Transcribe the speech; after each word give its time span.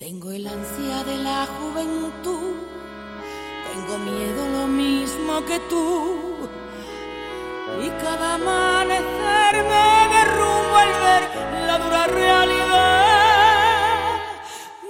Tengo 0.00 0.32
el 0.32 0.46
ansia 0.46 1.04
de 1.04 1.16
la 1.18 1.44
juventud, 1.44 2.54
tengo 3.68 3.98
miedo 3.98 4.48
lo 4.48 4.66
mismo 4.66 5.44
que 5.44 5.58
tú. 5.68 6.48
Y 7.84 7.90
cada 8.02 8.36
amanecer 8.36 9.54
me 9.72 10.08
derrumbo 10.16 10.76
al 10.84 10.92
ver 11.04 11.22
la 11.66 11.78
dura 11.80 12.06
realidad. 12.06 13.10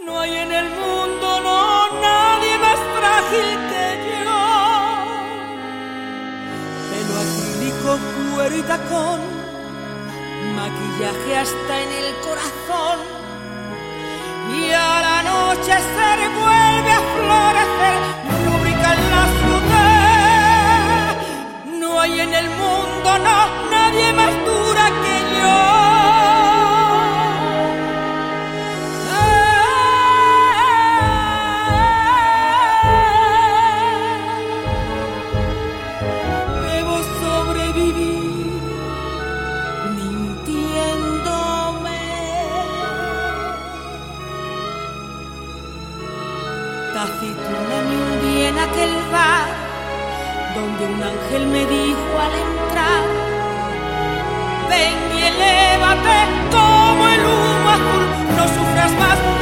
No 0.06 0.20
hay 0.20 0.32
en 0.32 0.52
el 0.52 0.70
mundo, 0.78 1.40
no, 1.40 2.00
nadie 2.00 2.56
más 2.58 2.78
frágil 2.96 3.48
que 3.70 3.86
yo. 4.22 4.40
Pelo 6.88 7.14
acrílico, 7.24 7.90
cuero 8.36 8.56
y 8.56 8.62
tacón, 8.62 9.20
maquillaje 10.54 11.36
hasta 11.36 11.82
en 11.82 11.90
el 12.00 12.14
corazón 12.20 13.19
y 14.70 14.72
a 14.72 15.00
la 15.08 15.22
noche 15.22 15.72
se 15.94 16.28
vuelve 16.40 16.92
a 16.92 17.02
florecer, 17.14 17.96
rubrica 18.46 18.88
en 18.94 19.02
la 19.14 19.24
ciudad. 19.40 21.06
No 21.80 22.00
hay 22.00 22.20
en 22.20 22.32
el 22.34 22.48
mundo, 22.50 23.08
no, 23.26 23.38
nadie 23.70 24.12
más 24.12 24.34
dura 24.46 24.84
que 25.02 25.14
yo. 25.38 25.79
Ángel 51.30 51.46
me 51.46 51.64
dijo 51.66 52.18
al 52.18 52.32
entrar 52.32 53.02
ven 54.68 54.94
y 55.16 55.22
elévate 55.22 56.18
como 56.50 57.06
el 57.06 57.20
humo 57.20 57.70
azul 57.70 58.04
no 58.36 58.44
sufras 58.48 58.92
más 58.98 59.39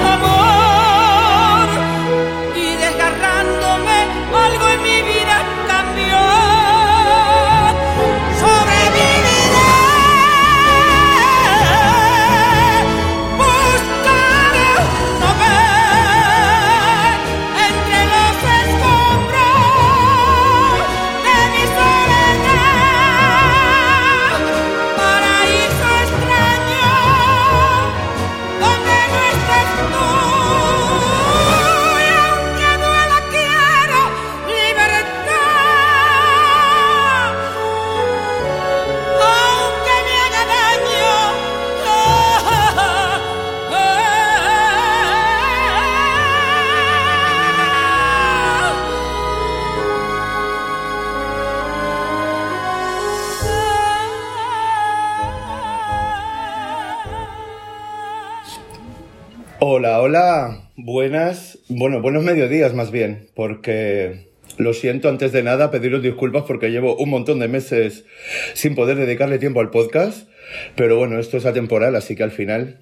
buenas, 60.89 61.59
bueno, 61.69 62.01
buenos 62.01 62.25
mediodías 62.25 62.73
más 62.73 62.91
bien, 62.91 63.29
porque 63.35 64.31
lo 64.57 64.73
siento 64.73 65.11
antes 65.11 65.33
de 65.33 65.43
nada 65.43 65.71
pediros 65.71 66.03
disculpas 66.03 66.45
porque 66.45 66.71
llevo 66.71 66.97
un 66.97 67.11
montón 67.11 67.41
de 67.41 67.47
meses 67.47 68.07
sin 68.55 68.75
poder 68.75 68.97
dedicarle 68.97 69.39
tiempo 69.39 69.61
al 69.61 69.69
podcast, 69.69 70.31
pero 70.77 70.97
bueno, 70.97 71.19
esto 71.19 71.37
es 71.37 71.45
atemporal, 71.45 71.95
así 71.95 72.17
que 72.17 72.23
al 72.23 72.31
final 72.31 72.79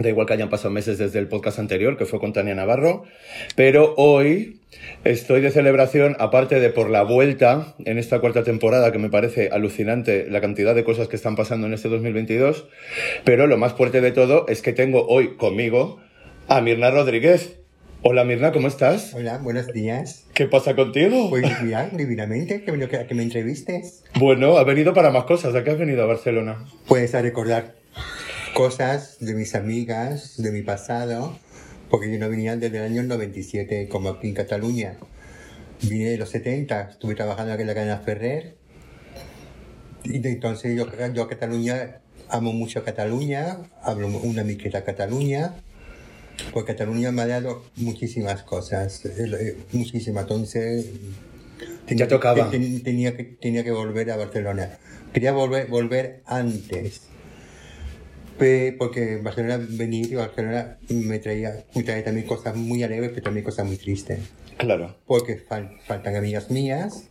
da 0.00 0.08
igual 0.08 0.26
que 0.26 0.32
hayan 0.32 0.50
pasado 0.50 0.70
meses 0.70 0.98
desde 0.98 1.20
el 1.20 1.28
podcast 1.28 1.60
anterior, 1.60 1.96
que 1.96 2.04
fue 2.04 2.18
con 2.18 2.32
Tania 2.32 2.56
Navarro, 2.56 3.04
pero 3.54 3.94
hoy 3.96 4.58
estoy 5.04 5.40
de 5.40 5.52
celebración, 5.52 6.16
aparte 6.18 6.58
de 6.58 6.70
por 6.70 6.90
la 6.90 7.04
vuelta 7.04 7.76
en 7.84 7.96
esta 7.96 8.18
cuarta 8.18 8.42
temporada, 8.42 8.90
que 8.90 8.98
me 8.98 9.08
parece 9.08 9.50
alucinante 9.52 10.26
la 10.28 10.40
cantidad 10.40 10.74
de 10.74 10.82
cosas 10.82 11.06
que 11.06 11.14
están 11.14 11.36
pasando 11.36 11.68
en 11.68 11.74
este 11.74 11.88
2022, 11.88 12.66
pero 13.22 13.46
lo 13.46 13.56
más 13.56 13.74
fuerte 13.74 14.00
de 14.00 14.10
todo 14.10 14.46
es 14.48 14.62
que 14.62 14.72
tengo 14.72 15.06
hoy 15.06 15.36
conmigo 15.36 16.00
a 16.48 16.60
Mirna 16.60 16.90
Rodríguez. 16.90 17.56
Hola 18.02 18.24
Mirna, 18.24 18.52
¿cómo 18.52 18.68
estás? 18.68 19.14
Hola, 19.14 19.38
buenos 19.38 19.66
días. 19.72 20.24
¿Qué 20.32 20.46
pasa 20.46 20.76
contigo? 20.76 21.28
Pues 21.30 21.44
bien, 21.62 21.96
divinamente, 21.96 22.62
que, 22.62 22.72
me- 22.72 22.88
que, 22.88 23.06
que 23.06 23.14
me 23.14 23.22
entrevistes. 23.22 24.04
Bueno, 24.18 24.56
ha 24.58 24.64
venido 24.64 24.94
para 24.94 25.10
más 25.10 25.24
cosas. 25.24 25.54
¿A 25.54 25.64
qué 25.64 25.70
has 25.70 25.78
venido 25.78 26.02
a 26.02 26.06
Barcelona? 26.06 26.64
Pues 26.86 27.14
a 27.14 27.22
recordar 27.22 27.74
cosas 28.54 29.16
de 29.20 29.34
mis 29.34 29.54
amigas, 29.54 30.40
de 30.40 30.52
mi 30.52 30.62
pasado, 30.62 31.36
porque 31.90 32.12
yo 32.12 32.18
no 32.18 32.28
venía 32.28 32.56
desde 32.56 32.76
el 32.78 32.84
año 32.84 33.02
97, 33.02 33.88
como 33.88 34.10
aquí 34.10 34.28
en 34.28 34.34
Cataluña. 34.34 34.96
Vine 35.82 36.10
de 36.10 36.16
los 36.18 36.30
70, 36.30 36.90
estuve 36.90 37.14
trabajando 37.14 37.52
aquí 37.52 37.62
en 37.62 37.68
la 37.68 37.74
cadena 37.74 37.98
Ferrer. 37.98 38.56
Y 40.04 40.20
de 40.20 40.30
entonces 40.30 40.76
yo, 40.76 40.86
yo 41.12 41.22
a 41.24 41.28
Cataluña, 41.28 41.98
amo 42.28 42.52
mucho 42.52 42.78
a 42.78 42.84
Cataluña, 42.84 43.58
hablo 43.82 44.06
una 44.06 44.44
miqueta 44.44 44.84
Cataluña, 44.84 45.54
porque 46.52 46.72
Cataluña 46.72 47.12
me 47.12 47.22
ha 47.22 47.26
dado 47.26 47.64
muchísimas 47.76 48.42
cosas, 48.42 49.04
eh, 49.06 49.12
eh, 49.40 49.56
muchísimas. 49.72 50.22
Entonces, 50.22 50.86
Ya 51.88 52.08
tocaba. 52.08 52.50
te- 52.50 52.58
te- 52.58 52.80
tenía, 52.80 53.16
que, 53.16 53.24
tenía 53.24 53.64
que 53.64 53.70
volver 53.72 54.10
a 54.10 54.16
Barcelona. 54.16 54.78
Quería 55.12 55.32
volver, 55.32 55.66
volver 55.68 56.22
antes. 56.26 57.02
Porque 58.78 59.16
Barcelona, 59.22 59.64
venir 59.66 60.14
a 60.18 60.26
Barcelona 60.26 60.76
me 60.90 61.18
traía, 61.18 61.64
me 61.74 61.82
traía 61.82 62.04
también 62.04 62.26
cosas 62.26 62.54
muy 62.54 62.82
alegres, 62.82 63.10
pero 63.10 63.22
también 63.22 63.44
cosas 63.44 63.66
muy 63.66 63.76
tristes. 63.78 64.18
Claro. 64.58 64.94
Porque 65.06 65.42
fal- 65.42 65.78
faltan 65.86 66.16
amigas 66.16 66.50
mías, 66.50 67.04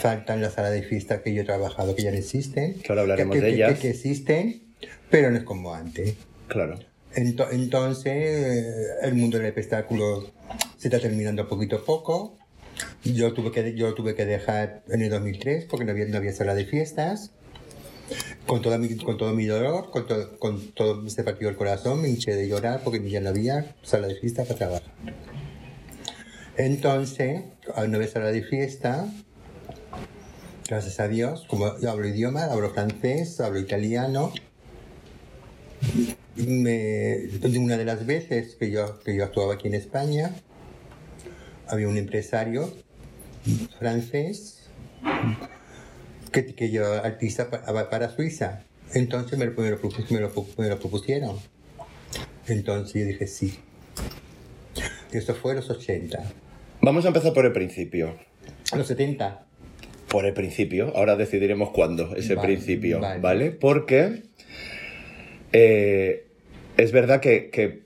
faltan 0.00 0.40
las 0.40 0.54
salas 0.54 0.72
de 0.72 0.82
fiesta 0.82 1.22
que 1.22 1.34
yo 1.34 1.42
he 1.42 1.44
trabajado, 1.44 1.94
que 1.94 2.02
ya 2.04 2.10
no 2.10 2.16
existen. 2.16 2.74
Que 2.74 2.86
ahora 2.90 3.02
hablaremos 3.02 3.34
que, 3.36 3.42
de 3.42 3.48
que- 3.48 3.54
ellas. 3.54 3.74
Que, 3.74 3.80
que 3.80 3.90
existen, 3.90 4.62
pero 5.10 5.30
no 5.30 5.36
es 5.36 5.44
como 5.44 5.74
antes. 5.74 6.14
Claro. 6.48 6.78
Ento- 7.16 7.48
entonces, 7.50 8.94
el 9.02 9.14
mundo 9.14 9.38
del 9.38 9.46
espectáculo 9.46 10.30
se 10.76 10.88
está 10.88 11.00
terminando 11.00 11.48
poquito 11.48 11.76
a 11.76 11.84
poco. 11.84 12.36
Yo 13.04 13.32
tuve 13.32 13.50
que, 13.52 13.74
yo 13.74 13.94
tuve 13.94 14.14
que 14.14 14.26
dejar 14.26 14.82
en 14.88 15.00
el 15.00 15.08
2003 15.08 15.64
porque 15.64 15.86
no 15.86 15.92
había, 15.92 16.04
no 16.06 16.18
había 16.18 16.34
sala 16.34 16.54
de 16.54 16.66
fiestas. 16.66 17.30
Con, 18.46 18.60
toda 18.62 18.78
mi, 18.78 18.94
con 18.96 19.16
todo 19.16 19.32
mi 19.32 19.46
dolor, 19.46 19.90
con, 19.90 20.06
todo 20.06 20.38
con 20.38 20.60
todo 20.72 21.08
se 21.08 21.24
partió 21.24 21.48
el 21.48 21.56
corazón, 21.56 22.02
me 22.02 22.08
hinché 22.08 22.36
de 22.36 22.46
llorar 22.46 22.82
porque 22.84 23.00
ya 23.10 23.20
no 23.20 23.30
había 23.30 23.74
sala 23.82 24.06
de 24.06 24.14
fiesta 24.14 24.44
para 24.44 24.58
trabajar. 24.58 24.92
Entonces, 26.56 27.42
al 27.74 27.90
no 27.90 27.96
haber 27.96 28.08
sala 28.08 28.30
de 28.30 28.42
fiesta, 28.42 29.08
gracias 30.68 31.00
a 31.00 31.08
Dios, 31.08 31.46
como 31.48 31.76
yo 31.80 31.90
hablo 31.90 32.06
idioma, 32.06 32.44
hablo 32.44 32.70
francés, 32.70 33.40
hablo 33.40 33.58
italiano, 33.58 34.32
me, 36.36 37.28
una 37.58 37.76
de 37.76 37.84
las 37.84 38.06
veces 38.06 38.56
que 38.56 38.70
yo, 38.70 39.00
que 39.00 39.16
yo 39.16 39.24
actuaba 39.24 39.54
aquí 39.54 39.68
en 39.68 39.74
España, 39.74 40.34
había 41.68 41.88
un 41.88 41.96
empresario 41.96 42.72
francés 43.78 44.68
que, 46.32 46.54
que 46.54 46.70
yo 46.70 46.92
artista 46.92 47.50
pa- 47.50 47.88
para 47.90 48.10
Suiza. 48.14 48.64
Entonces 48.94 49.38
me 49.38 49.46
lo, 49.46 49.52
me 49.60 49.70
lo 49.70 49.80
propus- 49.80 50.10
me 50.10 50.20
lo 50.20 50.32
me 50.58 50.68
lo 50.68 50.78
propusieron. 50.78 51.36
Entonces 52.46 52.94
yo 53.00 53.06
dije 53.06 53.26
sí. 53.26 53.58
Esto 55.12 55.34
fue 55.34 55.54
los 55.54 55.70
80. 55.70 56.22
Vamos 56.82 57.04
a 57.04 57.08
empezar 57.08 57.32
por 57.32 57.46
el 57.46 57.52
principio. 57.52 58.16
Los 58.76 58.86
70. 58.88 59.46
Por 60.08 60.24
el 60.26 60.34
principio. 60.34 60.92
Ahora 60.96 61.16
decidiremos 61.16 61.70
cuándo 61.70 62.14
ese 62.14 62.34
Vale, 62.34 62.48
principio, 62.48 63.00
¿vale? 63.00 63.20
vale. 63.20 63.50
Porque 63.52 64.22
eh, 65.52 66.25
es 66.76 66.92
verdad 66.92 67.20
que, 67.20 67.50
que 67.50 67.82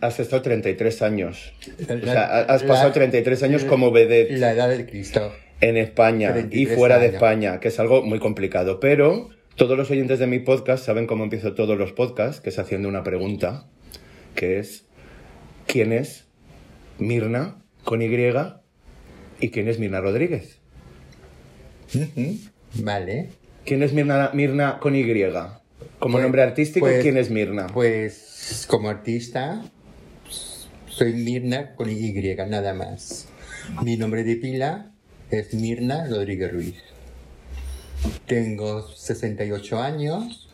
has 0.00 0.20
estado 0.20 0.42
33 0.42 1.02
años. 1.02 1.52
O 1.82 1.84
sea, 2.06 2.22
ha- 2.26 2.40
has 2.42 2.62
La- 2.62 2.68
pasado 2.68 2.92
33 2.92 3.42
años 3.42 3.64
como 3.64 3.90
vedette 3.90 4.38
La 4.38 4.52
edad 4.52 4.68
del 4.68 4.86
Cristo. 4.86 5.32
en 5.60 5.76
España 5.76 6.30
y 6.30 6.32
33 6.34 6.76
fuera 6.76 6.98
de. 6.98 7.06
España, 7.06 7.60
que 7.60 7.68
es 7.68 7.78
algo 7.80 8.02
muy 8.02 8.18
complicado. 8.18 8.80
Pero 8.80 9.30
todos 9.56 9.76
los 9.76 9.90
oyentes 9.90 10.18
de 10.18 10.26
mi 10.26 10.38
podcast 10.38 10.84
saben 10.84 11.06
cómo 11.06 11.24
empiezo 11.24 11.54
todos 11.54 11.76
los 11.78 11.92
podcasts, 11.92 12.40
que 12.40 12.50
es 12.50 12.58
haciendo 12.58 12.88
una 12.88 13.02
pregunta, 13.02 13.66
que 14.34 14.58
es 14.58 14.84
quién 15.66 15.92
es 15.92 16.26
Mirna 16.98 17.56
con 17.84 18.02
Y 18.02 18.08
y 19.40 19.48
quién 19.50 19.68
es 19.68 19.78
Mirna 19.78 20.00
Rodríguez. 20.00 20.58
Vale. 22.74 23.28
¿Quién 23.64 23.82
es 23.82 23.92
Mirna, 23.92 24.30
Mirna 24.34 24.78
con 24.80 24.94
Y? 24.94 25.02
Como 25.98 26.12
Pues- 26.14 26.22
nombre 26.22 26.42
artístico, 26.42 26.86
pues- 26.86 27.02
¿quién 27.02 27.16
es 27.16 27.30
Mirna? 27.30 27.66
Pues 27.68 28.64
como 28.68 28.88
artista, 28.88 29.62
soy 30.88 31.12
Mirna 31.12 31.74
con 31.74 31.90
Y, 31.90 32.12
nada 32.48 32.74
más. 32.74 33.26
Mi 33.82 33.96
nombre 33.96 34.24
de 34.24 34.36
pila 34.36 34.92
es 35.30 35.54
Mirna 35.54 36.06
Rodríguez 36.08 36.52
Ruiz. 36.52 36.74
Tengo 38.26 38.88
68 38.88 39.80
años. 39.80 40.48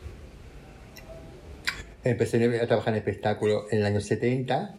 Empecé 2.05 2.45
a 2.61 2.67
trabajar 2.67 2.95
en 2.95 2.99
espectáculo 2.99 3.67
en 3.71 3.79
el 3.81 3.87
año 3.87 4.01
70. 4.01 4.79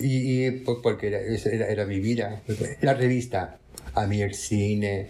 Y, 0.00 0.46
y 0.46 0.50
po- 0.50 0.80
porque 0.82 1.08
era, 1.08 1.18
era, 1.20 1.66
era 1.68 1.86
mi 1.86 2.00
vida. 2.00 2.42
La 2.80 2.94
revista, 2.94 3.58
a 3.94 4.06
mí 4.06 4.22
el 4.22 4.34
cine 4.34 5.08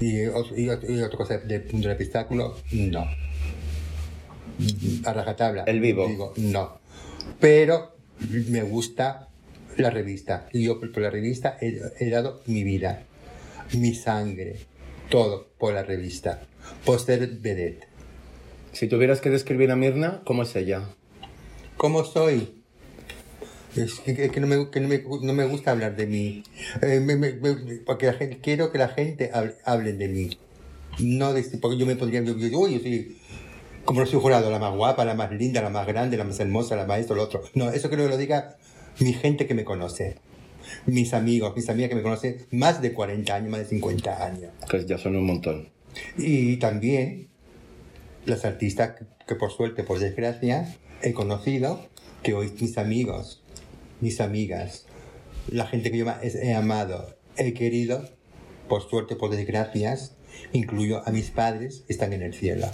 y, 0.00 0.22
y, 0.22 0.28
y 0.56 1.02
otra 1.02 1.16
cosa 1.16 1.38
del 1.38 1.62
espectáculo, 1.86 2.56
no 2.72 3.06
a 5.04 5.12
rajatabla. 5.12 5.64
El 5.64 5.80
vivo. 5.80 6.06
Digo, 6.06 6.32
no. 6.36 6.78
Pero 7.40 7.96
me 8.48 8.62
gusta 8.62 9.28
la 9.76 9.90
revista. 9.90 10.48
Y 10.52 10.64
yo 10.64 10.80
por 10.80 10.92
por 10.92 11.02
la 11.02 11.10
revista 11.10 11.56
he, 11.60 11.80
he 11.98 12.10
dado 12.10 12.42
mi 12.46 12.64
vida, 12.64 13.04
mi 13.72 13.94
sangre, 13.94 14.56
todo 15.10 15.48
por 15.58 15.74
la 15.74 15.82
revista. 15.82 16.42
Por 16.84 17.00
ser 17.00 17.26
vedette. 17.26 17.86
Si 18.72 18.88
tuvieras 18.88 19.20
que 19.20 19.30
describir 19.30 19.70
a 19.70 19.76
Mirna, 19.76 20.22
¿cómo 20.24 20.42
es 20.42 20.56
ella? 20.56 20.88
¿Cómo 21.76 22.04
soy? 22.04 22.63
Es 23.76 24.00
que, 24.00 24.30
que- 24.30 24.40
no, 24.40 24.46
me, 24.46 24.70
que 24.70 24.80
no, 24.80 24.88
me, 24.88 25.02
no 25.22 25.32
me 25.32 25.44
gusta 25.46 25.72
hablar 25.72 25.96
de 25.96 26.06
mí. 26.06 26.42
Eh, 26.82 27.00
me- 27.00 27.32
porque 27.84 28.06
la 28.06 28.12
gente, 28.14 28.38
quiero 28.40 28.70
que 28.72 28.78
la 28.78 28.88
gente 28.88 29.30
hable, 29.32 29.54
hable 29.64 29.92
de 29.92 30.08
mí. 30.08 30.30
No 31.00 31.32
de, 31.32 31.42
porque 31.60 31.76
yo 31.76 31.86
me 31.86 31.96
podría... 31.96 32.22
Yo, 32.22 32.36
yo, 32.36 32.68
yo 32.68 32.78
soy 32.80 33.16
como 33.84 34.00
no 34.00 34.06
soy 34.06 34.18
jurado, 34.20 34.50
la 34.50 34.58
más 34.58 34.74
guapa, 34.74 35.04
la 35.04 35.14
más 35.14 35.30
linda, 35.32 35.60
la 35.60 35.68
más 35.68 35.86
grande, 35.86 36.16
la 36.16 36.24
más 36.24 36.40
hermosa, 36.40 36.74
la 36.74 36.86
más 36.86 37.00
esto, 37.00 37.14
lo 37.14 37.22
otro. 37.22 37.42
No, 37.54 37.70
eso 37.70 37.88
quiero 37.88 38.04
que 38.04 38.10
lo 38.10 38.16
diga 38.16 38.56
mi 39.00 39.12
gente 39.12 39.46
que 39.46 39.54
me 39.54 39.64
conoce. 39.64 40.16
Mis 40.86 41.12
amigos, 41.12 41.54
mis 41.54 41.68
amigas 41.68 41.90
que 41.90 41.96
me 41.96 42.02
conocen 42.02 42.46
más 42.50 42.80
de 42.80 42.94
40 42.94 43.34
años, 43.34 43.50
más 43.50 43.60
de 43.60 43.66
50 43.66 44.24
años. 44.24 44.50
Que 44.70 44.86
ya 44.86 44.96
son 44.96 45.16
un 45.16 45.26
montón. 45.26 45.68
Y 46.16 46.56
también 46.56 47.28
las 48.24 48.46
artistas 48.46 48.92
que, 48.98 49.04
que 49.26 49.34
por 49.34 49.52
suerte, 49.52 49.82
por 49.84 49.98
desgracia, 49.98 50.74
he 51.02 51.12
conocido, 51.12 51.86
que 52.22 52.32
hoy 52.32 52.50
mis 52.58 52.78
amigos, 52.78 53.42
mis 54.04 54.20
amigas, 54.20 54.84
la 55.50 55.66
gente 55.66 55.90
que 55.90 55.96
yo 55.96 56.06
he 56.22 56.52
amado, 56.52 57.16
he 57.38 57.54
querido, 57.54 58.06
por 58.68 58.86
suerte, 58.88 59.16
por 59.16 59.30
desgracias, 59.30 60.12
incluyo 60.52 61.02
a 61.08 61.10
mis 61.10 61.30
padres, 61.30 61.84
están 61.88 62.12
en 62.12 62.20
el 62.22 62.34
cielo. 62.34 62.66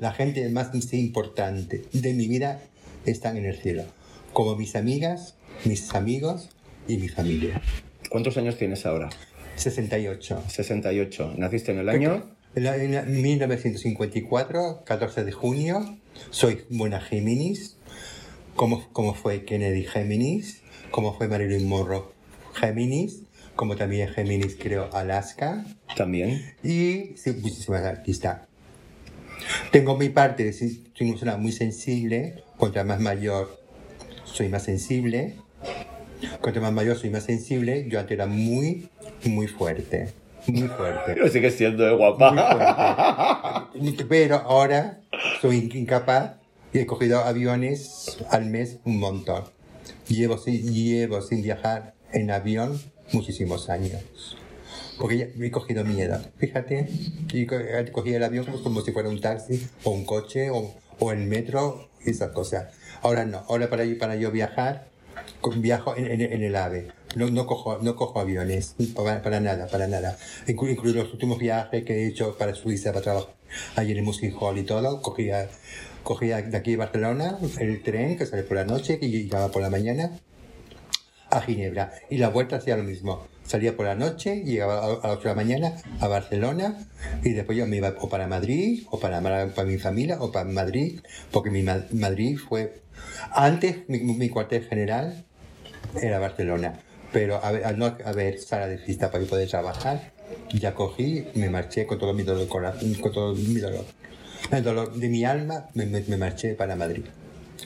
La 0.00 0.12
gente 0.12 0.48
más 0.48 0.70
importante 0.94 1.84
de 1.92 2.14
mi 2.14 2.26
vida 2.28 2.62
están 3.04 3.36
en 3.36 3.44
el 3.44 3.56
cielo, 3.56 3.84
como 4.32 4.56
mis 4.56 4.74
amigas, 4.74 5.34
mis 5.66 5.94
amigos 5.94 6.48
y 6.88 6.96
mi 6.96 7.08
familia. 7.08 7.60
¿Cuántos 8.08 8.36
años 8.38 8.56
tienes 8.56 8.86
ahora? 8.86 9.10
68. 9.56 10.44
68. 10.48 11.34
¿Naciste 11.36 11.72
en 11.72 11.78
el 11.80 11.88
año? 11.90 12.30
En 12.54 12.64
la- 12.64 12.76
en 12.76 12.94
la- 12.94 13.02
1954, 13.02 14.82
14 14.86 15.24
de 15.24 15.32
junio, 15.32 15.98
soy 16.30 16.62
buena 16.70 17.00
Géminis, 17.00 17.76
como, 18.58 18.86
como 18.92 19.14
fue 19.14 19.44
Kennedy 19.44 19.84
Géminis, 19.84 20.62
como 20.90 21.14
fue 21.16 21.28
Marilyn 21.28 21.66
Monroe 21.68 22.02
Géminis, 22.54 23.22
como 23.54 23.76
también 23.76 24.08
Géminis 24.10 24.56
creo 24.60 24.90
Alaska, 24.92 25.64
También. 25.96 26.54
y 26.62 27.16
sí, 27.16 27.32
muchísimas 27.40 27.84
artistas. 27.84 28.40
Tengo 29.70 29.96
mi 29.96 30.08
parte 30.08 30.44
de 30.44 30.52
soy 30.52 30.82
una 31.00 31.10
persona 31.12 31.36
muy 31.36 31.52
sensible, 31.52 32.42
contra 32.56 32.82
más 32.84 33.00
mayor 33.00 33.58
soy 34.24 34.48
más 34.48 34.64
sensible, 34.64 35.36
contra 36.40 36.60
más 36.60 36.72
mayor 36.72 36.96
soy 36.98 37.10
más 37.10 37.22
sensible, 37.24 37.86
yo 37.88 38.00
antes 38.00 38.12
era 38.16 38.26
muy, 38.26 38.88
muy 39.24 39.46
fuerte, 39.46 40.08
muy 40.48 40.66
fuerte. 40.66 41.00
Pero 41.14 41.28
sigues 41.28 41.54
siendo 41.54 41.86
Muy 41.86 41.96
guapa. 41.96 43.70
fuerte. 43.72 44.04
Pero 44.08 44.36
ahora 44.36 45.00
soy 45.40 45.70
incapaz 45.74 46.37
he 46.72 46.86
cogido 46.86 47.20
aviones 47.24 48.18
al 48.30 48.46
mes 48.46 48.78
un 48.84 48.98
montón. 48.98 49.44
Llevo 50.08 50.38
llevo 50.44 51.20
sin 51.22 51.42
viajar 51.42 51.94
en 52.12 52.30
avión 52.30 52.80
muchísimos 53.12 53.68
años. 53.70 54.02
Porque 54.98 55.18
ya 55.18 55.26
me 55.36 55.46
he 55.46 55.50
cogido 55.50 55.84
miedo. 55.84 56.20
Fíjate, 56.38 56.88
y 57.32 57.46
co- 57.46 57.56
cogí 57.92 58.14
el 58.14 58.24
avión 58.24 58.44
como, 58.46 58.62
como 58.62 58.80
si 58.80 58.92
fuera 58.92 59.08
un 59.08 59.20
taxi 59.20 59.66
o 59.84 59.90
un 59.90 60.04
coche 60.04 60.50
o, 60.50 60.74
o 60.98 61.12
el 61.12 61.20
metro, 61.26 61.88
esas 62.04 62.30
cosas. 62.32 62.74
Ahora 63.02 63.24
no, 63.24 63.44
ahora 63.48 63.70
para, 63.70 63.84
para 63.98 64.16
yo 64.16 64.30
viajar, 64.32 64.88
viajo 65.56 65.96
en, 65.96 66.06
en- 66.10 66.32
en 66.32 66.42
el 66.42 66.56
AVE. 66.56 66.88
No, 67.16 67.30
no, 67.30 67.46
cojo, 67.46 67.78
no 67.80 67.96
cojo 67.96 68.20
aviones, 68.20 68.74
para, 68.94 69.22
para 69.22 69.40
nada, 69.40 69.66
para 69.68 69.86
nada. 69.86 70.18
Inclu- 70.46 70.70
Incluso 70.70 70.96
los 70.98 71.12
últimos 71.12 71.38
viajes 71.38 71.84
que 71.84 71.94
he 72.04 72.06
hecho 72.08 72.36
para 72.36 72.54
Suiza, 72.54 72.92
para 72.92 73.02
trabajar 73.02 73.34
allí 73.76 73.92
en 73.92 73.98
el 73.98 74.04
Music 74.04 74.34
Hall 74.38 74.58
y 74.58 74.64
todo, 74.64 75.00
cogía, 75.00 75.48
cogía 76.08 76.40
de 76.40 76.56
aquí 76.56 76.70
de 76.70 76.78
Barcelona 76.78 77.36
el 77.60 77.82
tren 77.82 78.16
que 78.16 78.24
sale 78.24 78.42
por 78.42 78.56
la 78.56 78.64
noche 78.64 78.98
y 78.98 79.08
llegaba 79.10 79.50
por 79.50 79.60
la 79.60 79.68
mañana 79.68 80.18
a 81.28 81.42
Ginebra. 81.42 81.92
Y 82.08 82.16
la 82.16 82.30
vuelta 82.30 82.56
hacía 82.56 82.78
lo 82.78 82.82
mismo. 82.82 83.26
Salía 83.44 83.76
por 83.76 83.84
la 83.84 83.94
noche, 83.94 84.42
llegaba 84.42 84.78
a, 84.86 84.88
las 84.88 85.18
8 85.18 85.20
de 85.20 85.28
la 85.28 85.34
mañana 85.34 85.76
a 86.00 86.08
Barcelona 86.08 86.78
y 87.22 87.34
después 87.34 87.58
yo 87.58 87.66
me 87.66 87.76
iba 87.76 87.94
o 88.00 88.08
para 88.08 88.26
Madrid, 88.26 88.86
o 88.90 88.98
para, 88.98 89.20
para 89.20 89.64
mi 89.68 89.76
familia, 89.76 90.16
o 90.18 90.32
para 90.32 90.48
Madrid, 90.48 91.00
porque 91.30 91.50
mi 91.50 91.62
Ma- 91.62 91.84
Madrid 91.92 92.38
fue... 92.38 92.80
Antes 93.32 93.86
mi, 93.88 94.30
cuartel 94.30 94.64
general 94.64 95.26
era 96.00 96.18
Barcelona, 96.18 96.80
pero 97.12 97.44
a 97.44 97.52
ver- 97.52 97.66
al 97.66 97.78
no 97.78 97.84
haber 98.06 98.38
sala 98.38 98.66
de 98.66 98.78
fiesta 98.78 99.10
para 99.10 99.26
poder 99.26 99.46
trabajar, 99.46 100.12
ya 100.54 100.72
cogí, 100.74 101.26
me 101.34 101.50
marché 101.50 101.84
con 101.86 101.98
todo 101.98 102.14
mi 102.14 102.22
dolor. 102.22 102.48
El 104.52 104.62
dolor 104.64 104.94
de 104.94 105.08
mi 105.08 105.24
alma, 105.24 105.68
me, 105.74 105.86
me- 105.86 106.02
me 106.02 106.16
marché 106.16 106.54
para 106.54 106.76
Madrid 106.76 107.04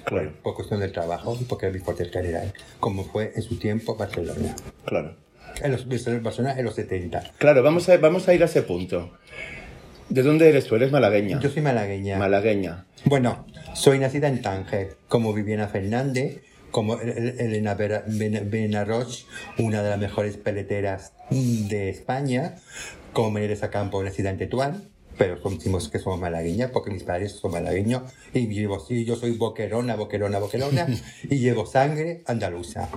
Claro, 0.05 0.33
por 0.43 0.55
cuestión 0.55 0.81
del 0.81 0.91
trabajo, 0.91 1.39
porque 1.49 1.67
era 1.67 1.75
mi 1.75 1.81
cuartel 1.81 2.11
general, 2.11 2.53
como 2.81 3.05
fue 3.05 3.33
en 3.37 3.43
su 3.43 3.59
tiempo 3.59 3.95
Barcelona. 3.97 4.55
claro. 4.85 5.17
En 5.63 5.71
los, 5.71 5.87
Barcelona 6.23 6.55
en 6.59 6.65
los 6.65 6.75
70. 6.75 7.33
Claro, 7.37 7.63
vamos 7.63 7.87
a, 7.91 7.99
vamos 7.99 8.27
a 8.27 8.33
ir 8.35 8.43
a 8.43 8.47
ese 8.47 8.63
punto. 8.63 9.13
¿De 10.09 10.23
dónde 10.23 10.49
eres 10.49 10.67
tú? 10.67 10.77
Eres 10.77 10.91
malagueña. 10.91 11.39
Yo 11.41 11.51
soy 11.51 11.61
malagueña. 11.63 12.17
Malagueña. 12.19 12.87
Bueno, 13.05 13.47
soy 13.75 13.99
nacida 13.99 14.29
en 14.29 14.41
Tánger, 14.41 14.97
como 15.09 15.35
Viviana 15.35 15.69
Fernández, 15.69 16.41
como 16.71 16.99
El- 16.99 17.11
El- 17.11 17.39
Elena 17.41 17.75
Benarroch, 17.75 19.13
una 19.59 19.83
de 19.83 19.91
las 19.91 19.99
mejores 19.99 20.39
peleteras 20.39 21.13
de 21.31 21.91
España, 21.91 22.57
como 23.13 23.31
Mercedes 23.33 23.69
Campo, 23.71 24.03
nacida 24.03 24.31
en 24.31 24.39
Tetuán, 24.39 24.89
pero 25.19 25.37
decimos 25.51 25.89
que 25.89 25.99
somos 25.99 26.19
malagueñas 26.21 26.71
porque 26.71 26.91
mis 26.91 27.03
padres 27.05 27.33
son 27.33 27.53
malagueños 27.53 28.03
y 28.35 28.47
llevo, 28.49 28.81
sí, 28.81 29.05
yo 29.05 29.17
soy 29.17 29.33
boquerona, 29.33 29.97
boquerona, 29.97 30.39
boquerona 30.39 30.87
y 31.31 31.39
llevo 31.39 31.67
sangre 31.67 32.23
andaluza. 32.27 32.89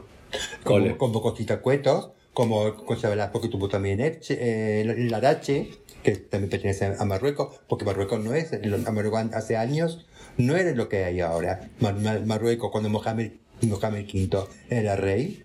Como, 0.63 0.97
como 0.97 1.21
Conchita 1.21 1.61
Cuetos, 1.61 2.09
como 2.33 2.75
Concha 2.85 3.09
Velasco 3.09 3.39
que 3.39 3.47
tuvo 3.47 3.69
también 3.69 4.01
Elche, 4.01 4.37
eh, 4.39 4.83
Larache, 5.09 5.69
que 6.03 6.11
también 6.17 6.49
pertenece 6.49 6.85
a 6.97 7.05
Marruecos, 7.05 7.55
porque 7.69 7.85
Marruecos 7.85 8.19
no 8.19 8.33
es, 8.33 8.51
a 8.53 8.91
Marruecos 8.91 9.21
hace 9.33 9.55
años 9.55 10.05
no 10.37 10.57
era 10.57 10.71
lo 10.71 10.89
que 10.89 11.05
hay 11.05 11.21
ahora. 11.21 11.69
Mar- 11.79 11.95
Mar- 11.95 12.25
Marruecos, 12.25 12.69
cuando 12.71 12.89
Mohamed, 12.89 13.31
Mohamed 13.61 14.05
V 14.13 14.43
era 14.69 14.97
rey, 14.97 15.44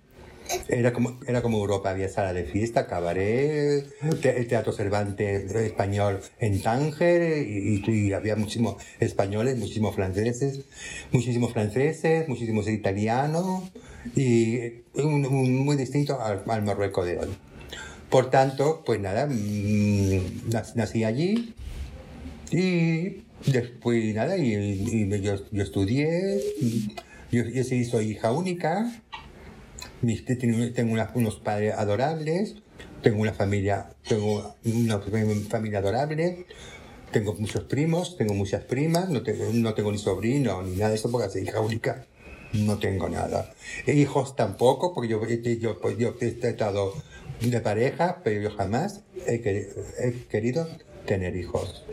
era 0.68 0.92
como, 0.92 1.18
era 1.26 1.42
como 1.42 1.58
Europa, 1.58 1.90
había 1.90 2.08
sala 2.08 2.32
de 2.32 2.44
fiesta, 2.44 2.86
cabaret, 2.86 3.86
te- 4.20 4.44
Teatro 4.44 4.72
Cervantes 4.72 5.50
español 5.54 6.20
en 6.38 6.60
Tánger, 6.62 7.46
y, 7.46 7.82
y- 7.86 7.90
y 8.08 8.12
había 8.12 8.36
muchísimos 8.36 8.76
españoles, 9.00 9.56
muchísimos 9.58 9.94
franceses, 9.94 10.60
muchísimos 11.12 11.52
franceses, 11.52 12.28
muchísimos 12.28 12.68
italianos, 12.68 13.70
y 14.16 14.58
un- 14.94 15.26
un- 15.26 15.58
muy 15.64 15.76
distinto 15.76 16.20
al, 16.20 16.42
al 16.46 16.62
Marruecos 16.62 17.06
de 17.06 17.18
hoy. 17.18 17.28
Por 18.08 18.30
tanto, 18.30 18.82
pues 18.84 18.98
nada, 19.00 19.26
mm, 19.26 20.50
nac- 20.50 20.74
nací 20.74 21.04
allí 21.04 21.54
y 22.50 23.22
después 23.46 24.14
nada, 24.14 24.36
y, 24.36 24.54
y 24.54 25.20
yo, 25.20 25.36
yo 25.50 25.62
estudié, 25.62 26.40
yo, 27.30 27.44
yo 27.44 27.64
soy 27.64 28.10
hija 28.10 28.32
única, 28.32 28.90
tengo, 30.74 30.92
una- 30.92 31.10
unos 31.14 31.36
padres 31.36 31.74
adorables, 31.74 32.56
tengo 33.02 33.20
una 33.20 33.32
familia, 33.32 33.90
tengo 34.08 34.54
una 34.64 34.98
familia 35.48 35.78
adorable, 35.78 36.46
Tengo 37.12 37.34
muchos 37.34 37.64
primos, 37.64 38.16
tengo 38.16 38.34
muchas 38.34 38.62
primas, 38.62 39.08
no 39.08 39.24
tengo, 39.24 39.44
no 39.52 39.74
tengo 39.74 39.90
ni 39.90 39.98
sobrino 39.98 40.62
ni 40.62 40.76
nada 40.76 40.90
de 40.90 40.94
eso 40.94 41.10
porque 41.10 41.28
soy 41.28 41.42
hija 41.42 41.58
única. 41.60 42.06
No 42.52 42.78
tengo 42.78 43.08
nada. 43.08 43.52
E 43.84 43.94
hijos 43.94 44.36
tampoco, 44.36 44.94
porque 44.94 45.08
yo, 45.08 45.20
yo, 45.26 45.98
yo 45.98 46.14
he 46.20 46.26
estado 46.28 46.94
de 47.40 47.60
pareja, 47.60 48.20
pero 48.22 48.40
yo 48.40 48.50
jamás 48.56 49.00
he, 49.26 49.40
querido, 49.40 49.70
he 49.98 50.12
querido 50.28 50.68
tener 51.04 51.34
hijos. 51.34 51.84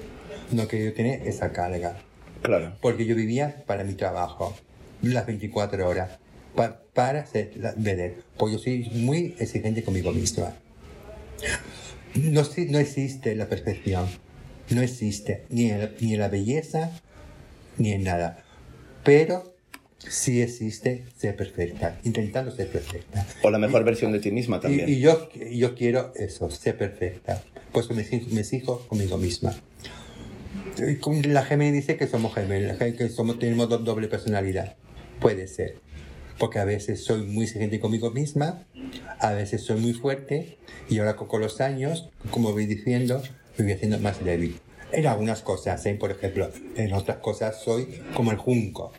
No 0.51 0.63
he 0.63 0.67
querido 0.67 0.93
tener 0.93 1.27
esa 1.27 1.51
carga. 1.51 1.97
Claro. 2.43 2.75
Porque 2.79 3.07
yo 3.07 3.15
vivía 3.15 3.63
para 3.65 3.83
mi 3.83 3.95
trabajo, 3.95 4.55
las 5.01 5.25
24 5.25 5.87
horas, 5.89 6.19
pa- 6.57 6.81
para 6.93 7.25
ser 7.25 7.51
la 7.55 7.73
vedette. 7.77 8.21
Porque 8.37 8.53
yo 8.55 8.59
soy 8.59 8.89
muy 8.93 9.35
exigente 9.39 9.81
conmigo 9.83 10.11
misma. 10.11 10.53
No, 12.15 12.41
no 12.69 12.79
existe 12.79 13.35
la 13.35 13.47
perfección. 13.47 14.07
No 14.69 14.81
existe 14.81 15.43
ni 15.49 15.69
en, 15.69 15.91
ni 16.01 16.15
en 16.15 16.19
la 16.19 16.27
belleza 16.27 16.91
ni 17.77 17.93
en 17.93 18.03
nada. 18.03 18.43
Pero 19.03 19.55
sí 19.99 20.41
existe 20.41 21.05
ser 21.17 21.35
perfecta, 21.35 21.99
intentando 22.03 22.51
ser 22.51 22.67
perfecta. 22.69 23.25
O 23.43 23.49
la 23.49 23.59
mejor 23.59 23.83
versión 23.83 24.11
de 24.11 24.19
ti 24.19 24.31
misma 24.31 24.59
también. 24.59 24.89
Y, 24.89 24.93
y 24.93 24.99
yo, 24.99 25.29
y 25.35 25.59
yo 25.59 25.75
quiero 25.75 26.11
eso, 26.15 26.49
ser 26.49 26.77
perfecta. 26.77 27.41
Pues 27.71 27.89
me, 27.91 28.03
me 28.31 28.41
exijo 28.41 28.79
conmigo 28.87 29.17
misma. 29.17 29.55
Y 30.77 31.27
La 31.27 31.43
Géminis 31.43 31.73
dice 31.73 31.97
que 31.97 32.07
somos 32.07 32.33
gemelas, 32.35 32.77
que 32.77 33.09
somos, 33.09 33.39
tenemos 33.39 33.69
do- 33.69 33.79
doble 33.79 34.07
personalidad. 34.07 34.75
Puede 35.19 35.47
ser. 35.47 35.77
Porque 36.37 36.59
a 36.59 36.65
veces 36.65 37.03
soy 37.03 37.23
muy 37.23 37.45
exigente 37.45 37.79
conmigo 37.79 38.11
misma, 38.11 38.63
a 39.19 39.33
veces 39.33 39.63
soy 39.63 39.79
muy 39.79 39.93
fuerte, 39.93 40.57
y 40.89 40.99
ahora 40.99 41.15
con, 41.15 41.41
los 41.41 41.61
años, 41.61 42.09
como 42.31 42.51
voy 42.51 42.65
diciendo, 42.65 43.21
me 43.57 43.65
voy 43.65 43.73
haciendo 43.73 43.99
más 43.99 44.23
débil. 44.23 44.59
En 44.91 45.07
algunas 45.07 45.41
cosas, 45.41 45.85
¿eh? 45.85 45.95
por 45.95 46.11
ejemplo, 46.11 46.49
en 46.75 46.93
otras 46.93 47.17
cosas 47.17 47.61
soy 47.61 48.01
como 48.13 48.31
el 48.31 48.37
junco, 48.37 48.93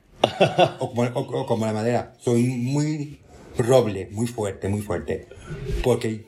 o 0.78 1.47
como, 1.47 1.66
la 1.66 1.73
madera. 1.73 2.12
Soy 2.18 2.42
muy 2.45 3.21
roble, 3.57 4.09
muy 4.11 4.26
fuerte, 4.26 4.68
muy 4.68 4.83
fuerte. 4.83 5.28
Porque 5.83 6.26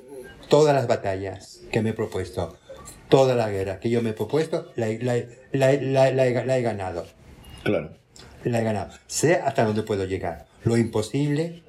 todas 0.49 0.75
las 0.75 0.87
batallas 0.87 1.61
que 1.71 1.83
me 1.83 1.91
he 1.91 1.93
propuesto, 1.93 2.57
toda 3.09 3.35
la 3.35 3.51
guerra 3.51 3.81
que 3.81 3.91
yo 3.91 4.03
me 4.03 4.11
he 4.11 4.15
propuesto, 4.15 4.73
la, 4.77 4.89
la 5.53 6.59
he 6.59 6.63
ganado. 6.63 7.07
Claro. 7.63 8.00
La 8.45 8.61
he 8.61 8.65
ganado. 8.65 8.93
Sé 9.07 9.35
hasta 9.37 9.65
dónde 9.65 9.83
puedo 9.83 10.05
llegar. 10.05 10.47
Lo 10.65 10.77
imposible, 10.77 11.63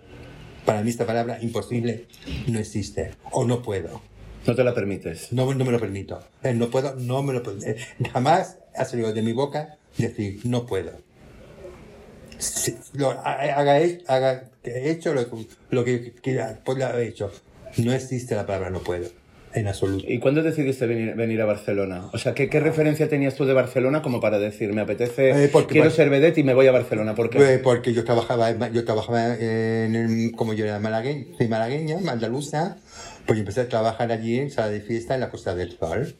para 0.65 0.81
mí 0.83 0.89
esta 0.89 1.05
palabra 1.05 1.37
imposible 1.41 2.07
no 2.47 2.59
existe. 2.59 3.11
O 3.31 3.45
no 3.45 3.61
puedo. 3.61 4.01
No 4.45 4.55
te 4.55 4.63
la 4.63 4.73
permites. 4.73 5.31
No, 5.33 5.53
no 5.53 5.65
me 5.65 5.71
lo 5.71 5.79
permito. 5.79 6.19
Eh, 6.43 6.53
no 6.53 6.69
puedo, 6.69 6.95
no 6.95 7.21
me 7.23 7.33
lo 7.33 7.43
permito. 7.43 7.67
Eh, 7.67 7.77
jamás 8.11 8.57
ha 8.75 8.85
salido 8.85 9.13
de 9.13 9.21
mi 9.21 9.33
boca 9.33 9.77
decir 9.97 10.39
no 10.45 10.65
puedo. 10.65 10.91
Si- 12.37 12.75
lo, 12.93 13.11
ha- 13.11 13.33
haga, 13.33 13.79
haga, 14.07 14.43
he 14.63 14.89
hecho 14.91 15.13
lo, 15.13 15.25
lo 15.69 15.83
que 15.83 16.13
quiera, 16.13 16.59
pues 16.63 16.77
lo 16.79 16.97
he 16.97 17.07
hecho. 17.07 17.31
No 17.77 17.93
existe 17.93 18.35
la 18.35 18.45
palabra 18.45 18.69
no 18.71 18.79
puedo. 18.79 19.07
En 19.53 19.67
absoluto. 19.67 20.05
¿Y 20.07 20.19
cuándo 20.19 20.43
decidiste 20.43 20.85
venir, 20.87 21.13
venir 21.15 21.41
a 21.41 21.45
Barcelona? 21.45 22.09
O 22.13 22.17
sea, 22.17 22.33
¿qué, 22.33 22.49
qué 22.49 22.59
referencia 22.61 23.09
tenías 23.09 23.35
tú 23.35 23.45
de 23.45 23.53
Barcelona 23.53 24.01
como 24.01 24.21
para 24.21 24.39
decir, 24.39 24.71
me 24.73 24.81
apetece, 24.81 25.45
Eh, 25.45 25.49
porque- 25.51 25.73
quiero 25.73 25.89
ser 25.91 26.09
vedette 26.09 26.37
y 26.39 26.43
me 26.43 26.53
voy 26.53 26.67
a 26.67 26.71
Barcelona? 26.71 27.15
¿Por 27.15 27.29
qué? 27.29 27.37
Pues 27.37 27.59
porque 27.59 27.93
yo 27.93 28.03
trabajaba, 28.05 28.69
yo 28.69 28.85
trabajaba 28.85 29.35
en 29.37 30.31
como 30.31 30.53
yo 30.53 30.63
era 30.65 30.79
malagueña, 30.79 31.25
soy 31.37 31.47
malagueña, 31.49 31.97
andaluza, 32.09 32.77
pues 33.25 33.37
yo 33.37 33.41
empecé 33.41 33.61
a 33.61 33.67
trabajar 33.69 34.11
allí 34.11 34.39
en 34.39 34.51
sala 34.51 34.69
de 34.69 34.79
fiesta 34.81 35.15
en 35.15 35.19
la 35.21 35.29
Costa 35.29 35.53
del 35.53 35.77
Sol. 35.77 36.15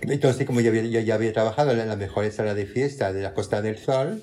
Entonces, 0.00 0.46
como 0.46 0.60
yo, 0.60 0.70
había, 0.70 0.82
yo 0.84 1.00
ya 1.00 1.14
había 1.14 1.32
trabajado 1.32 1.72
en 1.72 1.86
la 1.88 1.96
mejor 1.96 2.30
sala 2.30 2.54
de 2.54 2.66
fiesta 2.66 3.12
de 3.12 3.22
la 3.22 3.34
Costa 3.34 3.60
del 3.62 3.78
Sol, 3.78 4.22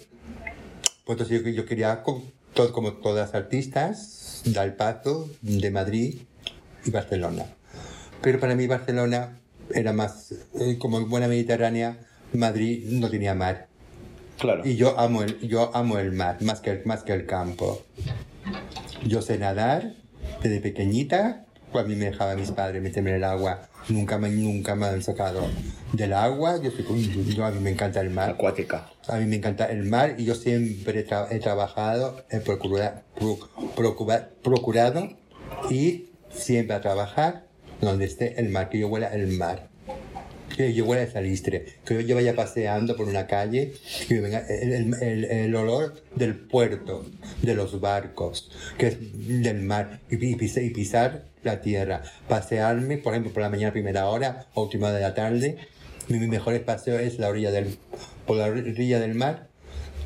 pues 1.06 1.20
entonces 1.20 1.44
yo, 1.44 1.50
yo 1.50 1.66
quería, 1.66 2.02
co- 2.04 2.24
todo, 2.54 2.72
como 2.72 2.94
todas 2.94 3.28
las 3.30 3.36
artistas, 3.36 4.42
dar 4.46 4.76
paso 4.78 5.30
de 5.42 5.72
Madrid 5.72 6.16
y 6.86 6.92
Barcelona. 6.92 7.46
Pero 8.24 8.40
para 8.40 8.56
mí 8.56 8.66
Barcelona 8.66 9.38
era 9.74 9.94
más, 9.94 10.34
eh, 10.60 10.78
como 10.80 11.06
buena 11.06 11.28
mediterránea, 11.28 11.98
Madrid 12.34 12.86
no 12.90 13.10
tenía 13.10 13.36
mar. 13.36 13.68
Claro. 14.40 14.66
Y 14.66 14.76
yo 14.76 15.00
amo 15.00 15.22
el, 15.24 15.40
yo 15.48 15.70
amo 15.76 16.00
el 16.00 16.12
mar, 16.14 16.38
más 16.42 16.60
que 16.62 16.72
el, 16.72 16.82
más 16.86 17.04
que 17.04 17.14
el 17.14 17.26
campo. 17.28 17.84
Yo 19.06 19.22
sé 19.22 19.38
nadar 19.38 19.94
desde 20.42 20.60
pequeñita. 20.60 21.46
A 21.74 21.84
mí 21.84 21.96
me 21.96 22.06
dejaba 22.06 22.36
mis 22.36 22.52
padres 22.52 22.82
meterme 22.82 23.10
en 23.12 23.16
el 23.18 23.24
agua. 23.24 23.68
Nunca 23.90 24.18
me, 24.20 24.30
nunca 24.30 24.76
me 24.76 24.86
han 24.86 25.02
sacado 25.02 25.42
del 25.92 26.14
agua. 26.14 26.62
Yo, 26.62 26.72
soy- 26.72 27.34
yo- 27.36 27.46
a 27.46 27.52
mí 27.52 27.60
me 27.60 27.72
encanta 27.72 28.00
el 28.02 28.10
mar. 28.12 28.30
Acuática. 28.32 28.90
A 29.08 29.18
mí 29.18 29.26
me 29.26 29.38
encanta 29.38 29.66
el 29.66 29.84
mar 29.84 30.16
y 30.18 30.26
yo 30.26 30.36
siempre 30.36 31.00
he, 31.02 31.08
tra- 31.08 31.28
he 31.32 31.40
trabajado, 31.40 32.24
he 32.30 32.40
procurado, 32.40 33.02
procura- 33.76 34.30
procurado 34.44 35.10
ir 35.70 36.12
siempre 36.32 36.76
a 36.76 36.82
trabajar 36.82 37.46
donde 37.86 38.06
esté 38.06 38.40
el 38.40 38.50
mar, 38.50 38.70
que 38.70 38.80
yo 38.80 38.88
huela 38.88 39.08
el 39.14 39.28
mar. 39.28 39.70
Que 40.56 40.72
yo 40.74 40.86
huela 40.86 41.02
el 41.04 41.12
salistre, 41.12 41.66
que 41.84 42.06
yo 42.06 42.14
vaya 42.16 42.36
paseando 42.36 42.96
por 42.96 43.08
una 43.08 43.26
calle 43.26 43.74
y 44.08 44.14
venga 44.16 44.46
el, 44.48 44.94
el- 45.02 45.24
el- 45.26 45.56
olor 45.56 45.96
del 46.16 46.36
puerto, 46.36 47.06
de 47.42 47.56
los 47.56 47.82
barcos, 47.82 48.52
que 48.78 48.88
es 48.88 48.98
del 49.42 49.62
mar, 49.64 50.00
y, 50.12 50.24
y 50.24 50.38
y 50.40 50.70
pisar 50.70 51.24
la 51.42 51.62
tierra. 51.62 52.04
Pasearme, 52.28 52.98
por 53.00 53.14
ejemplo, 53.14 53.34
por 53.34 53.42
la 53.42 53.50
mañana 53.50 53.74
primera 53.74 54.08
hora, 54.08 54.46
última 54.54 54.92
de 54.92 55.02
la 55.02 55.16
tarde. 55.16 55.58
Mi, 56.08 56.20
mi 56.20 56.28
mejor 56.28 56.60
paseo 56.62 57.00
es 57.00 57.18
la 57.18 57.30
orilla 57.30 57.50
del, 57.50 57.76
por 58.28 58.38
la 58.38 58.46
orilla 58.46 59.00
del 59.00 59.16
mar 59.16 59.48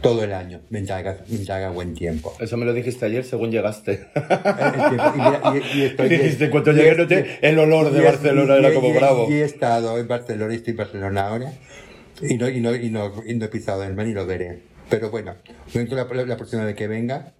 todo 0.01 0.23
el 0.23 0.33
año, 0.33 0.61
mientras 0.69 0.99
haga, 0.99 1.17
mientras 1.27 1.57
haga 1.57 1.69
buen 1.69 1.93
tiempo. 1.93 2.33
Eso 2.39 2.55
me 2.57 2.65
lo 2.65 2.73
dijiste 2.73 3.05
ayer 3.05 3.23
según 3.23 3.51
llegaste. 3.51 4.05
Tiempo- 4.13 5.13
y 5.15 5.77
y- 5.77 5.81
y 5.81 5.85
estoy- 5.85 6.09
Dijiste, 6.17 6.49
cuando 6.49 6.71
y- 6.71 6.75
llegué 6.75 6.93
y- 6.93 6.97
noté 6.97 7.39
el 7.41 7.59
olor 7.59 7.91
de 7.91 8.01
y- 8.01 8.05
Barcelona, 8.05 8.55
y- 8.55 8.59
era 8.59 8.71
y- 8.71 8.75
como 8.75 8.89
y- 8.89 8.93
bravo. 8.93 9.27
Y 9.29 9.33
he 9.33 9.43
estado 9.43 9.97
en 9.97 10.07
Barcelona, 10.07 10.53
y 10.53 10.57
estoy 10.57 10.71
en 10.71 10.77
Barcelona 10.77 11.27
ahora, 11.27 11.51
y 12.21 12.35
no, 12.37 12.49
y 12.49 12.59
no, 12.61 12.75
y 12.75 12.89
no, 12.89 13.11
y 13.25 13.35
no 13.35 13.45
he 13.45 13.49
pisado 13.49 13.83
el 13.83 13.93
mar 13.95 14.05
ni 14.07 14.13
lo 14.13 14.25
veré. 14.25 14.59
Pero 14.89 15.09
bueno, 15.11 15.35
la, 15.73 16.03
la 16.25 16.37
próxima 16.37 16.63
vez 16.63 16.75
que 16.75 16.87
venga, 16.87 17.33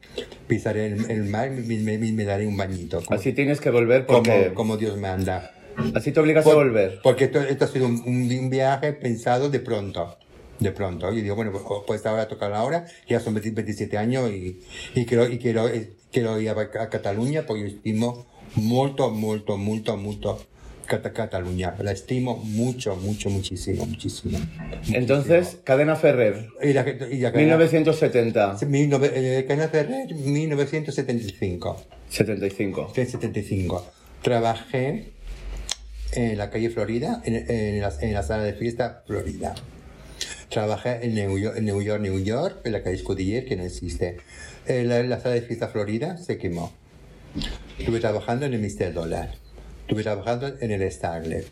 pisaré 0.48 0.88
el, 0.88 1.10
el 1.10 1.24
mar 1.26 1.50
y 1.50 1.62
me, 1.78 1.98
me- 1.98 2.12
me 2.12 2.26
daré 2.26 2.46
un 2.46 2.58
bañito. 2.58 3.02
Como, 3.04 3.18
Así 3.20 3.32
tienes 3.34 3.62
que 3.62 3.70
volver 3.70 4.06
porque... 4.06 4.30
como, 4.50 4.54
como 4.56 4.78
Dios 4.78 4.98
manda. 4.98 5.52
Así 5.96 6.12
te 6.12 6.20
obligas 6.20 6.46
a 6.46 6.50
Por- 6.50 6.56
volver. 6.66 7.00
Porque 7.04 7.26
esto, 7.26 7.40
esto 7.40 7.66
ha 7.66 7.68
sido 7.68 7.86
un- 7.88 8.04
un 8.06 8.50
viaje 8.50 8.92
pensado 8.94 9.50
de 9.50 9.60
pronto. 9.60 10.18
De 10.60 10.72
pronto. 10.72 11.14
Y 11.14 11.22
digo, 11.22 11.36
bueno, 11.36 11.52
pues, 11.52 11.64
pues 11.86 12.06
ahora 12.06 12.28
toca 12.28 12.50
la 12.50 12.64
hora. 12.64 12.86
Ya 13.08 13.20
son 13.20 13.34
20 13.36 13.52
27 13.52 13.98
años 13.98 14.30
y, 14.32 14.60
y 14.96 15.06
quiero, 15.06 15.28
y 15.30 15.38
quiero, 15.38 15.68
eh, 15.70 15.92
quiero 16.12 16.40
ir 16.42 16.50
a, 16.50 16.54
a 16.60 16.90
Cataluña 16.90 17.44
porque 17.46 17.62
yo 17.62 17.68
estimo 17.68 18.26
mucho, 18.56 19.12
mucho, 19.12 19.58
mucho, 19.58 19.98
mucho 19.98 20.44
Cata- 20.88 21.12
Cataluña. 21.14 21.76
La 21.80 21.92
estimo 21.92 22.38
mucho, 22.38 22.96
mucho, 22.96 23.30
muchísimo, 23.30 23.86
muchísimo. 23.86 24.40
Entonces, 24.94 25.58
Cadena 25.64 25.96
Ferrer, 25.96 26.48
Y 26.64 26.74
la, 26.74 26.86
y 27.12 27.18
la 27.20 27.32
1970, 27.32 28.56
19, 28.60 29.12
eh, 29.40 29.46
Cadena 29.46 29.68
Ferrer, 29.68 30.16
1975. 30.16 31.78
75. 32.10 32.92
75. 32.96 33.86
Trabajé 34.24 35.12
en 36.14 36.38
la 36.38 36.50
calle 36.50 36.70
Florida, 36.70 37.22
en, 37.26 37.36
en 37.36 37.82
la, 37.82 37.94
en 38.02 38.14
la 38.14 38.24
sala 38.24 38.44
de 38.44 38.54
fiesta 38.54 39.04
Florida. 39.06 39.54
Trabajé 40.50 41.06
en 41.06 41.16
New 41.16 41.38
York, 41.38 41.56
en 41.58 41.66
New 41.66 41.82
York, 41.82 42.02
New 42.02 42.20
York, 42.24 42.62
en 42.64 42.72
la 42.72 42.84
calle 42.84 42.98
Scudiller, 42.98 43.46
que 43.46 43.56
no 43.56 43.64
existe. 43.64 44.18
En 44.66 44.88
la, 44.88 45.04
la 45.04 45.20
sala 45.20 45.36
de 45.36 45.42
fiesta 45.42 45.68
Florida 45.68 46.18
se 46.18 46.38
quemó. 46.38 46.72
Estuve 47.78 48.00
trabajando 48.00 48.46
en 48.46 48.54
el 48.54 48.62
Mr. 48.62 48.94
Dollar. 48.94 49.36
Estuve 49.82 50.04
trabajando 50.04 50.54
en 50.60 50.72
el 50.72 50.92
Starlet. 50.92 51.46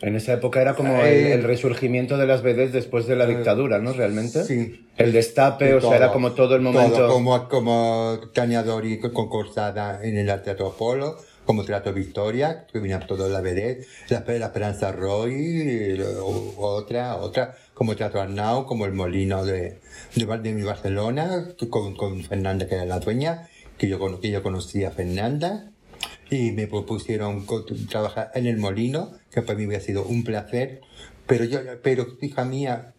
En 0.00 0.14
esa 0.14 0.34
época 0.34 0.62
era 0.62 0.74
como 0.74 0.94
Eh, 1.04 1.32
el, 1.32 1.40
el 1.40 1.42
resurgimiento 1.42 2.16
de 2.18 2.26
las 2.26 2.42
vedettes 2.42 2.72
después 2.72 3.06
de 3.06 3.16
la 3.16 3.26
dictadura, 3.26 3.80
¿no? 3.80 3.92
Realmente. 3.92 4.44
sí. 4.44 4.84
El 4.96 5.12
destape, 5.12 5.74
o 5.74 5.80
sea, 5.80 5.96
era 5.96 6.12
como 6.12 6.32
todo 6.32 6.56
el 6.56 6.60
momento... 6.60 6.96
Todo, 6.96 7.12
como, 7.12 7.48
como 7.48 8.18
Tania 8.34 8.64
Dori 8.64 8.98
concursada 8.98 10.00
en 10.02 10.16
el 10.16 10.26
Teatro 10.42 10.74
Polo, 10.76 11.16
como 11.48 11.64
Teatro 11.64 11.94
Victoria, 11.94 12.66
que 12.70 12.78
venía 12.78 13.00
toda 13.00 13.26
la 13.30 13.40
vedette, 13.40 13.86
la, 14.10 14.22
la 14.26 14.46
Esperanza 14.48 14.92
Roy, 14.92 15.98
otra, 16.58 17.16
otra, 17.16 17.56
como 17.72 17.96
Teatro 17.96 18.20
Arnau, 18.20 18.66
como 18.66 18.84
el 18.84 18.92
Molino 18.92 19.46
de, 19.46 19.80
de, 20.14 20.26
de 20.26 20.52
mi 20.52 20.62
Barcelona, 20.62 21.48
con, 21.70 21.96
con 21.96 22.22
Fernanda, 22.22 22.68
que 22.68 22.74
era 22.74 22.84
la 22.84 23.00
dueña, 23.00 23.48
que 23.78 23.88
yo, 23.88 24.20
que 24.20 24.30
yo 24.30 24.42
conocía 24.42 24.88
a 24.88 24.90
Fernanda, 24.90 25.70
y 26.28 26.52
me 26.52 26.66
propusieron 26.66 27.46
trabajar 27.88 28.30
en 28.34 28.46
el 28.46 28.58
molino, 28.58 29.12
que 29.30 29.40
para 29.40 29.58
mí 29.58 29.64
había 29.64 29.80
sido 29.80 30.04
un 30.04 30.24
placer, 30.24 30.82
pero 31.26 31.46
yo, 31.46 31.60
pero 31.82 32.08
hija 32.20 32.44
mía, 32.44 32.92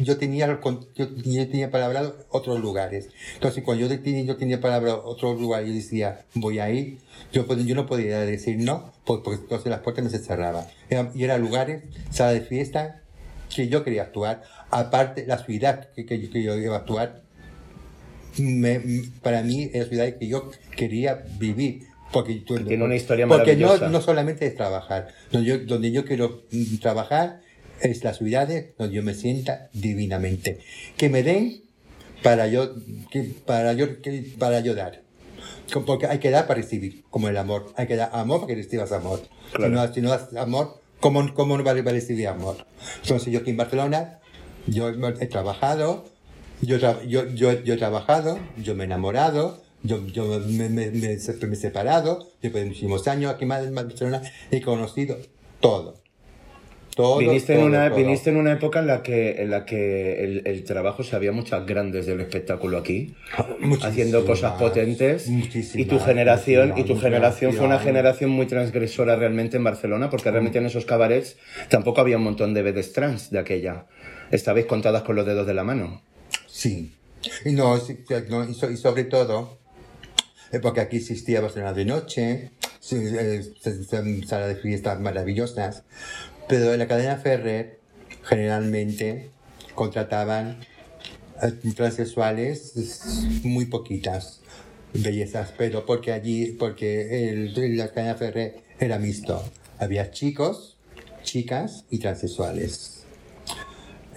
yo 0.00 0.16
tenía, 0.16 0.46
yo, 0.46 1.08
yo 1.24 1.48
tenía 1.48 1.70
palabra 1.70 2.12
otros 2.30 2.60
lugares. 2.60 3.08
Entonces, 3.34 3.62
cuando 3.62 3.86
yo 3.86 4.00
tenía, 4.00 4.22
yo 4.22 4.36
tenía 4.36 4.60
palabra 4.60 4.94
otros 4.96 5.40
lugares, 5.40 5.68
yo 5.68 5.74
decía, 5.74 6.24
voy 6.34 6.58
a 6.58 6.70
ir, 6.70 6.98
yo, 7.32 7.46
yo 7.56 7.74
no 7.74 7.86
podía 7.86 8.20
decir 8.20 8.58
no, 8.58 8.92
porque, 9.04 9.32
entonces 9.32 9.70
las 9.70 9.80
puertas 9.80 10.04
me 10.04 10.10
se 10.10 10.18
cerraban. 10.18 10.64
y 11.14 11.24
eran 11.24 11.40
lugares, 11.40 11.82
sala 12.10 12.32
de 12.32 12.40
fiesta, 12.40 13.02
que 13.54 13.68
yo 13.68 13.84
quería 13.84 14.02
actuar. 14.02 14.42
Aparte, 14.70 15.26
la 15.26 15.38
ciudad 15.38 15.88
que, 15.94 16.06
que, 16.06 16.42
yo 16.42 16.56
iba 16.56 16.76
a 16.76 16.78
actuar, 16.80 17.22
me, 18.38 18.80
para 19.22 19.42
mí 19.42 19.70
es 19.72 19.84
la 19.84 19.88
ciudad 19.88 20.18
que 20.18 20.28
yo 20.28 20.50
quería 20.76 21.22
vivir. 21.38 21.84
Porque, 22.12 22.44
tiene 22.46 22.84
una 22.84 22.96
historia 22.96 23.26
porque 23.26 23.56
no, 23.56 23.76
no 23.88 24.00
solamente 24.02 24.46
es 24.46 24.54
trabajar. 24.54 25.08
Donde 25.30 25.48
yo, 25.48 25.58
donde 25.60 25.92
yo 25.92 26.04
quiero 26.04 26.42
mm, 26.50 26.76
trabajar 26.76 27.40
es 27.80 28.04
las 28.04 28.18
ciudades 28.18 28.74
donde 28.78 28.96
yo 28.96 29.02
me 29.02 29.14
sienta 29.14 29.68
divinamente. 29.72 30.60
Que 30.96 31.08
me 31.08 31.22
den 31.22 31.62
para 32.22 32.46
yo, 32.46 32.74
que, 33.10 33.22
para 33.44 33.72
yo, 33.72 34.00
que, 34.00 34.32
para 34.38 34.60
yo 34.60 34.74
dar. 34.74 35.02
Porque 35.86 36.06
hay 36.06 36.18
que 36.18 36.30
dar 36.30 36.46
para 36.46 36.60
recibir, 36.60 37.04
como 37.10 37.28
el 37.28 37.36
amor. 37.36 37.72
Hay 37.76 37.86
que 37.86 37.96
dar 37.96 38.10
amor 38.12 38.40
para 38.40 38.48
que 38.48 38.62
recibas 38.62 38.92
amor. 38.92 39.22
Si, 39.56 39.68
no, 39.68 39.92
si 39.92 40.00
no 40.00 40.10
das 40.10 40.34
amor, 40.36 40.80
¿cómo, 41.00 41.34
cómo 41.34 41.56
no 41.56 41.64
va 41.64 41.72
a 41.72 41.74
recibir 41.74 42.28
amor? 42.28 42.66
Entonces 43.02 43.32
yo 43.32 43.40
aquí 43.40 43.50
en 43.50 43.56
Barcelona, 43.56 44.20
yo 44.66 44.88
he 44.88 45.26
trabajado, 45.26 46.04
yo, 46.60 46.76
yo, 46.76 47.28
yo, 47.34 47.62
yo 47.62 47.74
he 47.74 47.76
trabajado, 47.76 48.38
yo 48.56 48.74
me 48.74 48.84
he 48.84 48.86
enamorado, 48.86 49.62
yo, 49.82 50.06
yo 50.06 50.40
me, 50.40 50.68
me, 50.68 50.90
me, 50.90 51.12
he 51.12 51.18
separado, 51.18 52.28
después 52.40 52.62
de 52.62 52.68
muchísimos 52.68 53.08
años 53.08 53.32
aquí 53.32 53.44
en 53.44 53.74
Barcelona, 53.74 54.22
he 54.50 54.60
conocido 54.60 55.16
todo 55.60 56.01
viniste, 57.18 57.54
en 57.54 57.62
una, 57.62 57.88
viniste 57.88 58.30
en 58.30 58.36
una 58.36 58.52
época 58.52 58.80
en 58.80 58.86
la 58.86 59.02
que, 59.02 59.42
en 59.42 59.50
la 59.50 59.64
que 59.64 60.22
el, 60.24 60.42
el 60.44 60.64
trabajo 60.64 61.02
se 61.02 61.16
había 61.16 61.32
muchas 61.32 61.64
grandes 61.66 62.06
del 62.06 62.20
espectáculo 62.20 62.78
aquí, 62.78 63.14
haciendo 63.82 64.24
cosas 64.26 64.52
potentes. 64.58 65.28
Y 65.28 65.84
tu 65.86 65.98
generación, 65.98 66.74
y 66.76 66.84
tu 66.84 66.98
generación 66.98 67.52
fue 67.52 67.66
una 67.66 67.78
generación 67.78 68.30
muy 68.30 68.46
transgresora 68.46 69.16
realmente 69.16 69.56
en 69.56 69.64
Barcelona, 69.64 70.10
porque 70.10 70.30
realmente 70.30 70.58
en 70.58 70.66
esos 70.66 70.84
cabarets 70.84 71.36
tampoco 71.68 72.00
había 72.00 72.16
un 72.16 72.24
montón 72.24 72.54
de 72.54 72.62
vedes 72.62 72.92
trans 72.92 73.30
de 73.30 73.38
aquella. 73.38 73.86
Estabais 74.30 74.66
contadas 74.66 75.02
con 75.02 75.16
los 75.16 75.26
dedos 75.26 75.46
de 75.46 75.54
la 75.54 75.64
mano. 75.64 76.02
Sí. 76.46 76.92
Y, 77.44 77.52
no, 77.52 77.76
y 77.76 78.76
sobre 78.76 79.04
todo, 79.04 79.58
eh, 80.52 80.58
porque 80.60 80.80
aquí 80.80 80.96
existía 80.96 81.40
Barcelona 81.40 81.72
de 81.72 81.84
noche, 81.84 82.50
eh, 82.90 83.42
sala 84.26 84.48
de 84.48 84.56
fiestas 84.56 85.00
maravillosas, 85.00 85.84
pero 86.48 86.72
en 86.72 86.78
la 86.78 86.86
cadena 86.86 87.16
Ferrer 87.16 87.78
generalmente 88.24 89.30
contrataban 89.74 90.58
transexuales 91.74 92.74
muy 93.42 93.66
poquitas 93.66 94.40
bellezas, 94.92 95.52
pero 95.56 95.86
porque 95.86 96.12
allí, 96.12 96.52
porque 96.52 97.30
el, 97.30 97.76
la 97.76 97.88
cadena 97.88 98.14
Ferrer 98.14 98.56
era 98.78 98.98
mixto. 98.98 99.42
Había 99.78 100.10
chicos, 100.10 100.76
chicas 101.22 101.84
y 101.90 101.98
transexuales. 101.98 103.04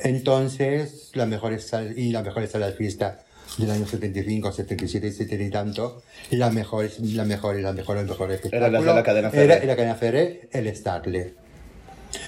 Entonces, 0.04 1.12
la 1.14 1.26
mejor 1.26 1.58
y 1.96 2.12
la 2.12 2.22
mejor 2.22 2.46
sala 2.48 2.68
de 2.68 2.74
fiesta 2.74 3.22
del 3.58 3.72
año 3.72 3.88
75, 3.88 4.52
77, 4.52 5.12
70 5.12 5.44
y 5.44 5.50
tanto, 5.50 6.04
la 6.32 6.50
mejor, 6.52 6.90
la 7.00 7.24
mejor, 7.24 7.56
la 7.56 7.72
mejor, 7.72 7.98
el 7.98 8.06
mejor 8.06 8.32
Era 8.52 8.70
la, 8.70 9.04
cadena 9.04 9.32
Ferrer. 9.32 9.52
Era 9.52 9.66
la 9.66 9.76
cadena 9.76 9.96
Ferrer, 9.96 10.50
el 10.52 10.76
Starlet 10.76 11.45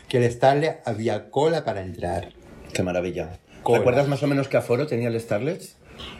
que 0.08 0.17
el 0.17 0.32
Starlet 0.32 0.82
había 0.86 1.29
cola 1.29 1.63
para 1.63 1.82
entrar. 1.82 2.34
Qué 2.74 2.84
maravilla. 2.84 3.39
¿Recuerdas 3.65 4.08
más 4.08 4.24
o 4.24 4.27
menos 4.27 4.48
qué 4.48 4.58
aforo 4.58 4.88
tenía 4.88 5.10
el 5.10 5.20
Starlet? 5.20 5.62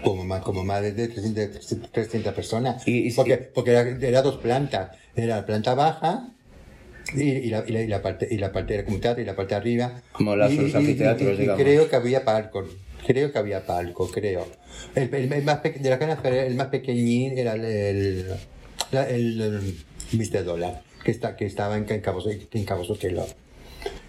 Como 0.04 0.26
más, 0.26 0.42
como 0.42 0.64
más 0.64 0.82
de 0.82 1.08
300, 1.08 2.34
personas. 2.34 2.84
¿Y, 2.88 3.12
porque, 3.12 3.38
porque 3.38 3.72
era, 4.02 4.22
dos 4.22 4.38
plantas. 4.38 4.92
Era 5.16 5.38
la 5.38 5.46
planta 5.46 5.76
baja 5.76 6.30
y, 7.14 7.50
la, 7.50 7.64
y, 7.68 7.88
la, 7.88 8.02
parte, 8.02 8.28
y 8.30 8.38
la 8.38 8.52
parte 8.52 8.74
de 8.74 8.80
la 8.80 8.86
comunidad 8.86 9.18
y 9.18 9.24
la 9.24 9.36
parte 9.36 9.56
de 9.56 9.62
arriba. 9.62 10.02
Como 10.12 10.36
los 10.36 10.52
anfiteatros, 10.52 11.38
digamos. 11.38 11.62
creo 11.62 11.90
que 11.90 11.96
había 11.96 12.26
palco. 12.26 12.66
Creo 13.06 13.32
que 13.32 13.38
había 13.38 13.66
palco, 13.66 14.10
creo. 14.10 14.48
El, 14.96 15.14
el, 15.14 15.44
más 15.44 15.64
de 15.64 15.90
la 15.90 16.00
cana 16.00 16.20
el 16.24 16.56
más 16.56 16.68
pequeñín 16.68 17.38
era 17.38 17.54
el, 17.54 17.64
el, 17.64 18.26
el, 18.92 19.42
el 19.42 19.76
Mr. 20.12 20.44
Dollar, 20.44 20.82
que, 21.04 21.12
está, 21.12 21.36
que 21.36 21.46
estaba 21.46 21.78
en, 21.78 21.86
en 21.90 22.02
Cabo, 22.02 22.22
en 22.28 22.66
Cabo 22.66 22.84
Sotelo. 22.84 23.26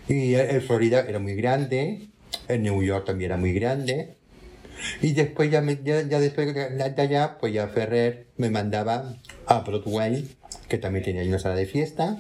Y 0.09 0.35
en 0.35 0.63
Florida 0.63 1.05
era 1.07 1.19
muy 1.19 1.35
grande, 1.35 2.09
en 2.49 2.63
New 2.63 2.83
York 2.83 3.05
también 3.05 3.33
era 3.33 3.37
muy 3.37 3.53
grande. 3.53 4.17
Y 5.03 5.13
después, 5.13 5.51
ya, 5.51 5.63
ya, 5.63 6.21
después 6.21 6.55
de 6.55 6.95
allá, 6.97 7.37
pues 7.39 7.53
ya 7.53 7.69
Ferrer 7.69 8.27
me 8.37 8.49
mandaba 8.49 9.17
a 9.47 9.61
Broadway, 9.61 10.29
que 10.69 10.79
también 10.79 11.05
tenía 11.05 11.23
una 11.25 11.39
sala 11.39 11.57
de 11.57 11.67
fiesta, 11.67 12.17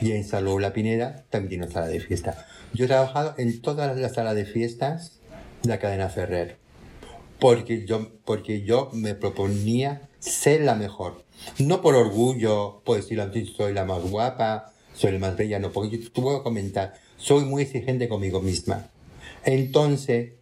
y 0.00 0.12
en 0.12 0.24
Salud 0.24 0.60
La 0.60 0.72
Pineda 0.72 1.24
también 1.30 1.48
tiene 1.48 1.64
una 1.64 1.72
sala 1.72 1.86
de 1.88 2.00
fiesta. 2.00 2.46
Yo 2.74 2.84
he 2.84 2.88
trabajado 2.88 3.34
en 3.38 3.62
todas 3.62 3.96
las 3.96 4.14
salas 4.14 4.34
de 4.34 4.44
fiestas 4.44 5.20
de 5.62 5.68
la 5.70 5.78
cadena 5.78 6.08
Ferrer, 6.08 6.56
porque 7.38 7.86
yo, 7.86 8.10
porque 8.24 8.62
yo 8.62 8.90
me 8.92 9.14
proponía 9.14 10.02
ser 10.18 10.62
la 10.62 10.74
mejor. 10.74 11.24
No 11.58 11.80
por 11.80 11.94
orgullo, 11.94 12.82
por 12.84 12.96
decir 12.96 13.48
soy 13.56 13.72
la 13.72 13.84
más 13.84 14.02
guapa, 14.02 14.72
soy 14.98 15.12
el 15.12 15.20
más 15.20 15.36
bella, 15.36 15.60
no, 15.60 15.70
porque 15.70 15.96
yo 15.96 16.02
te 16.02 16.10
puedo 16.10 16.42
comentar, 16.42 16.94
soy 17.16 17.44
muy 17.44 17.62
exigente 17.62 18.08
conmigo 18.08 18.40
misma. 18.40 18.90
Entonces, 19.44 20.32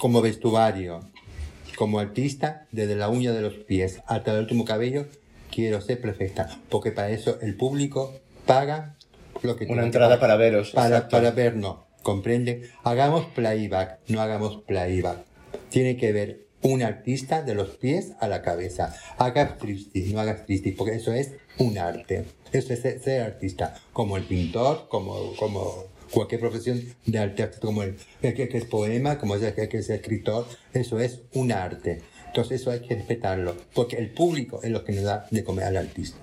como 0.00 0.22
vestuario, 0.22 1.00
como 1.76 1.98
artista, 1.98 2.66
desde 2.72 2.96
la 2.96 3.10
uña 3.10 3.32
de 3.32 3.42
los 3.42 3.54
pies 3.54 4.00
hasta 4.06 4.32
el 4.32 4.40
último 4.40 4.64
cabello, 4.64 5.06
quiero 5.50 5.82
ser 5.82 6.00
perfecta, 6.00 6.58
porque 6.70 6.92
para 6.92 7.10
eso 7.10 7.38
el 7.42 7.56
público 7.56 8.14
paga 8.46 8.96
lo 9.42 9.56
que 9.56 9.66
Una 9.66 9.84
entrada 9.84 10.18
para 10.18 10.36
veros. 10.36 10.70
Para, 10.70 11.10
para 11.10 11.30
vernos, 11.32 11.80
¿comprende? 12.02 12.70
Hagamos 12.84 13.26
playback, 13.26 13.98
no 14.08 14.22
hagamos 14.22 14.62
playback. 14.62 15.18
Tiene 15.68 15.98
que 15.98 16.12
ver 16.12 16.46
un 16.62 16.82
artista 16.82 17.42
de 17.42 17.54
los 17.54 17.76
pies 17.76 18.12
a 18.18 18.28
la 18.28 18.40
cabeza. 18.40 18.96
Hagas 19.18 19.58
triste, 19.58 20.06
no 20.12 20.20
hagas 20.20 20.46
triste, 20.46 20.74
porque 20.76 20.94
eso 20.94 21.12
es 21.12 21.34
un 21.58 21.76
arte. 21.76 22.24
Eso 22.52 22.72
es 22.72 22.80
ser, 22.80 23.22
artista, 23.22 23.74
como 23.92 24.16
el 24.16 24.24
pintor, 24.24 24.86
como, 24.88 25.34
como 25.36 25.84
cualquier 26.10 26.40
profesión 26.40 26.82
de 27.06 27.18
arte, 27.18 27.50
como 27.60 27.82
el, 27.82 27.96
que, 28.20 28.48
es 28.52 28.64
poema, 28.64 29.18
como 29.18 29.34
el 29.34 29.54
que 29.54 29.78
es 29.78 29.90
escritor, 29.90 30.46
eso 30.72 30.98
es 31.00 31.20
un 31.34 31.52
arte. 31.52 32.02
Entonces 32.26 32.60
eso 32.60 32.70
hay 32.70 32.80
que 32.80 32.94
respetarlo, 32.94 33.56
porque 33.74 33.96
el 33.96 34.10
público 34.10 34.60
es 34.62 34.70
lo 34.70 34.84
que 34.84 34.92
nos 34.92 35.04
da 35.04 35.26
de 35.30 35.44
comer 35.44 35.64
al 35.64 35.76
artista. 35.76 36.18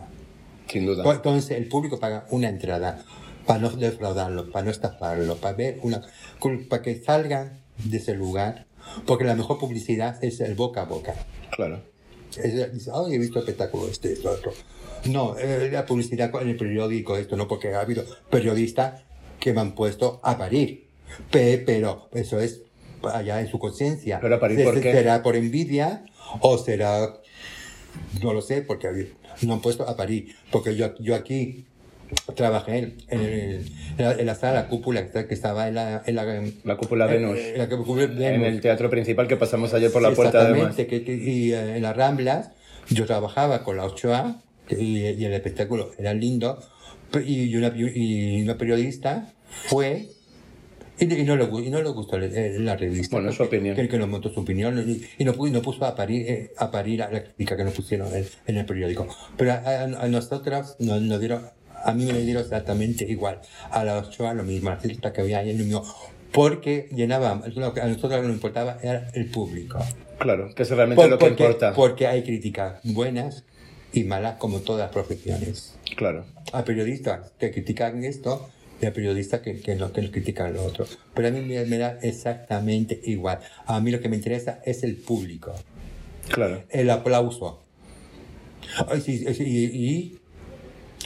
Sin 0.68 0.86
duda. 0.86 1.04
Entonces 1.14 1.58
el 1.58 1.68
público 1.68 2.00
paga 2.00 2.26
una 2.32 2.50
entrada 2.50 3.04
para 3.46 3.60
no 3.60 3.70
defraudarlo, 3.70 4.52
para 4.52 4.66
no 4.66 4.72
estafarlo, 4.72 5.36
para 5.38 5.56
ver 5.56 5.80
una, 5.84 6.02
para 6.70 6.82
que 6.82 6.96
salgan 7.02 7.60
de 7.84 7.98
ese 7.98 8.16
lugar 8.16 8.66
porque 9.06 9.24
la 9.24 9.36
mejor 9.36 9.58
publicidad 9.58 10.24
es 10.24 10.40
el 10.40 10.56
boca 10.56 10.82
a 10.82 10.86
boca. 10.86 11.16
Claro. 11.56 11.82
Es, 12.38 12.88
he 12.88 13.18
visto 13.18 13.40
espectáculo 13.40 13.88
este, 13.88 14.16
otro. 14.28 14.54
No, 15.10 15.38
eh, 15.38 15.70
la 15.72 15.86
publicidad 15.86 16.32
en 16.42 16.50
el 16.50 16.58
periódico, 16.58 17.18
esto 17.18 17.36
no, 17.36 17.48
porque 17.48 17.74
ha 17.74 17.82
habido 17.82 18.04
periodistas 18.30 19.04
que 19.40 19.54
me 19.54 19.62
han 19.62 19.74
puesto 19.74 20.20
a 20.24 20.38
parir. 20.38 20.88
pero 21.30 22.10
eso 22.14 22.40
es 22.40 22.62
allá 23.04 23.42
en 23.42 23.48
su 23.48 23.60
conciencia. 23.60 24.20
¿Pero 24.20 24.36
a 24.36 24.40
parir 24.40 24.64
por 24.64 24.80
qué? 24.82 24.92
¿Será 24.92 25.22
por 25.22 25.36
envidia 25.36 26.04
o 26.40 26.58
será.? 26.58 27.14
No 28.22 28.34
lo 28.34 28.42
sé, 28.42 28.62
porque 28.62 29.14
no 29.42 29.54
han 29.54 29.62
puesto 29.62 29.88
a 29.88 29.96
parir. 29.96 30.36
Porque 30.52 30.76
yo, 30.76 30.96
yo 31.00 31.16
aquí 31.16 31.66
trabajé 32.36 32.96
en, 33.10 33.66
la, 33.98 34.36
sala 34.36 34.68
cúpula 34.68 35.08
que 35.08 35.34
estaba 35.34 35.68
en 35.68 35.76
la, 35.76 36.04
en 36.06 36.16
la, 36.16 36.78
cúpula 36.78 37.06
Venus. 37.06 37.38
En, 37.38 37.58
la 37.58 37.70
cúpula 37.70 38.06
Venus. 38.08 38.22
En 38.22 38.44
el 38.44 38.62
teatro 38.62 38.90
principal 38.90 39.28
que 39.28 39.38
pasamos 39.38 39.74
ayer 39.74 39.92
por 39.92 40.02
la 40.02 40.12
puerta 40.12 40.42
además. 40.42 40.76
Que, 40.76 41.04
y 41.08 41.54
eh, 41.54 41.78
en 41.78 41.84
las 41.84 41.96
Ramblas 41.96 42.52
yo 42.90 43.06
trabajaba 43.06 43.64
con 43.64 43.78
la 43.78 43.86
Ochoa 43.86 44.42
y, 44.70 45.00
y 45.00 45.26
el 45.26 45.34
espectáculo 45.34 45.92
era 45.98 46.14
lindo 46.14 46.60
y 47.26 47.56
una, 47.56 47.74
y 47.76 48.42
una 48.42 48.58
periodista 48.58 49.34
fue 49.68 50.10
y, 50.98 51.06
no, 51.06 51.36
le, 51.36 51.44
y 51.44 51.70
no 51.70 51.82
le 51.82 51.90
gustó 51.90 52.18
la 52.18 52.76
revista. 52.78 53.18
Bueno, 53.18 53.32
su 53.34 53.44
opinión. 53.44 53.76
Que, 53.76 53.88
que 53.88 53.98
nos 53.98 54.08
montó 54.08 54.30
su 54.30 54.40
opinión 54.40 54.80
y, 55.18 55.24
no, 55.26 55.34
no 55.34 55.62
puso 55.62 55.86
a 55.86 55.94
parir, 55.94 56.30
eh, 56.30 56.52
a 56.58 56.72
parir 56.72 57.00
la 57.00 57.10
crítica 57.10 57.58
que 57.58 57.66
nos 57.66 57.74
pusieron 57.74 58.10
en, 58.14 58.58
el 58.58 58.66
periódico. 58.66 59.08
Pero 59.36 59.52
a, 59.52 59.84
a 59.84 60.08
nosotros 60.08 60.78
nos, 60.80 61.02
nos 61.02 61.20
dieron 61.20 61.42
a 61.84 61.94
mí 61.94 62.06
me 62.06 62.20
dieron 62.22 62.44
exactamente 62.44 63.06
igual. 63.06 63.42
A 63.70 63.84
la 63.84 64.00
Ochoa 64.00 64.34
lo 64.34 64.44
mismo, 64.44 64.70
la 64.70 64.80
cita 64.80 65.14
que 65.14 65.22
había 65.22 65.40
ahí 65.40 65.52
en 65.52 65.60
el 65.60 65.66
mío. 65.66 65.84
Porque 66.32 66.90
llenaba, 66.92 67.44
lo 67.56 67.74
que 67.74 67.82
a 67.82 67.88
nosotros 67.88 68.14
lo 68.14 68.22
que 68.22 68.28
nos 68.28 68.36
importaba 68.36 68.78
era 68.82 69.10
el 69.14 69.30
público. 69.30 69.80
Claro, 70.18 70.54
que 70.56 70.64
es 70.64 70.70
realmente 70.70 71.08
lo 71.08 71.18
que 71.18 71.28
importa. 71.28 71.74
Porque 71.74 72.08
hay 72.08 72.24
críticas 72.24 72.80
buenas 72.84 73.44
y 73.96 74.04
malas 74.04 74.36
como 74.38 74.60
todas 74.60 74.82
las 74.82 74.92
profesiones. 74.92 75.74
Claro. 75.96 76.26
A 76.54 76.64
periodistas 76.64 77.32
que 77.40 77.52
critican 77.52 78.04
esto 78.04 78.48
y 78.82 78.86
al 78.86 78.94
periodista 78.94 79.42
que, 79.42 79.60
que, 79.62 79.76
no, 79.76 79.92
que 79.94 80.02
no 80.02 80.12
critica 80.12 80.46
al 80.46 80.58
otro. 80.58 80.86
Pero 81.14 81.30
a 81.30 81.32
mí 81.32 81.42
me, 81.42 81.66
me 81.66 81.78
da 81.78 81.98
exactamente 82.02 83.00
igual. 83.06 83.40
A 83.66 83.80
mí 83.80 83.90
lo 83.92 84.00
que 84.02 84.10
me 84.10 84.18
interesa 84.18 84.60
es 84.66 84.84
el 84.84 84.98
público, 84.98 85.54
Claro. 86.30 86.64
el 86.70 86.90
aplauso. 86.90 87.64
Ay, 88.88 89.00
sí, 89.02 89.20
sí, 89.34 89.44
y, 89.46 89.66
y 89.66 90.20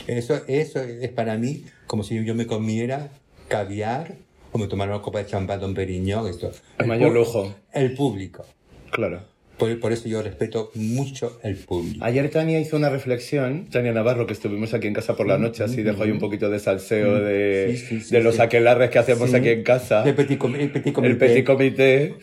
eso, 0.08 0.42
eso 0.48 0.82
es 0.82 1.10
para 1.12 1.38
mí 1.38 1.66
como 1.88 2.04
si 2.04 2.24
yo 2.24 2.34
me 2.34 2.48
comiera 2.48 3.10
caviar 3.50 4.16
o 4.52 4.58
me 4.58 4.68
tomara 4.68 4.94
una 4.96 5.04
copa 5.04 5.20
de 5.20 5.28
champán 5.28 5.60
Don 5.60 5.74
Periñón. 5.76 6.28
Esto. 6.28 6.52
El 6.80 6.88
mayor 6.88 7.12
pu- 7.12 7.14
lujo. 7.16 7.56
El 7.74 7.94
público. 7.94 8.46
Claro. 8.92 9.22
Por, 9.60 9.80
por 9.80 9.92
eso 9.92 10.08
yo 10.08 10.22
respeto 10.24 10.72
mucho 10.74 11.40
el 11.44 11.56
público. 11.58 12.04
Ayer 12.04 12.30
Tania 12.30 12.60
hizo 12.60 12.78
una 12.78 12.90
reflexión, 12.90 13.68
Tania 13.70 13.92
Navarro, 13.92 14.26
que 14.26 14.34
estuvimos 14.34 14.74
aquí 14.74 14.88
en 14.88 14.94
casa 14.94 15.16
por 15.16 15.28
la 15.28 15.38
noche, 15.38 15.64
así 15.64 15.84
dejó 15.84 16.04
ahí 16.04 16.12
un 16.12 16.20
poquito 16.20 16.50
de 16.50 16.60
salseo 16.60 17.20
de, 17.20 17.50
Mm, 17.70 17.72
Sí, 17.72 17.78
sí, 17.78 18.02
sí, 18.02 18.16
de 18.16 18.24
los 18.24 18.40
aquelarres 18.40 18.90
que 18.90 19.00
hacemos 19.00 19.34
aquí 19.34 19.50
en 19.50 19.64
casa. 19.64 20.04
El 20.08 20.16
petit, 20.16 20.42
el 20.42 20.72
petit 20.72 20.94
comité. 20.94 21.12
el 21.12 21.18
petit 21.18 21.46
comité 21.46 22.16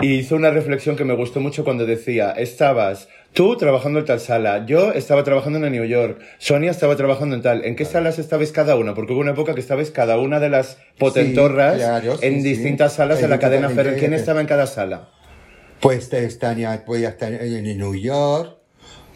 y 0.00 0.14
hizo 0.14 0.36
una 0.36 0.50
reflexión 0.50 0.96
que 0.96 1.04
me 1.04 1.14
gustó 1.14 1.40
mucho 1.40 1.64
cuando 1.64 1.86
decía 1.86 2.32
estabas 2.32 3.08
tú 3.32 3.56
trabajando 3.56 3.98
en 4.00 4.04
tal 4.04 4.20
sala 4.20 4.66
yo 4.66 4.92
estaba 4.92 5.24
trabajando 5.24 5.64
en 5.64 5.72
New 5.72 5.84
York 5.84 6.20
Sonia 6.38 6.70
estaba 6.70 6.96
trabajando 6.96 7.34
en 7.34 7.42
tal 7.42 7.64
¿en 7.64 7.76
qué 7.76 7.84
salas 7.84 8.18
estabais 8.18 8.52
cada 8.52 8.76
una? 8.76 8.94
porque 8.94 9.12
hubo 9.14 9.20
una 9.20 9.30
época 9.32 9.54
que 9.54 9.60
estabais 9.60 9.90
cada 9.90 10.18
una 10.18 10.38
de 10.40 10.50
las 10.50 10.76
potentorras 10.98 11.76
claro, 11.76 12.18
en 12.20 12.42
sí. 12.42 12.48
distintas 12.48 12.94
salas 12.94 13.20
de 13.20 13.28
la 13.28 13.38
cadena 13.38 13.70
Ferrer 13.70 13.98
¿quién 13.98 14.12
estaba 14.12 14.40
en 14.40 14.46
cada 14.46 14.66
sala? 14.66 15.08
Pues 15.82 16.12
eh, 16.12 16.28
Tania 16.38 16.84
podía 16.86 17.08
estar 17.10 17.32
en, 17.32 17.64
New 17.76 17.94
York. 17.96 18.56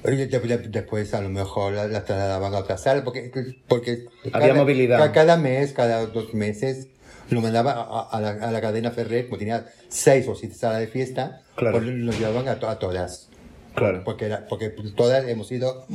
y 0.05 0.11
de- 0.11 0.27
de- 0.27 0.59
Después 0.69 1.15
a 1.15 1.21
lo 1.21 1.29
mejor 1.29 1.73
la, 1.75 1.87
la 1.87 2.05
trasladaban 2.05 2.53
a 2.55 2.59
otra 2.59 2.77
sala 2.77 3.03
porque, 3.05 3.31
porque 3.69 4.07
Había 4.33 4.53
movilidad. 4.55 4.99
ca- 4.99 5.13
Cada 5.13 5.37
mes, 5.37 5.73
cada 5.73 6.05
dos 6.07 6.35
meses, 6.35 6.89
lo 7.31 7.41
mandaba 7.41 7.73
a, 7.73 8.09
a 8.11 8.21
la, 8.21 8.31
a 8.31 8.51
la 8.53 8.61
cadena 8.61 8.91
Ferrer, 8.91 9.27
como 9.27 9.39
tenía 9.39 9.67
seis 9.89 10.27
o 10.29 10.35
siete 10.35 10.55
salas 10.57 10.81
de 10.81 10.89
fiesta, 10.89 11.43
Claro. 11.55 11.79
pues 11.81 11.89
nos 11.95 12.19
llevaban 12.19 12.49
a, 12.49 12.59
to- 12.59 12.69
a 12.69 12.79
todas. 12.79 13.29
Claro. 13.75 14.03
Porque, 14.05 14.27
era- 14.27 14.47
porque 14.49 14.71
todas 14.97 15.27
hemos 15.29 15.47
sido 15.49 15.87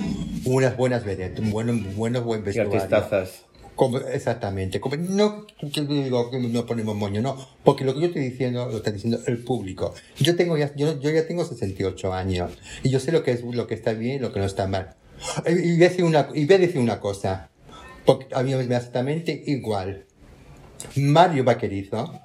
unas 0.45 0.77
buenas 0.77 1.03
vedettes, 1.03 1.39
un 1.39 1.51
buen, 1.51 1.95
buenos 1.97 2.23
buen 2.23 2.41
y 2.41 2.43
vestuario. 2.45 2.73
artistazas 2.73 3.43
Como- 3.82 3.98
exactamente. 3.98 4.80
Como- 4.80 4.96
no 4.96 5.48
que 5.74 5.82
digo 5.82 6.30
que 6.30 6.38
no 6.38 6.67
ponemos 6.67 6.96
moño, 6.96 7.20
no. 7.20 7.36
Porque 7.63 7.84
lo 7.84 7.96
que 7.96 8.02
yo 8.02 8.06
estoy 8.08 8.22
diciendo 8.22 8.67
lo 8.70 8.78
está 8.78 8.91
diciendo 8.91 9.17
el 9.26 9.39
público. 9.44 9.96
Yo 10.20 10.36
tengo 10.36 10.56
ya, 10.56 10.72
yo, 10.76 11.00
yo 11.00 11.10
ya 11.10 11.26
tengo 11.26 11.44
68 11.44 12.13
años 12.13 12.52
y 12.84 12.91
yo 12.91 13.00
sé 13.00 13.12
lo 13.12 13.24
que 13.24 13.32
es 13.32 13.44
lo 13.44 13.65
que 13.65 13.74
está 13.74 13.94
bien 13.94 14.17
y 14.17 14.20
lo 14.20 14.32
que 14.32 14.39
no 14.39 14.46
está 14.46 14.67
mal. 14.67 14.94
Y, 15.48 15.52
y 15.54 15.76
voy 15.78 15.86
a 15.86 15.89
decir 15.89 16.04
una, 16.06 16.30
y 16.36 16.46
voy 16.46 16.56
a 16.56 16.60
decir 16.60 16.80
una 16.80 17.00
cosa, 17.00 17.50
porque 18.06 18.28
a 18.36 18.44
mí 18.44 18.54
me 18.54 18.67
da 18.67 18.78
exactamente 18.78 19.44
igual. 19.48 20.06
Mario 20.96 21.44
Vaquerizo 21.44 22.20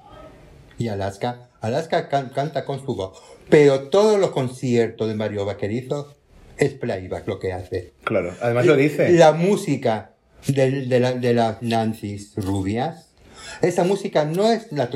y 0.77 0.89
Alaska. 0.89 1.49
Alaska 1.61 2.07
can- 2.07 2.29
canta 2.29 2.65
con 2.65 2.85
su 2.85 2.95
voz, 2.95 3.17
pero 3.49 3.89
todos 3.89 4.19
los 4.19 4.29
conciertos 4.29 5.07
de 5.07 5.15
Mario 5.15 5.43
Vaquerizo 5.43 6.13
es 6.57 6.75
playback 6.75 7.27
lo 7.27 7.39
que 7.39 7.51
hace. 7.51 7.93
claro 8.03 8.31
además 8.41 8.67
lo 8.67 8.75
dice 8.75 9.09
La 9.13 9.31
música 9.33 10.11
de, 10.47 10.85
de, 10.85 10.99
la- 10.99 11.13
de 11.13 11.33
las 11.33 11.61
Nancy's 11.61 12.33
rubias, 12.35 13.07
esa 13.61 13.83
música 13.83 14.25
no 14.25 14.51
es 14.51 14.71
la, 14.71 14.89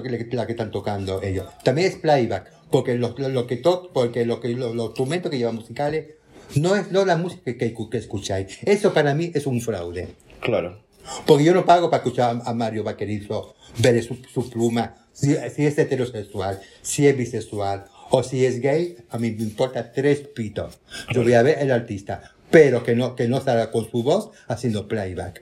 que 0.46 0.52
están 0.54 0.72
tocando 0.72 1.22
ellos, 1.22 1.48
también 1.64 1.88
es 1.88 1.96
playback, 1.98 2.52
porque 2.70 2.96
lo, 2.96 3.16
lo- 3.18 3.30
lo 3.30 3.48
que 3.48 3.58
to- 3.58 3.90
porque 3.94 4.26
lo 4.26 4.40
que 4.40 4.50
lo- 4.50 4.74
los 4.74 4.88
instrumentos 4.88 5.32
que 5.32 5.38
llevan 5.38 5.56
musicales 5.56 6.16
no 6.56 6.76
es 6.76 6.92
no 6.92 7.06
la 7.06 7.16
música 7.18 7.56
que, 7.58 7.74
que 7.74 7.98
escucháis. 7.98 8.58
Eso 8.64 8.94
para 8.94 9.14
mí 9.14 9.32
es 9.34 9.46
un 9.48 9.62
fraude. 9.62 10.10
claro 10.42 10.82
Porque 11.26 11.44
yo 11.46 11.54
no 11.54 11.66
pago 11.66 11.90
para 11.90 12.04
escuchar 12.04 12.42
a, 12.46 12.50
a 12.50 12.54
Mario 12.54 12.84
Vaquerizo, 12.84 13.56
ver 13.80 14.02
su, 14.04 14.18
su 14.34 14.50
pluma, 14.50 14.96
si, 15.14 15.36
si 15.56 15.66
es 15.66 15.78
heterosexual, 15.78 16.60
si 16.82 17.08
es 17.08 17.16
bisexual 17.18 17.86
o 18.10 18.22
si 18.24 18.46
es 18.46 18.60
gay, 18.60 18.98
a 19.10 19.18
mí 19.18 19.32
me 19.32 19.44
importa 19.44 19.92
tres 19.94 20.20
pitos. 20.20 20.80
Yo 21.14 21.24
voy 21.24 21.34
a 21.34 21.42
ver 21.42 21.60
el 21.60 21.72
artista, 21.72 22.34
pero 22.52 22.84
que 22.84 22.96
no, 22.96 23.16
que 23.16 23.28
no 23.28 23.42
salga 23.42 23.72
con 23.72 23.90
su 23.90 24.04
voz 24.04 24.30
haciendo 24.48 24.88
playback. 24.88 25.42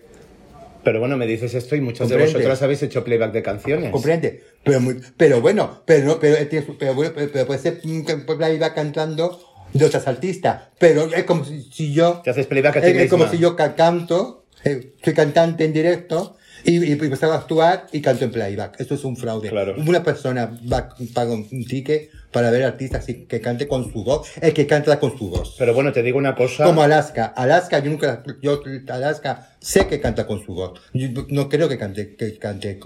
pero 0.84 1.00
bueno 1.00 1.18
me 1.18 1.28
dices 1.28 1.54
esto 1.56 1.76
y 1.76 1.82
muchas 1.82 2.08
de 2.08 2.16
Comprende. 2.16 2.34
vosotras 2.34 2.62
habéis 2.62 2.84
hecho 2.84 3.04
playback 3.04 3.32
de 3.34 3.44
canciones 3.44 3.92
¿Comprende? 3.92 4.44
Pero, 4.64 4.80
muy- 4.80 4.98
pero 5.18 5.42
bueno, 5.42 5.82
pero, 5.86 6.20
pero, 6.20 6.38
su- 6.66 6.78
pero, 6.78 6.94
bueno, 6.94 7.12
pero- 7.16 7.46
puede 7.46 7.60
ser 7.60 7.80
mm, 7.84 8.02
playback 8.38 8.76
cantando 8.76 9.40
de 9.74 9.86
otras 9.86 10.08
artistas, 10.08 10.64
pero 10.80 11.04
es 11.14 11.24
como 11.26 11.46
si, 11.46 11.62
si 11.72 11.94
yo... 11.94 12.22
te 12.24 12.30
haces 12.32 12.48
playback 12.48 12.78
a 12.78 12.82
ti 12.82 12.88
Es, 12.88 12.98
es 13.04 13.10
como 13.10 13.28
si 13.28 13.38
yo 13.38 13.56
ca- 13.56 13.76
canto, 13.76 14.46
eh, 14.64 14.94
soy 15.04 15.14
cantante 15.14 15.64
en 15.66 15.74
directo 15.74 16.36
y, 16.64 16.84
y, 16.86 16.92
empezaba 16.92 17.36
a 17.36 17.38
actuar 17.40 17.88
y 17.92 18.02
canto 18.02 18.26
en 18.26 18.32
playback. 18.32 18.80
Eso 18.80 18.96
es 18.96 19.04
un 19.04 19.18
fraude. 19.18 19.50
Claro. 19.50 19.76
Una 19.78 20.04
persona 20.04 20.58
va, 20.72 20.90
paga 21.14 21.34
un 21.34 21.66
ticket 21.66 22.10
para 22.32 22.52
ver 22.52 22.64
artistas 22.64 23.06
que 23.06 23.42
cante 23.42 23.68
con 23.68 23.92
su 23.92 24.04
voz, 24.04 24.30
el 24.42 24.54
que 24.54 24.68
canta 24.68 25.00
con 25.00 25.18
su 25.18 25.30
voz. 25.30 25.56
pero 25.58 25.74
bueno 25.74 25.92
te 25.92 26.04
digo 26.04 26.18
una 26.18 26.36
cosa 26.36 26.66
Como 26.66 26.84
Alaska. 26.84 27.26
Alaska, 27.26 27.80
yo 27.80 27.90
nunca, 27.90 28.24
yo, 28.42 28.62
Alaska, 28.90 29.50
sé 29.60 29.88
que 29.88 30.00
canta 30.00 30.28
con 30.28 30.46
su 30.46 30.54
voz. 30.54 30.80
Yo 30.94 31.08
no 31.30 31.50
creo 31.50 31.68
que 31.68 31.78
cante, 31.78 32.16
que 32.16 32.38
cante, 32.38 32.80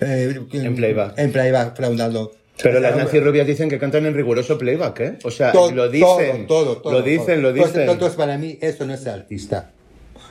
eh, 0.00 0.40
En 0.52 0.76
playback. 0.76 1.18
En 1.18 1.32
playback, 1.32 1.76
fraudando. 1.76 2.32
Pero 2.62 2.80
las 2.80 2.96
Nancy 2.96 3.18
Rubias 3.18 3.46
dicen 3.46 3.70
que 3.70 3.78
cantan 3.78 4.04
en 4.06 4.14
riguroso 4.14 4.58
playback, 4.58 5.00
¿eh? 5.00 5.18
O 5.24 5.30
sea, 5.30 5.52
To- 5.52 5.72
lo 5.72 5.88
dicen. 5.88 6.46
Todo, 6.46 6.64
todo, 6.64 6.82
todo, 6.82 6.92
lo 6.92 7.02
dicen, 7.02 7.26
todo. 7.26 7.42
lo 7.42 7.52
dicen. 7.52 7.68
Entonces, 7.68 7.92
entonces, 7.92 8.16
para 8.16 8.38
mí, 8.38 8.58
eso 8.60 8.86
no 8.86 8.94
es 8.94 9.06
artista. 9.06 9.70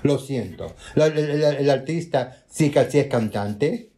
Lo 0.04 0.18
siento. 0.20 0.74
La- 0.96 1.06
el, 1.08 1.18
el- 1.18 1.44
el 1.44 1.70
artista, 1.70 2.44
sí 2.50 2.70
que 2.72 2.90
sí 2.90 3.00
es 3.00 3.08
cantante, 3.08 3.90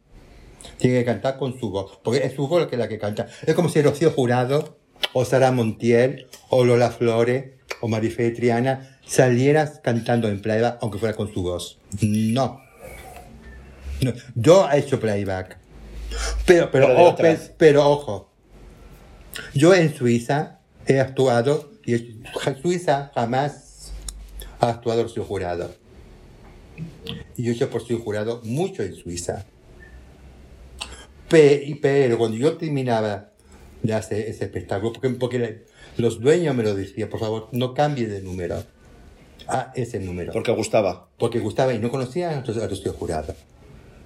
tiene 0.78 0.98
que 1.00 1.04
cantar 1.04 1.38
con 1.38 1.58
su 1.58 1.70
voz. 1.70 1.98
Porque 2.02 2.24
es 2.24 2.34
su 2.34 2.46
voz 2.48 2.62
la 2.62 2.68
que, 2.68 2.76
la 2.76 2.88
que 2.88 2.98
canta. 2.98 3.26
Es 3.46 3.54
como 3.54 3.68
si 3.68 3.80
Rocío 3.82 4.10
Jurado, 4.10 4.78
o 5.12 5.24
Sara 5.24 5.50
Montiel, 5.52 6.26
o 6.50 6.64
Lola 6.64 6.90
Flores, 6.90 7.52
o 7.80 7.88
Marifé 7.88 8.30
Triana, 8.30 8.98
salieras 9.06 9.80
cantando 9.82 10.28
en 10.28 10.40
playback, 10.40 10.78
aunque 10.80 10.98
fuera 10.98 11.14
con 11.14 11.32
su 11.32 11.42
voz. 11.42 11.78
No. 12.00 12.60
No. 14.00 14.12
Yo 14.34 14.68
he 14.70 14.78
hecho 14.78 14.98
playback. 15.00 15.58
Pero, 16.46 16.70
pero, 16.70 16.86
Pero 16.88 17.02
ojo, 17.08 17.16
pero 17.58 17.88
ojo. 17.90 18.30
Yo 19.54 19.74
en 19.74 19.94
Suiza 19.94 20.60
he 20.86 21.00
actuado 21.00 21.70
y 21.84 21.94
en 21.94 22.22
Suiza 22.62 23.10
jamás 23.14 23.92
ha 24.60 24.68
actuado 24.68 25.02
Rocío 25.02 25.24
Jurado. 25.24 25.74
Y 27.36 27.42
yo 27.42 27.52
hecho 27.52 27.70
por 27.70 27.82
Rocío 27.82 27.98
Jurado 27.98 28.40
mucho 28.44 28.82
en 28.82 28.94
Suiza. 28.94 29.46
Pero 31.28 32.18
cuando 32.18 32.36
yo 32.36 32.56
terminaba 32.56 33.30
de 33.82 33.94
hacer 33.94 34.28
ese 34.28 34.44
espectáculo, 34.44 34.92
porque, 34.92 35.10
porque 35.10 35.64
los 35.96 36.20
dueños 36.20 36.54
me 36.54 36.62
lo 36.62 36.74
decían, 36.74 37.08
por 37.08 37.20
favor, 37.20 37.48
no 37.52 37.74
cambie 37.74 38.06
de 38.06 38.22
número 38.22 38.62
a 39.48 39.72
ese 39.74 40.00
número. 40.00 40.32
Porque 40.32 40.52
gustaba. 40.52 41.08
Porque 41.18 41.38
gustaba 41.38 41.74
y 41.74 41.78
no 41.78 41.90
conocía 41.90 42.38
a 42.38 42.42
Rocío 42.42 42.92
Jurado. 42.92 43.34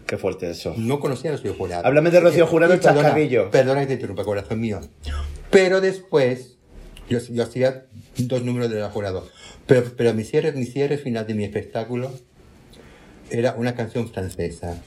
Qué 0.07 0.17
fuerte 0.17 0.51
eso. 0.51 0.75
No 0.77 1.01
conocía 1.01 1.31
a 1.31 1.37
Rocío 1.37 1.55
Jurado. 1.55 1.87
Háblame 1.87 2.11
de 2.11 2.21
Rocío 2.21 2.47
Jurado, 2.47 2.75
Y 2.75 2.79
perdona, 2.79 3.03
chascarrillo. 3.03 3.51
Perdona 3.51 3.81
que 3.81 3.89
te 3.89 3.93
interrumpa, 3.95 4.25
corazón 4.25 4.61
mío. 4.61 4.81
Pero 5.51 5.81
después, 5.81 6.57
yo, 7.09 7.19
yo 7.19 7.43
hacía 7.43 7.87
dos 8.17 8.43
números 8.43 8.71
de 8.71 8.81
la 8.81 8.91
Jurado. 8.91 9.29
Pero, 9.67 9.85
pero 9.97 10.15
mi, 10.15 10.25
cierre, 10.25 10.53
mi 10.53 10.65
cierre 10.65 10.97
final 10.97 11.27
de 11.27 11.35
mi 11.35 11.45
espectáculo 11.45 12.11
era 13.31 13.55
una 13.55 13.75
canción 13.75 14.09
francesa. 14.11 14.83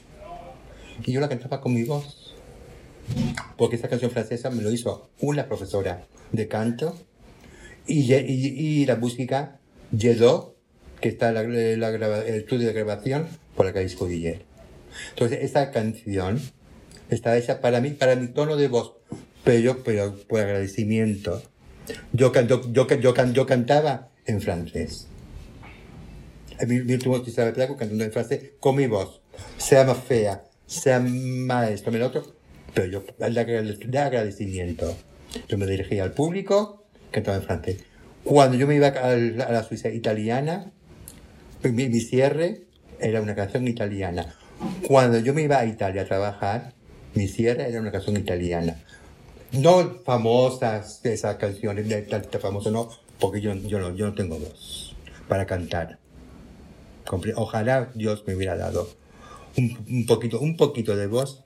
Y 1.04 1.12
yo 1.12 1.20
la 1.20 1.28
cantaba 1.28 1.60
con 1.60 1.74
mi 1.74 1.84
voz. 1.84 2.34
Porque 3.56 3.76
esa 3.76 3.88
canción 3.88 4.10
francesa 4.10 4.50
me 4.50 4.62
lo 4.62 4.70
hizo 4.70 5.10
una 5.20 5.46
profesora 5.46 6.06
de 6.30 6.48
canto. 6.48 6.96
Y, 7.86 8.12
y, 8.14 8.20
y 8.82 8.86
la 8.86 8.96
música 8.96 9.58
llegó, 9.96 10.54
que 11.00 11.08
está 11.08 11.32
la, 11.32 11.42
la 11.42 11.90
grava- 11.90 12.24
el 12.24 12.36
estudio 12.36 12.68
de 12.68 12.72
grabación, 12.72 13.26
por 13.56 13.66
la 13.66 13.72
calle 13.72 13.86
Escudiller. 13.86 14.42
Entonces, 15.10 15.40
esa 15.42 15.70
canción 15.72 16.40
está 17.10 17.36
hecha 17.36 17.60
para 17.60 17.80
mí, 17.80 17.90
para 17.90 18.14
mi 18.14 18.28
tono 18.28 18.56
de 18.56 18.68
voz, 18.68 18.92
pero 19.42 19.82
pero 19.82 20.16
por 20.28 20.40
agradecimiento. 20.40 21.42
Yo, 22.12 22.32
yo, 22.32 22.72
yo, 22.72 22.86
yo, 22.86 23.32
yo 23.32 23.46
cantaba 23.46 24.10
en 24.26 24.40
francés. 24.40 25.08
Mi 26.66 26.92
último 26.92 27.16
episodio 27.16 27.46
de 27.46 27.52
placo 27.54 27.76
cantando 27.76 28.08
francés 28.10 28.52
con 28.60 28.76
mi 28.76 28.86
voz. 28.86 29.20
Sea 29.56 29.84
más 29.84 29.98
fea, 29.98 30.44
sea 30.66 31.00
más 31.00 31.70
esto, 31.70 31.90
me 31.90 31.98
lo 31.98 32.06
otro, 32.06 32.22
pero 32.72 32.86
yo, 32.86 33.04
de 33.18 33.26
agrade- 33.26 33.78
de 33.78 33.98
agradecimiento. 33.98 34.96
Yo 35.48 35.58
me 35.58 35.66
dirigía 35.66 36.04
al 36.04 36.12
público, 36.12 36.84
cantaba 37.10 37.38
en 37.38 37.42
francés. 37.42 37.84
Cuando 38.22 38.56
yo 38.56 38.66
me 38.68 38.76
iba 38.76 38.88
a 38.88 39.16
la, 39.16 39.64
Suiza 39.64 39.88
italiana, 39.88 40.70
mi, 41.64 41.88
mi 41.88 42.00
cierre 42.00 42.62
era 43.00 43.20
una 43.20 43.34
canción 43.34 43.66
italiana. 43.66 44.34
Cuando 44.86 45.18
yo 45.18 45.34
me 45.34 45.42
iba 45.42 45.58
a 45.58 45.66
Italia 45.66 46.02
a 46.02 46.04
trabajar, 46.04 46.74
mi 47.14 47.26
cierre 47.26 47.68
era 47.68 47.80
una 47.80 47.90
canción 47.90 48.16
italiana. 48.16 48.76
No 49.50 49.98
famosas 50.04 51.00
esas 51.04 51.36
canciones 51.36 51.88
de 51.88 52.02
tal 52.02 52.24
famoso, 52.40 52.70
no, 52.70 52.88
porque 53.18 53.40
yo, 53.40 53.52
yo, 53.54 53.80
no, 53.80 53.96
yo 53.96 54.06
no 54.06 54.14
tengo 54.14 54.38
voz 54.38 54.94
para 55.28 55.44
cantar. 55.44 55.98
Ojalá 57.36 57.90
Dios 57.94 58.24
me 58.26 58.34
hubiera 58.34 58.56
dado 58.56 58.88
un, 59.56 59.78
un 59.88 60.06
poquito, 60.06 60.40
un 60.40 60.56
poquito 60.56 60.96
de 60.96 61.06
voz 61.06 61.44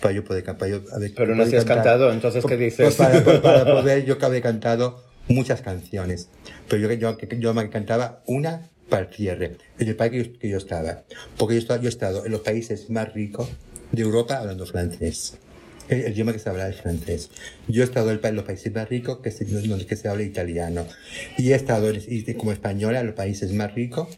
para 0.00 0.12
yo 0.14 0.24
poder 0.24 0.44
cantar. 0.44 0.68
Pero 1.16 1.34
no 1.34 1.46
si 1.46 1.56
has 1.56 1.64
cantado, 1.64 2.12
entonces 2.12 2.44
¿qué 2.44 2.56
dices? 2.56 2.84
Pues 2.84 2.94
para, 2.96 3.24
pues 3.24 3.38
para 3.40 3.64
poder, 3.72 4.04
yo 4.04 4.18
que 4.18 4.26
había 4.26 4.42
cantado 4.42 5.02
muchas 5.28 5.62
canciones, 5.62 6.28
pero 6.68 6.82
yo, 6.88 6.92
yo, 6.92 7.16
yo 7.38 7.54
me 7.54 7.68
cantaba 7.70 8.22
una 8.26 8.68
para 8.88 9.06
el 9.08 9.14
cierre, 9.14 9.56
en 9.78 9.88
el 9.88 9.96
país 9.96 10.12
que 10.12 10.24
yo, 10.24 10.38
que 10.38 10.48
yo 10.50 10.58
estaba. 10.58 11.02
Porque 11.36 11.54
yo, 11.54 11.60
estaba, 11.60 11.80
yo 11.80 11.86
he 11.86 11.88
estado 11.88 12.24
en 12.26 12.32
los 12.32 12.42
países 12.42 12.90
más 12.90 13.12
ricos 13.14 13.48
de 13.90 14.02
Europa 14.02 14.36
hablando 14.38 14.66
francés. 14.66 15.38
El, 15.88 16.02
el 16.02 16.12
idioma 16.12 16.32
que 16.32 16.38
se 16.40 16.48
habla 16.50 16.68
es 16.68 16.76
francés. 16.82 17.30
Yo 17.68 17.82
he 17.82 17.84
estado 17.84 18.10
en 18.10 18.34
los 18.36 18.44
países 18.44 18.72
más 18.74 18.88
ricos 18.88 19.18
que 19.20 19.30
se, 19.30 19.44
donde 19.44 19.86
que 19.86 19.96
se 19.96 20.08
habla 20.08 20.22
italiano. 20.24 20.86
Y 21.38 21.52
he 21.52 21.54
estado 21.54 21.88
en- 21.90 22.34
como 22.34 22.52
española 22.52 23.00
en 23.00 23.06
los 23.06 23.14
países 23.16 23.52
más 23.52 23.74
ricos 23.74 24.08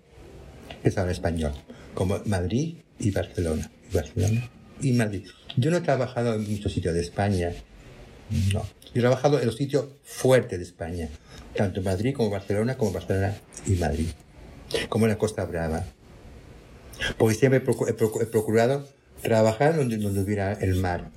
que 0.83 1.01
habla 1.01 1.13
español. 1.13 1.53
Como 1.95 2.21
Madrid 2.27 2.77
y 2.99 3.11
Barcelona. 3.11 3.71
Y 3.91 3.95
Barcelona 3.95 4.51
y 4.81 4.93
Madrid. 4.93 5.27
Yo 5.57 5.71
no 5.71 5.79
he 5.79 5.81
trabajado 5.81 6.35
en 6.35 6.51
muchos 6.51 6.73
sitios 6.73 6.95
de 6.95 7.01
España. 7.01 7.53
No. 8.53 8.63
Yo 8.63 8.95
he 8.95 9.01
trabajado 9.01 9.41
en 9.41 9.47
los 9.47 9.57
sitios 9.57 9.87
fuertes 10.05 10.59
de 10.59 10.65
España. 10.65 11.09
Tanto 11.57 11.83
Madrid 11.83 12.15
como 12.15 12.31
Barcelona, 12.31 12.77
como 12.77 12.93
Barcelona 12.93 13.37
y 13.67 13.73
Madrid. 13.73 14.07
Como 14.89 15.07
en 15.07 15.11
la 15.13 15.19
Costa 15.19 15.45
Brava. 15.47 15.85
Porque 17.17 17.35
siempre 17.35 17.61
he, 17.61 17.65
procu- 17.65 17.89
he 17.89 17.97
procu- 17.97 18.23
he 18.23 18.27
procurado 18.27 18.87
trabajar 19.23 19.77
donde, 19.77 19.97
hubiera 19.97 20.53
el 20.53 20.77
mar. 20.77 21.11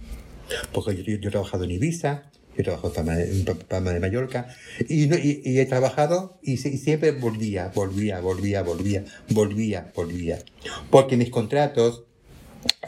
Porque 0.74 0.96
yo, 1.04 1.14
he 1.14 1.32
trabajado 1.32 1.64
en 1.66 1.72
Ibiza, 1.72 2.31
he 2.62 2.64
trabajado 2.64 2.90
en 2.90 3.46
Palma 3.68 3.90
de, 3.92 3.96
en 3.98 4.02
Mallorca, 4.02 4.48
y, 4.88 5.08
no- 5.08 5.18
y- 5.18 5.42
y 5.44 5.60
he 5.60 5.66
trabajado 5.66 6.38
y, 6.42 6.54
y 6.54 6.58
siempre 6.78 7.12
volvía, 7.12 7.72
volvía, 7.76 8.20
volvía, 8.22 8.62
volvía, 8.64 9.04
volvía, 9.30 9.92
volvía. 9.96 10.40
Porque 10.90 11.18
mis 11.18 11.30
contratos 11.30 12.04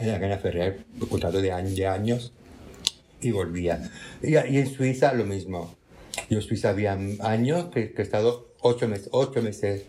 eran 0.00 0.20
Gana 0.20 0.38
Ferrer, 0.38 0.84
un 1.00 1.08
contrato 1.08 1.40
de, 1.42 1.52
años 1.52 1.76
de 1.76 1.86
años, 1.86 2.32
y 3.20 3.30
volvía. 3.30 3.90
Y, 4.22 4.36
en 4.36 4.66
Suiza 4.72 5.12
lo 5.14 5.24
mismo. 5.24 5.74
Yo 6.30 6.38
en 6.38 6.42
Suiza 6.42 6.70
había 6.70 6.92
años 7.20 7.66
que, 7.72 7.92
que 7.92 8.02
he 8.02 8.04
estado 8.04 8.52
ocho 8.60 8.86
meses, 8.88 9.08
ocho 9.12 9.42
meses 9.42 9.82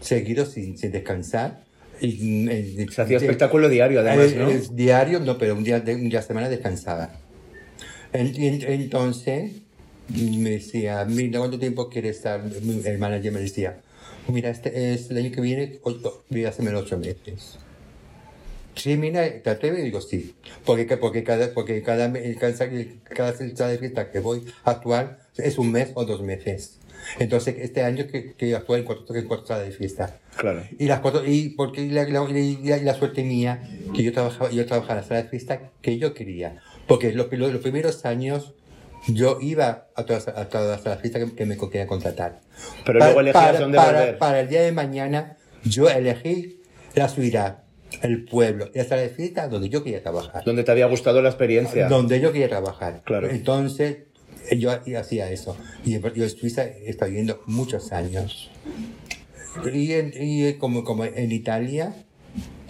seguidos 0.00 0.50
sin, 0.52 0.76
sin 0.76 0.92
descansar. 0.92 1.64
Y, 2.00 2.84
Se 2.90 3.02
hacía 3.02 3.16
espectáculo 3.18 3.68
diario, 3.68 4.00
además, 4.00 4.32
eh, 4.32 4.36
¿no? 4.36 4.50
eh, 4.50 4.62
diario, 4.72 5.20
no, 5.20 5.38
pero 5.38 5.54
un 5.54 5.62
día, 5.64 5.78
de, 5.80 5.94
un 5.94 6.08
día 6.08 6.18
a 6.18 6.22
la 6.22 6.26
semana 6.26 6.48
descansaba. 6.48 7.12
En- 8.14 8.34
en- 8.40 8.62
entonces, 8.62 9.50
me 10.08 10.50
decía, 10.50 11.04
mira, 11.04 11.40
¿cuánto 11.40 11.58
tiempo 11.58 11.90
quieres 11.90 12.16
estar? 12.18 12.40
El 12.84 12.98
manager 12.98 13.32
me 13.32 13.40
decía, 13.40 13.80
mira, 14.28 14.50
este 14.50 14.94
es 14.94 15.10
el 15.10 15.18
año 15.18 15.32
que 15.32 15.40
viene, 15.40 15.78
ocho, 15.82 16.24
voy 16.30 16.44
a 16.44 16.50
hacerme 16.50 16.74
ocho 16.74 16.96
meses. 16.96 17.58
Sí, 18.76 18.96
mira, 18.96 19.28
¿te 19.42 19.50
atreves? 19.50 19.80
Y 19.80 19.82
digo, 19.84 20.00
sí. 20.00 20.34
Porque, 20.64 20.96
porque 20.96 21.22
cada, 21.24 21.52
porque 21.52 21.82
cada, 21.82 22.12
cada, 22.38 22.68
cada 23.02 23.32
salsa 23.36 23.68
de 23.68 23.78
fiesta 23.78 24.10
que 24.10 24.20
voy 24.20 24.44
a 24.64 24.70
actuar 24.70 25.20
es 25.36 25.58
un 25.58 25.72
mes 25.72 25.90
o 25.94 26.04
dos 26.04 26.22
meses. 26.22 26.78
Entonces, 27.18 27.56
este 27.58 27.82
año 27.82 28.06
que, 28.06 28.32
que 28.32 28.54
actúo 28.54 28.76
en 28.76 28.84
cuatro, 28.84 29.14
en 29.14 29.26
cuatro 29.26 29.46
salas 29.46 29.66
de 29.66 29.72
fiesta. 29.72 30.18
Claro. 30.36 30.62
Y 30.78 30.86
las 30.86 31.00
cuatro, 31.00 31.22
y 31.26 31.50
porque 31.50 31.86
la, 31.86 32.04
la, 32.08 32.24
la, 32.28 32.76
la 32.78 32.94
suerte 32.94 33.22
mía, 33.24 33.68
que 33.94 34.02
yo 34.02 34.12
trabajaba, 34.12 34.50
yo 34.50 34.64
trabajaba 34.66 34.94
en 34.94 35.00
la 35.02 35.08
sala 35.08 35.22
de 35.22 35.28
fiesta 35.28 35.70
que 35.82 35.98
yo 35.98 36.14
quería. 36.14 36.62
Porque 36.86 37.12
los, 37.12 37.30
los, 37.32 37.56
primeros 37.60 38.04
años 38.04 38.52
yo 39.08 39.38
iba 39.40 39.88
a 39.94 40.04
todas, 40.04 40.28
a 40.28 40.48
todas 40.48 40.68
las 40.68 40.82
salas 40.82 40.98
de 40.98 41.02
fiesta 41.10 41.18
que, 41.20 41.34
que 41.34 41.46
me 41.46 41.56
querían 41.56 41.86
contratar. 41.86 42.40
Pero 42.84 42.98
Pa- 42.98 43.06
luego 43.06 43.20
elegías 43.20 43.44
para, 43.44 43.60
dónde 43.60 43.76
para, 43.78 43.98
volver. 44.00 44.18
para 44.18 44.40
el 44.40 44.48
día 44.48 44.62
de 44.62 44.72
mañana, 44.72 45.36
yo 45.64 45.88
elegí 45.88 46.60
la 46.94 47.08
ciudad, 47.08 47.64
el 48.02 48.24
pueblo, 48.24 48.70
y 48.74 48.78
la 48.78 48.84
sala 48.84 49.02
de 49.02 49.08
fiesta 49.10 49.48
donde 49.48 49.68
yo 49.68 49.82
quería 49.82 50.02
trabajar. 50.02 50.44
Donde 50.44 50.64
te 50.64 50.70
había 50.72 50.86
gustado 50.86 51.22
la 51.22 51.28
experiencia. 51.30 51.88
Donde 51.88 52.20
yo 52.20 52.32
quería 52.32 52.48
trabajar. 52.48 53.02
Claro. 53.04 53.28
Entonces, 53.30 53.98
eh, 54.50 54.58
yo 54.58 54.70
hacía 54.98 55.30
eso. 55.30 55.56
Y 55.84 55.98
yo 55.98 56.00
en 56.24 56.30
Suiza 56.30 56.64
he 56.64 56.90
estado 56.90 57.10
viviendo 57.10 57.42
muchos 57.46 57.92
años. 57.92 58.50
Y, 59.72 59.92
en- 59.92 60.12
y 60.18 60.54
como, 60.54 60.82
como 60.84 61.04
en 61.04 61.30
Italia, 61.32 61.94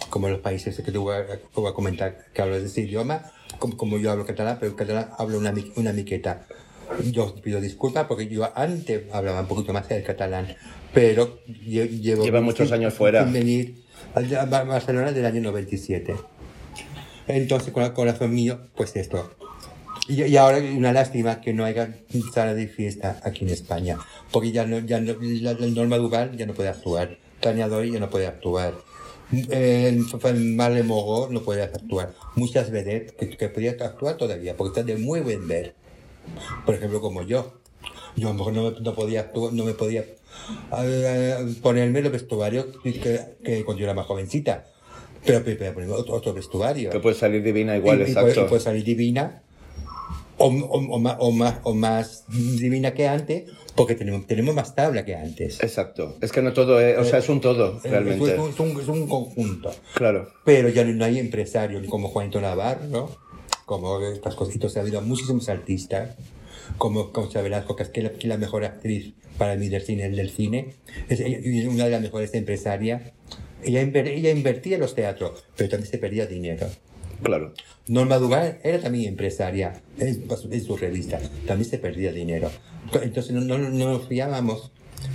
como 0.09 0.27
en 0.27 0.33
los 0.33 0.41
países 0.41 0.75
que 0.79 0.91
te 0.91 0.97
voy 0.97 1.15
a, 1.15 1.25
voy 1.53 1.69
a 1.69 1.73
comentar 1.73 2.25
que 2.33 2.41
hablo 2.41 2.59
de 2.59 2.65
ese 2.65 2.81
idioma, 2.81 3.31
como, 3.59 3.77
como 3.77 3.97
yo 3.97 4.11
hablo 4.11 4.25
catalán, 4.25 4.57
pero 4.59 4.71
en 4.71 4.77
catalán 4.77 5.09
hablo 5.17 5.37
una, 5.37 5.53
una 5.75 5.93
miqueta. 5.93 6.45
Yo 7.11 7.33
pido 7.41 7.59
disculpas 7.61 8.05
porque 8.05 8.27
yo 8.27 8.47
antes 8.55 9.03
hablaba 9.11 9.41
un 9.41 9.47
poquito 9.47 9.73
más 9.73 9.89
el 9.91 10.03
catalán, 10.03 10.55
pero 10.93 11.39
lle- 11.47 11.89
llevo... 11.99 12.23
Lleva 12.23 12.41
muchos 12.41 12.67
sin- 12.67 12.75
años 12.75 12.93
fuera. 12.93 13.23
sin 13.23 13.33
venir 13.33 13.83
a 14.13 14.45
Barcelona 14.45 15.11
del 15.11 15.25
año 15.25 15.41
97. 15.41 16.15
Entonces, 17.27 17.73
con 17.73 17.83
el 17.83 17.93
corazón 17.93 18.33
mío, 18.33 18.59
pues 18.75 18.95
esto. 18.95 19.31
Y, 20.07 20.21
y 20.23 20.37
ahora 20.37 20.59
una 20.59 20.93
lástima 20.93 21.41
que 21.41 21.53
no 21.53 21.65
haya 21.65 21.95
sala 22.33 22.53
de 22.53 22.67
fiesta 22.67 23.19
aquí 23.23 23.43
en 23.45 23.49
España, 23.49 23.97
porque 24.31 24.51
ya 24.51 24.65
no, 24.67 24.77
ya 24.79 24.99
no, 24.99 25.15
la, 25.19 25.53
la 25.53 25.67
Norma 25.67 25.97
Duval 25.97 26.37
ya 26.37 26.45
no 26.45 26.53
puede 26.53 26.69
actuar, 26.69 27.17
Tania 27.39 27.67
Dori 27.67 27.91
ya 27.91 27.99
no 27.99 28.11
puede 28.11 28.27
actuar, 28.27 28.75
eh, 29.49 29.97
Marle 30.55 30.83
Mogó 30.83 31.27
no 31.29 31.41
puede 31.41 31.63
actuar, 31.63 32.13
muchas 32.35 32.69
vedettes 32.71 33.13
que, 33.13 33.29
que 33.37 33.49
podían 33.49 33.81
actuar 33.81 34.17
todavía, 34.17 34.55
porque 34.55 34.79
están 34.79 34.85
de 34.85 35.01
muy 35.01 35.21
buen 35.21 35.47
ver. 35.47 35.73
Por 36.65 36.75
ejemplo, 36.75 37.01
como 37.01 37.21
yo. 37.23 37.53
Yo 38.15 38.29
a 38.29 38.31
lo 38.31 38.37
mejor 38.37 38.53
no, 38.53 38.71
me- 38.71 38.79
no 38.79 38.93
podía 38.95 39.19
actuar, 39.21 39.53
no 39.53 39.65
me 39.65 39.73
podía 39.73 40.05
eh, 40.77 41.55
ponerme 41.61 42.01
los 42.01 42.11
vestuarios 42.11 42.67
que, 42.83 42.91
que 43.43 43.63
cuando 43.65 43.79
yo 43.81 43.85
era 43.85 43.93
más 43.93 44.05
jovencita. 44.05 44.65
Pero, 45.25 45.41
pero, 45.43 45.57
pero 45.75 45.95
otro, 45.95 46.13
otro 46.13 46.33
vestuario 46.33 46.91
Que 46.91 46.99
puede 46.99 47.15
salir 47.15 47.41
divina 47.41 47.75
igual, 47.75 47.99
y, 47.99 48.03
exacto. 48.03 48.45
y 48.45 48.47
puede 48.47 48.61
salir 48.61 48.83
divina 48.83 49.41
o, 50.37 50.47
o, 50.47 50.77
o 50.95 50.99
más, 50.99 51.15
o, 51.19 51.31
más, 51.31 51.55
o 51.63 51.73
más 51.73 52.25
divina 52.29 52.93
que 52.93 53.07
antes 53.07 53.45
porque 53.75 53.95
tenemos, 53.95 54.25
tenemos 54.27 54.55
más 54.55 54.73
tabla 54.75 55.03
que 55.05 55.15
antes. 55.15 55.61
Exacto. 55.61 56.17
Es 56.21 56.31
que 56.31 56.41
no 56.41 56.53
todo 56.53 56.79
es, 56.79 56.97
o 56.97 57.03
sea, 57.03 57.19
es 57.19 57.29
un 57.29 57.41
todo, 57.41 57.79
Eh, 57.83 57.89
realmente. 57.89 58.33
Es, 58.33 58.39
un, 58.39 58.49
es 58.49 58.59
un- 58.59 58.81
es 58.81 58.87
un 58.87 59.07
conjunto. 59.07 59.73
Claro. 59.93 60.29
Pero 60.45 60.69
ya 60.69 60.83
no, 60.85 60.93
no 60.93 61.05
hay 61.05 61.19
empresarios 61.19 61.85
como 61.87 62.09
Juanito 62.09 62.39
Navarro, 62.41 63.09
como 63.65 63.99
estas 64.01 64.35
cositas. 64.35 64.75
Ha 64.77 64.81
habido 64.81 65.01
muchísimos 65.01 65.49
artistas, 65.49 66.15
como 66.77 67.11
Concha 67.11 67.41
Velasco, 67.41 67.75
que 67.75 67.83
es 67.83 67.89
que 67.89 68.01
la, 68.01 68.09
que 68.11 68.27
la 68.27 68.37
mejor 68.37 68.63
actriz 68.63 69.13
para 69.37 69.55
mí 69.55 69.67
del 69.69 69.81
cine, 69.81 70.09
del 70.09 70.29
cine. 70.29 70.73
Es 71.09 71.19
una 71.67 71.85
de 71.85 71.91
las 71.91 72.01
mejores 72.01 72.33
empresarias. 72.33 73.01
Ella, 73.63 73.81
ella 73.81 74.29
invertía 74.31 74.75
en 74.75 74.81
los 74.81 74.95
teatros, 74.95 75.43
pero 75.57 75.69
también 75.71 75.89
se 75.91 75.97
perdía 75.97 76.25
dinero. 76.27 76.67
Claro. 77.23 77.53
Norma 77.87 78.17
Duval 78.17 78.59
era 78.63 78.79
también 78.79 79.09
empresaria 79.09 79.81
en, 79.99 80.25
en 80.51 80.63
su 80.63 80.77
revista, 80.77 81.19
también 81.47 81.69
se 81.69 81.77
perdía 81.79 82.11
dinero. 82.11 82.51
Entonces 83.01 83.31
no, 83.33 83.41
no, 83.41 83.57
no 83.57 83.91
nos 83.93 84.07
fiábamos 84.07 84.71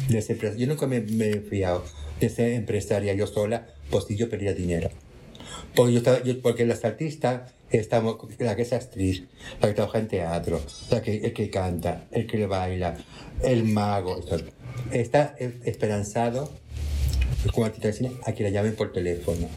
de 0.08 0.18
ese 0.18 0.36
Yo 0.56 0.66
nunca 0.66 0.86
me, 0.86 1.00
me 1.00 1.30
he 1.30 1.40
fiado 1.40 1.84
de 2.20 2.28
ser 2.28 2.52
empresaria 2.52 3.14
yo 3.14 3.26
sola, 3.26 3.66
pues 3.90 4.04
si 4.04 4.16
yo 4.16 4.28
perdía 4.28 4.52
dinero. 4.54 4.90
Porque, 5.74 5.92
yo 5.92 5.98
estaba, 5.98 6.22
yo- 6.22 6.40
porque 6.42 6.66
las 6.66 6.84
artistas, 6.84 7.52
estamos, 7.70 8.16
la 8.38 8.56
que 8.56 8.62
es 8.62 8.72
actriz, 8.72 9.24
la 9.60 9.68
que 9.68 9.74
trabaja 9.74 9.98
en 9.98 10.08
teatro, 10.08 10.60
la 10.90 11.00
que, 11.02 11.16
el 11.18 11.32
que 11.32 11.50
canta, 11.50 12.04
el 12.10 12.26
que 12.26 12.46
baila, 12.46 12.96
el 13.42 13.64
mago, 13.64 14.20
está 14.92 15.34
esperanzado 15.64 16.50
como 17.54 17.66
artista 17.66 17.88
de 17.88 17.94
cine 17.94 18.12
a 18.24 18.32
que 18.32 18.42
la 18.42 18.50
llamen 18.50 18.74
por 18.74 18.92
teléfono 18.92 19.48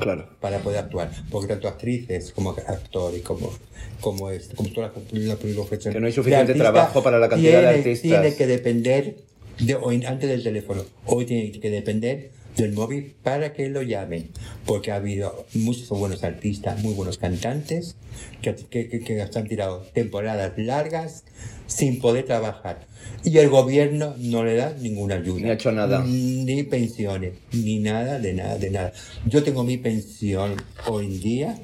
Claro. 0.00 0.28
para 0.40 0.58
poder 0.58 0.78
actuar. 0.80 1.10
Porque 1.30 1.48
tanto 1.48 1.68
actrices 1.68 2.32
como 2.32 2.50
actores, 2.50 3.22
como, 3.22 3.52
como, 4.00 4.30
este, 4.30 4.54
como 4.56 4.70
toda 4.70 4.92
la, 5.12 5.18
la 5.18 5.36
profesión 5.36 5.92
Que 5.94 6.00
no 6.00 6.06
hay 6.06 6.12
de 6.12 6.16
suficiente 6.16 6.54
trabajo 6.54 7.02
para 7.02 7.18
la 7.18 7.28
cantidad 7.28 7.52
de 7.52 7.58
tiene- 7.60 7.78
artistas. 7.78 8.02
Tiene 8.22 8.34
que 8.36 8.46
depender, 8.46 9.16
de, 9.60 9.74
hoy, 9.76 10.04
antes 10.04 10.28
del 10.28 10.42
teléfono, 10.42 10.82
hoy 11.06 11.26
tiene 11.26 11.52
que 11.52 11.70
depender 11.70 12.30
del 12.60 12.72
móvil 12.72 13.14
para 13.22 13.52
que 13.52 13.68
lo 13.68 13.82
llamen. 13.82 14.30
Porque 14.66 14.92
ha 14.92 14.96
habido 14.96 15.46
muchos 15.54 15.88
buenos 15.88 16.24
artistas, 16.24 16.82
muy 16.82 16.94
buenos 16.94 17.18
cantantes, 17.18 17.96
que, 18.42 18.54
que, 18.54 18.88
que, 18.88 19.22
han 19.22 19.48
tirado 19.48 19.80
temporadas 19.94 20.52
largas 20.56 21.24
sin 21.66 22.00
poder 22.00 22.26
trabajar. 22.26 22.86
Y 23.24 23.36
el 23.38 23.48
gobierno 23.48 24.14
no 24.18 24.44
le 24.44 24.56
da 24.56 24.74
ninguna 24.80 25.16
ayuda. 25.16 25.40
Ni 25.40 25.50
ha 25.50 25.54
hecho 25.54 25.72
nada. 25.72 26.04
Ni 26.04 26.62
pensiones, 26.64 27.34
ni 27.52 27.78
nada, 27.78 28.18
de 28.18 28.32
nada, 28.34 28.56
de 28.58 28.70
nada. 28.70 28.92
Yo 29.26 29.42
tengo 29.42 29.64
mi 29.64 29.76
pensión 29.76 30.54
hoy 30.86 31.06
en 31.06 31.20
día, 31.20 31.58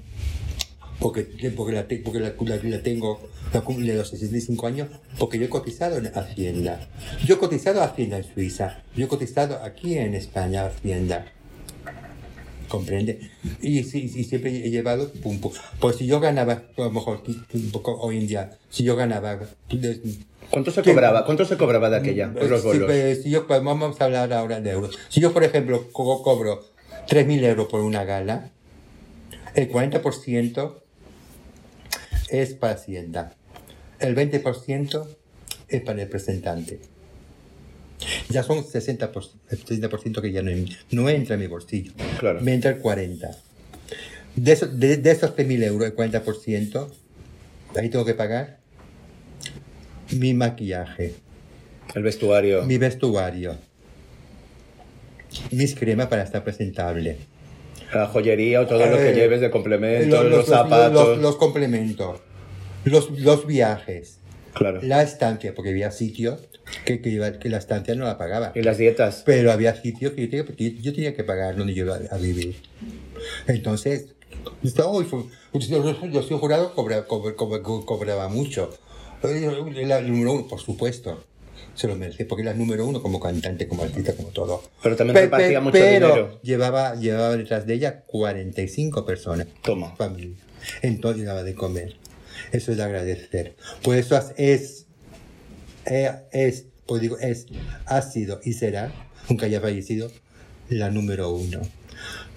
porque, 0.99 1.23
porque, 1.57 1.73
la, 1.73 1.87
porque 2.05 2.21
la, 2.21 2.35
la- 2.57 2.63
la 2.71 2.83
tengo 2.83 3.29
la 3.53 3.61
cumple 3.63 3.93
de 3.93 3.99
los 3.99 4.09
65 4.11 4.67
años, 4.67 4.89
porque 5.19 5.39
yo 5.39 5.45
he 5.47 5.49
cotizado 5.49 5.97
en 5.99 6.07
Hacienda. 6.07 6.89
Yo 7.25 7.37
he 7.37 7.39
cotizado 7.39 7.81
a 7.81 7.85
Hacienda 7.87 8.19
en 8.19 8.25
Suiza. 8.25 8.83
Yo 8.95 9.07
he 9.07 9.09
cotizado 9.09 9.63
aquí 9.63 9.97
en 9.99 10.15
España 10.15 10.63
a 10.63 10.67
Hacienda. 10.67 11.27
¿Comprende? 12.69 13.21
Y, 13.63 13.85
sí- 13.85 14.11
y 14.15 14.25
siempre 14.25 14.51
he 14.67 14.71
llevado 14.71 15.11
pum. 15.13 15.39
Pues 15.79 15.97
si 15.97 16.07
yo 16.07 16.19
ganaba, 16.19 16.53
a 16.77 16.81
lo 16.81 16.91
mejor 16.91 17.23
un 17.55 17.71
poco 17.71 17.95
hoy 18.01 18.19
en 18.19 18.27
día, 18.27 18.59
si 18.71 18.83
yo 18.83 18.97
ganaba 18.97 19.39
de- 19.71 20.01
¿Cuánto 20.51 20.71
se 20.73 20.83
cobraba? 20.83 21.25
¿Cuánto 21.25 21.45
se 21.45 21.57
cobraba 21.57 21.91
de 21.91 21.97
aquella? 21.97 22.33
Por 22.33 22.49
los 22.51 22.61
si, 22.63 22.67
bolos. 22.67 22.87
pues, 22.87 23.23
si 23.23 23.31
yo, 23.31 23.47
pues, 23.47 23.63
vamos 23.63 24.01
a 24.01 24.05
hablar 24.05 24.33
ahora 24.33 24.61
de 24.61 24.71
euros. 24.71 24.99
Si 25.09 25.21
yo, 25.21 25.33
por 25.33 25.45
ejemplo, 25.45 25.89
co- 25.93 26.23
cobro 26.23 26.65
3.000 27.09 27.45
euros 27.45 27.69
por 27.69 27.81
una 27.81 28.05
gala, 28.05 28.51
El 29.55 29.71
40% 29.71 30.83
es 32.31 32.55
para 32.55 32.75
Hacienda. 32.75 33.35
El 33.99 34.15
20% 34.17 35.07
es 35.69 35.81
para 35.83 36.03
el 36.03 36.09
presentante. 36.09 36.81
Ya 38.29 38.43
son 38.43 38.59
60%, 38.65 39.31
el 39.51 39.65
60% 39.65 40.21
que 40.21 40.33
ya 40.33 40.43
no, 40.43 40.51
no 40.91 41.09
entra 41.09 41.35
en 41.35 41.41
mi 41.41 41.47
bolsillo. 41.47 41.93
Claro. 42.19 42.41
Me 42.43 42.55
entra 42.55 42.71
el 42.73 42.83
40%. 42.83 43.37
De, 44.37 44.53
eso- 44.53 44.67
de, 44.67 44.99
de 44.99 45.11
esos 45.11 45.35
3.000 45.35 45.63
euros, 45.65 45.89
el 45.89 45.97
40%, 45.97 46.89
ahí 47.77 47.89
tengo 47.89 48.05
que 48.05 48.13
pagar 48.15 48.59
mi 50.11 50.35
maquillaje, 50.35 51.15
El 51.95 52.03
vestuario. 52.03 52.63
mi 52.65 52.77
vestuario, 52.77 53.57
mis 55.51 55.75
cremas 55.75 56.09
para 56.09 56.23
estar 56.23 56.45
presentable. 56.45 57.17
La 57.95 58.07
joyería 58.09 58.63
o 58.63 58.67
todo 58.67 58.85
lo 58.85 58.97
que 58.97 59.11
Eh, 59.11 59.15
lleves 59.15 59.41
de 59.41 59.51
complementos, 59.51 60.11
los, 60.23 60.25
los, 60.25 60.39
los- 60.41 60.47
zapatos. 60.49 60.93
los- 60.93 61.19
los 61.19 61.37
complementos, 61.37 62.21
los, 62.85 63.11
los 63.21 63.47
viajes, 63.47 64.19
Claro. 64.55 64.81
la 64.83 65.03
estancia, 65.03 65.55
porque 65.55 65.71
había 65.71 65.91
sitios 65.91 66.41
que, 66.85 67.01
que, 67.01 67.11
iba- 67.11 67.39
que 67.39 67.49
la 67.49 67.59
estancia 67.59 67.95
no 67.95 68.05
la 68.05 68.19
pagaba. 68.19 68.53
Y 68.55 68.63
las 68.63 68.79
dietas. 68.79 69.23
Pero 69.25 69.53
había 69.53 69.81
sitios 69.81 70.13
que 70.15 70.23
yo 70.23 70.31
tenía, 70.31 70.57
que 70.57 70.75
yo 70.83 70.93
tenía 70.95 71.15
que 71.15 71.23
pagar 71.25 71.57
donde 71.57 71.75
yo 71.75 71.85
iba 71.85 71.99
a 72.11 72.17
vivir. 72.19 72.57
Entonces, 73.47 74.07
yo, 74.63 75.03
yo 76.11 76.23
soy 76.23 76.39
jurado, 76.39 76.75
cobra- 76.75 77.05
cobra- 77.07 77.35
cobra- 77.35 77.63
cobraba 77.63 78.29
mucho. 78.29 78.71
La 79.23 80.01
número 80.01 80.33
uno, 80.33 80.49
por 80.49 80.61
supuesto. 80.61 81.23
Se 81.77 81.87
lo 81.87 81.95
merece, 81.95 82.25
porque 82.25 82.43
era 82.43 82.53
el 82.53 82.59
número 82.59 82.87
uno 82.87 83.03
como 83.03 83.21
cantante, 83.21 83.69
como 83.69 83.83
artista, 83.85 84.15
como 84.15 84.29
todo. 84.31 84.63
Pero 84.83 84.97
también 84.97 85.15
Pe- 85.15 85.21
repartía 85.23 85.61
mucho 85.61 85.73
pero 85.73 86.09
dinero. 86.09 86.41
Llevaba, 86.43 86.95
llevaba 86.97 87.37
detrás 87.37 87.67
de 87.67 87.75
ella 87.75 88.01
45 88.07 89.05
personas. 89.05 89.47
Toma. 89.63 89.95
Familia. 89.95 90.37
Entonces 90.83 91.25
daba 91.27 91.43
de 91.43 91.55
comer. 91.55 91.97
Eso 92.53 92.71
es 92.73 92.79
de 92.79 92.83
agradecer. 92.83 93.57
Pues 93.83 94.07
eso 94.07 94.19
es, 94.37 94.87
eh, 95.85 96.11
es, 96.33 96.65
pues 96.87 97.03
digo, 97.03 97.19
es, 97.19 97.47
ha 97.85 98.01
sido 98.03 98.41
y 98.43 98.55
será, 98.55 98.93
aunque 99.29 99.45
haya 99.47 99.61
fallecido, 99.61 100.11
la 100.69 100.91
número 100.91 101.31
uno. 101.31 101.61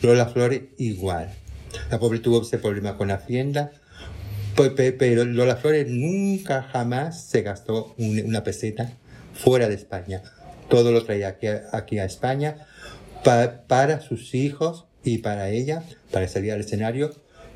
Lola 0.02 0.26
Flores 0.28 0.64
igual. 0.78 1.34
La 1.92 2.00
pobre 2.00 2.20
tuvo 2.20 2.42
ese 2.42 2.58
problema 2.58 2.98
con 2.98 3.10
Hacienda, 3.12 3.72
pe- 4.56 4.72
pe- 4.72 4.92
pero 4.92 5.24
Lola 5.26 5.56
Flores 5.56 5.88
nunca 5.90 6.64
jamás 6.64 7.24
se 7.26 7.42
gastó 7.42 7.94
un- 7.98 8.22
una 8.26 8.44
peseta 8.44 8.98
fuera 9.44 9.68
de 9.68 9.76
España. 9.76 10.22
Todo 10.70 10.92
lo 10.92 11.04
traía 11.04 11.30
aquí 11.30 11.48
aquí 11.72 11.98
a 12.00 12.06
España 12.06 12.68
pa- 13.24 13.64
para 13.68 14.02
sus 14.02 14.34
hijos 14.36 14.86
y 15.04 15.20
para 15.20 15.50
ella, 15.50 15.84
para 16.12 16.28
salir 16.28 16.52
al 16.52 16.60
escenario, 16.60 17.12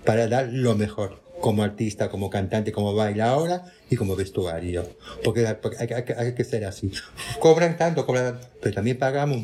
para 0.05 0.27
dar 0.27 0.47
lo 0.51 0.75
mejor 0.75 1.21
como 1.41 1.61
artista, 1.63 2.09
como 2.09 2.29
cantante, 2.29 2.71
como 2.71 2.95
bailadora 2.95 3.65
y 3.89 3.95
como 3.97 4.15
vestuario. 4.15 4.87
Porque, 5.23 5.45
hay, 5.45 5.87
que- 5.87 5.95
hay 5.95 6.25
hay 6.27 6.33
que 6.35 6.43
ser 6.45 6.63
así. 6.65 6.91
Cobran 7.39 7.77
tanto, 7.77 8.05
cobran, 8.05 8.39
pero 8.61 8.73
también 8.75 8.97
pagamos 8.97 9.43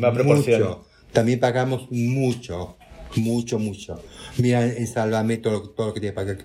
mucho. 0.58 0.86
También 1.12 1.40
pagamos 1.40 1.88
mucho, 1.92 2.78
mucho, 3.18 3.60
mucho. 3.60 4.02
Mira 4.38 4.64
en 4.66 4.88
Sálvame 4.88 5.38
todo, 5.38 5.54
lo- 5.54 5.70
todo 5.72 5.88
lo 5.88 5.94
que 5.94 6.00
tiene 6.00 6.14
pagar, 6.14 6.38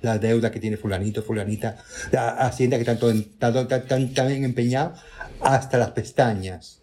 la 0.00 0.18
deuda 0.18 0.50
que 0.50 0.60
tiene 0.60 0.76
fulanito, 0.78 1.22
fulanita, 1.22 1.76
la 2.10 2.30
hacienda 2.30 2.78
que 2.78 2.84
tanto, 2.84 3.12
tanto, 3.38 3.66
tan, 3.66 3.86
tan, 3.86 4.14
tan 4.14 4.30
empeñado 4.30 4.94
hasta 5.42 5.78
las 5.78 5.90
pestañas. 5.90 6.78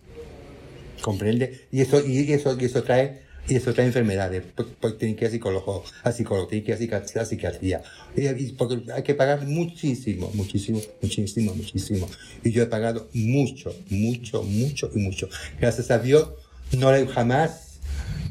¿Comprende? 1.01 1.67
Y 1.71 1.81
eso, 1.81 2.05
y 2.05 2.31
eso, 2.31 2.57
y 2.59 2.65
eso 2.65 2.83
trae, 2.83 3.21
y 3.47 3.55
eso 3.55 3.73
trae 3.73 3.87
enfermedades. 3.87 4.43
Porque 4.55 4.73
porque 4.79 4.97
tienen 4.97 5.15
que 5.15 5.25
ir 5.25 5.29
a 5.29 5.31
psicólogo, 5.31 5.83
a 6.03 6.11
psicólogo, 6.11 6.47
tienen 6.47 6.65
que 6.65 6.83
ir 6.83 6.93
a 6.93 7.25
psiquiatría, 7.25 7.81
porque 8.57 8.91
hay 8.93 9.03
que 9.03 9.15
pagar 9.15 9.45
muchísimo, 9.47 10.29
muchísimo, 10.33 10.81
muchísimo, 11.01 11.55
muchísimo. 11.55 12.09
Y 12.43 12.51
yo 12.51 12.63
he 12.63 12.67
pagado 12.67 13.07
mucho, 13.13 13.73
mucho, 13.89 14.43
mucho 14.43 14.91
y 14.93 14.99
mucho. 14.99 15.29
Gracias 15.59 15.89
a 15.89 15.99
Dios, 15.99 16.29
no 16.77 16.91
le 16.91 17.07
jamás 17.07 17.69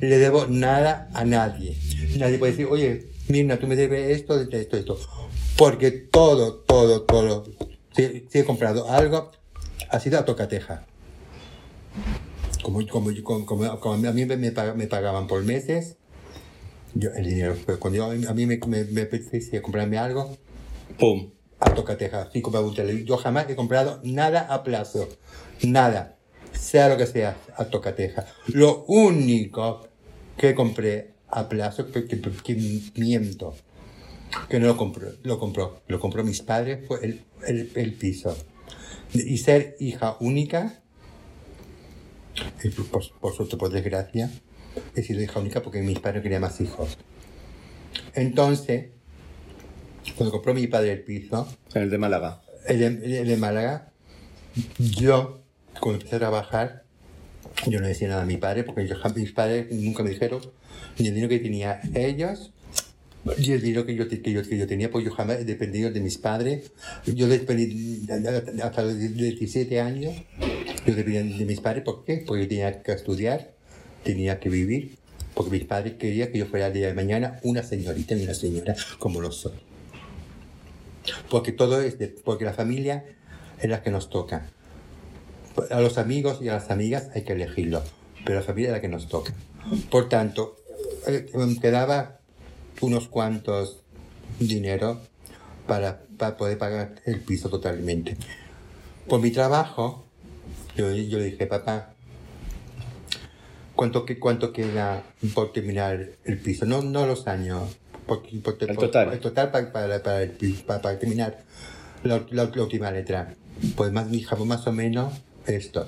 le 0.01 0.19
debo 0.19 0.47
nada 0.47 1.11
a 1.13 1.25
nadie. 1.25 1.77
Nadie 2.19 2.39
puede 2.39 2.53
decir, 2.53 2.67
oye, 2.71 3.09
Mirna, 3.29 3.59
tú 3.59 3.67
me 3.67 3.77
debes 3.77 4.17
esto, 4.17 4.41
esto, 4.41 4.57
esto, 4.57 4.77
esto. 4.77 4.99
Porque 5.57 5.91
todo, 5.91 6.55
todo, 6.55 7.03
todo, 7.03 7.45
si, 7.97 8.27
si 8.29 8.39
he 8.39 8.45
comprado 8.45 8.91
algo, 8.91 9.33
ha 9.91 10.01
sido 10.01 10.19
a 10.19 10.25
tocateja. 10.25 10.85
Como, 12.63 12.87
como, 12.87 13.11
como, 13.25 13.47
como- 13.81 13.93
a 14.09 14.13
mí 14.13 14.25
me, 14.27 14.37
me 14.37 14.53
pag- 14.55 14.75
me 14.75 14.87
pagaban 14.87 15.27
por 15.27 15.43
meses, 15.45 15.97
yo 16.95 17.11
el 17.15 17.25
dinero, 17.27 17.57
pero 17.67 17.79
cuando 17.79 17.97
yo- 17.99 18.29
a 18.29 18.35
mí 18.35 18.47
me, 18.47 18.59
me, 18.67 18.85
me 18.85 19.03
apetecía 19.03 19.63
comprarme 19.63 19.97
algo, 19.99 20.37
Pum. 20.99 21.31
a 21.61 21.75
tocateja, 21.75 22.29
sí 22.33 22.43
compraba 22.43 22.67
un 22.67 22.75
televisor. 22.75 23.07
Yo 23.07 23.17
jamás 23.17 23.49
he 23.49 23.57
comprado 23.57 24.01
nada 24.05 24.41
a 24.53 24.63
plazo, 24.65 25.09
nada, 25.63 26.17
sea 26.53 26.89
lo 26.89 26.97
que 26.97 27.07
sea, 27.07 27.37
a 27.57 27.65
tocateja. 27.67 28.27
Lo 28.49 28.85
único 28.87 29.87
que 30.37 30.55
compré 30.55 31.13
a 31.29 31.49
plazo, 31.49 31.91
que, 31.91 32.07
que, 32.07 32.21
que 32.21 32.81
miento, 32.97 33.55
que 34.49 34.59
no 34.61 34.67
lo 34.67 34.77
compró, 34.77 35.09
lo 35.23 35.39
compró, 35.39 35.81
lo 35.87 36.01
compró 36.01 36.25
mis 36.25 36.43
padres, 36.43 36.87
fue 36.87 36.99
el, 37.05 37.25
el, 37.47 37.71
el 37.75 37.93
piso. 37.95 38.37
Y 39.15 39.39
ser 39.39 39.77
hija 39.81 40.17
única, 40.21 40.81
por, 42.77 42.87
por, 42.87 43.19
por 43.21 43.35
suerte, 43.35 43.57
por 43.57 43.71
desgracia, 43.71 44.31
he 44.95 45.03
sido 45.03 45.23
hija 45.23 45.41
única 45.41 45.63
porque 45.63 45.81
mis 45.83 45.99
padres 45.99 46.23
querían 46.23 46.43
más 46.43 46.61
hijos. 46.61 46.99
Entonces, 48.15 48.91
cuando 50.17 50.33
compró 50.33 50.55
mi 50.55 50.67
padre 50.67 50.93
el 50.93 51.03
piso, 51.03 51.49
El 51.75 51.91
de 51.91 51.99
Málaga. 51.99 52.43
el 52.67 52.79
de, 52.79 53.21
el 53.21 53.29
de 53.29 53.37
Málaga, 53.37 53.93
yo, 54.79 55.41
cuando 55.81 56.01
empecé 56.01 56.17
a 56.17 56.19
trabajar, 56.19 56.85
yo 57.67 57.81
no 57.81 57.87
decía 57.87 58.09
nada 58.09 58.23
a 58.23 58.27
mi 58.27 58.37
padre, 58.37 58.65
porque 58.65 58.87
yo, 58.87 58.97
mis 59.15 59.33
padres 59.33 59.67
nunca 59.71 60.03
me 60.03 60.11
dijeron 60.11 60.41
ni 60.99 61.09
el 61.09 61.15
dinero 61.15 61.29
que 61.29 61.39
tenía 61.39 61.81
ellos, 61.95 62.53
y 63.37 63.53
el 63.53 63.61
dinero 63.61 63.85
que 63.85 63.95
yo, 63.95 64.09
que 64.09 64.33
yo, 64.33 64.43
que 64.43 64.57
yo 64.59 64.67
tenía, 64.67 64.91
pues 64.91 65.05
yo 65.05 65.11
jamás 65.13 65.39
he 65.41 65.45
dependido 65.45 65.91
de 65.91 66.01
mis 66.01 66.19
padres. 66.19 66.71
Yo 67.07 67.29
dependí 67.29 68.07
hasta 68.63 68.83
los 68.83 68.99
17 68.99 69.81
años, 69.81 70.15
yo 70.87 70.95
dependía 70.95 71.23
de 71.23 71.45
mis 71.45 71.61
padres, 71.61 71.85
¿por 71.85 72.05
qué? 72.05 72.23
Porque 72.27 72.43
yo 72.45 72.49
tenía 72.49 72.83
que 72.83 72.93
estudiar, 72.93 73.53
tenía 74.05 74.39
que 74.41 74.49
vivir, 74.49 74.97
porque 75.35 75.51
mis 75.51 75.65
padres 75.65 75.95
querían 75.95 76.33
que 76.33 76.39
yo 76.39 76.47
fuera 76.47 76.69
el 76.69 76.73
día 76.73 76.87
de 76.89 76.95
mañana 76.95 77.39
una 77.43 77.63
señorita 77.63 78.15
y 78.17 78.23
una 78.25 78.35
señora 78.35 78.75
como 78.99 79.21
lo 79.21 79.31
soy. 79.33 79.53
Porque 81.31 81.53
todo 81.53 81.81
es 81.81 81.99
de- 81.99 82.09
porque 82.09 82.45
la 82.45 82.53
familia 82.53 83.05
es 83.61 83.69
la 83.69 83.83
que 83.83 83.91
nos 83.91 84.11
toca. 84.11 84.51
A 85.71 85.81
los 85.81 85.99
amigos 85.99 86.39
y 86.43 86.49
a 86.49 86.55
las 86.55 86.71
amigas 86.71 87.09
hay 87.15 87.23
que 87.23 87.33
elegirlo, 87.33 87.83
pero 88.25 88.39
la 88.39 88.45
familia 88.45 88.69
es 88.71 88.75
la 88.75 88.81
que 88.81 88.89
nos 88.89 89.09
toca. 89.09 89.35
Por 89.91 90.09
tanto, 90.09 90.57
eh, 91.07 91.27
quedaba 91.61 92.18
unos 92.81 93.09
cuantos 93.09 93.79
dinero 94.39 95.01
para, 95.67 96.01
para 96.17 96.37
poder 96.37 96.59
pagar 96.59 96.95
el 97.07 97.21
piso 97.21 97.49
totalmente. 97.49 98.17
Por 99.09 99.21
mi 99.21 99.31
trabajo, 99.31 100.05
yo, 100.77 100.93
yo 100.95 101.19
le 101.19 101.25
dije, 101.27 101.47
papá, 101.47 101.95
¿cuánto, 103.75 104.05
¿cuánto 104.21 104.53
queda 104.53 105.03
por 105.35 105.53
terminar 105.53 106.11
el 106.25 106.39
piso? 106.39 106.67
No, 106.67 106.83
no 106.83 107.07
los 107.07 107.27
años. 107.27 107.77
por- 108.07 108.23
por- 108.43 108.57
El 108.61 108.75
por- 108.75 108.87
total. 108.87 109.13
El 109.13 109.21
total 109.21 109.51
para, 109.51 109.71
para, 109.73 110.03
para, 110.03 110.23
el 110.23 110.31
para- 110.67 110.81
para 110.81 110.99
terminar 110.99 111.39
la, 112.05 112.25
la- 112.31 112.51
la 112.55 112.63
última 112.63 112.91
letra. 112.91 113.35
Pues 113.77 113.93
más, 113.93 114.07
mi 114.09 114.19
hija, 114.19 114.35
más 114.37 114.67
o 114.67 114.73
menos 114.73 115.13
esto. 115.47 115.87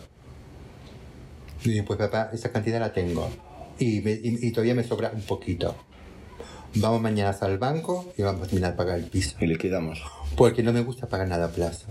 Y 1.65 1.71
dije, 1.71 1.83
pues 1.83 1.99
papá, 1.99 2.31
esa 2.33 2.51
cantidad 2.53 2.81
la 2.81 2.93
tengo. 2.93 3.31
Y, 3.79 4.01
me- 4.01 4.13
y- 4.13 4.39
y 4.47 4.51
todavía 4.53 4.75
me 4.75 4.85
sobra 4.85 5.13
un 5.15 5.23
poquito. 5.23 5.75
Vamos 6.77 7.01
mañana 7.03 7.37
al 7.41 7.59
banco 7.59 8.13
y 8.17 8.23
vamos 8.23 8.43
a 8.43 8.47
terminar 8.47 8.73
de 8.73 8.77
pagar 8.77 8.99
el 8.99 9.07
piso. 9.07 9.37
Y 9.41 9.47
liquidamos. 9.47 10.01
Porque 10.37 10.63
no 10.63 10.73
me 10.73 10.83
gusta 10.83 11.09
pagar 11.09 11.29
nada 11.29 11.47
a 11.47 11.51
plazo. 11.51 11.87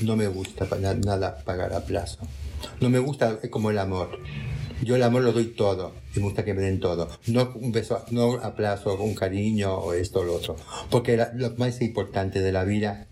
No 0.00 0.16
me 0.16 0.26
gusta 0.26 0.64
pagar 0.64 0.96
nada 0.98 1.38
pagar 1.44 1.74
a 1.74 1.84
plazo. 1.84 2.18
No 2.80 2.88
me 2.88 2.98
gusta 2.98 3.38
es 3.42 3.50
como 3.50 3.70
el 3.70 3.78
amor. 3.78 4.18
Yo 4.82 4.96
el 4.96 5.02
amor 5.02 5.22
lo 5.22 5.32
doy 5.32 5.46
todo 5.46 5.92
y 6.14 6.20
me 6.20 6.24
gusta 6.26 6.44
que 6.44 6.54
me 6.54 6.62
den 6.62 6.80
todo. 6.80 7.08
No 7.26 7.52
un 7.56 7.72
beso, 7.72 8.04
no 8.10 8.34
a 8.34 8.54
plazo, 8.54 8.96
un 8.96 9.14
cariño 9.14 9.74
o 9.74 9.92
esto 9.92 10.20
o 10.20 10.24
lo 10.24 10.36
otro. 10.36 10.56
Porque 10.90 11.16
la- 11.16 11.32
lo 11.34 11.50
más 11.56 11.80
importante 11.82 12.40
de 12.40 12.52
la 12.52 12.64
vida 12.64 13.06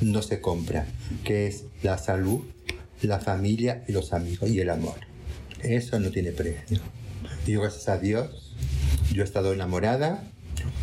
no 0.00 0.22
se 0.22 0.40
compra, 0.40 0.86
que 1.24 1.46
es 1.46 1.64
la 1.82 1.98
salud, 1.98 2.40
la 3.02 3.20
familia 3.20 3.84
y 3.86 3.92
los 3.92 4.12
amigos 4.12 4.48
y 4.50 4.60
el 4.60 4.70
amor. 4.70 4.94
Eso 5.62 6.00
no 6.00 6.10
tiene 6.10 6.32
precio. 6.32 6.80
Y 7.46 7.52
yo, 7.52 7.60
gracias 7.60 7.88
a 7.88 7.98
Dios, 7.98 8.47
yo 9.12 9.22
he 9.22 9.24
estado 9.24 9.52
enamorada, 9.52 10.22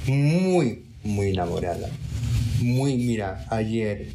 muy, 0.08 0.86
muy 1.04 1.30
enamorada. 1.30 1.90
Muy, 2.62 2.98
mira, 2.98 3.46
ayer 3.50 4.08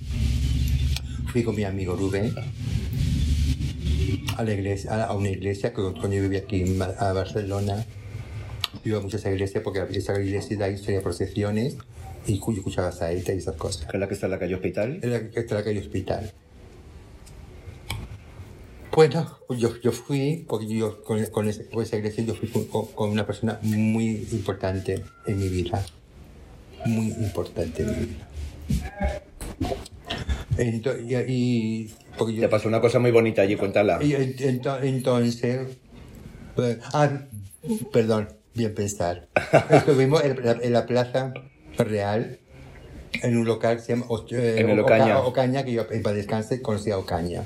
fui 1.32 1.42
con 1.42 1.54
mi 1.54 1.64
amigo 1.64 1.94
Rubén 1.94 2.34
a, 4.36 4.42
la 4.42 4.52
iglesia, 4.52 5.04
a, 5.04 5.14
una 5.14 5.28
iglesia 5.28 5.70
que 5.70 5.82
cuando 5.82 6.12
yo 6.12 6.22
vivía 6.22 6.40
aquí 6.40 6.62
en 6.62 6.80
a 6.80 7.12
Barcelona, 7.12 7.84
Iba 8.84 9.00
mucho 9.00 9.16
a 9.16 9.20
esa 9.20 9.30
iglesia 9.30 9.62
porque 9.62 9.84
esa 9.90 10.18
iglesia 10.20 10.56
de 10.56 10.64
ahí 10.64 10.76
tenía 10.80 11.02
procesiones 11.02 11.76
y 12.26 12.34
escuchaba 12.34 12.92
saeta 12.92 13.34
y 13.34 13.38
esas 13.38 13.56
cosas. 13.56 13.86
¿Que 13.86 13.96
es 13.96 14.00
la 14.00 14.08
que 14.08 14.14
está 14.14 14.26
en 14.26 14.32
la 14.32 14.38
calle 14.38 14.54
Hospital? 14.54 15.00
En 15.02 15.11
la 15.11 15.30
que 15.30 15.40
está 15.40 15.54
la 15.56 15.64
calle 15.64 15.80
hospital. 15.80 16.32
Bueno, 18.95 19.38
pues 19.47 19.61
yo, 19.61 19.76
yo 19.80 19.93
fui, 19.93 20.45
porque 20.49 20.66
yo 20.66 21.03
con, 21.05 21.24
con, 21.26 21.49
esa, 21.49 21.62
con 21.70 21.82
esa 21.82 21.97
iglesia 21.97 22.24
yo 22.24 22.34
fui 22.34 22.49
con, 22.49 22.86
con 22.86 23.11
una 23.11 23.24
persona 23.24 23.59
muy 23.62 24.26
importante 24.32 25.05
en 25.26 25.38
mi 25.38 25.49
vida. 25.49 25.84
Muy 26.86 27.07
importante 27.09 27.82
en 27.82 27.88
mi 27.88 28.07
vida. 28.07 28.28
Y, 30.59 31.32
y- 31.32 31.95
porque 32.18 32.34
yo- 32.34 32.41
Te 32.43 32.49
pasó 32.49 32.68
una 32.68 32.80
cosa 32.80 32.99
muy 32.99 33.11
bonita 33.12 33.43
allí, 33.43 33.57
cuéntala. 33.57 34.03
y 34.03 34.11
ent- 34.12 34.36
ento- 34.41 34.80
entonces, 34.82 35.76
pues, 36.57 36.78
ah, 36.93 37.11
perdón, 37.93 38.28
bien 38.55 38.74
pensar. 38.74 39.28
Estuvimos 39.70 40.22
en 40.24 40.45
la, 40.45 40.53
en 40.53 40.72
la 40.72 40.86
Plaza 40.86 41.32
Real, 41.78 42.41
en 43.22 43.36
un 43.38 43.47
local 43.47 43.76
que 43.76 43.82
se 43.82 43.93
llama 43.95 44.07
eh, 44.32 44.57
En 44.59 44.78
Ocaña. 44.80 45.20
Ocaña, 45.20 45.64
que 45.64 45.72
yo 45.72 45.86
en 45.91 46.03
paz 46.03 46.14
descanse 46.14 46.61
conocía 46.61 46.95
a 46.95 46.99
Ocaña. 46.99 47.45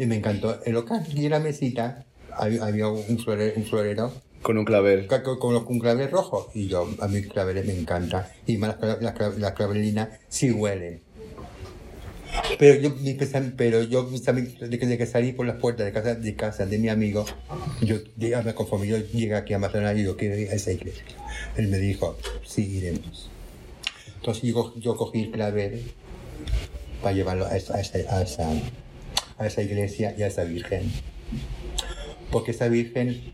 Y 0.00 0.06
me 0.06 0.16
encantó 0.16 0.58
el 0.64 0.72
local. 0.72 1.06
Y 1.14 1.26
en 1.26 1.30
la 1.32 1.40
mesita 1.40 2.06
había, 2.32 2.64
había 2.64 2.88
un, 2.88 3.18
florero, 3.18 3.52
un 3.56 3.64
florero 3.66 4.12
Con 4.40 4.56
un 4.56 4.64
clavel. 4.64 5.06
con, 5.06 5.38
con 5.38 5.54
un 5.54 5.78
clavel 5.78 6.10
rojo. 6.10 6.50
Y 6.54 6.68
yo, 6.68 6.88
a 7.00 7.06
mí 7.06 7.18
el 7.18 7.28
clavel 7.28 7.62
me 7.66 7.78
encanta. 7.78 8.32
Y 8.46 8.56
más 8.56 8.76
las 8.80 9.02
las 9.02 9.38
las 9.38 9.52
clavelinas 9.52 10.08
sí 10.30 10.50
huelen. 10.50 11.02
Pero 12.58 12.80
yo, 12.80 12.94
pero 13.56 13.82
yo 13.84 14.04
mi 14.04 14.18
pensam- 14.18 14.46
de 14.70 14.78
que, 14.78 14.86
de 14.86 14.96
que 14.96 15.06
salí 15.06 15.32
por 15.32 15.46
las 15.46 15.56
puertas 15.56 15.84
de 15.84 15.92
casa 15.92 16.14
de 16.14 16.34
casa 16.34 16.64
de 16.64 16.78
mi 16.78 16.88
amigo, 16.88 17.26
yo 17.82 17.96
me 18.16 18.54
conformé, 18.54 18.86
yo 18.86 18.96
llegué 18.96 19.34
aquí 19.34 19.52
a 19.52 19.58
Barcelona 19.58 19.92
y 19.92 20.04
yo 20.04 20.16
quiero 20.16 20.36
ir 20.38 20.48
a 20.48 20.54
esa 20.54 20.72
iglesia. 20.72 21.02
Él 21.56 21.68
me 21.68 21.76
dijo, 21.78 22.16
sí, 22.46 22.62
iremos. 22.78 23.28
Entonces 24.16 24.44
yo, 24.44 24.72
yo 24.78 24.96
cogí 24.96 25.24
el 25.24 25.30
clavel 25.30 25.90
para 27.02 27.14
llevarlo 27.14 27.46
a 27.46 27.56
esa, 27.56 27.76
a, 27.76 27.80
esa, 27.80 27.98
a, 28.16 28.22
esa, 28.22 28.48
a 29.40 29.46
esa 29.46 29.62
iglesia 29.62 30.14
y 30.16 30.22
a 30.22 30.26
esa 30.28 30.44
virgen. 30.44 30.82
Porque 32.30 32.52
esa 32.52 32.68
virgen 32.68 33.32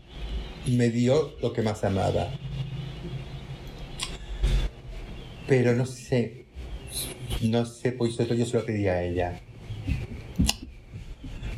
me 0.65 0.89
dio 0.89 1.35
lo 1.41 1.53
que 1.53 1.61
más 1.61 1.83
amaba. 1.83 2.31
Pero 5.47 5.75
no 5.75 5.85
sé, 5.85 6.45
no 7.41 7.65
sé, 7.65 7.91
pues 7.91 8.17
yo 8.17 8.45
se 8.45 8.57
lo 8.57 8.65
pedí 8.65 8.87
a 8.87 9.03
ella. 9.03 9.41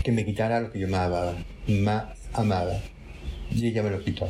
Que 0.04 0.12
me 0.12 0.26
quitara 0.26 0.60
lo 0.62 0.72
que 0.72 0.80
yo 0.80 0.88
más 0.88 1.02
amaba, 1.08 1.36
más 1.68 2.18
amaba. 2.34 2.82
Y 3.52 3.68
ella 3.68 3.84
me 3.84 3.92
lo 3.92 4.04
quitó. 4.04 4.28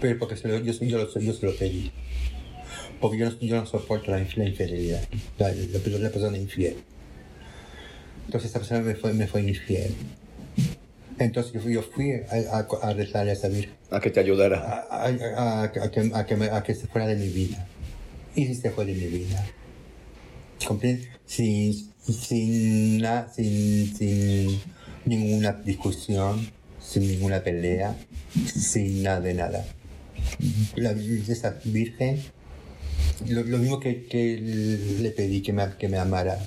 Pero 0.00 0.18
porque 0.18 0.36
se 0.36 0.48
lo- 0.48 0.58
yo, 0.58 0.72
yo, 0.72 1.20
yo 1.20 1.32
se 1.32 1.46
lo 1.46 1.54
pedí. 1.56 1.90
Porque 3.00 3.18
yo 3.18 3.30
no, 3.30 3.38
yo 3.40 3.56
no 3.56 3.66
soporto 3.66 4.10
la, 4.10 4.18
la 4.18 4.44
infidelidad, 4.44 5.02
la- 5.38 5.52
la 5.52 6.10
persona 6.10 6.36
infiel. 6.36 6.76
Entonces 8.26 8.50
esa 8.50 8.58
persona 8.60 8.80
me 8.80 8.94
fue, 8.94 9.12
me 9.12 9.26
fue 9.26 9.42
infiel. 9.42 9.94
Entonces 11.18 11.52
yo 11.52 11.60
fui, 11.60 11.74
yo 11.74 11.82
fui 11.82 12.12
a, 12.12 12.56
a, 12.58 12.88
a 12.88 12.92
rezarle 12.92 13.30
a 13.30 13.34
esa 13.34 13.48
virgen 13.48 13.74
A 13.90 14.00
que 14.00 14.10
te 14.10 14.20
ayudara. 14.20 14.58
a, 14.90 15.04
a- 15.06 15.08
a- 15.36 15.62
a 15.64 15.72
que, 15.72 16.10
a, 16.14 16.26
que 16.26 16.36
me- 16.36 16.50
a 16.50 16.62
que 16.62 16.74
se 16.74 16.86
fuera 16.88 17.06
de 17.06 17.14
mi 17.16 17.28
vida. 17.28 17.66
Y 18.34 18.52
se 18.54 18.70
fue 18.70 18.84
de 18.84 18.94
mi 18.94 19.06
vida. 19.06 19.44
¿Comprende? 20.66 21.08
Sin, 21.26 21.92
sin, 22.02 22.98
na- 23.00 23.28
sin, 23.32 23.94
sin 23.96 24.60
ninguna 25.04 25.52
discusión, 25.52 26.48
sin 26.80 27.06
ninguna 27.06 27.42
pelea, 27.44 27.94
sin 28.54 29.02
nada 29.04 29.20
de 29.20 29.34
nada. 29.34 29.64
La, 30.74 30.90
esa 30.92 31.60
virgen, 31.64 32.20
lo, 33.28 33.44
lo 33.44 33.58
mismo 33.58 33.78
que, 33.78 34.06
que 34.06 34.36
le 35.00 35.10
pedí 35.10 35.42
que 35.42 35.52
me, 35.52 35.76
que 35.78 35.88
me 35.88 35.98
amara. 35.98 36.38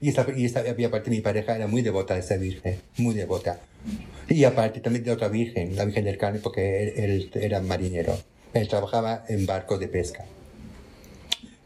Y, 0.00 0.10
esa, 0.10 0.26
y, 0.36 0.44
esa, 0.44 0.62
y 0.76 0.84
aparte 0.84 1.10
mi 1.10 1.20
pareja 1.20 1.56
era 1.56 1.66
muy 1.66 1.82
devota 1.82 2.14
de 2.14 2.20
esa 2.20 2.36
virgen, 2.36 2.80
muy 2.98 3.14
devota. 3.14 3.60
Y 4.28 4.44
aparte 4.44 4.80
también 4.80 5.04
de 5.04 5.12
otra 5.12 5.28
virgen, 5.28 5.76
la 5.76 5.84
Virgen 5.84 6.04
del 6.04 6.18
Carmen, 6.18 6.42
porque 6.42 6.82
él, 6.82 7.30
él 7.34 7.42
era 7.42 7.60
marinero. 7.60 8.18
Él 8.52 8.68
trabajaba 8.68 9.24
en 9.28 9.46
barcos 9.46 9.80
de 9.80 9.88
pesca. 9.88 10.24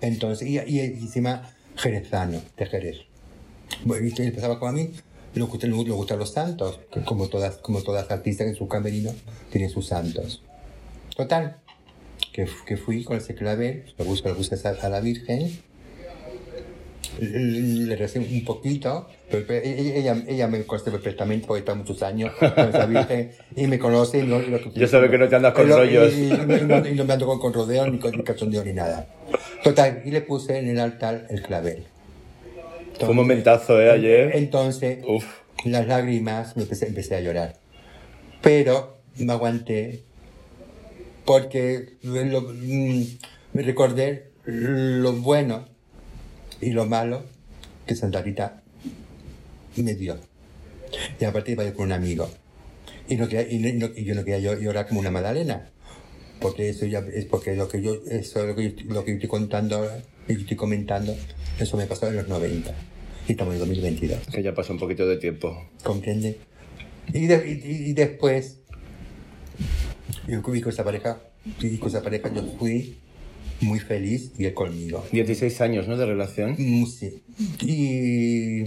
Entonces, 0.01 0.49
y, 0.49 0.59
y 0.59 0.81
encima 0.81 1.55
jerezano, 1.76 2.41
de 2.57 2.66
Jerez. 2.66 2.97
Bueno, 3.85 4.07
y 4.07 4.22
él 4.22 4.33
pasaba 4.33 4.59
con 4.59 4.68
a 4.68 4.72
mí, 4.72 4.91
le 5.35 5.43
gustan, 5.43 5.70
le 5.70 5.76
gustan 5.76 6.18
los 6.18 6.33
santos, 6.33 6.81
que 6.93 7.03
como 7.03 7.28
todas, 7.28 7.57
como 7.57 7.83
todas 7.83 8.11
artistas 8.11 8.49
en 8.49 8.57
su 8.57 8.68
camerino 8.68 9.12
tienen 9.51 9.70
sus 9.70 9.87
santos. 9.87 10.43
Total, 11.16 11.57
que, 12.33 12.49
que 12.66 12.76
fui 12.76 13.05
con 13.05 13.16
ese 13.16 13.35
clavel, 13.35 13.85
le 13.97 14.05
puse, 14.05 14.28
le 14.28 14.35
puse 14.35 14.57
a 14.68 14.89
la 14.89 15.01
Virgen, 15.01 15.51
le 17.21 17.97
recé 17.97 18.18
un 18.18 18.45
poquito, 18.45 19.09
pero, 19.31 19.45
pero 19.47 19.64
ella, 19.64 20.23
ella 20.27 20.49
me 20.49 20.64
conoce 20.64 20.91
perfectamente 20.91 21.47
porque 21.47 21.61
está 21.61 21.75
muchos 21.75 22.03
años 22.03 22.33
con 22.39 22.68
esa 22.68 22.87
virgen 22.87 23.33
y 23.57 23.66
me 23.66 23.79
conoce. 23.79 24.21
Y 24.21 24.23
no, 24.23 24.41
y 24.43 24.49
no- 24.49 24.59
Ya 24.75 24.87
sabe 24.87 25.11
que 25.11 25.18
no 25.18 25.29
te 25.29 25.37
andas 25.37 25.53
con 25.55 25.68
y 25.68 25.73
rollos. 25.73 26.14
Y, 26.14 26.29
no, 26.66 26.87
y 26.87 26.95
no 26.95 27.05
me 27.05 27.12
ando 27.12 27.27
con, 27.27 27.39
con 27.39 27.53
rodeos, 27.53 27.91
ni 27.93 27.99
con 27.99 28.12
ni 28.16 28.23
cachondeo, 28.25 28.64
ni 28.64 28.73
nada. 28.73 29.07
Total, 29.62 30.03
y 30.05 30.11
le 30.11 30.23
puse 30.23 30.59
en 30.59 30.68
el 30.68 30.81
altar 30.81 31.27
el 31.31 31.43
clavel. 31.43 31.85
Fue 32.99 33.09
un 33.11 33.16
momentazo, 33.16 33.81
¿eh? 33.81 33.91
Ayer. 33.91 34.31
Entonces, 34.35 34.99
Uf. 35.07 35.25
las 35.64 35.87
lágrimas, 35.87 36.57
me 36.57 36.62
empecé, 36.64 36.87
empecé 36.87 37.16
a 37.16 37.21
llorar. 37.21 37.57
Pero 38.43 38.99
me 39.18 39.33
aguanté 39.33 40.03
porque 41.25 41.95
lo- 42.03 42.43
mm, 42.43 43.05
me 43.53 43.62
recordé 43.62 44.31
lo 44.45 45.12
bueno 45.12 45.68
y 46.61 46.71
lo 46.71 46.87
malo 46.87 47.25
que 47.87 47.95
Santa 47.95 48.23
Rita 48.23 48.63
me 49.77 49.95
dio. 49.95 50.19
Y 51.21 51.25
aparte 51.25 51.53
iba 51.53 51.65
yo 51.65 51.75
con 51.75 51.87
un 51.87 51.93
amigo. 51.93 52.29
Y, 53.09 53.17
no 53.17 53.29
quería- 53.29 53.51
y 53.51 53.59
no- 53.75 53.89
y 53.97 54.05
yo 54.05 54.15
no 54.15 54.25
quería 54.25 54.39
llo- 54.53 54.61
llorar 54.61 54.87
como 54.89 55.01
una 55.01 55.11
magdalena. 55.11 55.71
Porque 56.41 56.71
eso 56.71 56.87
ya 56.87 57.01
es 57.13 57.27
porque 57.27 57.55
lo 57.55 57.69
que 57.69 57.83
yo, 57.83 57.97
eso 58.09 58.47
lo 58.47 58.55
que 58.57 58.73
yo, 58.73 58.85
lo 58.95 59.05
que 59.05 59.11
yo 59.13 59.15
estoy 59.17 59.29
contando 59.29 59.77
ahora, 59.77 60.03
y 60.29 60.33
estoy 60.35 60.57
comentando, 60.57 61.15
eso 61.59 61.77
me 61.77 61.87
pasó 61.87 62.09
en 62.09 62.17
los 62.17 62.29
90. 62.29 62.75
Y 63.29 63.33
estamos 63.33 63.55
en 63.55 63.61
2022. 63.61 64.19
Que 64.33 64.43
ya 64.43 64.55
pasó 64.55 64.73
un 64.73 64.79
poquito 64.79 65.07
de 65.07 65.17
tiempo. 65.19 65.69
¿Comprende? 65.85 66.39
Y, 67.13 67.27
de- 67.27 67.61
y- 67.65 67.91
y 67.91 67.93
después, 67.93 68.59
yo 70.27 70.43
con 70.43 70.57
esa 70.57 70.85
pareja, 70.85 71.21
y 71.61 71.77
con 71.79 71.89
esa 71.89 72.03
pareja 72.03 72.33
yo 72.33 72.43
fui 72.59 72.97
muy 73.61 73.79
feliz 73.81 74.33
y 74.39 74.45
él 74.47 74.55
conmigo. 74.55 75.05
16 75.13 75.61
años, 75.61 75.89
¿no? 75.89 75.97
De 75.97 76.07
relación. 76.07 76.55
Mm, 76.59 76.87
Sí. 76.87 77.23
Y, 77.63 78.63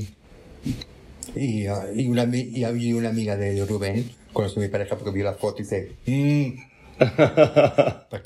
y, 1.35 1.65
y 1.95 2.07
una, 2.07 2.23
y, 2.35 2.93
una 2.93 3.09
amiga 3.09 3.37
de 3.37 3.65
Rubén 3.65 4.09
conoció 4.33 4.61
a 4.61 4.65
mi 4.65 4.71
pareja 4.71 4.97
porque 4.97 5.11
vio 5.11 5.23
la 5.23 5.33
foto 5.33 5.61
y 5.61 5.63
dice, 5.63 5.91
"Mm". 6.05 6.59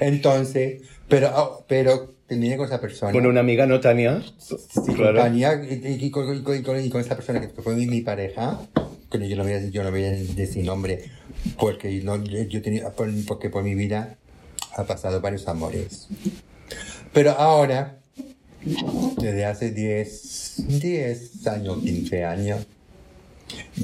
Entonces, 0.00 0.82
pero, 1.08 1.64
pero 1.68 2.14
terminé 2.26 2.56
con 2.56 2.66
esa 2.66 2.80
persona. 2.80 3.12
Bueno, 3.12 3.28
una 3.28 3.40
amiga, 3.40 3.66
¿no, 3.66 3.80
Tania? 3.80 4.22
Sí, 4.38 4.56
Claro. 4.94 5.06
con 5.06 5.16
Tania 5.16 5.60
y, 5.68 6.04
y- 6.06 6.10
con, 6.10 6.36
y 6.36 6.42
con- 6.62 6.84
y 6.84 6.88
con- 6.90 7.00
esa 7.00 7.16
persona 7.16 7.40
que 7.40 7.48
fue 7.48 7.74
mi, 7.74 8.00
pareja, 8.02 8.60
que 9.10 9.28
yo 9.28 9.36
no 9.36 9.42
voy 9.42 9.52
a, 9.52 9.68
yo 9.68 9.82
no 9.82 9.90
voy 9.90 10.04
a 10.04 10.10
decir 10.12 10.64
nombre, 10.64 11.04
porque, 11.58 12.00
no, 12.04 12.22
yo 12.24 12.62
tenía, 12.62 12.90
por- 12.90 13.10
porque 13.26 13.50
por 13.50 13.64
mi 13.64 13.74
vida 13.74 14.16
ha 14.76 14.84
pasado 14.84 15.20
varios 15.20 15.46
amores. 15.48 16.08
Pero 17.12 17.32
ahora, 17.32 17.98
desde 19.18 19.44
hace 19.44 19.70
10, 19.70 20.80
10 20.80 21.46
años, 21.46 21.78
15 21.82 22.24
años, 22.24 22.66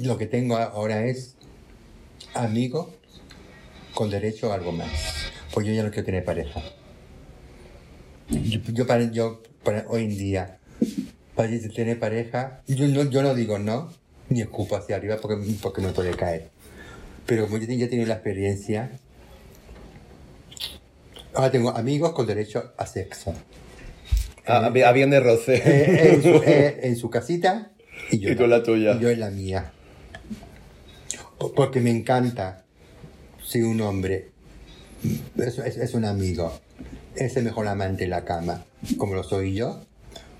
lo 0.02 0.16
que 0.18 0.26
tengo 0.26 0.56
ahora 0.56 1.06
es 1.06 1.34
amigo 2.34 2.94
con 3.94 4.10
derecho 4.10 4.52
a 4.52 4.56
algo 4.56 4.72
más. 4.72 4.90
Pues 5.52 5.66
yo 5.66 5.72
ya 5.72 5.82
no 5.82 5.90
quiero 5.90 6.04
tener 6.04 6.24
pareja. 6.24 6.62
Yo, 8.28 8.60
yo 8.72 8.86
para, 8.86 9.10
yo 9.10 9.42
para 9.64 9.86
hoy 9.88 10.04
en 10.04 10.18
día, 10.18 10.58
para 11.34 11.48
tener 11.74 11.98
pareja, 11.98 12.62
yo 12.66 12.86
no, 12.88 13.08
yo 13.10 13.22
no 13.22 13.34
digo 13.34 13.58
no, 13.58 13.90
ni 14.28 14.40
escupo 14.40 14.76
hacia 14.76 14.96
arriba 14.96 15.16
porque, 15.20 15.54
porque 15.62 15.80
me 15.80 15.92
puede 15.92 16.14
caer. 16.14 16.50
Pero 17.26 17.46
como 17.46 17.58
yo 17.58 17.66
ya 17.66 17.86
he 17.86 17.88
tenido 17.88 18.06
la 18.06 18.14
experiencia, 18.14 18.98
ahora 21.36 21.50
tengo 21.50 21.70
amigos 21.70 22.12
con 22.12 22.26
derecho 22.26 22.72
a 22.76 22.86
sexo. 22.86 23.34
Ah, 24.46 24.64
había 24.66 24.88
habían 24.88 25.10
de 25.10 25.20
roce. 25.20 25.56
Eh, 25.64 26.14
en, 26.14 26.22
su, 26.22 26.28
eh, 26.46 26.80
en 26.82 26.96
su 26.96 27.10
casita 27.10 27.72
y 28.10 28.18
yo, 28.18 28.30
Y 28.30 28.34
la 28.48 28.62
tuya. 28.62 28.92
y 28.94 29.00
yo 29.00 29.10
en 29.10 29.20
la 29.20 29.30
mía. 29.30 29.72
Po- 31.38 31.52
Porque 31.52 31.80
me 31.80 31.90
encanta 31.90 32.64
si 33.44 33.62
un 33.62 33.80
hombre 33.80 34.30
es, 35.36 35.58
es- 35.58 35.76
es 35.76 35.94
un 35.94 36.04
amigo, 36.04 36.58
es 37.14 37.36
el 37.36 37.44
mejor 37.44 37.66
amante 37.68 38.04
en 38.04 38.10
la 38.10 38.24
cama, 38.24 38.64
como 38.96 39.14
lo 39.14 39.22
soy 39.24 39.54
yo. 39.54 39.82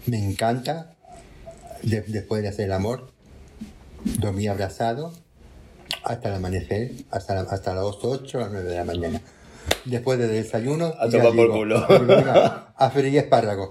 Me 0.06 0.18
encanta, 0.24 0.94
de- 1.82 2.02
después 2.02 2.42
de 2.42 2.48
hacer 2.48 2.66
el 2.66 2.72
amor, 2.72 3.10
dormir 4.20 4.50
abrazado, 4.50 5.12
hasta 6.04 6.28
el 6.28 6.36
amanecer, 6.36 6.92
hasta, 7.10 7.34
la- 7.34 7.40
hasta 7.50 7.74
las 7.74 7.84
8 7.84 8.38
o 8.38 8.40
las 8.40 8.52
9 8.52 8.68
de 8.70 8.76
la 8.76 8.84
mañana. 8.84 9.20
Después 9.84 10.18
del 10.18 10.30
desayuno, 10.30 10.94
A 10.98 11.08
tomar 11.08 11.32
por 11.34 11.50
culo. 11.50 11.86
venga, 11.88 12.72
a 12.76 12.90
freír 12.90 13.18
espárragos. 13.18 13.70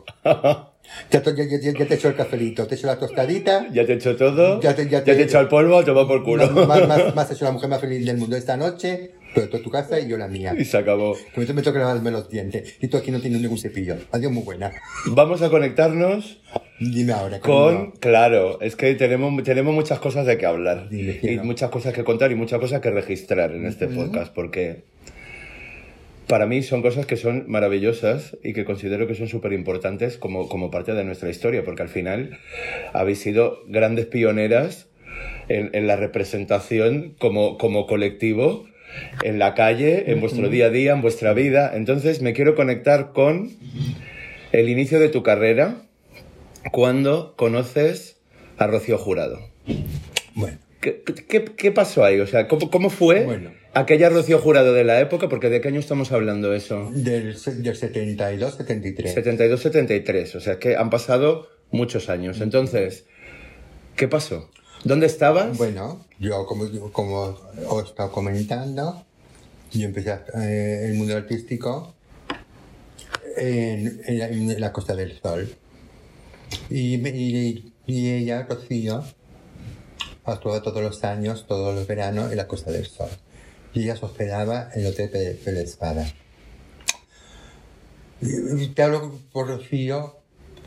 Ya, 1.12 1.22
ya, 1.24 1.32
ya- 1.34 1.72
ya- 1.74 1.86
te 1.88 1.96
echo 1.96 2.08
el 2.10 2.16
cafelito, 2.16 2.68
te 2.68 2.76
echo 2.76 2.88
la 2.88 2.98
tostadita. 2.98 3.68
Ya 3.74 3.86
te 3.86 3.94
he 3.94 3.96
hecho 3.96 4.16
todo. 4.16 4.62
Ya 4.62 4.76
te- 4.76 4.88
ya 4.88 5.04
te 5.04 5.16
te- 5.16 5.22
he 5.22 5.24
echado 5.26 5.44
el 5.44 5.50
polvo, 5.50 5.78
a 5.80 5.84
tomar 5.86 6.06
por 6.08 6.24
culo. 6.24 6.48
Más, 6.52 6.68
más, 6.88 7.16
más 7.16 7.32
hecho 7.32 7.46
la 7.46 7.52
mujer 7.52 7.70
más 7.70 7.82
feliz 7.82 8.06
del 8.06 8.18
mundo 8.18 8.36
esta 8.36 8.56
noche, 8.56 9.12
pero 9.34 9.50
tú 9.50 9.60
tu 9.64 9.72
casa 9.72 10.00
y 10.00 10.08
yo 10.08 10.18
la 10.18 10.28
mía. 10.28 10.54
y 10.58 10.64
se 10.64 10.78
acabó. 10.78 11.16
Que 11.34 11.42
me, 11.42 11.54
me 11.54 11.62
toca 11.64 11.80
lavarme 11.80 12.12
los 12.12 12.30
dientes. 12.30 12.76
Y 12.82 12.88
tú 12.88 12.98
aquí 12.98 13.10
no 13.12 13.20
tienes 13.20 13.42
ningún 13.42 13.58
cepillo. 13.58 13.96
Adiós, 14.12 14.32
muy 14.32 14.44
buena. 14.44 14.72
Vamos 15.08 15.42
a 15.42 15.50
conectarnos 15.50 16.38
Dime 16.80 17.14
ahora. 17.14 17.40
con. 17.40 17.92
Claro, 17.94 18.62
es 18.62 18.76
que 18.76 18.94
tenemos, 18.94 19.42
tenemos 19.44 19.74
muchas 19.74 19.98
cosas 20.00 20.26
de 20.28 20.38
que 20.38 20.46
hablar. 20.46 20.88
Dime, 20.90 21.14
y 21.14 21.20
cielo. 21.20 21.44
muchas 21.46 21.72
cosas 21.72 21.94
que 21.94 22.04
contar 22.04 22.32
y 22.32 22.36
muchas 22.36 22.60
cosas 22.60 22.80
que 22.80 22.92
registrar 22.92 23.52
en 23.54 23.66
este 23.66 23.88
podcast, 23.88 24.32
porque. 24.34 24.84
Para 26.28 26.48
mí 26.48 26.64
son 26.64 26.82
cosas 26.82 27.06
que 27.06 27.18
son 27.18 27.46
maravillosas 27.48 28.36
y 28.44 28.54
que 28.54 28.66
considero 28.66 29.08
que 29.08 29.16
son 29.16 29.28
súper 29.28 29.54
importantes 29.54 30.18
como, 30.18 30.50
como 30.50 30.72
parte 30.72 30.94
de 30.94 31.04
nuestra 31.04 31.30
historia, 31.30 31.64
porque 31.64 31.84
al 31.84 31.90
final 31.90 32.40
habéis 32.94 33.20
sido 33.20 33.60
grandes 33.68 34.08
pioneras 34.08 34.88
en, 35.50 35.70
en 35.74 35.86
la 35.86 35.96
representación 35.96 37.16
como, 37.20 37.58
como 37.58 37.86
colectivo, 37.86 38.66
en 39.24 39.40
la 39.40 39.54
calle, 39.54 40.12
en 40.12 40.20
vuestro 40.20 40.50
día 40.50 40.68
a 40.68 40.70
día, 40.70 40.94
en 40.94 41.02
vuestra 41.02 41.34
vida. 41.34 41.72
Entonces 41.76 42.22
me 42.22 42.34
quiero 42.34 42.56
conectar 42.56 43.12
con 43.12 43.52
el 44.52 44.70
inicio 44.70 45.00
de 45.00 45.10
tu 45.10 45.22
carrera 45.22 45.84
cuando 46.72 47.36
conoces 47.36 48.18
a 48.58 48.68
Rocío 48.68 48.98
Jurado. 48.98 49.40
Bueno, 50.34 50.58
¿Qué, 50.94 51.04
qué- 51.28 51.46
qué 51.46 51.72
pasó 51.72 52.04
ahí? 52.04 52.20
O 52.20 52.28
sea, 52.28 52.48
¿cómo, 52.48 52.70
cómo 52.70 52.90
fue 52.92 53.26
Bueno. 53.26 53.52
aquella 53.74 54.10
Rocío 54.10 54.38
Jurado 54.40 54.72
de 54.74 54.84
la 54.84 55.00
época? 55.00 55.28
Porque 55.30 55.50
¿de 55.50 55.60
qué 55.60 55.70
año 55.70 55.80
estamos 55.80 56.12
hablando 56.12 56.54
eso? 56.54 56.92
del, 56.94 57.34
del 57.64 57.76
72, 57.76 58.56
73. 58.56 59.16
72-73, 59.16 60.36
o 60.36 60.40
sea, 60.40 60.60
que 60.60 60.76
han 60.76 60.90
pasado 60.92 61.48
muchos 61.72 62.10
años. 62.10 62.40
Entonces, 62.42 63.06
¿qué 63.96 64.08
pasó? 64.08 64.50
¿Dónde 64.84 65.08
estabas? 65.08 65.58
Bueno, 65.58 66.06
yo 66.20 66.46
como, 66.46 66.70
como 66.92 67.36
os 67.68 67.84
he 67.84 67.88
estado 67.88 68.12
comentando, 68.12 69.04
yo 69.74 69.86
empecé 69.88 70.12
eh, 70.38 70.86
el 70.90 70.94
mundo 70.94 71.18
artístico 71.18 71.96
en, 73.38 74.02
en 74.06 74.20
la, 74.20 74.28
en 74.28 74.62
la 74.62 74.72
Costa 74.72 74.96
del 74.96 75.20
Sol. 75.20 75.50
Y, 76.70 76.96
y 77.88 78.10
ella, 78.12 78.46
Rocío, 78.50 79.04
actuaba 80.26 80.62
todos 80.62 80.82
los 80.82 81.04
años, 81.04 81.46
todos 81.48 81.76
los 81.76 81.88
veranos 81.88 82.32
en 82.32 82.38
la 82.38 82.48
Costa 82.48 82.72
del 82.72 82.86
Sol. 82.86 83.10
Y 83.74 83.84
ella 83.84 83.96
se 83.96 84.06
hospedaba 84.06 84.70
en 84.74 84.82
el 84.82 84.88
Hotel 84.88 85.10
Pérez 85.10 85.48
Espada. 85.48 86.06
Te 88.74 88.84
hablo 88.84 89.20
por 89.32 89.48
Rocío, 89.48 90.18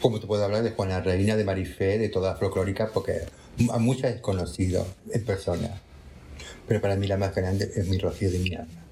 como 0.00 0.20
te 0.20 0.26
puedo 0.26 0.44
hablar 0.44 0.62
de 0.62 0.70
Juana 0.70 1.00
Reina, 1.00 1.36
de 1.36 1.44
Marifé, 1.44 1.98
de 1.98 2.08
toda 2.08 2.36
folclórica, 2.36 2.90
porque 2.92 3.22
a 3.70 3.78
muchas 3.78 4.14
es 4.14 4.20
conocido 4.20 4.86
en 5.10 5.24
persona. 5.24 5.80
Pero 6.66 6.80
para 6.80 6.96
mí 6.96 7.06
la 7.06 7.16
más 7.16 7.34
grande 7.34 7.70
es 7.74 7.88
mi 7.88 7.98
Rocío 7.98 8.30
de 8.30 8.38
mi 8.38 8.54
alma. 8.54 8.84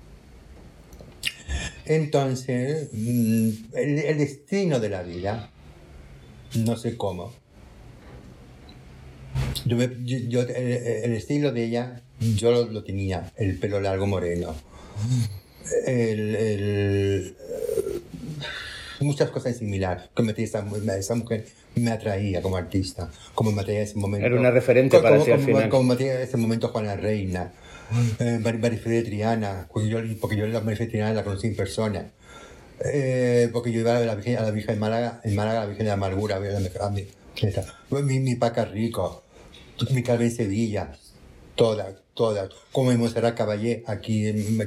Entonces, 1.85 2.89
mm, 2.93 3.49
el, 3.75 3.99
el 3.99 4.19
destino 4.19 4.81
de 4.81 4.89
la 4.89 5.03
vida, 5.03 5.51
no 6.55 6.77
sé 6.77 6.97
cómo. 6.97 7.33
Yo, 9.65 9.77
me- 9.77 9.91
yo- 10.05 10.19
yo- 10.29 10.43
el, 10.43 10.49
el 10.57 11.13
estilo 11.15 11.53
de 11.53 11.65
ella, 11.65 12.03
yo 12.21 12.51
lo, 12.51 12.67
lo 12.67 12.85
tenía, 12.85 13.33
el 13.37 13.59
pelo 13.59 13.81
largo 13.81 14.07
moreno. 14.07 14.55
El, 15.87 16.37
el, 16.37 17.37
eh, 17.39 18.01
muchas 19.01 19.31
cosas 19.31 19.57
similares. 19.57 20.05
Como 20.15 20.33
te- 20.35 20.43
esa, 20.45 20.65
esa 20.99 21.15
mujer 21.15 21.47
me 21.75 21.91
atraía 21.91 22.41
como 22.43 22.57
artista, 22.57 23.11
como 23.35 23.53
me 23.53 23.63
atraía 23.63 23.81
en 23.81 23.87
ese 23.87 23.99
momento. 23.99 24.27
Era 24.27 24.37
una 24.39 24.51
referente 24.51 24.97
como, 24.97 25.03
para 25.03 25.17
como- 25.17 25.25
como- 25.37 25.47
final. 25.47 25.69
Como 25.69 25.83
me 25.85 25.95
atraía 25.95 26.15
en 26.17 26.23
ese 26.23 26.37
momento 26.37 26.69
Juana 26.69 26.97
Reina, 26.97 27.53
eh, 28.19 28.39
Marifé 28.43 29.03
Triana, 29.03 29.69
porque 29.73 29.89
yo, 29.89 29.99
porque 30.21 30.37
yo 30.37 30.47
la 30.47 30.61
Marifé 30.61 30.87
Triana 30.87 31.13
la 31.13 31.25
conocí 31.25 31.47
en 31.49 31.57
persona. 31.57 32.11
Eh, 32.85 33.49
porque 33.53 33.73
yo 33.73 33.81
iba 33.81 33.97
a 33.97 34.01
la 34.01 34.15
Virgen, 34.15 34.37
a 34.39 34.43
la 34.43 34.51
Virgen 34.51 34.75
de 34.75 34.81
Málaga, 34.81 35.21
en 35.25 35.35
Málaga, 35.35 35.61
la 35.61 35.67
Virgen 35.67 35.85
de 35.85 35.89
la 35.89 35.95
Amargura, 35.95 36.37
a 36.37 36.91
mi, 36.91 38.21
mi 38.21 38.35
Paca 38.37 38.65
Rico, 38.67 39.25
mi 39.91 40.03
Carmen 40.03 40.31
Sevilla, 40.31 40.93
todas, 41.55 41.97
todas, 42.15 42.51
como 42.73 42.93
en 42.93 42.99
Monserrat 42.99 43.37
Caballé, 43.37 43.83
aquí 43.87 44.27
en, 44.27 44.61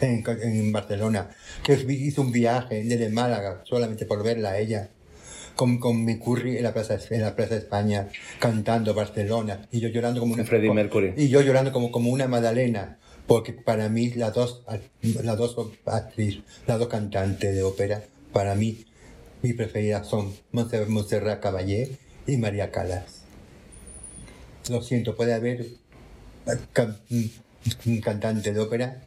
en, 0.00 0.24
en 0.42 0.72
Barcelona, 0.72 1.30
que 1.62 1.74
hizo 1.74 2.22
un 2.22 2.32
viaje 2.32 2.82
desde 2.84 3.08
Málaga 3.10 3.62
solamente 3.64 4.06
por 4.06 4.22
verla 4.22 4.50
a 4.50 4.58
ella, 4.58 4.90
con, 5.54 5.78
con 5.78 6.04
mi 6.04 6.18
curry 6.18 6.56
en 6.56 6.64
la, 6.64 6.74
plaza, 6.74 6.98
en 7.10 7.22
la 7.22 7.36
Plaza 7.36 7.56
España, 7.56 8.08
cantando 8.38 8.94
Barcelona, 8.94 9.66
y 9.70 9.80
yo 9.80 9.88
llorando 9.88 10.20
como 10.20 10.34
una... 10.34 10.44
Freddie 10.44 10.72
Mercury. 10.72 11.14
Y 11.16 11.28
yo 11.28 11.40
llorando 11.40 11.72
como, 11.72 11.90
como 11.90 12.10
una 12.10 12.26
Madalena, 12.26 12.98
porque 13.26 13.52
para 13.52 13.88
mí 13.88 14.10
las 14.10 14.34
dos, 14.34 14.64
las 15.02 15.38
dos 15.38 15.56
actrices, 15.86 16.42
las 16.66 16.78
dos 16.78 16.88
cantantes 16.88 17.54
de 17.54 17.62
ópera, 17.62 18.02
para 18.32 18.54
mí, 18.54 18.84
mis 19.42 19.54
preferidas 19.54 20.08
son 20.08 20.32
Montserrat 20.52 21.40
Caballé 21.40 21.92
y 22.26 22.36
María 22.36 22.70
Calas. 22.70 23.23
Lo 24.68 24.82
siento, 24.82 25.14
puede 25.14 25.34
haber 25.34 25.66
can- 26.72 26.98
cantantes 28.02 28.54
de 28.54 28.60
ópera 28.60 29.02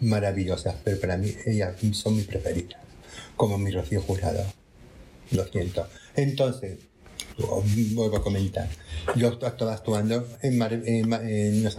maravillosas, 0.00 0.74
pero 0.82 0.98
para 1.00 1.16
mí 1.16 1.32
ellas 1.46 1.76
son 1.92 2.16
mis 2.16 2.26
preferidas, 2.26 2.80
como 3.36 3.58
mi 3.58 3.70
Rocío 3.70 4.00
Jurado. 4.02 4.44
Lo 5.30 5.44
siento. 5.46 5.86
Entonces, 6.16 6.78
vuelvo 7.94 8.16
a 8.16 8.22
comentar. 8.22 8.68
Yo 9.16 9.28
estaba 9.28 9.72
actuando 9.74 10.26
en, 10.42 10.58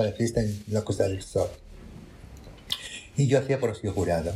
de 0.03 0.13
fiesta 0.13 0.41
en 0.41 0.63
la 0.67 0.81
Costa 0.83 1.07
del 1.07 1.21
Sol. 1.21 1.49
Y 3.17 3.27
yo 3.27 3.39
hacía 3.39 3.59
por 3.59 3.69
Rocío 3.71 3.91
Jurado. 3.93 4.33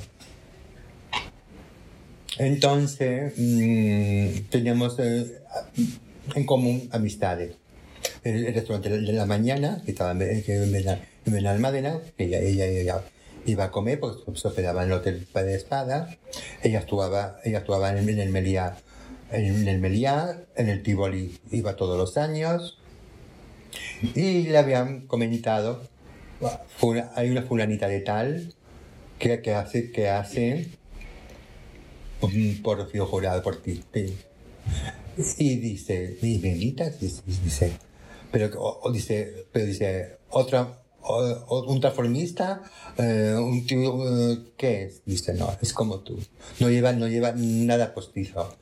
Entonces, 2.37 3.33
mm, 3.37 4.49
teníamos 4.49 4.99
eh, 4.99 5.41
en 6.35 6.45
común 6.45 6.87
amistades. 6.91 7.55
El, 8.29 8.45
el 8.45 8.53
restaurante 8.53 8.89
de 8.89 9.13
la 9.13 9.25
mañana, 9.25 9.81
que 9.85 9.91
estaba 9.91 10.11
en, 10.11 10.21
en, 10.21 10.43
en 10.47 10.99
Benalmádena, 11.33 11.99
que 12.17 12.25
ella, 12.25 12.39
ella, 12.39 12.65
ella 12.65 13.01
iba 13.45 13.65
a 13.65 13.71
comer, 13.71 13.99
porque 13.99 14.23
se 14.39 14.47
hospedaba 14.47 14.83
en 14.83 14.91
el 14.91 14.97
Hotel 14.97 15.25
de 15.33 15.55
Espada. 15.55 16.17
Ella 16.63 16.79
actuaba, 16.79 17.37
ella 17.45 17.59
actuaba 17.59 17.91
en, 17.91 17.97
el- 17.99 18.09
en 18.09 18.19
el 18.19 18.29
Meliá, 18.29 18.77
en 19.31 19.67
el 19.67 19.79
Meliá, 19.79 20.41
en 20.55 20.69
el 20.69 20.83
Tivoli 20.83 21.37
iba 21.51 21.75
todos 21.75 21.97
los 21.97 22.17
años. 22.17 22.77
Y 24.15 24.43
le 24.43 24.57
habían 24.57 25.07
comentado, 25.07 25.81
"Fula- 26.77 27.11
hay 27.15 27.29
una 27.29 27.41
fulanita 27.43 27.87
de 27.87 27.99
tal 28.01 28.53
que, 29.19 29.41
que 29.41 29.53
hace, 29.53 29.91
que 29.91 30.09
hace 30.09 30.67
mm, 32.21 32.61
por 32.61 32.77
Rocío 32.77 33.05
Jurado 33.05 33.41
por 33.41 33.61
ti. 33.61 33.83
sí". 33.93 34.17
Y 35.39 35.55
dice, 35.57 36.17
¿y? 36.21 36.37
Dice, 36.37 37.21
dice, 37.25 37.71
pero, 38.31 38.47
o, 38.59 38.79
o 38.83 38.91
dice, 38.91 39.45
pero 39.51 39.65
dice, 39.65 40.17
otra, 40.29 40.81
o- 41.01 41.63
un 41.67 41.79
transformista, 41.79 42.61
eh, 42.97 43.35
un 43.37 43.65
tío, 43.65 44.31
eh, 44.31 44.37
¿qué 44.57 44.83
es? 44.83 45.01
Dice, 45.05 45.33
no, 45.33 45.49
es 45.61 45.73
como 45.73 45.99
tú. 45.99 46.19
No 46.59 46.69
lleva, 46.69 46.91
no 46.93 47.07
lleva 47.07 47.33
nada 47.35 47.93
postizo. 47.93 48.55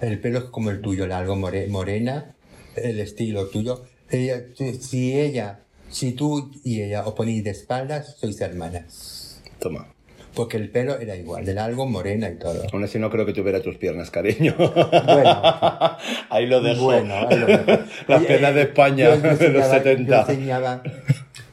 El 0.00 0.18
pelo 0.20 0.38
es 0.38 0.44
como 0.46 0.70
el 0.70 0.80
tuyo, 0.80 1.06
largo, 1.06 1.36
more- 1.36 1.66
morena, 1.68 2.34
el 2.76 3.00
estilo 3.00 3.48
tuyo. 3.48 3.84
Ella, 4.10 4.42
si 4.80 5.18
ella, 5.18 5.60
si 5.90 6.12
tú 6.12 6.50
y 6.64 6.80
ella 6.82 7.06
os 7.06 7.14
ponéis 7.14 7.44
de 7.44 7.50
espaldas, 7.50 8.16
sois 8.18 8.40
hermanas. 8.40 9.40
Toma. 9.58 9.92
Porque 10.34 10.56
el 10.56 10.70
pelo 10.70 10.98
era 11.00 11.16
igual, 11.16 11.44
de 11.44 11.54
largo, 11.54 11.86
morena 11.86 12.28
y 12.30 12.36
todo. 12.36 12.62
Aún 12.72 12.84
así 12.84 12.98
no 13.00 13.10
creo 13.10 13.26
que 13.26 13.32
tuviera 13.32 13.60
tus 13.62 13.76
piernas, 13.76 14.10
cariño. 14.10 14.54
Bueno, 14.56 15.42
Ahí 16.30 16.46
lo 16.46 16.60
dejo. 16.62 16.84
Bueno, 16.84 17.14
ahí 17.28 17.36
lo 17.38 17.46
dejo. 17.46 17.64
Las 18.06 18.22
piernas 18.24 18.50
eh, 18.52 18.54
de 18.54 18.62
España 18.62 19.04
yo- 19.06 19.16
yo 19.16 19.20
de 19.36 19.48
los 19.50 19.64
enseñaba- 19.64 19.78
70. 19.78 20.10
Yo 20.26 20.30
enseñaba, 20.32 20.82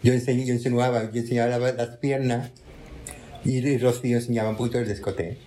yo 0.03 0.13
enseñ- 0.13 0.45
yo 0.45 0.53
insinuaba, 0.53 1.11
yo 1.11 1.21
enseñaba 1.21 1.57
las 1.71 1.97
piernas 1.97 2.51
y, 3.43 3.77
Rocío 3.79 4.17
enseñaba 4.17 4.49
un 4.49 4.57
poquito 4.57 4.77
el 4.79 4.87
descote. 4.87 5.37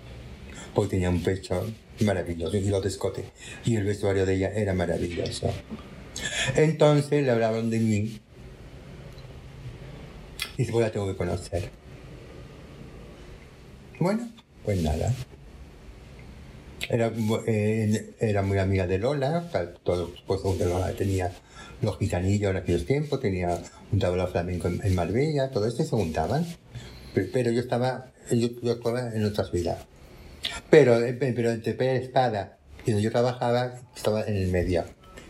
Porque 0.75 0.91
tenía 0.91 1.11
un 1.11 1.23
pecho 1.23 1.67
maravilloso 2.01 2.57
y 2.57 2.69
los 2.69 2.83
descote. 2.83 3.25
Y 3.65 3.77
el 3.77 3.85
vestuario 3.85 4.27
de 4.27 4.35
ella 4.35 4.51
era 4.55 4.73
maravilloso. 4.75 5.51
Entonces 6.57 7.25
le 7.25 7.31
hablaban 7.31 7.71
de 7.71 7.79
mí. 7.79 8.21
Y 10.57 10.59
dice, 10.59 10.73
pues 10.73 10.85
la 10.87 10.93
tengo 10.93 11.07
que 11.09 11.17
conocer. 11.17 11.71
Bueno, 14.01 14.31
pues 14.65 14.83
nada. 14.83 15.15
Era, 16.89 17.13
eh, 17.47 18.15
era 18.19 18.43
muy 18.43 18.57
amiga 18.57 18.87
de 18.87 18.99
Lola, 18.99 19.51
todos 19.85 20.11
pues, 20.27 20.41
de 20.59 20.65
Lola 20.65 20.91
tenía 20.93 21.31
los 21.83 21.99
gitanillos 21.99 22.51
en 22.51 22.57
aquellos 22.57 22.87
tiempos, 22.87 23.21
tenía 23.21 23.59
un 23.93 23.99
tablao 23.99 24.27
flamenco 24.27 24.69
en, 24.69 24.81
en 24.83 24.95
Marbella, 24.95 25.51
todo 25.51 25.67
esto 25.67 25.85
se 25.85 25.91
juntaban. 25.91 26.47
Pero, 27.15 27.51
yo 27.51 27.61
estaba, 27.61 28.11
yo, 28.31 28.49
yo 28.63 28.73
estaba 28.73 29.15
en 29.15 29.23
otras 29.25 29.53
vidas. 29.53 29.85
Pero, 30.71 31.05
eh, 31.05 31.13
pero 31.13 31.51
entre 31.51 31.75
Pérez 31.75 32.05
Espada 32.05 32.57
y 32.87 32.93
donde 32.93 33.03
yo 33.03 33.11
trabajaba, 33.11 33.75
estaba 33.95 34.23
en 34.23 34.37
el 34.37 34.49
medio. 34.49 34.85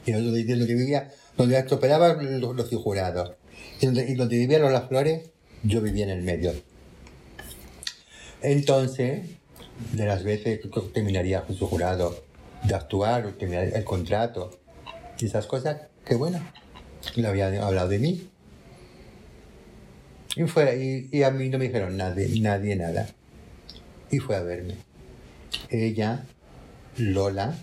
Y 0.07 0.13
donde, 0.13 0.45
donde 0.45 0.75
vivía, 0.75 1.11
donde 1.37 1.57
atropelaban 1.59 2.41
los, 2.41 2.55
los. 2.55 2.73
Y 2.73 3.87
donde, 3.87 4.09
y 4.09 4.15
donde 4.15 4.37
vivían 4.37 4.63
los 4.63 4.71
Las 4.71 4.89
Flores, 4.89 5.31
yo 5.65 5.81
vivía 5.81 6.05
en 6.05 6.11
el 6.11 6.23
medio. 6.23 6.53
Entonces, 8.43 9.23
de 9.93 10.07
las 10.07 10.23
veces 10.25 10.61
que 10.61 10.81
terminaría 10.93 11.45
su 11.57 11.67
jurado 11.67 12.25
de 12.65 12.75
actuar, 12.75 13.27
o 13.27 13.31
terminaría 13.31 13.77
el 13.77 13.85
contrato 13.85 14.59
y 15.19 15.27
esas 15.27 15.47
cosas, 15.47 15.83
que 16.05 16.15
bueno, 16.15 16.41
le 17.17 17.27
habían 17.27 17.55
hablado 17.57 17.89
de 17.89 17.99
mí. 17.99 18.29
Y, 20.37 20.45
fue, 20.45 21.09
y, 21.13 21.19
y 21.19 21.23
a 21.23 21.31
mí 21.31 21.49
no 21.49 21.59
me 21.59 21.67
dijeron 21.67 21.97
nadie, 21.97 22.29
nadie 22.41 22.77
nada. 22.77 23.09
Y 24.11 24.19
fue 24.19 24.37
a 24.37 24.43
verme. 24.43 24.77
Ella, 25.69 26.25
Lola 26.97 27.55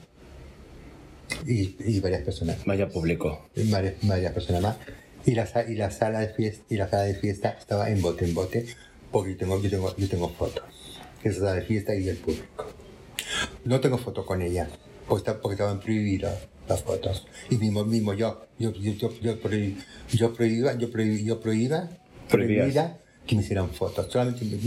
y, 1.46 1.76
y 1.80 2.00
varias 2.00 2.24
personas 2.24 2.58
Vaya 2.66 2.90
público. 2.90 3.48
varias, 3.70 3.96
varias 4.02 4.34
personas 4.34 4.62
más. 4.62 4.78
Y 5.26 5.36
la, 5.36 5.48
y 5.68 5.76
la 5.76 5.92
sala 5.92 6.20
de 6.20 6.30
fiesta, 6.30 6.64
y 6.70 6.78
la 6.78 6.90
sala 6.90 7.04
de 7.04 7.16
fiesta 7.16 7.50
estaba 7.50 7.90
en 7.90 8.02
bote 8.02 8.26
en 8.26 8.34
bote, 8.34 8.66
porque 9.18 9.32
yo 9.34 9.38
tengo, 9.38 9.60
yo 9.62 9.70
tengo, 9.70 9.96
yo 9.98 10.08
tengo 10.08 10.30
fotos. 10.30 10.64
Esa 11.24 11.40
sala 11.40 11.54
de 11.56 11.62
fiesta 11.64 11.96
y 11.96 12.08
el 12.08 12.18
público. 12.18 12.66
No 13.66 13.80
tengo 13.80 13.98
fotos 13.98 14.26
con 14.26 14.42
ella, 14.42 14.70
porque, 15.08 15.32
porque 15.34 15.54
estaban 15.56 15.80
prohibidas 15.80 16.38
las 16.70 16.84
fotos. 16.84 17.26
Y 17.50 17.58
mismo, 17.58 17.84
mismo 17.84 18.14
yo, 18.14 18.46
yo, 18.60 18.72
yo, 18.74 18.94
yo, 18.94 19.12
yo, 19.22 19.42
prohib- 19.42 19.76
yo 20.14 20.34
prohibía, 20.34 20.74
yo 20.78 20.92
prohibía, 20.92 21.24
yo 21.26 21.40
prohibía, 21.40 21.90
prohibía 22.30 23.00
que 23.26 23.36
me 23.36 23.42
hicieran 23.42 23.70
fotos. 23.72 24.08
Solamente 24.12 24.46
me, 24.46 24.58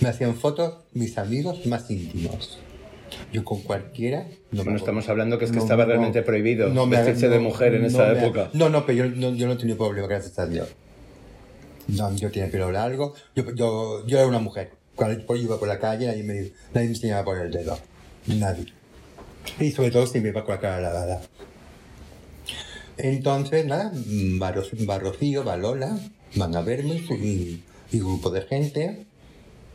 me 0.00 0.08
hacían 0.08 0.34
fotos 0.34 0.84
mis 0.94 1.18
amigos 1.18 1.66
más 1.66 1.90
íntimos. 1.90 2.58
Yo 3.30 3.44
con 3.44 3.60
cualquiera 3.60 4.26
no 4.52 4.64
Bueno, 4.64 4.78
estamos 4.78 5.06
hablando 5.10 5.38
que 5.38 5.44
es 5.44 5.50
que 5.50 5.58
no, 5.58 5.62
estaba 5.62 5.84
no, 5.84 5.90
realmente 5.90 6.22
prohibido 6.22 6.70
no 6.70 6.86
vestirse 6.88 7.28
de 7.28 7.38
mujer 7.38 7.74
en 7.74 7.84
esa 7.84 8.10
época. 8.10 8.48
No, 8.54 8.70
no, 8.70 8.86
pero 8.86 9.04
yo 9.06 9.14
no, 9.14 9.34
yo 9.34 9.46
no 9.46 9.58
tenía 9.58 9.76
problema, 9.76 10.06
gracias 10.08 10.38
a 10.38 10.46
Dios. 10.46 10.68
No, 11.88 12.14
yo 12.16 12.30
tenía 12.30 12.50
pelo 12.50 12.70
largo, 12.72 13.14
yo, 13.34 13.50
yo, 13.54 14.06
yo 14.06 14.18
era 14.18 14.26
una 14.26 14.38
mujer. 14.38 14.70
Cuando 14.94 15.18
yo 15.26 15.36
iba 15.36 15.58
por 15.58 15.68
la 15.68 15.78
calle, 15.78 16.06
nadie 16.06 16.22
me, 16.22 16.34
nadie 16.74 16.88
me 16.88 16.94
enseñaba 16.94 17.24
por 17.24 17.38
el 17.38 17.50
dedo. 17.50 17.78
Nadie. 18.26 18.66
Y 19.58 19.70
sobre 19.72 19.90
todo 19.90 20.06
si 20.06 20.20
me 20.20 20.28
iba 20.28 20.44
con 20.44 20.54
la 20.54 20.60
cara 20.60 20.80
lavada. 20.80 21.22
Entonces, 22.98 23.66
nada, 23.66 23.90
va, 24.40 24.52
Ro- 24.52 24.62
va 24.88 24.98
Rocío, 24.98 25.44
va 25.44 25.56
Lola, 25.56 25.98
van 26.36 26.54
a 26.54 26.60
verme 26.62 26.94
y, 26.96 27.62
y 27.90 27.98
grupo 27.98 28.30
de 28.30 28.42
gente. 28.42 29.06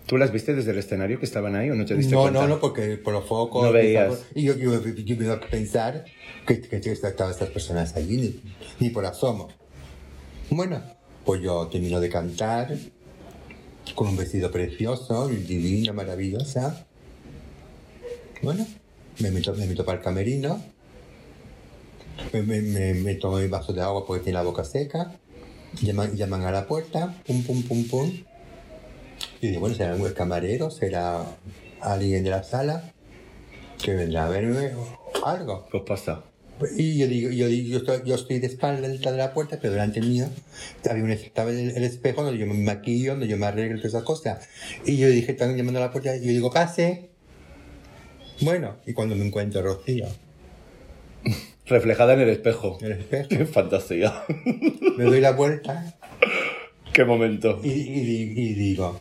¿Tú 0.06 0.18
las 0.18 0.32
viste 0.32 0.54
desde 0.54 0.72
el 0.72 0.78
escenario 0.78 1.20
que 1.20 1.26
estaban 1.26 1.56
ahí 1.56 1.70
o 1.70 1.76
no 1.76 1.86
te 1.86 1.96
diste 1.96 2.14
No, 2.16 2.22
cuenta? 2.22 2.42
no, 2.42 2.48
no, 2.48 2.60
porque 2.62 2.96
por 2.98 3.14
los 3.14 3.26
focos. 3.26 3.64
No 3.64 3.72
veías. 3.74 4.26
Y 4.36 4.44
yo, 4.44 4.56
yo, 4.56 4.82
yo 4.82 5.16
me 5.18 5.26
iba 5.26 5.34
a 5.34 5.40
pensar 5.42 6.06
que, 6.46 6.62
que, 6.62 6.80
que 6.80 6.92
estaban 6.92 7.32
estas 7.32 7.50
personas 7.50 7.94
allí, 7.96 8.18
ni, 8.18 8.54
ni 8.80 8.90
por 8.92 9.06
asomo. 9.06 9.50
Bueno, 10.50 10.82
pues 11.28 11.42
yo 11.42 11.68
termino 11.68 12.00
de 12.00 12.10
cantar 12.10 12.74
con 13.96 14.08
un 14.08 14.16
vestido 14.16 14.50
precioso, 14.50 15.28
divina, 15.28 15.92
maravillosa. 15.92 16.88
Bueno, 18.42 18.66
me 19.20 19.32
meto, 19.32 19.54
me 19.54 19.66
meto 19.66 19.84
para 19.84 19.98
el 19.98 20.04
camerino, 20.06 20.64
me, 22.32 22.42
me, 22.44 22.94
me, 22.94 23.16
tomo 23.16 23.40
mi 23.40 23.48
vaso 23.50 23.74
de 23.74 23.82
agua 23.82 24.06
porque 24.06 24.24
tiene 24.24 24.38
la 24.38 24.44
boca 24.44 24.64
seca, 24.64 25.20
llaman, 25.82 26.16
llaman 26.16 26.46
a 26.46 26.52
la 26.52 26.66
puerta, 26.66 27.22
pum, 27.28 27.44
pum, 27.44 27.62
pum, 27.64 27.88
pum. 27.90 28.12
Y 29.42 29.48
digo, 29.50 29.60
bueno, 29.60 29.76
será 29.76 29.98
el 29.98 30.14
camarero, 30.14 30.72
será 30.72 31.26
alguien 31.82 32.24
de 32.24 32.30
la 32.30 32.44
sala 32.44 32.94
que 33.84 33.94
vendrá 33.94 34.28
a 34.28 34.30
verme 34.30 34.72
algo. 35.26 35.68
Pues 35.70 35.84
pasa. 35.84 36.24
Y 36.78 36.98
yo 36.98 37.08
digo, 37.08 37.30
yo, 37.32 37.48
digo, 37.48 37.70
yo, 37.70 37.78
estoy, 37.78 38.00
yo 38.10 38.16
estoy 38.16 38.40
de 38.40 38.48
espalda 38.48 38.88
detrás 38.88 39.14
de 39.14 39.20
la 39.20 39.34
puerta, 39.34 39.60
pero 39.62 39.74
delante 39.74 40.02
mío 40.02 40.28
había 40.90 41.04
un, 41.04 41.12
estaba 41.12 41.52
el, 41.52 41.70
el 41.72 41.84
espejo 41.84 42.24
donde 42.24 42.40
yo 42.40 42.48
me 42.48 42.56
maquillo, 42.56 43.12
donde 43.12 43.28
yo 43.28 43.38
me 43.38 43.46
arreglo 43.46 43.78
todas 43.78 43.94
esas 43.94 44.04
cosas. 44.04 44.48
Y 44.86 44.98
yo 44.98 45.08
dije, 45.08 45.32
están 45.34 45.56
llamando 45.56 45.80
a 45.80 45.86
la 45.86 45.92
puerta, 45.92 46.16
y 46.16 46.22
yo 46.26 46.30
digo, 46.32 46.52
pase. 46.52 47.10
Bueno, 48.42 48.78
y 48.86 48.94
cuando 48.94 49.16
me 49.16 49.26
encuentro 49.26 49.62
Rocío 49.62 50.06
Reflejada 51.66 52.14
en 52.14 52.22
el 52.22 52.30
espejo. 52.30 52.78
en 52.82 52.94
el 52.94 53.00
espejo, 53.00 53.30
Qué 53.30 53.46
fantasía. 53.46 54.24
me 54.98 55.04
doy 55.04 55.20
la 55.22 55.32
vuelta 55.32 55.96
Qué 56.94 57.04
momento. 57.06 57.60
y, 57.64 57.70
y, 57.70 58.00
di- 58.06 58.34
y 58.42 58.54
digo, 58.56 59.00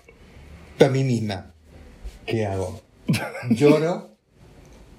para 0.79 0.91
mí 0.91 1.05
misma, 1.05 1.55
¿qué 2.27 2.45
hago? 2.45 2.83
¿Lloro? 3.51 4.17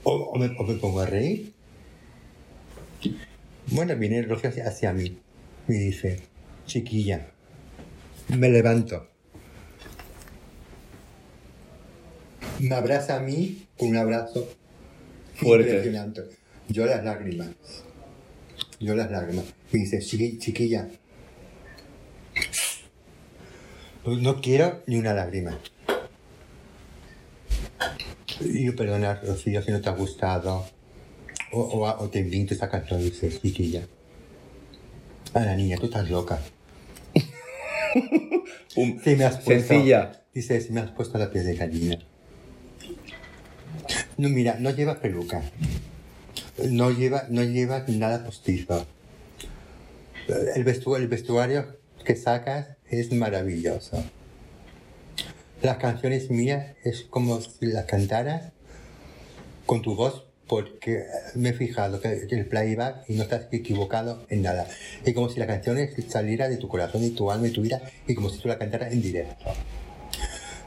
¿O, 0.03 0.12
o 0.14 0.39
me, 0.39 0.47
o 0.58 0.64
me 0.64 0.76
pongo 0.76 1.01
a 1.01 1.05
reír? 1.05 1.53
Bueno, 3.67 3.95
viene 3.95 4.21
Rocío 4.23 4.49
hacia, 4.49 4.67
hacia 4.67 4.93
mí. 4.93 5.17
Me 5.67 5.75
dice, 5.75 6.21
chiquilla, 6.65 7.27
me 8.29 8.49
levanto. 8.49 9.07
Me 12.59 12.73
abraza 12.75 13.17
a 13.17 13.19
mí 13.19 13.67
con 13.77 13.89
un 13.89 13.97
abrazo 13.97 14.47
Fuerte. 15.35 15.69
impresionante. 15.69 16.21
Yo 16.69 16.85
las 16.85 17.03
lágrimas. 17.03 17.49
Yo 18.79 18.95
las 18.95 19.11
lágrimas. 19.11 19.45
Me 19.71 19.79
dice, 19.79 19.99
"Chiqui- 19.99 20.39
chiquilla, 20.39 20.87
no 24.05 24.41
quiero 24.41 24.81
ni 24.87 24.95
una 24.97 25.13
lágrima. 25.13 25.59
Y 28.39 28.65
yo, 28.65 28.75
perdona, 28.75 29.15
Rocío, 29.21 29.61
si 29.61 29.71
no 29.71 29.81
te 29.81 29.89
ha 29.89 29.93
gustado. 29.93 30.65
O, 31.51 31.59
o, 31.61 32.03
o 32.03 32.09
te 32.09 32.19
invito 32.19 32.53
a 32.53 32.57
esa 32.57 32.69
canción, 32.69 33.01
dice, 33.01 33.29
chiquilla. 33.39 33.87
A 35.33 35.39
la 35.41 35.55
niña, 35.55 35.77
tú 35.77 35.85
estás 35.85 36.09
loca. 36.09 36.39
Un- 38.75 39.01
Sí, 39.03 39.15
me 39.15 39.25
has 39.25 39.37
puesto. 39.37 39.67
Sencilla. 39.73 40.23
Dice, 40.33 40.61
si 40.61 40.71
me 40.71 40.81
has 40.81 40.91
puesto 40.91 41.17
la 41.17 41.31
piel 41.31 41.45
de 41.45 41.55
gallina. 41.55 41.99
No, 44.17 44.29
mira, 44.29 44.57
no 44.59 44.69
lleva 44.71 44.99
peluca. 44.99 45.41
No 46.69 46.91
lleva, 46.91 47.25
no 47.29 47.43
lleva 47.43 47.83
nada 47.87 48.23
postizo. 48.25 48.85
El 50.55 50.63
vestuario, 50.63 51.03
el 51.03 51.09
vestuario 51.09 51.77
que 52.03 52.15
sacas 52.15 52.69
es 52.89 53.11
maravilloso. 53.13 54.03
Las 55.61 55.77
canciones 55.77 56.29
mías 56.29 56.75
es 56.83 57.03
como 57.03 57.39
si 57.41 57.67
las 57.67 57.85
cantaras 57.85 58.51
con 59.65 59.81
tu 59.81 59.95
voz 59.95 60.25
porque 60.47 61.03
me 61.35 61.49
he 61.49 61.53
fijado 61.53 61.99
que 62.01 62.27
el 62.29 62.45
playback 62.45 63.09
y 63.09 63.13
no 63.15 63.23
estás 63.23 63.47
equivocado 63.51 64.25
en 64.29 64.41
nada. 64.43 64.67
Es 65.05 65.13
como 65.13 65.29
si 65.29 65.39
la 65.39 65.47
canción 65.47 65.77
saliera 66.09 66.47
de 66.49 66.57
tu 66.57 66.67
corazón 66.67 67.03
y 67.03 67.09
tu 67.09 67.29
alma 67.31 67.47
y 67.47 67.51
tu 67.51 67.61
vida 67.61 67.81
y 68.07 68.15
como 68.15 68.29
si 68.29 68.39
tú 68.39 68.47
la 68.47 68.57
cantaras 68.57 68.93
en 68.93 69.01
directo. 69.01 69.45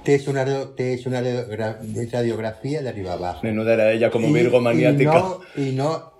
Te 0.05 0.15
hecho 0.15 0.31
una, 0.31 0.45
te 0.77 0.95
hecho 0.95 1.09
una 1.11 1.21
radiogra- 1.21 1.79
radiografía 2.11 2.83
de 2.83 2.89
arriba 2.89 3.13
abajo. 3.15 3.41
Menuda 3.43 3.75
era 3.75 3.93
ella 3.93 4.11
como 4.11 4.29
Y- 4.29 4.33
Virgo 4.33 4.61
maniática. 4.61 5.25
Y 5.57 5.61
no, 5.61 5.63
y 5.69 5.73
no 5.73 6.13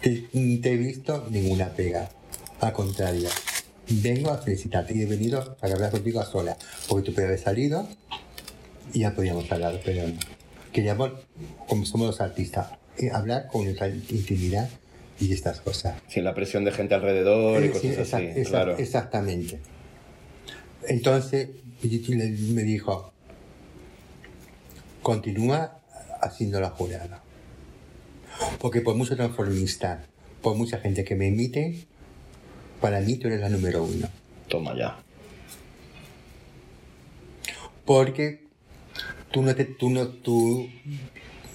te, 0.00 0.10
te 0.62 0.72
he 0.72 0.76
visto 0.76 1.26
ninguna 1.30 1.68
pega. 1.68 2.08
Al 2.60 2.72
contrario, 2.72 3.28
vengo 3.88 4.30
a 4.30 4.38
felicitarte 4.38 4.94
y 4.96 5.02
he 5.02 5.06
venido 5.06 5.56
a 5.60 5.66
hablar 5.66 5.90
contigo 5.90 6.20
a 6.20 6.24
sola. 6.26 6.56
Porque 6.88 7.06
tú 7.06 7.12
podías 7.14 7.28
haber 7.30 7.40
salido 7.40 7.88
y 8.92 9.00
ya 9.00 9.14
podíamos 9.14 9.50
hablar, 9.50 9.80
pero 9.84 10.08
no. 10.08 10.14
Queríamos, 10.72 11.12
como 11.68 11.86
somos 11.86 12.08
los 12.08 12.20
artistas, 12.20 12.66
hablar 13.12 13.48
con 13.48 13.66
intimidad 13.68 14.68
y 15.20 15.32
estas 15.32 15.60
cosas. 15.60 15.96
Sin 16.08 16.24
la 16.24 16.34
presión 16.34 16.64
de 16.64 16.72
gente 16.72 16.94
alrededor 16.94 17.62
y 17.62 17.66
Eh, 17.66 17.70
cosas 17.70 17.82
sí, 17.82 17.88
así. 18.00 18.16
exact- 18.24 18.48
claro. 18.48 18.78
Exactamente. 18.78 19.60
Entonces 20.86 21.48
me 21.82 22.62
dijo, 22.62 23.12
continúa 25.02 25.80
haciendo 26.22 26.60
la 26.60 26.70
jurada. 26.70 27.20
Porque 28.58 28.80
por 28.80 28.94
mucho 28.96 29.16
transformista, 29.16 30.04
por 30.42 30.56
mucha 30.56 30.78
gente 30.78 31.04
que 31.04 31.14
me 31.14 31.28
imite, 31.28 31.84
para 32.80 33.00
mí 33.00 33.16
tú 33.16 33.28
eres 33.28 33.40
la 33.40 33.48
número 33.48 33.82
uno. 33.84 34.08
Toma 34.48 34.76
ya. 34.76 34.98
Porque 37.84 38.44
tú 39.30 39.42
no 39.42 39.54
te, 39.54 39.64
tú 39.64 39.90
no, 39.90 40.08
tú 40.08 40.68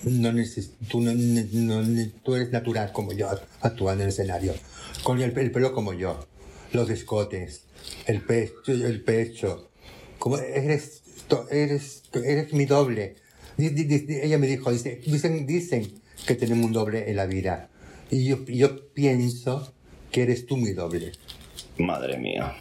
no 0.03 0.31
neces- 0.31 0.71
tú 0.89 1.01
no, 1.01 1.11
no 1.13 2.07
tú 2.23 2.35
eres 2.35 2.51
natural 2.51 2.91
como 2.91 3.13
yo, 3.13 3.29
actuando 3.61 4.03
en 4.03 4.07
el 4.07 4.13
escenario. 4.13 4.53
Con 5.03 5.21
el, 5.21 5.37
el 5.37 5.51
pelo 5.51 5.73
como 5.73 5.93
yo, 5.93 6.27
los 6.73 6.89
escotes, 6.89 7.63
el 8.05 8.21
pecho, 8.21 8.71
el 8.71 9.01
pecho. 9.01 9.69
Como 10.17 10.37
eres, 10.37 11.01
eres, 11.51 12.03
eres 12.13 12.53
mi 12.53 12.65
doble. 12.65 13.15
Ella 13.57 14.37
me 14.37 14.47
dijo, 14.47 14.71
dice, 14.71 15.01
dicen, 15.05 15.45
dicen 15.45 15.91
que 16.25 16.35
tenemos 16.35 16.65
un 16.65 16.73
doble 16.73 17.09
en 17.09 17.15
la 17.15 17.25
vida. 17.25 17.69
Y 18.11 18.25
yo, 18.25 18.43
yo 18.45 18.91
pienso 18.93 19.73
que 20.11 20.23
eres 20.23 20.45
tú 20.45 20.57
mi 20.57 20.71
doble. 20.73 21.11
Madre 21.77 22.17
mía. 22.17 22.55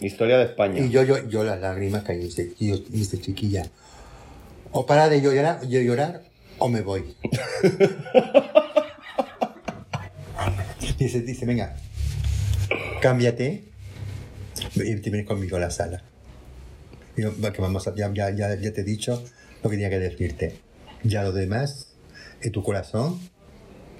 Historia 0.00 0.38
de 0.38 0.44
España. 0.44 0.80
Y 0.80 0.88
yo, 0.90 1.02
yo, 1.02 1.28
yo 1.28 1.44
las 1.44 1.60
lágrimas 1.60 2.04
caí, 2.04 2.18
dice, 2.18 2.52
yo, 2.58 2.78
dice, 2.78 3.20
chiquilla, 3.20 3.68
o 4.72 4.86
para 4.86 5.08
de 5.08 5.20
llorar, 5.20 5.60
de 5.60 5.84
llorar 5.84 6.22
o 6.58 6.68
me 6.68 6.80
voy. 6.82 7.16
dice, 10.98 11.20
dice, 11.22 11.46
venga, 11.46 11.76
cámbiate 13.00 13.64
y 14.74 14.94
te 14.96 15.10
vienes 15.10 15.26
conmigo 15.26 15.56
a 15.56 15.60
la 15.60 15.70
sala. 15.70 16.02
Y 17.16 17.22
yo, 17.22 17.34
que 17.52 17.62
vamos 17.62 17.86
a- 17.88 17.94
ya, 17.94 18.12
ya, 18.12 18.30
ya, 18.30 18.54
ya 18.54 18.72
te 18.72 18.82
he 18.82 18.84
dicho 18.84 19.22
lo 19.62 19.70
que 19.70 19.76
tenía 19.76 19.90
que 19.90 19.98
decirte. 19.98 20.56
Ya 21.02 21.22
lo 21.22 21.32
demás 21.32 21.88
es 22.40 22.52
tu 22.52 22.62
corazón 22.62 23.20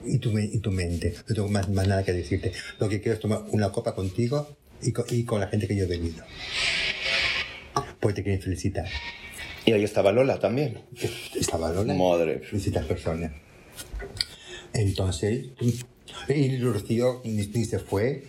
y 0.05 0.19
tu, 0.19 0.39
y 0.39 0.59
tu 0.59 0.71
mente. 0.71 1.15
No 1.29 1.35
tengo 1.35 1.49
más, 1.49 1.69
más 1.69 1.87
nada 1.89 2.05
que 2.05 2.13
decirte. 2.13 2.53
Lo 2.79 2.89
que 2.89 3.01
quiero 3.01 3.15
es 3.15 3.21
tomar 3.21 3.43
una 3.51 3.71
copa 3.73 3.95
contigo 3.95 4.57
y 4.83 4.93
con, 4.93 5.05
y 5.11 5.25
con 5.25 5.41
la 5.41 5.49
gente 5.49 5.67
que 5.67 5.77
yo 5.77 5.85
he 5.85 5.89
venido. 5.89 6.25
Pues 8.01 8.15
te 8.15 8.23
quieren 8.23 8.41
felicitar. 8.41 8.87
Y 9.67 9.73
ahí 9.73 9.85
estaba 9.85 10.13
Lola 10.13 10.39
también. 10.39 10.79
Estaba 11.35 11.71
Lola. 11.73 11.95
Madre. 11.95 12.41
Felicitas 12.41 12.85
personas. 12.87 13.33
Entonces, 14.73 15.47
y 16.29 16.59
Rocío 16.59 17.21
ni, 17.25 17.43
se 17.65 17.79
fue. 17.79 18.25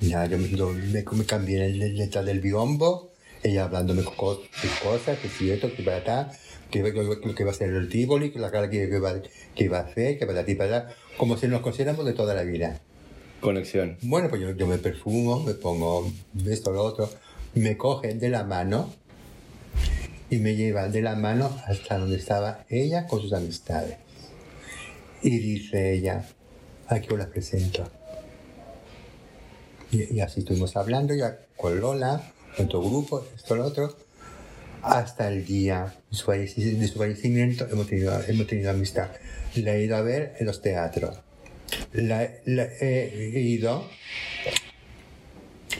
Ya, 0.00 0.24
yo 0.26 0.38
me, 0.38 0.48
yo 0.48 0.70
me, 0.72 1.02
me 1.12 1.24
cambié 1.24 1.66
el- 1.66 1.96
detrás 1.96 2.24
del 2.24 2.40
biombo. 2.40 3.10
Ella 3.42 3.64
hablándome 3.64 4.02
co- 4.04 4.42
sus 4.52 4.70
cosas, 4.82 5.18
que 5.18 5.28
si 5.28 5.50
esto, 5.50 5.72
que 5.74 5.82
para 5.82 5.98
acá, 5.98 6.32
que, 6.70 6.82
que, 6.82 7.34
que, 7.34 7.44
va 7.44 7.50
a 7.50 7.54
ser 7.54 7.70
el 7.70 7.88
Tivoli, 7.88 8.30
que 8.30 8.38
la 8.38 8.50
cara 8.50 8.68
que, 8.68 8.88
que, 8.88 8.98
va, 8.98 9.14
que 9.54 9.64
iba 9.64 9.78
a 9.78 9.82
hacer, 9.82 10.18
que 10.18 10.26
para 10.26 10.44
ti, 10.44 10.54
para 10.54 10.78
allá. 10.84 10.94
Como 11.16 11.36
si 11.36 11.48
nos 11.48 11.60
conociéramos 11.60 12.04
de 12.06 12.12
toda 12.12 12.34
la 12.34 12.42
vida. 12.42 12.80
Conexión. 13.40 13.96
Bueno, 14.02 14.28
pues 14.28 14.42
yo, 14.42 14.50
yo 14.54 14.66
me 14.66 14.78
perfumo, 14.78 15.40
me 15.42 15.54
pongo 15.54 16.10
esto, 16.46 16.70
lo 16.70 16.82
otro. 16.84 17.10
Me 17.54 17.76
cogen 17.76 18.18
de 18.20 18.28
la 18.28 18.44
mano 18.44 18.92
y 20.30 20.38
me 20.38 20.54
llevan 20.54 20.92
de 20.92 21.02
la 21.02 21.16
mano 21.16 21.50
hasta 21.66 21.98
donde 21.98 22.16
estaba 22.16 22.64
ella 22.68 23.06
con 23.06 23.20
sus 23.20 23.32
amistades. 23.32 23.96
Y 25.22 25.38
dice 25.38 25.92
ella, 25.92 26.24
aquí 26.86 27.08
os 27.12 27.18
las 27.18 27.28
presento. 27.28 27.90
Y, 29.90 30.20
así 30.20 30.40
estuvimos 30.40 30.76
hablando 30.76 31.14
ya 31.14 31.40
con 31.56 31.80
Lola, 31.80 32.32
con 32.56 32.68
tu 32.68 32.80
grupo, 32.80 33.26
esto, 33.34 33.56
lo 33.56 33.64
otro. 33.66 33.96
Hasta 34.82 35.28
el 35.28 35.44
día 35.44 35.94
de 36.10 36.16
su 36.16 36.24
falleci- 36.26 36.76
de 36.76 36.88
su 36.88 36.98
fallecimiento 36.98 37.66
hemos 37.70 37.86
tenido, 37.88 38.18
hemos 38.26 38.46
tenido 38.46 38.70
amistad. 38.70 39.10
La 39.56 39.74
he 39.74 39.82
ido 39.84 39.96
a 39.96 40.00
ver 40.00 40.36
en 40.38 40.46
los 40.46 40.62
teatros. 40.62 41.18
La, 41.92 42.30
la 42.46 42.64
he 42.80 43.40
ido, 43.40 43.86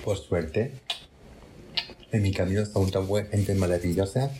por 0.05 0.19
suerte, 0.19 0.73
en 2.13 2.23
mi 2.23 2.33
camino 2.33 2.63
un 2.75 3.07
buena 3.07 3.29
gente 3.29 3.55
maravillosa. 3.55 4.31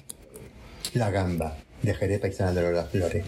La 0.95 1.11
gamba, 1.11 1.57
de 1.83 1.95
Jerez 1.95 2.21
Paisana 2.21 2.53
de 2.53 2.63
Lola 2.63 2.85
Flores. 2.85 3.25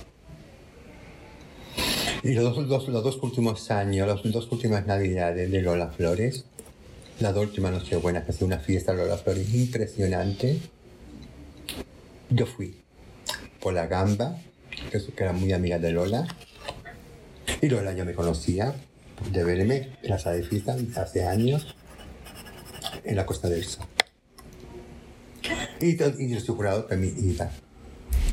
Y 2.23 2.35
los 2.35 2.69
dos, 2.69 3.19
últimos 3.23 3.71
años, 3.71 4.07
las 4.07 4.33
dos 4.33 4.51
últimas 4.53 4.87
navidades 4.87 5.51
de 5.51 5.61
Lola 5.61 5.89
Flores, 5.89 6.45
la 7.21 7.33
dos 7.33 7.47
últimas 7.47 7.73
Nochebuenas, 7.73 8.25
que 8.25 8.31
ha 8.31 8.35
sido 8.35 8.47
una 8.47 8.59
fiesta 8.59 8.93
de 8.93 8.99
Lola 8.99 9.17
Flores 9.17 9.53
impresionante, 9.53 10.59
yo 12.31 12.47
fui 12.47 12.77
por 13.61 13.75
la 13.75 13.87
gamba, 13.87 14.39
que 14.91 15.01
era 15.17 15.33
muy 15.33 15.53
amiga 15.53 15.79
de 15.79 15.93
Lola, 15.93 16.27
y 17.61 17.69
Lola 17.69 17.93
ya 17.93 18.05
me 18.05 18.15
conocía 18.15 18.75
de 19.31 19.45
verme 19.45 19.91
en 20.03 20.11
la 20.11 20.19
sala 20.19 20.37
de 20.37 20.45
fiesta 20.45 20.77
hace 20.97 21.25
años 21.27 21.75
en 23.05 23.17
la 23.17 23.27
Costa 23.27 23.49
del 23.49 23.65
Sol. 23.65 23.87
Y, 25.81 25.91
y 26.23 26.29
yo 26.31 26.37
estoy 26.39 26.55
jurado 26.55 26.87
me 26.97 27.07
iba. 27.07 27.51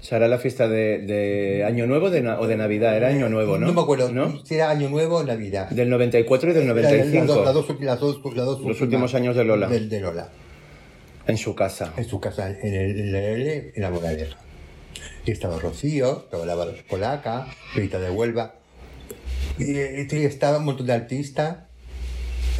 ¿Será 0.01 0.27
la 0.27 0.37
fiesta 0.39 0.67
de, 0.67 0.99
de 0.99 1.63
Año 1.65 1.85
Nuevo 1.87 2.09
de 2.09 2.27
o 2.27 2.47
de 2.47 2.57
Navidad? 2.57 2.95
Era 2.97 3.09
Año 3.09 3.29
Nuevo, 3.29 3.57
¿no? 3.57 3.67
No 3.67 3.73
me 3.73 3.81
acuerdo 3.81 4.11
¿No? 4.11 4.43
si 4.45 4.55
era 4.55 4.69
Año 4.69 4.89
Nuevo 4.89 5.17
o 5.17 5.23
Navidad. 5.23 5.69
Del 5.69 5.89
94 5.89 6.51
y 6.51 6.53
del 6.53 6.67
La- 6.67 6.73
la- 6.73 6.81
95. 6.81 7.15
Las, 7.15 7.27
dos- 7.27 7.45
las 7.45 7.53
dos, 7.53 7.81
las 7.81 7.99
dos- 7.99 8.35
las 8.35 8.45
dos 8.45 8.61
Los 8.61 8.81
últimos 8.81 9.13
años 9.13 9.35
de 9.35 9.43
Lola. 9.43 9.67
De, 9.67 9.79
de 9.87 9.99
Lola. 9.99 10.29
En 11.27 11.37
su 11.37 11.53
casa. 11.53 11.93
En 11.97 12.05
su 12.05 12.19
casa, 12.19 12.49
en 12.49 12.73
el, 12.73 13.71
en 13.75 13.81
la 13.81 13.89
Moraleja. 13.91 14.37
Y 15.25 15.31
estaba 15.31 15.59
Rocío, 15.59 16.23
estaba 16.25 16.45
la 16.45 16.55
polaca, 16.89 17.47
Rita 17.75 17.99
de 17.99 18.09
Huelva. 18.09 18.55
Y, 19.59 19.71
y 19.73 20.25
estaba 20.25 20.57
un 20.57 20.65
montón 20.65 20.87
de 20.87 20.93
artistas. 20.93 21.57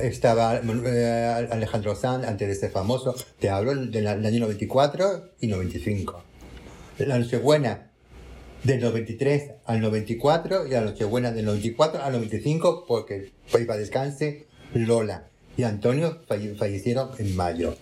Estaba 0.02 0.58
eh, 0.64 1.48
Alejandro 1.52 1.96
Sanz, 1.96 2.26
antes 2.26 2.48
de 2.48 2.56
ser 2.56 2.72
famoso. 2.72 3.16
Te 3.40 3.50
hablo 3.50 3.76
del, 3.76 4.08
año 4.08 4.40
94 4.42 5.32
y 5.42 5.48
95. 5.48 6.24
La 7.00 7.18
Nochebuena 7.20 7.92
del 8.64 8.82
93 8.82 9.52
al 9.66 9.82
94 9.82 10.68
y 10.68 10.72
la 10.72 10.82
Nochebuena 10.82 11.32
del 11.32 11.46
94 11.46 12.02
al 12.04 12.14
95 12.14 12.86
porque 12.88 13.32
fue 13.48 13.66
para 13.66 13.80
descanse 13.80 14.48
Lola 14.74 15.28
y 15.58 15.64
Antonio 15.64 16.22
falle- 16.28 16.56
fallecieron 16.56 17.10
en 17.20 17.36
mayo. 17.36 17.76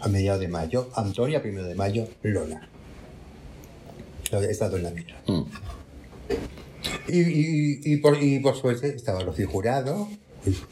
A 0.00 0.08
mediados 0.08 0.40
de 0.40 0.48
mayo, 0.48 0.90
Antonio 0.96 1.38
a 1.38 1.42
primero 1.42 1.66
de 1.66 1.74
mayo, 1.74 2.08
Lola. 2.22 2.68
Esas 4.32 4.70
dos 4.70 4.80
navidades. 4.80 5.22
Mm. 5.28 5.42
Y, 7.08 7.18
y, 7.20 7.80
y, 7.84 7.96
por, 7.98 8.20
y 8.22 8.40
por 8.40 8.56
suerte 8.56 8.88
estaba 8.96 9.20
Rocío 9.20 9.48
Jurado, 9.48 10.08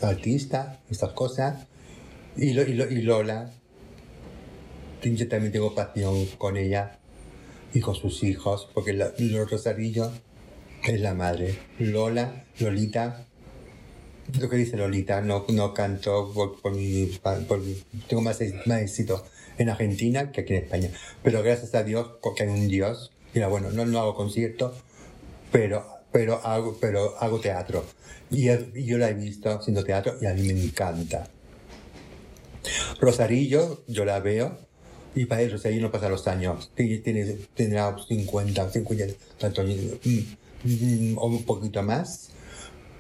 artista, 0.03 0.81
estas 0.91 1.13
cosas. 1.13 1.67
Y, 2.37 2.53
Lo- 2.53 2.63
y, 2.63 2.75
Lo- 2.75 2.91
y 2.91 3.03
Lola, 3.03 3.53
yo 5.03 5.29
también 5.29 5.53
tengo 5.53 5.75
pasión 5.75 6.27
con 6.39 6.57
ella 6.57 6.99
y 7.73 7.81
con 7.81 7.95
sus 7.95 8.23
hijos, 8.23 8.69
porque 8.75 8.93
la, 8.93 9.13
los 9.19 9.51
Rosarillo 9.51 10.11
es 10.85 11.01
la 11.01 11.15
madre. 11.15 11.59
Lola, 11.79 12.45
Lolita, 12.59 13.27
lo 14.39 14.49
que 14.49 14.57
dice 14.57 14.77
Lolita, 14.77 15.21
no, 15.23 15.45
no 15.49 15.75
canto 15.75 16.33
por, 16.33 16.75
mi, 16.75 17.07
por 17.49 17.61
tengo 18.09 18.23
más, 18.23 18.39
más 18.67 18.81
éxito 18.83 19.25
en 19.59 19.69
Argentina 19.71 20.31
que 20.33 20.43
aquí 20.43 20.55
en 20.55 20.65
España. 20.65 20.91
Pero 21.23 21.43
gracias 21.43 21.75
a 21.75 21.83
Dios, 21.83 22.13
porque 22.23 22.45
hay 22.45 22.49
un 22.49 22.69
Dios. 22.69 23.13
Mira, 23.35 23.49
bueno, 23.49 23.71
no, 23.71 23.85
no 23.87 24.01
hago 24.01 24.15
conciertos, 24.15 24.75
pero, 25.53 25.87
pero, 26.13 26.45
hago, 26.45 26.77
pero 26.81 27.17
hago 27.19 27.41
teatro. 27.41 27.85
Y, 28.31 28.49
y 28.51 28.87
yo 28.87 28.99
la 28.99 29.11
he 29.11 29.15
visto 29.15 29.51
haciendo 29.51 29.85
teatro 29.85 30.15
y 30.21 30.27
a 30.27 30.35
mí 30.35 30.43
me 30.43 30.63
encanta. 30.63 31.29
Rosarillo, 33.01 33.83
yo 33.87 34.05
la 34.05 34.21
veo, 34.21 34.59
y 35.15 35.25
para 35.27 35.43
él 35.43 35.51
Rosarillo 35.51 35.83
no 35.83 35.91
pasa 35.91 36.09
los 36.09 36.27
años. 36.29 36.71
Tiene, 36.75 37.37
tendrá 37.55 37.97
50, 37.99 38.71
50, 38.71 39.05
tanto, 39.39 39.63
o 39.63 41.27
un 41.27 41.45
poquito 41.45 41.83
más. 41.83 42.31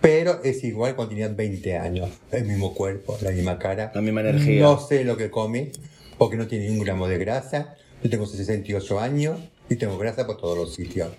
Pero 0.01 0.43
es 0.43 0.65
igual 0.65 0.97
cuando 0.97 1.11
tenía 1.11 1.29
20 1.29 1.77
años. 1.77 2.11
El 2.33 2.47
mismo 2.47 2.75
cuerpo, 2.75 3.19
la 3.21 3.31
misma 3.31 3.59
cara. 3.59 3.93
La 3.95 4.01
misma 4.01 4.23
energía. 4.23 4.63
No 4.63 4.81
sé 4.81 5.05
lo 5.05 5.17
que 5.17 5.31
come, 5.31 5.73
porque 6.17 6.37
no 6.37 6.47
tiene 6.47 6.71
un 6.71 6.81
gramo 6.81 7.07
de 7.07 7.19
grasa. 7.19 7.77
Yo 8.03 8.09
tengo 8.09 8.27
68 8.27 8.99
años 8.99 9.39
y 9.69 9.77
tengo 9.77 9.99
grasa 9.99 10.27
por 10.27 10.39
todos 10.39 10.57
los 10.57 10.75
sitios. 10.75 11.11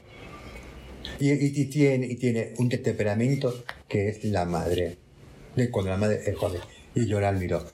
Y, 1.20 1.32
y- 1.32 1.62
y 1.62 1.66
tiene, 1.66 2.06
y 2.08 2.16
tiene 2.16 2.54
un 2.58 2.70
temperamento 2.70 3.64
que 3.88 4.10
es 4.10 4.24
la 4.26 4.46
madre. 4.46 4.98
De 5.56 5.70
cuando 5.70 5.92
la 5.92 5.98
madre 5.98 6.22
es 6.26 6.36
joven. 6.38 6.62
Y 6.96 7.08
yo 7.08 7.20
la 7.20 7.30
admiro. 7.30 7.66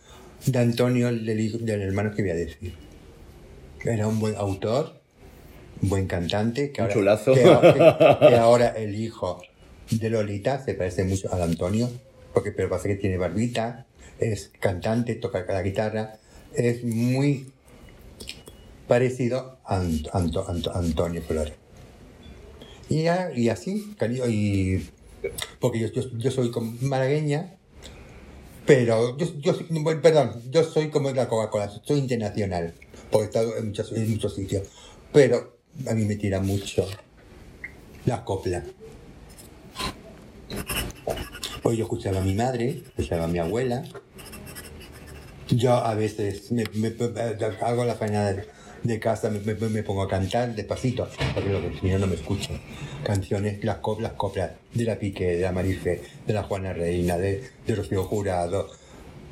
De 0.46 0.60
Antonio, 0.60 1.08
del, 1.08 1.40
hijo- 1.40 1.58
del 1.60 1.82
hermano, 1.82 2.14
que 2.16 2.22
voy 2.22 2.32
a 2.32 2.36
decir? 2.36 2.74
Era 3.84 4.08
un 4.08 4.20
buen 4.20 4.36
autor, 4.36 5.02
un 5.82 5.90
buen 5.90 6.08
cantante. 6.08 6.72
Que 6.72 6.82
Un 6.82 6.86
ahora, 6.88 6.94
chulazo. 6.94 7.34
Que, 7.34 7.42
que- 7.44 8.28
que 8.30 8.36
ahora 8.40 8.68
el 8.70 8.96
hijo 8.96 9.42
de 9.92 10.10
Lolita 10.10 10.64
se 10.64 10.74
parece 10.74 11.04
mucho 11.06 11.32
al 11.34 11.42
Antonio, 11.42 11.90
porque 12.34 12.52
pero 12.52 12.70
pasa 12.70 12.88
que 12.88 12.96
tiene 12.96 13.18
barbita, 13.18 13.86
es 14.20 14.52
cantante, 14.60 15.16
toca 15.16 15.46
la 15.48 15.62
guitarra, 15.62 16.18
es 16.56 16.84
muy 16.84 17.52
parecido 18.88 19.60
a 19.66 19.82
Ant- 19.82 20.10
Anto- 20.14 20.48
Anto- 20.48 20.76
Antonio 20.76 21.22
Flores. 21.22 21.54
Y, 22.90 23.06
y 23.36 23.50
así, 23.50 23.94
cariño, 23.98 24.28
y 24.28 24.88
porque 25.60 25.80
yo, 25.80 25.88
yo, 25.92 26.04
yo 26.18 26.32
soy 26.32 26.52
como 26.52 26.74
malagueña, 26.82 27.56
pero 28.66 29.18
yo, 29.18 29.28
yo 29.40 29.54
perdón, 30.02 30.42
yo 30.52 30.64
soy 30.64 30.90
como 30.90 31.10
la 31.12 31.28
Coca-Cola, 31.28 31.70
soy 31.84 32.00
internacional, 32.00 32.74
porque 33.12 33.26
he 33.26 33.28
estado 33.28 33.58
en 33.58 33.68
muchos, 33.68 33.92
en 33.92 34.10
muchos 34.12 34.36
sitios, 34.36 34.68
pero 35.12 35.58
a 35.88 35.94
mí 35.94 36.06
me 36.06 36.16
tira 36.16 36.40
mucho 36.40 36.86
la 38.06 38.24
copla. 38.24 38.64
Pues 41.62 41.78
yo 41.78 41.84
escuchaba 41.84 42.20
a 42.20 42.24
mi 42.24 42.34
madre, 42.34 42.84
escuchaba 42.88 43.26
a 43.26 43.28
mi 43.28 43.40
abuela. 43.40 43.84
Yo 45.50 45.74
a 45.74 45.94
veces 45.96 46.52
me, 46.52 46.64
me- 46.74 46.94
hago 47.62 47.86
la 47.86 47.96
faena 47.96 48.32
de, 48.32 48.46
de 48.88 49.00
casa 49.00 49.30
me, 49.30 49.40
me- 49.40 49.70
me 49.70 49.84
pongo 49.84 50.02
a 50.04 50.08
cantar 50.08 50.56
despacito, 50.56 51.08
porque 51.34 51.50
lo 51.50 51.62
que 51.62 51.78
si 51.80 51.88
no 51.88 52.00
no 52.00 52.08
me 52.08 52.16
escuchan. 52.16 52.60
Canciones, 53.04 53.64
las, 53.64 53.78
co- 53.78 54.00
las 54.00 54.14
coplas 54.14 54.52
de 54.74 54.84
la 54.84 54.98
Piqué, 54.98 55.36
de 55.38 55.42
la 55.42 55.52
Marife, 55.52 56.02
de 56.26 56.34
la 56.34 56.44
Juana 56.44 56.74
Reina, 56.74 57.18
de, 57.18 57.44
de 57.66 57.76
Rocío 57.76 58.04
Jurado, 58.04 58.68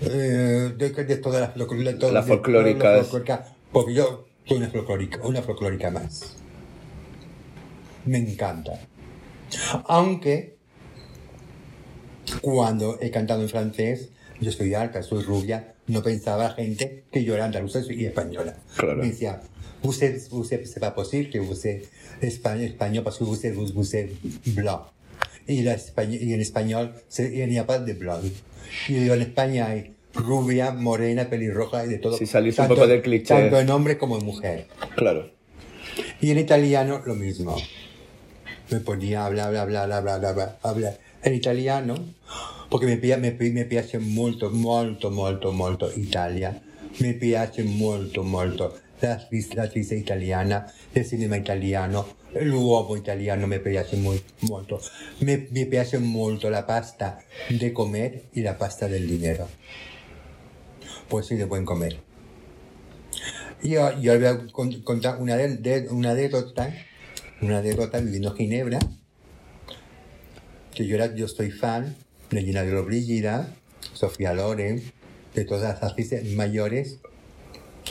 eh, 0.01 0.73
de, 0.77 0.89
de 0.89 1.15
todas 1.17 1.41
las, 1.41 1.55
de 1.55 1.65
todas- 1.99 2.13
Las 2.13 3.07
folclóricas, 3.07 3.45
porque 3.71 3.93
yo 3.93 4.25
soy 4.45 4.57
una 4.57 4.69
folclórica, 4.69 5.19
una 5.23 5.41
folclórica 5.41 5.89
más. 5.91 6.35
Me 8.05 8.17
encanta. 8.19 8.79
Aunque 9.87 10.55
cuando 12.41 12.97
he 13.01 13.11
cantado 13.11 13.41
en 13.41 13.49
francés, 13.49 14.09
yo 14.41 14.51
soy 14.51 14.73
alta, 14.73 15.01
soy 15.03 15.23
rubia, 15.23 15.74
no 15.87 16.01
pensaba 16.01 16.49
gente 16.51 17.03
que 17.11 17.23
yo 17.23 17.35
era 17.35 17.45
andaluza 17.45 17.79
y 17.89 18.05
española. 18.05 18.55
Claro. 18.75 18.97
Me 19.01 19.07
decía, 19.09 19.41
vous 19.83 20.03
êtes, 20.03 20.27
c'est 20.65 20.79
pas 20.79 20.91
possible 20.95 21.29
que 21.29 21.39
vous 21.39 21.65
êtes 21.67 21.89
espagnol, 22.21 22.65
espagnol 22.65 23.03
parce 23.03 23.17
que 23.19 23.23
vous 23.23 23.45
êtes, 23.45 23.53
vous, 23.53 23.67
vous 23.73 23.95
êtes 23.95 24.11
blanc. 24.55 24.87
Y, 25.47 25.61
la 25.61 25.75
españ- 25.75 26.19
y 26.19 26.33
en 26.33 26.41
español, 26.41 26.93
se- 27.07 27.31
il 27.31 27.47
n'y 27.49 27.59
a 27.59 27.65
pas 27.67 27.77
de 27.79 27.93
blanc. 27.93 28.19
Y 28.89 28.93
yo 28.95 29.01
digo, 29.01 29.13
en 29.13 29.21
España 29.21 29.67
hay 29.67 29.93
rubia, 30.15 30.71
morena, 30.71 31.29
pelirroja 31.29 31.85
y 31.85 31.89
de 31.89 31.97
todo. 31.99 32.17
Si 32.17 32.25
salís 32.25 32.57
un 32.57 32.67
poco 32.67 32.87
del 32.87 33.01
cliché. 33.03 33.27
Tanto 33.27 33.59
en 33.59 33.69
hombre 33.69 33.97
como 33.99 34.17
en 34.17 34.25
mujer. 34.25 34.67
Claro. 34.95 35.29
Y 36.19 36.31
en 36.31 36.39
italiano 36.39 37.01
lo 37.05 37.13
mismo. 37.15 37.55
Me 38.71 38.79
ponía 38.79 39.21
a 39.21 39.25
hablar, 39.27 39.55
hablar, 39.55 39.91
hablar, 39.91 39.91
hablar, 39.93 40.25
hablar, 40.25 40.57
hablar 40.63 40.97
en 41.25 41.33
italiano, 41.33 41.95
porque 42.69 42.85
mi, 42.85 42.97
pia- 42.97 43.17
mi, 43.17 43.31
mi 43.49 43.65
piace 43.65 43.97
molto, 43.97 44.51
molto, 44.51 45.09
molto, 45.09 45.51
molto 45.51 45.91
Italia. 45.95 46.61
Mi 46.99 47.13
piace 47.13 47.63
molto, 47.63 48.23
molto 48.23 48.79
la, 48.99 49.27
la 49.55 49.69
italiana, 49.73 50.71
il 50.93 51.05
cinema 51.05 51.35
italiano, 51.35 52.15
l'uomo 52.33 52.95
italiano 52.95 53.47
mi 53.47 53.59
piace 53.59 53.97
muy, 53.97 54.21
molto. 54.41 54.79
Mi, 55.19 55.47
mi 55.49 55.65
piace 55.65 55.97
molto 55.97 56.47
la 56.47 56.63
pasta 56.63 57.19
de 57.49 57.71
comer 57.73 58.25
y 58.33 58.41
la 58.41 58.55
pasta 58.57 58.87
del 58.87 59.07
dinero. 59.07 59.47
Pues 61.09 61.25
sí, 61.25 61.35
de 61.35 61.45
buen 61.45 61.65
comer. 61.65 61.99
Yo, 63.63 63.99
yo 63.99 64.15
voy 64.15 64.25
a 64.27 64.45
con- 64.51 64.81
contar 64.83 65.19
una, 65.19 65.35
de- 65.37 65.87
una 65.89 66.11
anécdota, 66.11 66.71
una 67.41 67.57
anécdota 67.59 67.99
viviendo 67.99 68.29
en 68.29 68.37
Ginebra, 68.37 68.79
que 70.75 70.85
yo, 70.85 70.95
era, 70.95 71.13
yo 71.15 71.27
soy 71.27 71.51
fan 71.51 71.95
de 72.29 72.41
Gina 72.43 72.63
de 72.63 72.81
Brígida, 72.81 73.55
Sofía 73.93 74.33
Loren, 74.33 74.83
de 75.33 75.45
todas 75.45 75.63
las 75.63 75.83
actrices 75.83 76.31
mayores, 76.35 76.99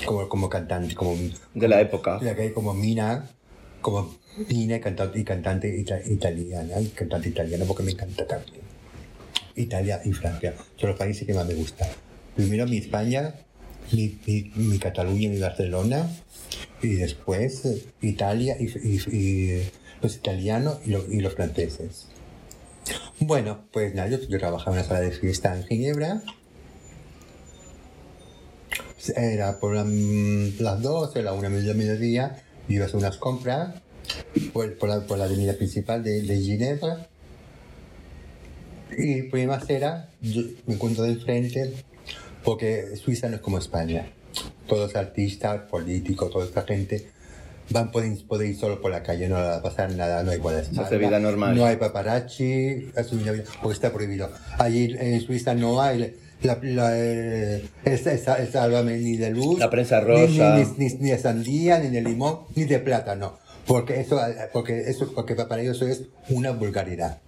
como, 0.06 0.28
como 0.28 0.48
cantantes, 0.48 0.94
como, 0.94 1.16
De 1.54 1.68
la 1.68 1.80
época. 1.80 2.18
de 2.18 2.26
la 2.26 2.34
que 2.36 2.42
hay 2.42 2.50
como 2.52 2.74
Mina, 2.74 3.30
como 3.80 4.14
Mina 4.48 4.76
y 4.76 4.80
cantante, 4.80 5.18
y 5.18 5.24
cantante 5.24 5.68
ita- 5.76 6.00
italiana, 6.06 6.80
y 6.80 6.86
cantante 6.88 7.28
italiana, 7.28 7.64
porque 7.66 7.82
me 7.82 7.92
encanta 7.92 8.26
también. 8.26 8.62
Italia 9.56 10.00
y 10.04 10.12
Francia 10.12 10.54
son 10.76 10.90
los 10.90 10.98
países 10.98 11.26
que 11.26 11.32
más 11.34 11.46
me 11.46 11.54
gustan. 11.54 11.88
Primero 12.34 12.66
mi 12.66 12.78
España, 12.78 13.34
mi, 13.92 14.18
mi, 14.26 14.50
mi 14.56 14.78
Cataluña 14.78 15.30
mi 15.30 15.38
Barcelona, 15.38 16.10
y 16.82 16.94
después 16.96 17.64
eh, 17.64 17.82
Italia 18.02 18.56
y, 18.58 18.64
y- 18.66 19.16
y 19.16 19.62
los 20.02 20.16
italianos 20.16 20.78
y, 20.84 20.90
lo- 20.90 21.06
y 21.10 21.20
los 21.20 21.34
franceses. 21.34 22.08
Bueno, 23.20 23.64
pues 23.72 23.94
nada, 23.94 24.08
yo, 24.08 24.18
trabajaba 24.38 24.72
en 24.76 24.80
una 24.80 24.88
sala 24.88 25.00
de 25.00 25.12
fiesta 25.12 25.56
en 25.56 25.64
Ginebra. 25.66 26.22
Era 29.16 29.58
por 29.60 29.74
la- 29.74 29.84
las 29.84 30.82
12, 30.82 31.22
la 31.22 31.32
1 31.34 31.50
del 31.50 31.74
mediodía, 31.76 32.42
iba 32.68 32.84
a 32.84 32.86
hacer 32.86 32.96
unas 32.98 33.18
compras 33.18 33.82
por, 34.52 34.76
por 34.78 34.88
la, 34.88 35.00
por 35.06 35.18
la 35.18 35.24
avenida 35.24 35.54
principal 35.54 36.02
de, 36.02 36.22
de 36.22 36.40
Ginebra. 36.40 37.08
Y 38.96 39.22
prima 39.22 39.60
era, 39.68 40.08
yo 40.20 40.42
me 40.66 40.74
encuentro 40.74 41.04
de 41.04 41.16
frente, 41.16 41.72
porque 42.44 42.96
Suiza 42.96 43.28
no 43.28 43.36
es 43.36 43.42
como 43.42 43.58
España. 43.58 44.06
Todos 44.66 44.96
artistas, 44.96 45.62
políticos, 45.70 46.30
toda 46.30 46.44
esta 46.46 46.62
gente 46.62 47.10
van 47.70 47.90
pueden, 47.90 48.16
pueden 48.26 48.50
ir 48.50 48.56
solo 48.56 48.80
por 48.80 48.90
la 48.90 49.02
calle, 49.02 49.28
no 49.28 49.36
va 49.36 49.56
a 49.56 49.62
pasar 49.62 49.90
nada, 49.92 50.22
no 50.22 50.30
hay 50.30 50.38
guardaespaldas. 50.38 50.86
Hace 50.86 50.98
vida 50.98 51.18
normal. 51.18 51.56
No 51.56 51.64
hay 51.64 51.76
paparazzi, 51.76 52.90
hace 52.96 53.14
una 53.16 53.32
vida- 53.32 53.44
porque 53.62 53.74
está 53.74 53.92
prohibido. 53.92 54.30
Allí 54.58 54.94
en 54.98 55.20
Suiza 55.20 55.54
no 55.54 55.80
hay 55.80 56.14
la, 56.42 56.58
la, 56.62 56.90
eh, 56.98 57.64
el, 57.84 57.92
el, 57.92 58.20
el 58.38 58.52
sálvame 58.52 58.98
ni 58.98 59.16
de 59.16 59.30
luz, 59.30 59.58
La 59.58 59.70
prensa 59.70 60.00
ni- 60.00 60.06
rosa. 60.06 60.56
ni, 60.56 60.64
ni, 60.88 60.94
ni 60.94 61.10
de 61.10 61.18
sandía, 61.18 61.78
ni 61.78 61.88
de 61.88 62.02
limón, 62.02 62.40
ni 62.54 62.64
de 62.64 62.78
plátano. 62.80 63.38
Porque 63.66 63.98
eso, 64.00 64.20
porque 64.52 64.80
eso, 64.90 65.10
porque 65.14 65.34
para 65.34 65.62
ellos 65.62 65.76
eso 65.80 65.86
es 65.88 66.02
una 66.28 66.50
vulgaridad 66.50 67.18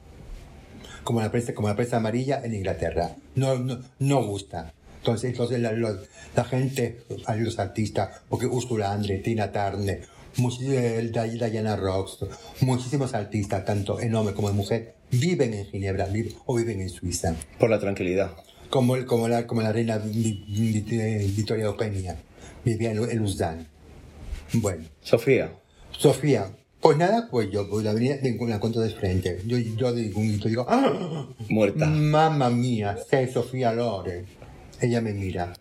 como 1.03 1.21
la 1.21 1.31
prensa, 1.31 1.55
como 1.55 1.69
la 1.69 1.77
prensa 1.77 1.97
amarilla 1.99 2.41
en 2.45 2.53
Inglaterra. 2.55 3.13
No, 3.37 3.57
no, 3.59 3.79
no 4.01 4.25
gusta. 4.27 4.73
Entonces, 4.99 5.31
entonces 5.31 5.61
la, 5.61 5.71
lo- 5.73 5.97
la 6.35 6.45
gente, 6.45 6.99
hay 7.27 7.41
los 7.41 7.59
artistas, 7.61 8.11
porque 8.29 8.47
Ursula 8.47 8.93
Andre, 8.93 9.19
Tina 9.19 9.53
Turner, 9.53 10.03
Diana 11.51 11.77
Ross, 11.77 12.19
muchísimos 12.61 13.15
artistas, 13.15 13.65
tanto 13.65 14.01
en 14.01 14.15
hombre 14.15 14.35
como 14.35 14.51
en 14.51 14.57
mujer, 14.57 14.95
viven 15.11 15.55
en 15.55 15.67
Ginebra 15.67 16.07
viven- 16.09 16.35
o 16.47 16.57
viven 16.57 16.81
en 16.81 16.91
Suiza. 16.91 17.35
Por 17.59 17.71
la 17.71 17.79
tranquilidad. 17.79 18.33
Como, 18.71 18.97
el- 18.97 19.07
como, 19.07 19.29
la, 19.29 19.47
como 19.47 19.63
la 19.63 19.73
reina 19.73 19.99
Vi- 19.99 20.45
Vi- 20.49 20.81
Vi- 20.81 21.33
Victoria 21.37 21.65
Eugenia, 21.67 22.17
vivía 22.65 22.91
en, 22.93 22.99
en 23.11 23.19
Lausanne. 23.19 23.67
Bueno. 24.55 24.85
Sofía. 25.01 25.53
Sofía, 25.93 26.51
pues 26.81 26.99
nada, 26.99 27.29
pues 27.31 27.51
yo 27.51 27.69
pues 27.71 27.85
la 27.85 27.93
avenida 27.93 28.17
la 28.23 28.55
encuentro 28.57 28.83
de 28.83 28.91
frente. 28.91 29.41
Yo, 29.47 29.57
yo 29.59 29.93
digo 29.95 30.21
un 30.21 30.29
grito, 30.29 30.49
digo, 30.49 30.67
¡Ah! 30.69 31.29
Muerta. 31.49 31.87
Mamma 31.87 32.51
mía, 32.51 32.99
sei 33.09 33.33
Sofía 33.33 33.73
Loren. 33.73 34.27
Ella 34.81 35.01
me 35.01 35.13
mira. 35.15 35.55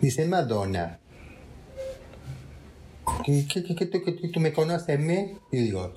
Dice, 0.00 0.26
Madonna, 0.26 0.98
¿qué, 3.24 3.46
qué, 3.48 3.62
qué- 3.64 3.90
qué- 3.90 4.12
tú- 4.12 4.40
me 4.40 4.52
conoces 4.52 4.98
mí? 4.98 5.34
Y 5.50 5.58
yo 5.58 5.62
digo, 5.62 5.94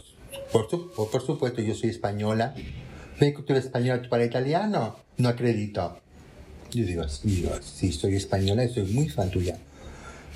por, 0.51 0.69
su- 0.69 0.91
por, 0.91 1.09
supuesto, 1.25 1.61
yo 1.61 1.73
soy 1.75 1.89
española. 1.89 2.53
¿Ves 3.19 3.35
que 3.35 3.41
tú 3.43 3.53
eres 3.53 3.65
española 3.65 4.01
tú 4.01 4.09
para 4.09 4.25
italiano? 4.25 4.95
No 5.17 5.29
acredito. 5.29 5.99
Yo 6.71 6.85
digo, 6.85 7.03
digo, 7.23 7.51
sí, 7.61 7.91
soy 7.91 8.15
española 8.15 8.65
y 8.65 8.73
soy 8.73 8.83
muy 8.91 9.07
fan 9.09 9.29
tuya. 9.29 9.57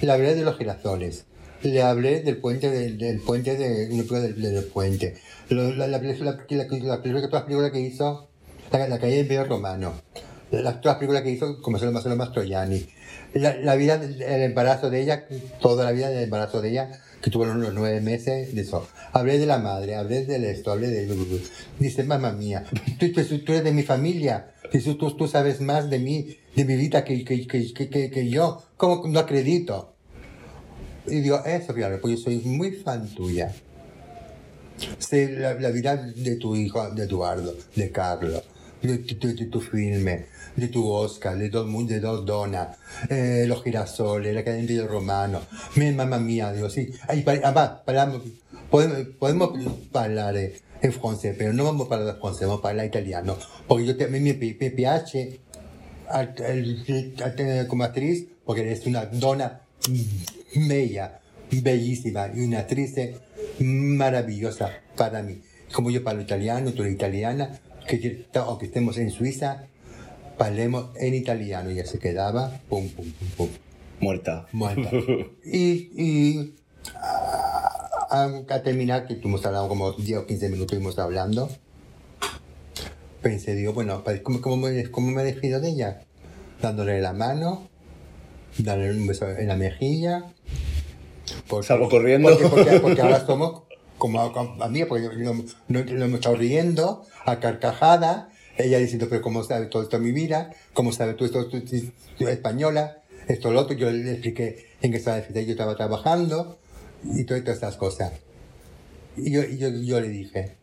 Le 0.01 0.11
hablé 0.11 0.35
de 0.35 0.43
los 0.43 0.57
girasoles. 0.57 1.25
Le 1.63 1.81
hablé 1.81 2.21
del 2.21 2.37
puente 2.37 2.69
del, 2.69 2.97
del 2.97 3.19
puente 3.19 3.57
de 3.57 3.87
del, 4.21 4.41
del 4.41 4.63
puente. 4.65 5.17
Lo- 5.49 5.73
la, 5.75 5.87
la, 5.87 5.97
la, 5.97 6.13
la, 6.13 6.23
la, 6.23 6.65
la 6.87 7.01
película, 7.03 7.71
que 7.71 7.81
hizo, 7.81 8.29
la, 8.71 8.87
calle 8.99 9.13
del 9.15 9.21
Imperio 9.23 9.43
Romano. 9.45 9.93
Las, 10.51 10.79
todas 10.79 10.85
las 10.85 10.95
películas 10.95 11.23
que 11.23 11.31
hizo, 11.31 11.61
como 11.61 11.77
se 11.77 11.85
lo 11.85 11.91
Marcelo 11.91 12.15
Mastroianni. 12.15 12.87
La, 13.33 13.55
la 13.57 13.75
vida, 13.75 13.97
del- 13.97 14.21
el 14.21 14.41
embarazo 14.41 14.89
de 14.89 15.01
ella, 15.01 15.25
toda 15.61 15.85
la 15.85 15.91
vida 15.91 16.09
del 16.09 16.23
embarazo 16.23 16.61
de 16.61 16.69
ella, 16.71 16.91
que 17.21 17.29
tuvo 17.29 17.43
unos 17.43 17.73
nueve 17.73 18.01
meses 18.01 18.55
de 18.55 18.61
eso. 18.61 18.87
Hablé 19.13 19.37
de 19.37 19.45
la 19.45 19.57
madre, 19.59 19.95
hablé 19.95 20.25
del 20.25 20.45
esto, 20.45 20.71
hablé 20.71 20.87
de... 20.87 21.41
Dice, 21.79 22.03
mamá 22.03 22.31
mía, 22.31 22.63
tú, 22.99 23.11
tú- 23.11 23.39
tú 23.39 23.51
eres 23.51 23.63
de 23.65 23.71
mi 23.71 23.83
familia, 23.83 24.51
tú, 24.97 25.15
tú 25.15 25.27
sabes 25.27 25.61
más 25.61 25.89
de 25.89 25.99
mí, 25.99 26.37
de 26.55 26.65
mi 26.65 26.75
vida 26.75 27.03
que, 27.03 27.23
que, 27.23 27.45
que, 27.45 28.09
que, 28.09 28.29
yo. 28.29 28.63
¿Cómo 28.77 29.07
no 29.07 29.19
acredito? 29.19 29.93
Y 31.05 31.21
digo, 31.21 31.43
eso, 31.45 31.73
fíjate, 31.73 31.97
pues 31.97 32.17
yo 32.17 32.23
soy 32.23 32.37
muy 32.39 32.71
fan 32.71 33.07
tuya. 33.13 33.53
Sé 34.97 35.29
la, 35.33 35.53
la 35.55 35.69
vida 35.71 35.97
de 35.97 36.35
tu 36.37 36.55
hijo, 36.55 36.89
de 36.91 37.03
Eduardo, 37.03 37.53
de 37.75 37.91
Carlos, 37.91 38.43
de, 38.81 38.97
tu- 38.99 39.35
de 39.35 39.45
tu 39.47 39.59
filme, 39.59 40.25
Oscar, 40.85 41.37
de 41.37 41.49
dos, 41.49 41.87
de 41.87 41.99
dos 41.99 42.25
donas, 42.25 42.77
eh, 43.09 43.45
los 43.47 43.63
girasoles, 43.63 44.33
la 44.35 44.43
cadena 44.43 44.67
del 44.67 44.87
romano. 44.87 45.41
Mi 45.75 45.91
mamá 45.91 46.19
mía, 46.19 46.51
digo, 46.51 46.69
sí. 46.69 46.89
Ay, 47.07 47.21
pa- 47.21 47.39
además, 47.43 47.71
paramos, 47.85 48.21
podemos, 48.69 48.97
podemos 49.17 49.51
hablar 49.93 50.35
eh, 50.37 50.59
en 50.81 50.93
francés, 50.93 51.35
pero 51.37 51.53
no 51.53 51.63
vamos 51.63 51.89
a 51.91 51.95
hablar 51.95 52.19
francés, 52.19 52.47
vamos 52.47 52.63
a 52.65 52.69
hablar 52.69 52.85
italiano. 52.85 53.37
Porque 53.67 53.85
yo 53.85 53.93
mi, 54.09 54.19
mi, 54.19 54.33
mi 54.33 54.53
piace 54.53 55.39
como 57.67 57.83
actriz, 57.83 58.25
porque 58.45 58.61
eres 58.61 58.85
una 58.85 59.05
dona 59.05 59.61
bella, 60.55 61.19
bellísima 61.51 62.29
y 62.35 62.41
una 62.41 62.59
actriz 62.59 62.95
maravillosa 63.59 64.69
para 64.95 65.21
mí. 65.21 65.41
Como 65.73 65.91
yo 65.91 66.03
parlo 66.03 66.21
italiano, 66.21 66.71
tú 66.73 66.81
eres 66.81 66.95
italiana, 66.95 67.59
que 67.87 68.25
aunque 68.35 68.65
estemos 68.67 68.97
en 68.97 69.11
Suiza, 69.11 69.65
parlemos 70.39 70.87
en 70.95 71.13
italiano. 71.13 71.69
Y 71.69 71.75
ya 71.75 71.85
se 71.85 71.99
quedaba, 71.99 72.59
pum, 72.67 72.89
pum, 72.89 73.05
pum, 73.11 73.27
pum, 73.37 73.49
Muerta. 73.99 74.47
muerta. 74.53 74.89
y, 75.45 75.91
y 75.95 76.55
a, 76.95 78.07
a- 78.09 78.55
a 78.55 78.63
terminar, 78.63 79.05
que 79.05 79.13
estuvimos 79.13 79.45
hablando 79.45 79.67
como 79.69 79.91
10 79.91 80.19
o 80.19 80.25
15 80.25 80.45
minutos, 80.49 80.71
estuvimos 80.73 80.97
hablando, 80.97 81.49
pensé, 83.21 83.53
digo, 83.55 83.73
bueno, 83.73 84.03
pues, 84.03 84.21
¿cómo, 84.21 84.41
cómo, 84.41 84.55
me, 84.67 84.89
¿cómo 84.89 85.11
me 85.11 85.23
despido 85.23 85.59
de 85.59 85.69
ella? 85.69 86.01
Dándole 86.61 87.01
la 87.01 87.13
mano, 87.13 87.67
dándole 88.57 88.91
un 88.97 89.07
beso 89.07 89.27
en 89.29 89.47
la 89.47 89.55
mejilla 89.55 90.25
Porque- 91.47 91.67
Salgo 91.67 91.89
corriendo. 91.89 92.29
Porque, 92.29 92.47
porque- 92.47 92.79
porque 92.81 93.01
ahora 93.01 93.25
somos 93.25 93.63
como 93.97 94.21
a, 94.21 94.65
a 94.65 94.69
mí, 94.69 94.85
porque 94.85 95.03
lo, 95.17 95.33
lo- 95.67 95.83
lo 95.83 96.05
hemos 96.05 96.19
estado 96.19 96.35
riendo, 96.37 97.05
a 97.25 97.39
carcajada, 97.39 98.29
ella 98.59 98.77
diciendo, 98.77 99.07
pero 99.09 99.21
¿cómo 99.21 99.43
sabe 99.43 99.67
todo 99.67 99.83
esto 99.83 99.99
mi 99.99 100.11
vida? 100.11 100.51
¿Cómo 100.73 100.91
sabe 100.91 101.13
tú 101.13 101.25
esto, 101.25 101.47
tú, 101.47 102.27
española? 102.27 103.03
Esto, 103.27 103.51
lo 103.51 103.61
otro, 103.61 103.75
yo 103.75 103.89
le 103.89 104.11
expliqué 104.11 104.67
en 104.81 104.91
qué 104.91 104.97
estaba 104.97 105.25
yo 105.27 105.51
estaba 105.51 105.75
trabajando 105.75 106.59
y 107.03 107.23
todas 107.23 107.47
estas 107.47 107.77
cosas. 107.77 108.11
Y 109.15 109.31
yo, 109.31 109.43
yo, 109.43 109.69
yo 109.69 110.01
le 110.01 110.09
dije, 110.09 110.55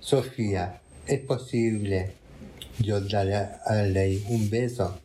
Sofía, 0.00 0.80
¿es 1.06 1.20
posible 1.20 2.12
yo 2.78 3.00
darle 3.00 3.36
a 3.36 3.82
ley 3.82 4.24
un 4.28 4.48
beso 4.48 4.98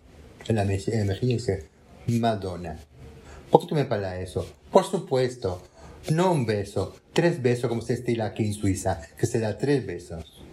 en 0.47 0.55
la, 0.55 0.65
mejilla 0.65 1.03
y 1.21 1.27
dice, 1.27 1.65
Madonna? 2.07 2.79
¿Por 3.51 3.61
qué 3.61 3.67
tú 3.67 3.75
me 3.75 3.85
para 3.85 4.19
eso? 4.19 4.47
Por 4.71 4.85
supuesto, 4.85 5.61
no 6.11 6.31
un 6.31 6.45
beso, 6.45 6.95
tres 7.13 7.41
besos 7.41 7.67
como 7.67 7.81
se 7.81 7.93
estila 7.93 8.27
aquí 8.27 8.45
en 8.45 8.53
Suiza, 8.53 9.01
que 9.17 9.25
se 9.25 9.39
da 9.39 9.57
tres 9.57 9.85
besos. 9.85 10.43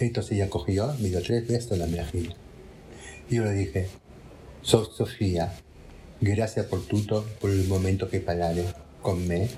Entonces 0.00 0.32
ella 0.32 0.48
cogió, 0.48 0.94
me 1.00 1.08
dio 1.08 1.22
tres 1.22 1.46
besos 1.46 1.72
en 1.72 1.78
la 1.80 1.86
mejilla. 1.86 2.34
Y 3.28 3.36
yo 3.36 3.44
le 3.44 3.52
dije, 3.52 3.88
so, 4.62 4.84
Sofía, 4.84 5.52
gracias 6.20 6.66
por 6.66 6.86
tutto, 6.86 7.24
por 7.40 7.50
el 7.50 7.66
momento 7.66 8.08
que 8.08 8.20
parlare 8.20 8.64
con 9.02 9.26
me. 9.26 9.48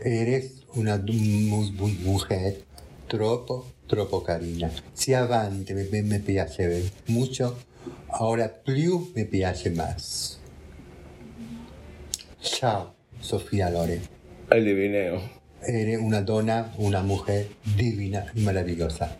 Eres 0.00 0.64
una 0.74 0.96
mujer 0.98 2.64
troppo, 3.08 3.66
troppo 3.86 4.22
carina. 4.22 4.70
Si 4.94 5.14
avanti 5.14 5.74
me, 5.74 5.84
me, 5.84 6.02
me 6.02 6.82
mucho, 7.06 7.56
ahora 8.08 8.62
più 8.64 9.12
me 9.14 9.24
piace 9.24 9.70
más. 9.70 10.38
Ciao, 12.40 12.94
Sofía 13.20 13.70
Lore. 13.70 14.00
El 14.50 14.64
divineo. 14.64 15.41
Eres 15.66 16.00
una 16.00 16.22
donna, 16.22 16.72
una 16.76 17.02
mujer 17.02 17.46
divina 17.76 18.26
y 18.34 18.40
maravillosa. 18.40 19.16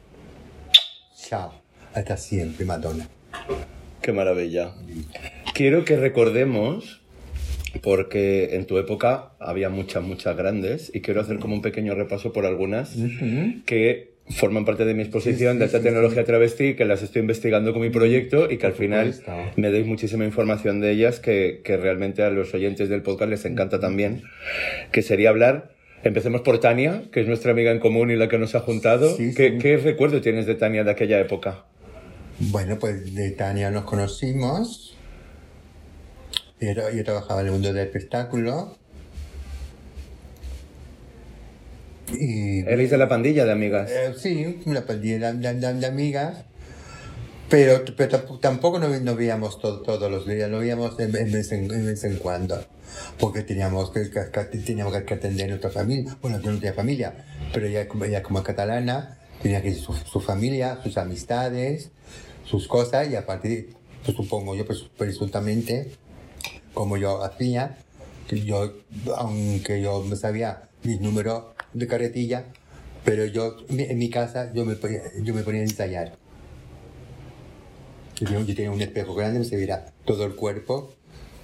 Ciao, 1.14 1.54
hasta 1.94 2.16
siempre, 2.16 2.64
Madonna. 2.64 3.06
Qué 4.00 4.12
maravilla. 4.12 4.72
Quiero 5.54 5.84
que 5.84 5.96
recordemos, 5.96 7.00
porque 7.80 8.56
en 8.56 8.66
tu 8.66 8.78
época 8.78 9.34
había 9.38 9.68
muchas, 9.68 10.02
muchas 10.02 10.36
grandes, 10.36 10.90
y 10.92 11.00
quiero 11.00 11.20
hacer 11.20 11.38
como 11.38 11.54
un 11.54 11.62
pequeño 11.62 11.94
repaso 11.94 12.32
por 12.32 12.44
algunas 12.44 12.96
que 13.64 14.10
forman 14.28 14.64
parte 14.64 14.84
de 14.84 14.94
mi 14.94 15.02
exposición 15.02 15.60
de 15.60 15.66
alta 15.66 15.80
tecnología 15.80 16.24
travesti, 16.24 16.74
que 16.74 16.84
las 16.84 17.02
estoy 17.02 17.20
investigando 17.20 17.72
con 17.72 17.82
mi 17.82 17.90
proyecto 17.90 18.50
y 18.50 18.58
que 18.58 18.66
al 18.66 18.72
final 18.72 19.14
me 19.54 19.70
deis 19.70 19.86
muchísima 19.86 20.24
información 20.24 20.80
de 20.80 20.90
ellas 20.90 21.20
que, 21.20 21.60
que 21.62 21.76
realmente 21.76 22.24
a 22.24 22.30
los 22.30 22.52
oyentes 22.52 22.88
del 22.88 23.02
podcast 23.02 23.30
les 23.30 23.44
encanta 23.44 23.78
también, 23.78 24.24
que 24.90 25.02
sería 25.02 25.28
hablar... 25.28 25.70
Empecemos 26.04 26.40
por 26.40 26.58
Tania, 26.58 27.04
que 27.12 27.20
es 27.20 27.28
nuestra 27.28 27.52
amiga 27.52 27.70
en 27.70 27.78
común 27.78 28.10
y 28.10 28.16
la 28.16 28.28
que 28.28 28.38
nos 28.38 28.54
ha 28.54 28.60
juntado. 28.60 29.16
Sí, 29.16 29.32
¿Qué, 29.34 29.50
sí. 29.52 29.58
qué 29.58 29.76
recuerdo 29.76 30.20
tienes 30.20 30.46
de 30.46 30.54
Tania 30.56 30.82
de 30.84 30.90
aquella 30.90 31.20
época? 31.20 31.64
Bueno, 32.38 32.78
pues 32.78 33.14
de 33.14 33.30
Tania 33.30 33.70
nos 33.70 33.84
conocimos. 33.84 34.96
Yo, 36.60 36.72
yo 36.90 37.04
trabajaba 37.04 37.40
en 37.42 37.46
el 37.46 37.52
mundo 37.52 37.72
del 37.72 37.86
espectáculo. 37.86 38.76
Y 42.18 42.60
Erais 42.60 42.90
de 42.90 42.98
la 42.98 43.08
pandilla 43.08 43.44
de 43.44 43.52
amigas. 43.52 43.90
Eh, 43.90 44.12
sí, 44.18 44.60
una 44.66 44.84
pandilla 44.84 45.32
de, 45.32 45.54
de- 45.54 45.74
de 45.74 45.86
amigas. 45.86 46.44
Pero, 47.48 47.84
pero 47.96 48.10
tamp- 48.18 48.40
tampoco 48.40 48.78
nos, 48.78 49.00
nos 49.02 49.16
veíamos 49.16 49.58
to- 49.60 49.80
todos 49.82 50.10
los 50.10 50.26
días, 50.26 50.48
nos 50.50 50.60
veíamos 50.60 50.98
en 50.98 51.12
vez 51.12 51.52
en, 51.52 51.70
en 51.70 51.84
vez 51.86 52.04
en 52.04 52.16
cuando. 52.16 52.64
Porque 53.18 53.42
teníamos 53.42 53.90
que, 53.90 54.10
que- 54.10 54.58
teníamos 54.58 54.94
que 55.02 55.14
atender 55.14 55.46
a 55.46 55.48
nuestra 55.48 55.70
familia. 55.70 56.16
Bueno, 56.22 56.40
yo 56.40 56.50
no 56.50 56.58
tenía 56.58 56.72
familia, 56.74 57.14
pero 57.52 57.66
ella, 57.66 57.86
ella 58.06 58.22
como 58.22 58.42
catalana 58.42 59.18
tenía 59.42 59.60
que 59.62 59.74
su, 59.74 59.92
su 59.92 60.20
familia, 60.20 60.78
sus 60.82 60.96
amistades, 60.96 61.90
sus 62.44 62.66
cosas, 62.68 63.10
y 63.10 63.16
aparte, 63.16 63.70
pues, 64.04 64.16
supongo 64.16 64.54
yo, 64.54 64.64
pues, 64.66 64.84
presuntamente, 64.96 65.90
como 66.74 66.96
yo 66.96 67.22
hacía, 67.22 67.78
yo, 68.30 68.72
aunque 69.16 69.82
yo 69.82 70.02
me 70.04 70.16
sabía 70.16 70.68
mis 70.84 71.00
números 71.00 71.44
de 71.74 71.86
carretilla, 71.86 72.44
pero 73.04 73.26
yo 73.26 73.56
en 73.68 73.98
mi- 73.98 74.10
casa 74.10 74.52
yo 74.54 74.64
me 74.64 74.76
yo 75.22 75.34
me 75.34 75.42
ponía 75.42 75.60
a 75.60 75.64
ensayar. 75.64 76.16
Yo, 78.22 78.28
tenía- 78.28 78.44
yo 78.46 78.54
tenía 78.54 78.70
un 78.70 78.80
espejo 78.80 79.14
grande, 79.16 79.40
me 79.40 79.44
se 79.44 79.56
viera 79.56 79.92
todo 80.04 80.24
el 80.24 80.36
cuerpo 80.36 80.92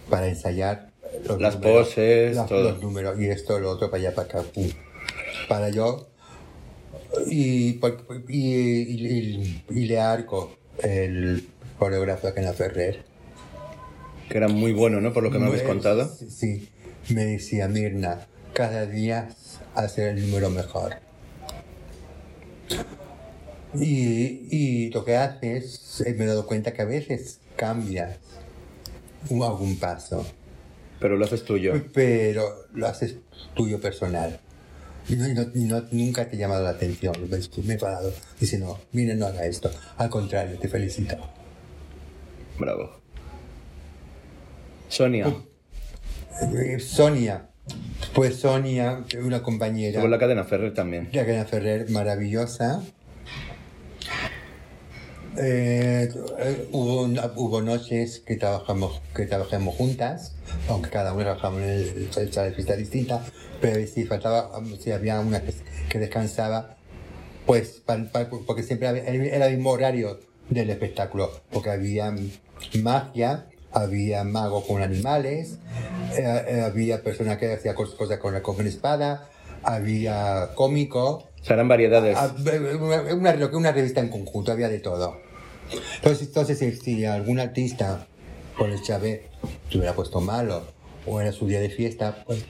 para 0.08 0.28
ensayar 0.28 0.90
los 1.26 1.40
Las 1.40 1.56
números, 1.56 1.88
poses, 1.88 2.36
las- 2.36 2.48
todo. 2.48 2.62
los 2.70 2.80
números 2.80 3.18
y 3.20 3.26
esto, 3.26 3.58
lo 3.58 3.70
otro, 3.70 3.90
para 3.90 4.00
allá, 4.00 4.14
para 4.14 4.28
acá, 4.28 4.42
pum. 4.42 4.68
para 5.48 5.70
yo. 5.70 6.08
Y, 7.26 7.80
y, 7.80 7.80
y, 8.28 9.06
y, 9.06 9.64
y 9.70 9.86
le 9.86 9.98
arco 9.98 10.56
el 10.82 11.48
coreógrafo 11.78 12.32
que 12.32 12.40
en 12.40 12.46
la 12.46 12.52
Ferrer. 12.52 13.02
Que 14.28 14.36
era 14.38 14.46
muy 14.48 14.72
bueno, 14.72 15.00
¿no? 15.00 15.12
Por 15.12 15.24
lo 15.24 15.30
que 15.32 15.38
me 15.38 15.46
habéis 15.46 15.62
Pues, 15.62 15.72
contado. 15.74 16.14
Sí, 16.28 16.68
me 17.08 17.24
decía 17.24 17.66
Mirna, 17.66 18.26
cada 18.52 18.86
día 18.86 19.30
hacer 19.74 20.16
el 20.16 20.26
número 20.28 20.50
mejor. 20.50 20.96
Y, 23.74 24.48
y 24.50 24.90
lo 24.90 25.04
que 25.04 25.16
haces, 25.16 26.02
eh, 26.06 26.14
me 26.14 26.24
he 26.24 26.26
dado 26.26 26.46
cuenta 26.46 26.72
que 26.72 26.82
a 26.82 26.86
veces 26.86 27.40
cambias 27.56 28.16
un, 29.28 29.42
algún 29.42 29.78
paso, 29.78 30.24
Pero 31.00 31.16
lo 31.16 31.24
haces 31.24 31.44
tuyo. 31.44 31.74
pero 31.92 32.66
lo 32.72 32.86
haces 32.86 33.16
tuyo 33.54 33.80
personal. 33.80 34.40
Y 35.08 35.16
no, 35.16 35.26
y 35.54 35.64
no- 35.64 35.84
nunca 35.90 36.28
te 36.28 36.36
ha 36.36 36.38
llamado 36.38 36.64
la 36.64 36.70
atención. 36.70 37.14
Me 37.64 37.74
he 37.74 37.78
parado. 37.78 38.12
Dice, 38.40 38.58
no, 38.58 38.78
mira, 38.92 39.14
no 39.14 39.26
haga 39.26 39.46
esto. 39.46 39.70
Al 39.96 40.10
contrario, 40.10 40.58
te 40.58 40.68
felicito. 40.68 41.16
Bravo. 42.58 42.90
Sonia. 44.88 45.34
Eh, 46.54 46.78
Sonia, 46.78 47.48
pues 48.14 48.36
Sonia, 48.36 49.04
una 49.22 49.42
compañera. 49.42 49.88
Estuvo 49.90 50.04
en 50.06 50.10
la 50.10 50.18
cadena 50.18 50.44
Ferrer 50.44 50.72
también. 50.74 51.08
La 51.12 51.24
Cadena 51.24 51.44
Ferrer, 51.44 51.90
maravillosa. 51.90 52.82
Eh, 55.40 56.08
eh, 56.38 56.68
hubo, 56.72 57.02
una- 57.02 57.30
hubo 57.36 57.60
noches 57.62 58.20
que 58.26 58.36
trabajamos, 58.36 59.00
que 59.14 59.24
trabajamos 59.26 59.74
juntas, 59.76 60.34
aunque 60.68 60.90
cada 60.90 61.12
una 61.12 61.24
trabajamos 61.24 61.62
en 61.62 62.10
de 62.42 62.52
fiesta 62.52 62.74
distinta, 62.76 63.22
pero 63.60 63.86
si 63.86 64.04
faltaba, 64.04 64.58
um, 64.58 64.76
si 64.78 64.90
había 64.90 65.20
una 65.20 65.40
que, 65.42 65.54
que 65.88 65.98
descansaba, 65.98 66.76
pues 67.46 67.82
porque 68.46 68.62
siempre 68.64 68.88
había- 68.88 69.04
era 69.04 69.46
el 69.46 69.54
mismo 69.56 69.70
horario 69.70 70.18
del 70.50 70.70
espectáculo, 70.70 71.30
porque 71.52 71.70
había 71.70 72.12
magia, 72.82 73.46
había 73.72 74.24
magos 74.24 74.64
con 74.64 74.82
animales, 74.82 75.58
eh, 76.16 76.44
eh, 76.48 76.60
había 76.64 77.02
personas 77.02 77.38
que 77.38 77.52
hacían 77.52 77.76
cos- 77.76 77.94
cosas 77.96 78.18
con, 78.18 78.38
con 78.40 78.66
espada, 78.66 79.28
había 79.62 80.50
cómico, 80.54 81.24
O 81.40 81.44
sea, 81.44 81.54
eran 81.54 81.68
variedades. 81.68 82.16
Ah, 82.18 82.34
una, 82.80 83.02
una, 83.14 83.46
una 83.52 83.72
revista 83.72 84.00
en 84.00 84.08
conjunto, 84.08 84.50
había 84.50 84.68
de 84.68 84.80
todo. 84.80 85.27
Entonces, 85.96 86.28
entonces 86.28 86.58
si, 86.58 86.72
si 86.72 87.04
algún 87.04 87.40
artista, 87.40 88.06
por 88.56 88.70
el 88.70 88.82
Chávez, 88.82 89.22
se 89.70 89.78
hubiera 89.78 89.94
puesto 89.94 90.20
malo, 90.20 90.62
o 91.06 91.20
era 91.20 91.32
su 91.32 91.46
día 91.46 91.60
de 91.60 91.70
fiesta, 91.70 92.24
pues 92.26 92.44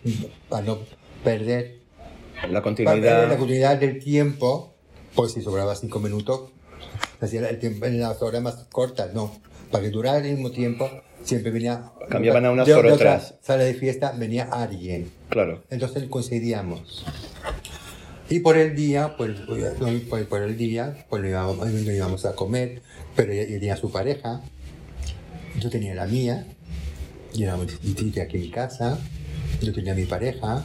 para 0.49 0.65
no 0.65 0.79
perder 1.25 1.79
la 2.49 2.63
para 2.63 2.75
perder 2.75 2.87
continuidad. 2.87 3.29
la 3.29 3.37
continuidad 3.37 3.77
del 3.79 3.99
tiempo, 3.99 4.75
pues 5.15 5.33
si 5.33 5.43
sobraba 5.43 5.75
cinco 5.75 5.99
minutos, 6.01 6.51
hacía 7.21 7.49
el 7.49 7.59
tiempo 7.59 7.87
en 7.87 8.01
las 8.01 8.23
horas 8.23 8.43
más 8.43 8.67
cortas, 8.71 9.13
no. 9.15 9.33
Para 9.71 9.85
que 9.85 9.91
durara 9.91 10.19
el 10.19 10.35
mismo 10.35 10.51
tiempo, 10.51 10.89
siempre 11.23 11.51
venía. 11.51 11.93
Cambiaban 12.09 12.47
a 12.47 12.51
unas 12.53 12.69
por 12.69 12.87
otras. 12.87 13.35
Sala 13.43 13.65
de 13.65 13.75
fiesta 13.75 14.15
venía 14.17 14.45
alguien. 14.45 15.11
Claro. 15.29 15.63
Entonces 15.71 16.05
coincidíamos. 16.09 17.05
Y 18.31 18.41
por 18.41 18.59
el 18.59 18.77
día, 18.77 19.17
pues, 19.17 19.39
pues, 20.09 20.27
por 20.27 20.43
el 20.43 20.57
día, 20.57 21.07
pues 21.09 21.23
lo 21.23 21.29
íbamos, 21.29 21.71
lo 21.71 21.93
íbamos 21.93 22.27
a 22.27 22.35
comer, 22.35 22.83
pero 23.17 23.33
ella, 23.33 23.47
tenía 23.47 23.77
su 23.77 23.91
pareja, 23.91 24.43
yo 25.59 25.71
tenía 25.71 25.95
la 25.95 26.07
mía, 26.07 26.47
y 27.33 27.45
éramos 27.45 27.81
distintos 27.81 28.23
aquí 28.23 28.37
en 28.37 28.43
mi 28.43 28.51
casa, 28.51 28.99
yo 29.63 29.73
tenía 29.73 29.95
mi 29.95 30.05
pareja, 30.05 30.63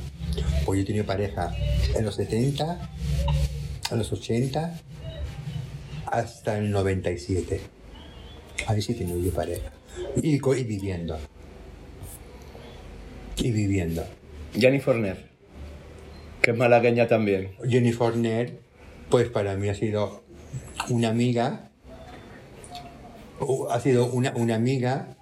pues 0.66 0.80
yo 0.80 0.86
tenía 0.86 1.06
pareja 1.06 1.56
en 1.96 2.04
los 2.04 2.16
70, 2.16 2.90
en 3.92 3.98
los 3.98 4.12
80, 4.12 4.80
hasta 6.08 6.58
el 6.58 6.70
97. 6.70 7.62
Ahí 8.68 8.82
sí 8.82 8.94
tenía 8.94 9.16
yo 9.16 9.32
pareja. 9.32 9.72
Y, 10.22 10.36
y 10.36 10.64
viviendo. 10.64 11.18
Y 13.38 13.52
viviendo. 13.52 14.04
Jenny 14.54 14.80
Forner. 14.80 15.33
Que 16.44 16.52
es 16.52 16.58
malagueña 16.58 17.08
también. 17.08 17.52
Jenny 17.66 17.94
Forner, 17.94 18.60
pues 19.10 19.30
para 19.30 19.56
mí 19.56 19.70
ha 19.70 19.76
sido 19.76 20.24
una 20.90 21.08
amiga, 21.08 21.72
ha 23.70 23.80
sido 23.80 24.08
una, 24.08 24.34
una 24.36 24.56
amiga, 24.56 25.16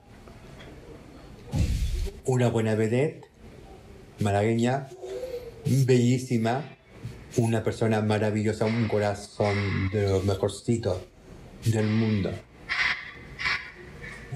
una 2.26 2.50
buena 2.50 2.74
vedette, 2.74 3.22
malagueña, 4.20 4.88
bellísima, 5.86 6.66
una 7.38 7.64
persona 7.64 8.02
maravillosa, 8.02 8.66
un 8.66 8.88
corazón 8.88 9.92
de 9.94 10.10
los 10.10 10.26
mejorcitos 10.26 11.02
del 11.66 11.86
mundo. 11.86 12.32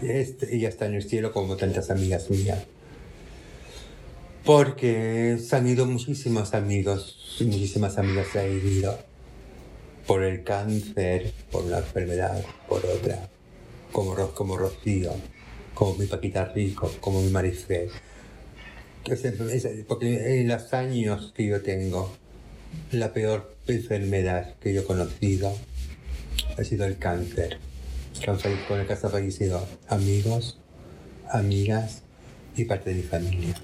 Este, 0.04 0.56
ella 0.56 0.70
está 0.70 0.86
en 0.86 0.94
el 0.94 1.04
cielo 1.04 1.32
como 1.32 1.56
tantas 1.56 1.90
amigas 1.90 2.30
mías. 2.30 2.68
Porque 4.46 5.40
se 5.44 5.56
han 5.56 5.68
ido 5.68 5.86
muchísimos 5.88 6.54
amigos, 6.54 7.38
muchísimas 7.42 7.98
amigas 7.98 8.28
se 8.32 8.40
han 8.42 8.52
ido 8.52 8.98
por 10.06 10.24
el 10.24 10.44
cáncer, 10.44 11.34
por 11.52 11.64
una 11.64 11.80
enfermedad, 11.80 12.44
por 12.70 12.86
otra, 12.86 13.28
como, 13.92 14.16
como 14.34 14.56
Rocío, 14.56 15.14
como 15.74 15.96
mi 15.96 16.06
Paquita 16.06 16.46
Rico, 16.54 16.92
como 17.00 17.22
mi 17.24 17.32
Marifé. 17.32 17.90
Porque 19.88 20.42
en 20.42 20.48
los 20.48 20.74
años 20.74 21.34
que 21.36 21.48
yo 21.48 21.62
tengo, 21.64 22.16
la 22.92 23.14
peor 23.14 23.56
enfermedad 23.68 24.54
que 24.60 24.74
yo 24.74 24.82
he 24.82 24.84
conocido 24.84 25.56
ha 26.58 26.64
sido 26.64 26.86
el 26.86 26.98
cáncer, 27.00 27.58
falle- 28.24 28.64
con 28.68 28.80
el 28.80 28.86
que 28.86 28.94
han 28.94 29.00
fallecido 29.00 29.66
amigos, 29.88 30.60
amigas 31.32 32.04
y 32.56 32.66
parte 32.66 32.92
de 32.92 32.98
mi 32.98 33.04
familia. 33.04 33.56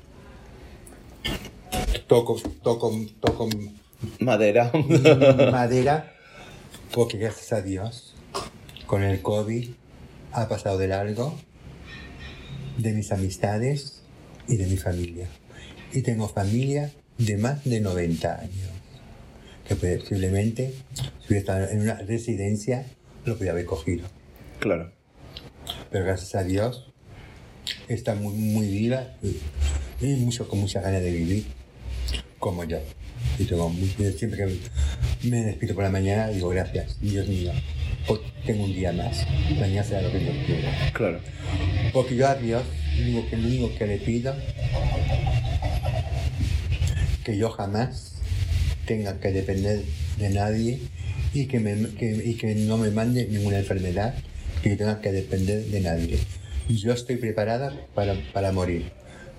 Toco, 2.08 2.42
toco, 2.62 2.92
toco 3.20 3.50
Madera. 4.20 4.72
madera, 5.52 6.14
porque 6.94 7.18
gracias 7.18 7.54
a 7.54 7.62
Dios, 7.62 8.14
con 8.88 9.04
el 9.04 9.22
COVID 9.22 9.70
ha 10.34 10.48
pasado 10.48 10.78
de 10.78 10.88
largo 10.88 11.38
de 12.78 12.94
mis 12.94 13.12
amistades 13.12 14.02
y 14.48 14.58
de 14.58 14.68
mi 14.68 14.78
familia. 14.78 15.28
Y 15.94 16.02
tengo 16.02 16.28
familia 16.28 16.92
de 17.18 17.38
más 17.38 17.64
de 17.66 17.80
90 17.82 18.40
años, 18.40 18.70
que 19.68 19.76
posiblemente 19.76 20.74
si 20.94 21.28
hubiera 21.28 21.40
estado 21.40 21.70
en 21.70 21.82
una 21.82 21.96
residencia 21.96 22.86
lo 23.26 23.36
podría 23.36 23.52
haber 23.52 23.66
cogido. 23.66 24.08
claro. 24.60 24.92
Pero 25.92 26.06
gracias 26.06 26.36
a 26.36 26.44
Dios 26.44 26.92
está 27.88 28.16
muy, 28.16 28.34
muy 28.34 28.68
viva 28.68 29.08
y, 30.02 30.06
y 30.14 30.16
mucho, 30.18 30.48
con 30.48 30.60
muchas 30.60 30.84
ganas 30.84 31.02
de 31.02 31.12
vivir, 31.12 31.46
como 32.40 32.64
yo. 32.64 32.80
Y 33.40 33.46
tengo 33.46 33.70
muy- 33.70 33.88
siempre 34.18 34.38
que 34.46 35.28
me 35.28 35.38
despido 35.44 35.76
por 35.76 35.84
la 35.84 35.90
mañana 35.90 36.28
digo 36.30 36.50
gracias, 36.50 37.00
Dios 37.02 37.28
mío, 37.28 37.52
hoy 38.08 38.20
tengo 38.46 38.64
un 38.66 38.74
día 38.74 38.92
más, 38.92 39.26
mañana 39.60 39.84
será 39.84 40.02
lo 40.02 40.12
que 40.12 40.20
Dios 40.20 40.36
quiera. 40.46 40.92
Claro. 40.94 41.20
Porque 41.94 42.16
yo 42.16 42.28
a 42.28 42.36
Dios, 42.36 42.64
único 43.00 43.30
que, 43.30 43.38
lo 43.38 43.48
único 43.48 43.76
que 43.78 43.88
le 43.88 43.98
pido, 43.98 44.36
que 47.24 47.38
yo 47.38 47.50
jamás 47.52 48.14
tenga 48.88 49.20
que 49.20 49.32
depender 49.32 49.82
de 50.18 50.30
nadie 50.32 50.80
y 51.34 51.46
que, 51.46 51.60
me, 51.60 51.90
que- 51.96 52.22
y 52.26 52.34
que 52.36 52.56
no 52.56 52.78
me 52.78 52.90
mande 52.90 53.28
ninguna 53.28 53.60
enfermedad, 53.60 54.16
que 54.64 54.72
yo 54.72 54.78
tenga 54.78 55.02
que 55.02 55.12
depender 55.12 55.64
de 55.66 55.82
nadie. 55.82 56.18
Yo 56.70 56.92
estoy 56.94 57.18
preparada 57.18 57.74
para, 57.94 58.16
para 58.34 58.52
morir. 58.52 58.92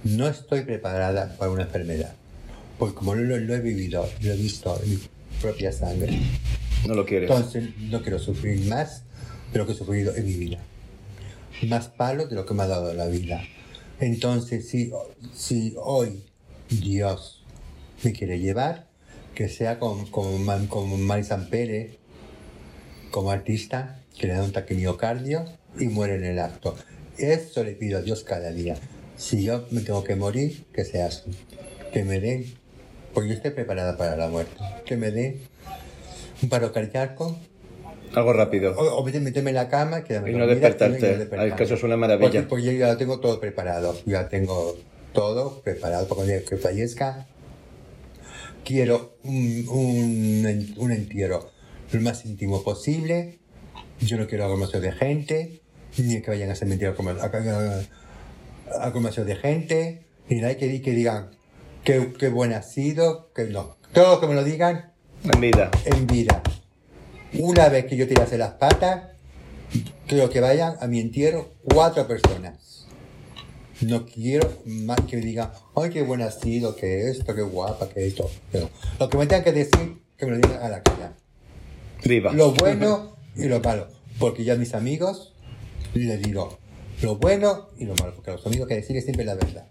No 0.05 0.28
estoy 0.28 0.62
preparada 0.62 1.36
para 1.38 1.50
una 1.50 1.62
enfermedad. 1.62 2.14
Porque 2.78 2.94
como 2.96 3.14
lo, 3.14 3.36
lo 3.38 3.55
he 3.55 3.61
vivido, 3.61 4.09
lo 4.20 4.32
he 4.32 4.36
visto 4.36 4.80
en 4.82 4.90
mi 4.90 4.98
propia 5.40 5.70
sangre. 5.72 6.18
No 6.86 6.94
lo 6.94 7.05
quieres. 7.07 7.30
Entonces 7.30 7.70
no 7.78 8.03
quiero 8.03 8.18
sufrir 8.18 8.66
más 8.66 9.05
de 9.53 9.59
lo 9.59 9.66
que 9.66 9.72
he 9.72 9.76
sufrido 9.76 10.14
en 10.16 10.26
mi 10.26 10.34
vida. 10.34 10.59
Más 11.68 11.88
palos 11.88 12.28
de 12.30 12.34
lo 12.36 12.44
que 12.46 12.55
me 12.55 12.64
ha 12.64 12.66
dado 12.66 12.92
la 12.94 13.07
vida. 13.07 13.42
Entonces, 14.00 14.68
si, 14.68 14.90
si 15.32 15.74
hoy 15.78 16.24
Dios 16.68 17.44
me 18.03 18.12
quiere 18.12 18.40
llevar, 18.40 18.88
que 19.36 19.48
sea 19.48 19.78
como, 19.78 20.11
como, 20.11 20.38
Ma- 20.38 20.66
como 20.68 20.96
Mari 20.98 21.22
San 21.22 21.48
Pérez, 21.48 21.98
como 23.12 23.30
artista, 23.30 24.00
que 24.18 24.26
le 24.26 24.32
da 24.34 24.42
un 24.42 24.50
ataque 24.50 24.74
miocardio 24.74 25.44
y 25.78 25.84
muere 25.86 26.16
en 26.16 26.24
el 26.24 26.38
acto. 26.40 26.74
Eso 27.16 27.62
le 27.62 27.72
pido 27.72 27.98
a 27.98 28.03
Dios 28.03 28.24
cada 28.24 28.50
día. 28.50 28.76
Si 29.23 29.45
yo 29.45 29.66
me 29.70 29.83
tengo 29.83 30.03
que 30.03 30.16
morir, 30.16 30.64
que 30.75 30.85
sea 30.85 31.07
así. 31.07 31.23
Que 31.93 32.03
me 32.03 32.18
den, 32.18 32.53
porque 33.14 33.29
yo 33.29 33.35
estoy 33.37 33.53
preparada 33.53 33.97
para 33.97 34.16
la 34.16 34.29
muerte. 34.29 34.53
Que 34.85 34.97
me 34.97 35.11
den 35.12 35.41
un 36.43 36.49
paro 36.49 36.73
cardíaco 36.73 37.37
Algo 38.14 38.33
rápido. 38.33 38.75
o, 38.77 38.97
o 38.97 39.05
meterme 39.05 39.51
en 39.51 39.55
la 39.55 39.68
cama 39.68 40.01
y 40.01 40.03
quedarme 40.03 40.31
Y 40.31 40.35
no 40.35 40.47
dormida, 40.47 40.68
despertarte. 40.70 41.12
y 41.33 41.37
no. 41.37 41.41
Ay, 41.41 41.53
que 41.53 41.62
eso 41.62 41.75
es 41.75 41.83
una 41.85 41.97
maravilla. 41.97 42.31
Porque, 42.31 42.43
porque 42.49 42.64
yo 42.64 42.73
ya 42.73 42.97
tengo 42.97 43.20
todo 43.20 43.39
preparado. 43.39 43.97
Ya 44.07 44.29
tengo 44.29 44.77
todo 45.12 45.61
preparado 45.62 46.09
para 46.09 46.16
cuando 46.25 46.45
que 46.49 46.57
fallezca. 46.57 47.27
Quiero 48.64 49.16
un, 49.25 49.66
un, 49.68 50.75
un 50.77 50.93
entierro 50.93 51.51
lo 51.93 52.01
más 52.01 52.25
íntimo 52.25 52.62
posible. 52.64 53.39
Yo 54.01 54.16
no 54.16 54.27
quiero 54.27 54.45
aglomeración 54.45 54.83
de 54.83 54.93
gente, 54.93 55.61
ni 55.99 56.20
que 56.23 56.31
vayan 56.31 56.51
a 56.51 56.55
cementerio 56.57 56.93
a, 56.93 56.97
comer- 56.97 57.18
a, 57.20 57.27
a- 57.27 57.83
aglomeración 58.81 59.27
de 59.27 59.37
gente, 59.37 60.07
ni 60.29 60.41
nada 60.41 60.57
que, 60.57 60.81
que 60.83 60.91
digan 60.93 61.31
qué, 61.85 62.12
qué 62.18 62.29
buen 62.29 62.53
ha 62.53 62.62
sido, 62.62 63.33
que 63.35 63.45
no. 63.45 63.77
Todo 63.93 64.14
lo 64.14 64.20
que 64.20 64.27
me 64.27 64.35
lo 64.35 64.45
digan 64.45 64.93
En 65.25 65.41
vida. 65.41 65.70
en 65.85 66.07
vida. 66.07 66.43
Una 67.39 67.68
vez 67.68 67.87
que 67.87 67.97
yo 67.97 68.07
tirase 68.09 68.39
las 68.39 68.53
patas, 68.55 69.11
quiero 70.07 70.29
que 70.31 70.41
vayan 70.41 70.77
a 70.81 70.87
mi 70.87 71.01
entierro 71.01 71.51
cuatro 71.62 72.07
personas. 72.07 72.87
No 73.81 74.07
quiero 74.07 74.49
más 74.64 75.01
que 75.09 75.16
me 75.16 75.23
digan, 75.25 75.51
ay, 75.75 75.91
qué 75.91 76.03
buena 76.03 76.27
ha 76.27 76.31
sido, 76.31 76.77
que 76.77 77.09
esto, 77.11 77.35
qué 77.35 77.43
guapa, 77.43 77.89
que 77.89 78.07
esto. 78.07 78.31
Pero 78.53 78.70
lo 79.01 79.09
que 79.09 79.18
me 79.18 79.27
tengan 79.27 79.45
que 79.45 79.53
decir, 79.53 80.03
que 80.16 80.27
me 80.27 80.33
lo 80.33 80.37
digan 80.39 80.62
a 80.62 80.68
la 80.68 80.83
cara. 80.83 81.14
Viva. 82.05 82.33
Lo 82.33 82.53
bueno 82.53 83.16
y 83.35 83.47
lo 83.49 83.61
malo. 83.61 83.89
Porque 84.18 84.45
yo 84.45 84.55
a 84.55 84.57
mis 84.57 84.75
amigos 84.75 85.35
les 85.95 86.23
digo 86.23 86.59
lo 87.03 87.16
bueno 87.16 87.68
y 87.76 87.84
lo 87.84 87.94
malo. 87.96 88.14
Porque 88.14 88.30
a 88.30 88.34
los 88.34 88.46
amigos 88.46 88.66
hay 88.66 88.76
que 88.76 88.80
decirles 88.80 89.05
siempre 89.05 89.24
la 89.24 89.34
verdad. 89.34 89.66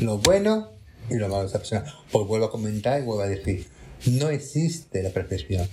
Lo 0.00 0.18
bueno 0.18 0.70
y 1.10 1.14
lo 1.14 1.28
malo 1.28 1.42
de 1.42 1.48
esa 1.48 1.58
persona. 1.58 1.84
Pues 2.10 2.26
vuelvo 2.26 2.46
a 2.46 2.50
comentar 2.50 3.00
y 3.00 3.04
vuelvo 3.04 3.22
a 3.22 3.28
decir, 3.28 3.66
no 4.06 4.30
existe 4.30 5.02
la 5.02 5.10
perfección. 5.10 5.68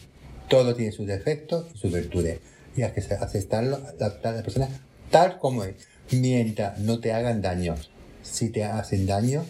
Todo 0.49 0.75
tiene 0.75 0.91
sus 0.91 1.07
defectos 1.07 1.67
y 1.73 1.77
sus 1.77 1.93
virtudes. 1.93 2.39
Y 2.75 2.81
hay 2.81 2.91
que 2.91 3.01
aceptarlo, 3.01 3.77
adaptar 3.77 4.33
a 4.33 4.37
la 4.37 4.43
persona 4.43 4.69
tal 5.11 5.39
como 5.39 5.63
es. 5.63 5.75
Mientras 6.11 6.79
no 6.79 6.99
te 6.99 7.13
hagan 7.13 7.41
daño. 7.41 7.75
Si 8.23 8.49
te 8.49 8.63
hacen 8.63 9.05
daño, 9.05 9.45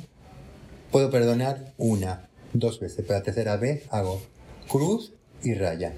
puedo 0.92 1.10
perdonar 1.10 1.74
una, 1.78 2.30
dos 2.54 2.80
veces, 2.80 3.04
pero 3.08 3.20
la 3.20 3.24
tercera 3.24 3.58
vez 3.58 3.84
hago 3.90 4.22
cruz 4.68 5.14
y 5.44 5.54
raya. 5.54 5.96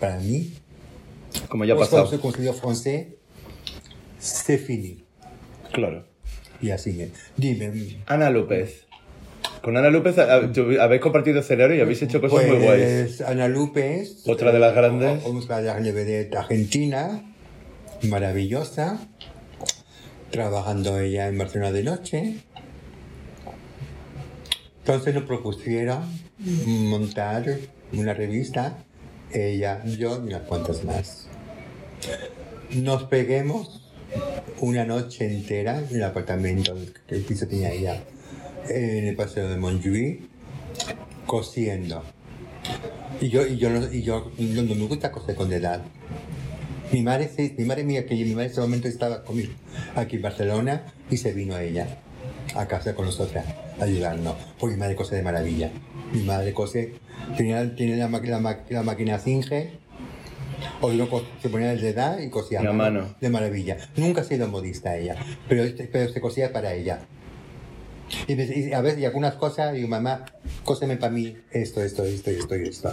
Para 0.00 0.18
mí, 0.20 0.54
Como 1.48 1.64
ya 1.64 1.74
pues 1.74 1.88
como 1.88 2.06
se 2.06 2.52
francés, 2.52 3.08
fini. 4.58 5.04
Claro. 5.72 6.04
Y 6.60 6.70
así 6.70 7.00
es. 7.00 7.10
Dime, 7.36 7.98
Ana 8.06 8.30
López. 8.30 8.86
Con 9.62 9.76
Ana 9.76 9.90
López 9.90 10.16
habéis 10.18 11.00
compartido 11.00 11.40
escenario 11.40 11.76
y 11.76 11.80
habéis 11.80 12.02
hecho 12.02 12.20
cosas 12.20 12.46
muy 12.46 12.58
guays. 12.58 12.82
pues 13.16 13.20
Ana 13.22 13.48
Lupe 13.48 14.00
es 14.00 14.22
Otra 14.26 14.52
de 14.52 14.58
las 14.58 14.74
grandes. 14.74 15.24
o- 15.24 15.36
Otra 15.36 15.60
de 15.60 15.66
las 15.66 15.82
vedette 15.94 16.34
argentina, 16.36 17.22
maravillosa, 18.02 18.98
trabajando 20.30 20.98
ella 21.00 21.28
en 21.28 21.38
Barcelona 21.38 21.72
de 21.72 21.82
noche. 21.82 22.34
Entonces 24.80 25.14
nos 25.14 25.24
propusieron 25.24 26.02
montar 26.66 27.44
una 27.92 28.14
revista, 28.14 28.78
ella, 29.32 29.82
yo 29.84 30.16
y 30.24 30.28
unas 30.28 30.42
cuantas 30.42 30.84
más. 30.84 31.28
Nos 32.70 33.04
peguemos 33.04 33.87
una 34.60 34.84
noche 34.84 35.26
entera 35.26 35.78
en 35.78 35.96
el 35.96 36.02
apartamento 36.04 36.76
que 37.06 37.14
el 37.16 37.22
piso 37.22 37.46
tenía 37.46 37.70
ella 37.72 38.02
en 38.68 39.06
el 39.06 39.16
paseo 39.16 39.48
de 39.48 39.56
Montjuic 39.56 40.20
cosiendo. 41.26 42.02
Y 43.20 43.28
yo, 43.30 43.46
y 43.46 43.56
yo, 43.56 43.70
y 43.92 44.02
yo 44.02 44.30
no, 44.38 44.62
no 44.62 44.74
me 44.74 44.86
gusta 44.86 45.10
coser 45.10 45.34
con 45.34 45.52
edad. 45.52 45.82
Mi 46.92 47.02
madre, 47.02 47.30
mi 47.56 47.64
madre 47.64 47.84
mía, 47.84 48.06
que 48.06 48.14
mi 48.14 48.24
madre 48.34 48.46
en 48.46 48.50
ese 48.52 48.60
momento 48.60 48.88
estaba 48.88 49.22
conmigo 49.24 49.52
aquí 49.94 50.16
en 50.16 50.22
Barcelona 50.22 50.84
y 51.10 51.16
se 51.18 51.32
vino 51.32 51.58
ella 51.58 51.98
a 52.54 52.66
casa 52.66 52.94
con 52.94 53.04
nosotras 53.06 53.44
a 53.80 53.84
ayudarnos. 53.84 54.34
Porque 54.58 54.74
mi 54.74 54.80
madre 54.80 54.96
cose 54.96 55.16
de 55.16 55.22
maravilla. 55.22 55.70
Mi 56.12 56.22
madre 56.22 56.52
cose, 56.54 56.94
tenía, 57.36 57.74
tiene 57.74 57.96
la, 57.96 58.08
la, 58.08 58.38
ma- 58.38 58.64
la 58.70 58.82
máquina 58.82 59.18
Singer, 59.18 59.70
o 60.80 61.08
co- 61.08 61.24
se 61.42 61.48
ponía 61.48 61.72
el 61.72 61.80
de 61.80 61.90
edad 61.90 62.18
y 62.18 62.30
cosía 62.30 62.62
La 62.62 62.72
mano. 62.72 63.14
de 63.20 63.28
maravilla. 63.30 63.76
Nunca 63.96 64.20
ha 64.22 64.24
sido 64.24 64.48
modista 64.48 64.96
ella, 64.96 65.16
pero, 65.48 65.64
este- 65.64 65.84
pero 65.84 66.12
se 66.12 66.20
cosía 66.20 66.52
para 66.52 66.74
ella. 66.74 67.00
Y, 68.26 68.32
y 68.68 68.72
a 68.72 68.80
veces, 68.80 69.00
y 69.00 69.04
algunas 69.04 69.34
cosas, 69.34 69.74
digo, 69.74 69.86
mamá, 69.88 70.24
cóseme 70.64 70.96
para 70.96 71.12
mí 71.12 71.36
esto, 71.52 71.82
esto, 71.82 72.04
esto, 72.04 72.30
esto 72.30 72.56
y 72.56 72.68
esto. 72.68 72.92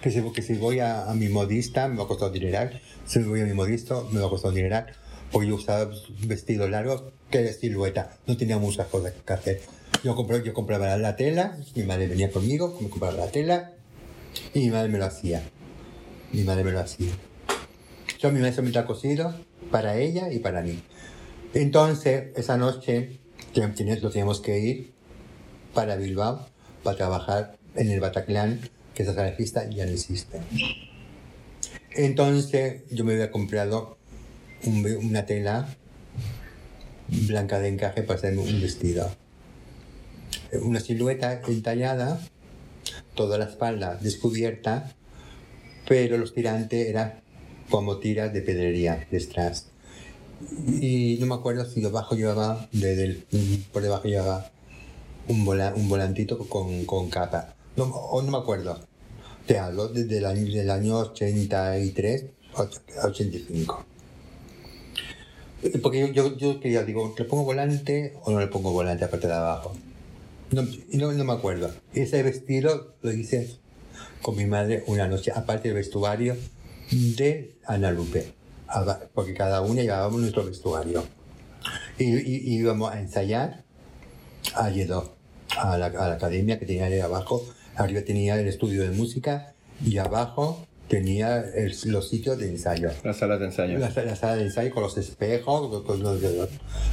Que 0.00 0.10
si, 0.10 0.22
que 0.32 0.40
si 0.42 0.54
voy 0.54 0.80
a, 0.80 1.10
a 1.10 1.14
mi 1.14 1.28
modista, 1.28 1.88
me 1.88 1.96
va 1.98 2.04
a 2.04 2.06
costar 2.06 2.28
un 2.28 2.34
dineral. 2.34 2.80
Si 3.04 3.18
voy 3.20 3.40
a 3.42 3.44
mi 3.44 3.52
modista, 3.52 3.96
me 4.12 4.20
va 4.20 4.26
a 4.26 4.30
costar 4.30 4.48
un 4.50 4.54
dineral. 4.56 4.86
Porque 5.30 5.48
yo 5.48 5.56
usaba 5.56 5.90
vestido 6.26 6.68
largo 6.68 7.12
que 7.30 7.38
de 7.42 7.52
silueta. 7.52 8.16
No 8.26 8.36
tenía 8.38 8.56
muchas 8.58 8.86
cosas 8.86 9.12
que 9.26 9.32
hacer. 9.32 9.60
Yo, 10.02 10.14
compré, 10.14 10.42
yo 10.42 10.54
compraba 10.54 10.96
la 10.96 11.16
tela, 11.16 11.58
mi 11.74 11.82
madre 11.82 12.06
venía 12.06 12.30
conmigo, 12.30 12.78
me 12.80 12.88
compraba 12.88 13.16
la 13.16 13.30
tela 13.30 13.72
y 14.54 14.60
mi 14.60 14.70
madre 14.70 14.88
me 14.88 14.98
lo 14.98 15.04
hacía. 15.04 15.42
Mi 16.36 16.44
madre 16.44 16.64
me 16.64 16.70
lo 16.72 16.80
hacía. 16.80 17.12
Yo 18.18 18.30
mi 18.30 18.40
maestro 18.40 18.62
me 18.62 18.78
ha 18.78 18.84
cosido 18.84 19.34
para 19.70 19.96
ella 19.96 20.30
y 20.30 20.38
para 20.38 20.60
mí. 20.60 20.82
Entonces, 21.54 22.26
esa 22.36 22.58
noche 22.58 23.20
lo 23.54 24.10
teníamos 24.10 24.42
que 24.42 24.58
ir 24.58 24.92
para 25.72 25.96
Bilbao 25.96 26.46
para 26.82 26.94
trabajar 26.98 27.56
en 27.74 27.90
el 27.90 28.00
Bataclan, 28.00 28.60
que 28.94 29.04
esa 29.04 29.14
fiesta 29.32 29.66
ya 29.70 29.86
no 29.86 29.92
existe. 29.92 30.38
Entonces, 31.92 32.82
yo 32.90 33.06
me 33.06 33.14
había 33.14 33.30
comprado 33.30 33.96
un 34.66 34.84
una 35.06 35.24
tela 35.24 35.66
blanca 37.08 37.60
de 37.60 37.68
encaje 37.68 38.02
para 38.02 38.18
hacerme 38.18 38.42
un 38.42 38.60
vestido. 38.60 39.10
Una 40.60 40.80
silueta 40.80 41.40
entallada, 41.48 42.20
toda 43.14 43.38
la 43.38 43.46
espalda 43.46 43.96
descubierta, 44.02 44.94
pero 45.88 46.18
los 46.18 46.34
tirantes 46.34 46.88
eran 46.88 47.20
como 47.70 47.98
tiras 47.98 48.32
de 48.32 48.42
pedrería 48.42 49.06
detrás. 49.10 49.68
Y 50.80 51.16
no 51.20 51.26
me 51.26 51.34
acuerdo 51.34 51.64
si 51.64 51.80
debajo 51.80 52.14
llevaba, 52.14 52.68
por 53.72 53.82
debajo 53.82 54.06
llevaba 54.08 54.50
un, 55.28 55.44
vola- 55.44 55.72
un 55.74 55.88
volantito 55.88 56.38
con, 56.48 56.84
con 56.84 57.08
capa. 57.10 57.54
No, 57.76 57.84
o 57.84 58.22
no 58.22 58.30
me 58.30 58.38
acuerdo. 58.38 58.78
Te 59.46 59.58
hablo 59.58 59.88
desde 59.88 60.18
el 60.18 60.26
año, 60.26 60.52
del 60.52 60.70
año 60.70 60.98
83 60.98 62.24
a 62.56 63.06
85. 63.06 63.84
Porque 65.82 66.00
yo, 66.00 66.06
yo, 66.08 66.36
yo 66.36 66.60
quería, 66.60 66.84
digo, 66.84 67.14
¿le 67.18 67.24
pongo 67.24 67.44
volante 67.44 68.14
o 68.22 68.30
no 68.30 68.40
le 68.40 68.46
pongo 68.46 68.72
volante 68.72 69.04
aparte 69.04 69.26
de 69.26 69.32
abajo? 69.34 69.74
No, 70.52 70.62
no, 70.92 71.12
no 71.12 71.24
me 71.24 71.32
acuerdo. 71.32 71.70
Ese 71.94 72.22
vestido 72.22 72.94
lo 73.02 73.12
hice 73.12 73.56
con 74.22 74.36
mi 74.36 74.46
madre 74.46 74.82
una 74.86 75.06
noche, 75.06 75.32
aparte 75.34 75.68
del 75.68 75.76
vestuario 75.76 76.36
de 76.90 77.56
Ana 77.66 77.90
Lupe, 77.90 78.32
porque 79.14 79.34
cada 79.34 79.60
una 79.60 79.82
llevábamos 79.82 80.20
nuestro 80.20 80.44
vestuario. 80.44 81.04
Y, 81.98 82.04
y- 82.16 82.54
íbamos 82.58 82.92
a 82.92 83.00
ensayar 83.00 83.64
a 84.54 84.70
Lledó, 84.70 85.16
a 85.58 85.76
la, 85.78 85.86
a 85.86 86.08
la 86.08 86.14
academia 86.14 86.58
que 86.58 86.66
tenía 86.66 86.86
ahí 86.86 87.00
abajo. 87.00 87.44
Arriba 87.76 88.02
tenía 88.02 88.38
el 88.40 88.46
estudio 88.48 88.82
de 88.82 88.90
música 88.90 89.54
y 89.84 89.98
abajo 89.98 90.64
tenía 90.88 91.40
el- 91.40 91.74
los 91.86 92.08
sitios 92.08 92.38
de 92.38 92.48
ensayo. 92.48 92.90
Las 93.02 93.16
salas 93.18 93.40
de 93.40 93.46
ensayo. 93.46 93.78
La, 93.78 93.88
la 93.90 94.16
sala 94.16 94.36
de 94.36 94.44
ensayo 94.44 94.70
con 94.72 94.82
los 94.84 94.96
espejos, 94.98 95.68
con- 95.70 95.84
con 95.84 96.02
los- 96.02 96.20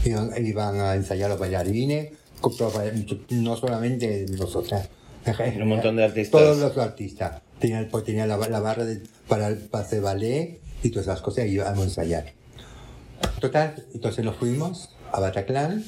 iban, 0.05 0.31
iban 0.45 0.79
a 0.81 0.95
ensayar 0.95 1.29
los 1.29 1.39
bailarines, 1.39 2.13
con 2.41 2.53
no 3.29 3.55
solamente 3.55 4.25
nosotras. 4.37 4.89
Un 5.61 5.67
montón 5.67 5.95
de 5.95 6.03
artistas. 6.03 6.41
Todos 6.41 6.57
los 6.57 6.77
artistas. 6.77 7.41
Tenían, 7.59 7.87
pues, 7.89 8.03
tenían 8.03 8.27
la, 8.27 8.37
la 8.37 8.59
barra 8.59 8.83
de- 8.85 9.01
para, 9.27 9.55
para 9.71 9.83
hacer 9.85 10.01
ballet 10.01 10.59
y 10.83 10.89
todas 10.89 11.07
esas 11.07 11.21
cosas 11.21 11.45
y 11.45 11.51
íbamos 11.51 11.79
a 11.79 11.83
ensayar. 11.83 12.33
Total, 13.39 13.85
entonces 13.93 14.23
nos 14.25 14.35
fuimos 14.35 14.89
a 15.11 15.19
Bataclan, 15.19 15.83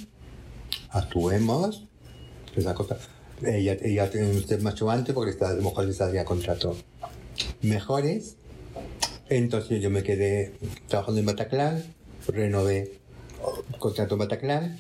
actuemos, 0.92 1.86
todas 2.46 2.58
esas 2.60 2.74
cosas. 2.74 2.98
Ella, 3.46 3.76
ella 3.82 4.10
tenía 4.10 4.38
usted 4.38 4.62
macho 4.62 4.90
antes 4.90 5.14
porque 5.14 5.32
está- 5.32 5.50
a 5.50 5.54
lo 5.54 5.64
mejor 5.64 5.86
le 5.86 5.94
saldría 5.94 6.24
contrato 6.24 6.78
mejores. 7.62 8.36
Entonces 9.30 9.82
yo 9.82 9.90
me 9.90 10.04
quedé 10.04 10.54
trabajando 10.88 11.20
en 11.20 11.26
Bataclan, 11.26 11.84
renové 12.28 13.00
contrato 13.80 14.16
en 14.16 14.20
Bataclan. 14.20 14.78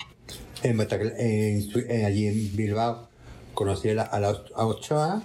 En 0.63 0.77
Bataclan 0.77 1.13
en 1.19 1.67
en- 1.89 2.05
allí 2.05 2.27
en 2.27 2.55
Bilbao 2.55 3.09
conocí 3.55 3.89
a, 3.89 3.93
la, 3.95 4.03
a, 4.03 4.19
la- 4.19 4.43
a 4.55 4.65
Ochoa. 4.67 5.23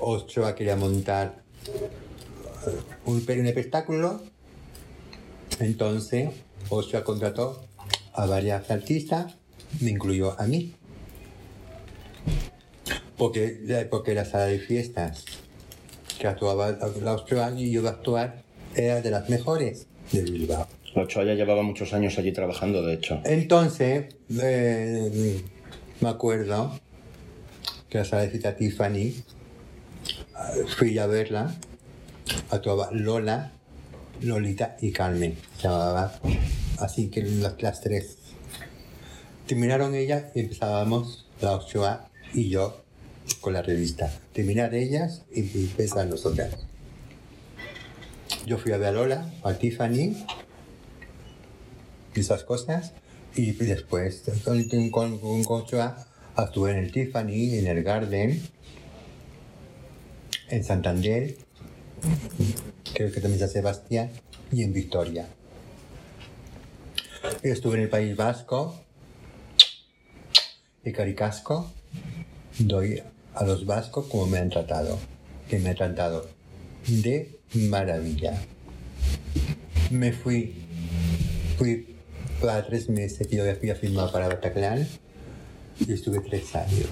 Ochoa 0.00 0.54
quería 0.56 0.74
montar 0.76 1.42
eh, 1.68 2.80
un, 3.04 3.16
un 3.28 3.46
espectáculo. 3.46 4.22
Entonces 5.60 6.30
Ochoa 6.70 7.04
contrató 7.04 7.62
a 8.14 8.26
varias 8.26 8.70
artistas, 8.70 9.34
me 9.80 9.90
incluyó 9.90 10.38
a 10.40 10.46
mí. 10.46 10.74
Porque, 13.16 13.86
porque 13.90 14.14
la 14.14 14.24
sala 14.24 14.46
de 14.46 14.58
fiestas 14.58 15.24
que 16.18 16.26
actuaba 16.26 16.70
la 17.02 17.14
Ochoa 17.14 17.52
y 17.56 17.70
yo 17.70 17.80
iba 17.80 17.90
a 17.90 17.92
actuar 17.94 18.42
era 18.74 19.00
de 19.02 19.10
las 19.10 19.28
mejores 19.28 19.86
de 20.12 20.22
Bilbao. 20.22 20.66
Ochoa 20.94 21.24
ya 21.24 21.34
llevaba 21.34 21.62
muchos 21.62 21.92
años 21.92 22.18
allí 22.18 22.32
trabajando, 22.32 22.82
de 22.84 22.94
hecho. 22.94 23.20
Entonces, 23.24 24.14
eh, 24.42 25.42
me 26.00 26.08
acuerdo 26.08 26.78
que 27.88 27.98
la 27.98 28.04
sala 28.04 28.22
de 28.22 28.30
fiesta 28.30 28.56
Tiffany, 28.56 28.98
eh, 28.98 29.22
fui 30.76 30.98
a 30.98 31.06
verla, 31.06 31.54
actuaba 32.50 32.88
Lola, 32.92 33.52
Lolita 34.22 34.76
y 34.80 34.92
Carmen, 34.92 35.36
llamaba. 35.62 36.12
Así 36.78 37.08
que 37.08 37.22
las, 37.22 37.80
tres. 37.80 38.16
Terminaron 39.46 39.94
ellas 39.94 40.24
y 40.34 40.40
empezábamos 40.40 41.26
la 41.40 41.56
Ochoa 41.56 42.08
y 42.32 42.48
yo 42.48 42.82
con 43.40 43.52
la 43.52 43.62
revista. 43.62 44.10
Terminar 44.32 44.74
ellas 44.74 45.22
y 45.32 45.40
empezar 45.40 46.06
nosotras. 46.06 46.54
Yo 48.46 48.58
fui 48.58 48.72
a 48.72 48.78
ver 48.78 48.88
a 48.88 48.92
Lola, 48.92 49.30
a 49.42 49.52
Tiffany, 49.54 50.16
y 52.14 52.20
esas 52.20 52.44
cosas. 52.44 52.92
Y 53.36 53.52
después, 53.52 54.22
con, 54.44 54.62
con, 54.90 54.90
con, 54.90 55.44
con 55.44 55.62
Ochoa, 55.62 56.06
actué 56.34 56.72
en 56.72 56.78
el 56.78 56.92
Tiffany, 56.92 57.58
en 57.58 57.66
el 57.66 57.82
Garden, 57.82 58.42
en 60.48 60.64
Santander, 60.64 61.36
creo 62.92 63.12
que 63.12 63.20
también 63.20 63.38
San 63.38 63.48
Sebastián, 63.48 64.10
y 64.50 64.64
en 64.64 64.72
Victoria. 64.72 65.28
Estuve 67.42 67.76
en 67.76 67.82
el 67.82 67.88
País 67.88 68.16
Vasco, 68.16 68.74
y 70.84 70.92
Caricasco, 70.92 71.70
doy 72.58 73.02
a 73.34 73.44
los 73.44 73.64
vascos 73.64 74.06
como 74.06 74.26
me 74.26 74.38
han 74.38 74.50
tratado, 74.50 74.98
que 75.48 75.58
me 75.58 75.70
han 75.70 75.76
tratado 75.76 76.28
de 76.86 77.38
maravilla. 77.54 78.40
Me 79.90 80.12
fui, 80.12 80.54
fui 81.58 81.99
para 82.40 82.64
tres 82.66 82.88
meses 82.88 83.26
que 83.26 83.36
yo 83.36 83.48
había 83.48 83.74
firmado 83.74 84.10
para 84.10 84.28
Bataclan 84.28 84.86
y 85.86 85.92
estuve 85.92 86.20
tres 86.20 86.54
años. 86.54 86.86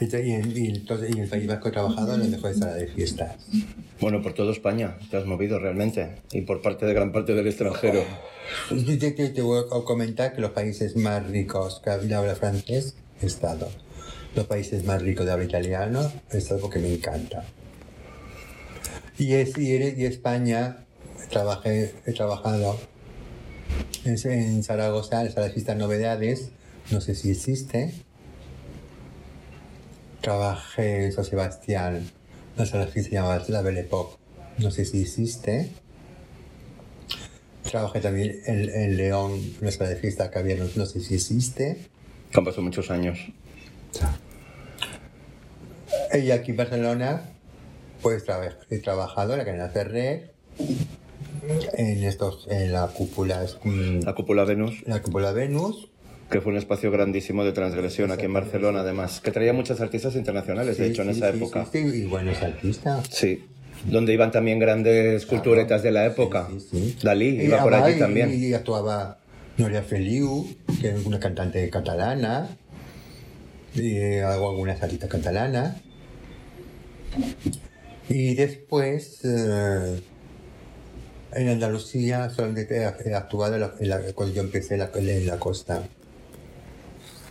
Y, 0.00 0.32
en, 0.32 0.56
y 0.56 0.66
entonces, 0.66 1.10
y 1.10 1.12
en 1.12 1.20
el 1.20 1.28
País 1.28 1.46
Vasco 1.46 1.68
he 1.68 1.70
trabajado 1.70 2.14
en 2.14 2.20
la 2.22 2.26
mejor 2.26 2.52
sala 2.54 2.74
de 2.74 2.88
fiestas. 2.88 3.36
Bueno, 4.00 4.20
por 4.20 4.34
todo 4.34 4.50
España 4.50 4.98
te 5.10 5.16
has 5.16 5.26
movido 5.26 5.60
realmente. 5.60 6.16
Y 6.32 6.40
por 6.40 6.60
parte 6.60 6.86
de 6.86 6.92
gran 6.94 7.12
parte 7.12 7.34
del 7.34 7.46
extranjero. 7.46 8.02
Te, 8.68 9.12
te- 9.12 9.28
te 9.28 9.42
voy 9.42 9.60
a 9.64 9.84
comentar 9.84 10.34
que 10.34 10.40
los 10.40 10.50
países 10.50 10.96
más 10.96 11.24
ricos 11.28 11.80
que 11.84 11.90
habla 11.90 12.34
francés 12.34 12.96
he 13.22 13.26
estado. 13.26 13.70
Los 14.34 14.46
países 14.46 14.84
más 14.84 15.00
ricos 15.02 15.24
de 15.24 15.32
habla 15.32 15.44
italiano 15.44 16.10
he 16.32 16.38
estado 16.38 16.60
porque 16.60 16.80
me 16.80 16.92
encanta. 16.92 17.44
Y, 19.18 19.34
es, 19.34 19.56
y, 19.56 19.70
y 19.72 20.04
España 20.04 20.78
trabajé, 21.28 21.94
he 22.06 22.12
trabajado 22.12 22.78
en, 24.04 24.16
en 24.30 24.62
Zaragoza, 24.62 25.22
de 25.24 25.50
fiestas 25.50 25.76
novedades, 25.76 26.50
no 26.90 27.00
sé 27.00 27.14
si 27.14 27.30
existe. 27.30 27.92
Trabajé 30.20 31.06
en 31.06 31.12
San 31.12 31.24
Sebastián, 31.24 32.10
la 32.56 32.66
sala 32.66 32.86
de 32.86 32.92
fiestas 32.92 33.12
llamada 33.12 33.44
La 33.48 33.62
Belle 33.62 33.80
Époque, 33.80 34.16
no 34.58 34.70
sé 34.70 34.84
si 34.84 35.02
existe. 35.02 35.70
Trabajé 37.68 38.00
también 38.00 38.40
en, 38.46 38.68
en 38.68 38.96
León, 38.96 39.40
una 39.60 39.70
sala 39.70 39.90
de 39.90 39.96
fiesta 39.96 40.30
que 40.30 40.38
había, 40.38 40.56
no, 40.56 40.66
no 40.76 40.86
sé 40.86 41.00
si 41.00 41.14
existe. 41.14 41.88
Que 42.30 42.38
han 42.38 42.44
pasado 42.44 42.62
muchos 42.62 42.90
años. 42.90 43.18
Y 46.14 46.30
aquí 46.30 46.50
en 46.50 46.56
Barcelona, 46.56 47.22
pues 48.02 48.24
he 48.70 48.78
trabajado 48.78 49.32
en 49.32 49.38
la 49.38 49.44
cadena 49.44 49.68
Ferrer, 49.68 50.32
en, 51.76 52.04
estos, 52.04 52.46
en 52.50 52.72
la 52.72 52.86
cúpula, 52.88 53.44
mm, 53.64 54.00
La 54.04 54.14
cúpula 54.14 54.44
Venus, 54.44 54.82
la 54.86 55.02
cúpula 55.02 55.32
Venus. 55.32 55.88
que 56.30 56.40
fue 56.40 56.52
un 56.52 56.58
espacio 56.58 56.90
grandísimo 56.90 57.44
de 57.44 57.52
transgresión 57.52 58.10
aquí 58.10 58.24
en 58.24 58.32
Barcelona, 58.32 58.80
además. 58.80 59.20
Que 59.20 59.30
traía 59.32 59.52
muchas 59.52 59.80
artistas 59.80 60.14
internacionales, 60.16 60.78
de 60.78 60.86
hecho, 60.86 61.02
en 61.02 61.12
sí, 61.12 61.18
esa 61.18 61.30
sí, 61.30 61.36
época. 61.36 61.66
sí, 61.70 61.78
y 61.78 62.04
buenos 62.04 62.40
artistas. 62.42 63.06
Sí. 63.10 63.44
Donde 63.84 64.12
iban 64.12 64.30
también 64.30 64.58
grandes 64.58 65.26
culturetas 65.26 65.82
de 65.82 65.90
la 65.90 66.06
época. 66.06 66.48
Sí, 66.50 66.60
sí. 66.70 66.96
Dalí 67.02 67.40
Y 67.40 67.42
iba 67.46 67.62
por 67.62 67.74
allí 67.74 67.98
también. 67.98 68.32
Y 68.32 68.54
actuaba 68.54 69.18
Noria 69.58 69.82
Feliu, 69.82 70.46
que 70.80 70.90
es 70.90 71.04
una 71.04 71.18
cantante 71.20 71.68
catalana, 71.68 72.56
y 73.74 74.18
hago 74.18 74.50
algunas 74.50 74.82
artistas 74.82 75.10
catalanas. 75.10 75.76
Y 78.08 78.34
después, 78.34 79.20
eh, 79.24 80.00
en 81.34 81.48
Andalucía, 81.48 82.30
solamente 82.30 82.76
he, 83.04 83.14
actuado 83.14 83.54
en 83.54 83.60
la- 83.60 83.74
en 83.80 83.88
la- 83.88 84.00
cuando 84.14 84.34
yo 84.34 84.42
empecé 84.42 84.74
en 84.74 84.80
la, 84.80 84.90
en 84.94 85.26
la 85.26 85.38
costa. 85.38 85.82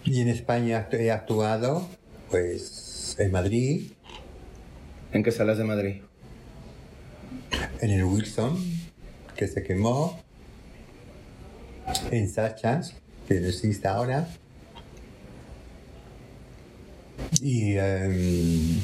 Y 0.03 0.21
en 0.21 0.29
España 0.29 0.87
he 0.91 1.11
actuado, 1.11 1.87
pues, 2.29 3.15
en 3.19 3.31
Madrid, 3.31 3.91
¿En 5.13 5.23
qué 5.23 5.31
salas 5.31 5.57
de 5.57 5.65
Madrid? 5.65 6.01
en 7.81 7.89
el 7.91 8.03
Wilson, 8.05 8.57
que 9.35 9.47
se 9.47 9.61
quemó, 9.61 10.21
en 12.11 12.29
Sachas, 12.29 12.93
que 13.27 13.41
no 13.41 13.47
existe 13.47 13.87
ahora, 13.89 14.27
y 17.41 17.75
em, 17.77 18.79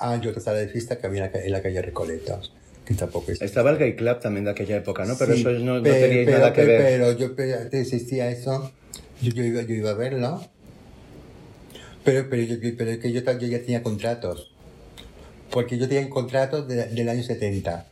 hay 0.00 0.26
otra 0.26 0.40
sala 0.40 0.58
de 0.58 0.68
fiesta 0.68 0.98
que 0.98 1.06
había 1.06 1.24
en 1.24 1.26
la 1.26 1.32
ca- 1.32 1.44
en 1.44 1.52
la 1.52 1.62
calle 1.62 1.82
Recoletos, 1.82 2.54
que 2.90 2.96
tampoco 2.96 3.26
existe. 3.26 3.44
Estaba 3.44 3.70
el 3.70 3.78
Gay 3.78 3.94
Club 3.94 4.18
también 4.20 4.44
de 4.44 4.50
aquella 4.50 4.76
época, 4.78 5.04
¿no? 5.04 5.16
Pero 5.16 5.34
Sí, 5.34 5.40
eso 5.40 5.50
no, 5.52 5.76
no 5.76 5.82
tenía 5.82 6.24
pero- 6.24 6.38
nada 6.38 6.52
que 6.52 6.62
pe- 6.62 6.66
ver. 6.66 6.80
Pero 6.82 7.12
yo 7.18 7.36
pe- 7.36 7.68
existía 7.80 8.28
eso, 8.30 8.72
yo, 9.22 9.32
yo 9.32 9.44
iba, 9.44 9.62
yo 9.62 9.74
iba 9.74 9.90
a 9.90 9.94
verlo, 9.94 10.40
pero, 12.04 12.26
pero, 12.28 12.42
yo, 12.42 12.56
pero 12.76 12.90
es 12.90 12.98
que 12.98 13.12
yo, 13.12 13.20
yo 13.20 13.46
ya 13.46 13.60
tenía 13.60 13.82
contratos, 13.82 14.50
porque 15.50 15.78
yo 15.78 15.88
tenía 15.88 16.08
contratos 16.10 16.66
de- 16.66 16.86
del 16.86 17.08
año 17.08 17.22
70 17.22 17.86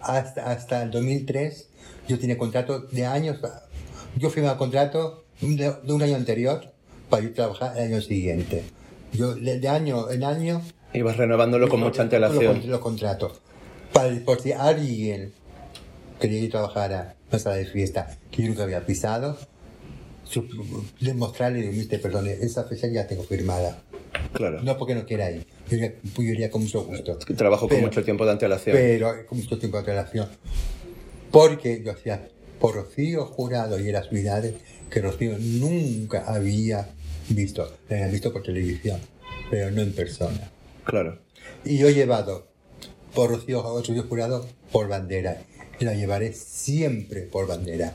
hasta, 0.00 0.50
hasta 0.50 0.82
el 0.84 0.90
2003, 0.90 1.68
yo 2.08 2.18
tenía 2.18 2.38
contratos 2.38 2.90
de 2.92 3.04
años, 3.06 3.38
yo 4.16 4.30
firmaba 4.30 4.56
contrato 4.56 5.24
de, 5.40 5.74
de 5.82 5.92
un 5.92 6.02
año 6.02 6.16
anterior 6.16 6.64
para 7.10 7.24
ir 7.24 7.30
a 7.30 7.34
trabajar 7.34 7.76
el 7.76 7.92
año 7.92 8.00
siguiente. 8.00 8.62
Yo 9.12 9.34
de, 9.34 9.58
de 9.60 9.68
año 9.68 10.10
en 10.10 10.24
año 10.24 10.62
Ibas 10.92 11.16
renovándolo 11.16 11.68
con 11.68 11.80
mucha 11.80 12.02
antelación. 12.02 12.56
los, 12.56 12.64
los 12.66 12.80
contratos. 12.80 13.40
Para, 13.92 14.14
por 14.24 14.40
si 14.40 14.52
alguien 14.52 15.32
quería 16.20 16.38
ir 16.40 16.48
a 16.48 16.50
trabajar 16.50 16.92
a 16.92 17.14
una 17.30 17.38
sala 17.38 17.56
de 17.56 17.66
fiesta 17.66 18.18
que 18.30 18.42
yo 18.42 18.48
nunca 18.48 18.62
había 18.64 18.84
pisado, 18.86 19.36
demostrarle, 21.00 21.62
decirte, 21.66 21.98
perdón, 21.98 22.28
esa 22.28 22.64
fecha 22.64 22.86
ya 22.88 23.06
tengo 23.06 23.22
firmada. 23.24 23.82
Claro. 24.32 24.62
No 24.62 24.76
porque 24.76 24.94
no 24.94 25.04
quiera 25.06 25.30
ir, 25.30 25.46
yo 25.68 25.76
iría, 25.76 25.94
yo 26.16 26.22
iría 26.22 26.50
con 26.50 26.62
mucho 26.62 26.84
gusto. 26.84 27.16
Trabajo 27.36 27.62
con 27.62 27.76
Pero- 27.76 27.86
mucho 27.88 28.04
tiempo 28.04 28.24
de 28.24 28.32
antelación. 28.32 28.76
Pero 28.76 29.26
con 29.26 29.38
mucho 29.38 29.58
tiempo 29.58 29.76
de 29.78 29.80
antelación. 29.80 30.28
Porque 31.30 31.82
yo 31.84 31.92
hacía 31.92 32.28
por 32.60 32.74
Rocío 32.74 33.24
Jurado 33.26 33.78
y 33.80 33.90
las 33.90 34.10
unidades 34.10 34.54
que 34.90 35.00
Rocío 35.00 35.36
nunca 35.38 36.24
había 36.26 36.88
visto. 37.28 37.72
La 37.88 37.96
habían 37.96 38.12
visto 38.12 38.32
por 38.32 38.42
televisión, 38.42 39.00
pero 39.50 39.70
no 39.70 39.80
en 39.82 39.92
persona. 39.92 40.50
Claro. 40.84 41.18
Y 41.64 41.78
yo 41.78 41.88
he 41.88 41.94
llevado 41.94 42.48
por 43.14 43.30
Rocío, 43.30 43.62
Rocío 43.62 44.04
Jurado 44.08 44.46
por 44.72 44.88
bandera. 44.88 45.42
Y 45.78 45.84
la 45.84 45.94
llevaré 45.94 46.32
siempre 46.32 47.22
por 47.22 47.46
bandera. 47.46 47.94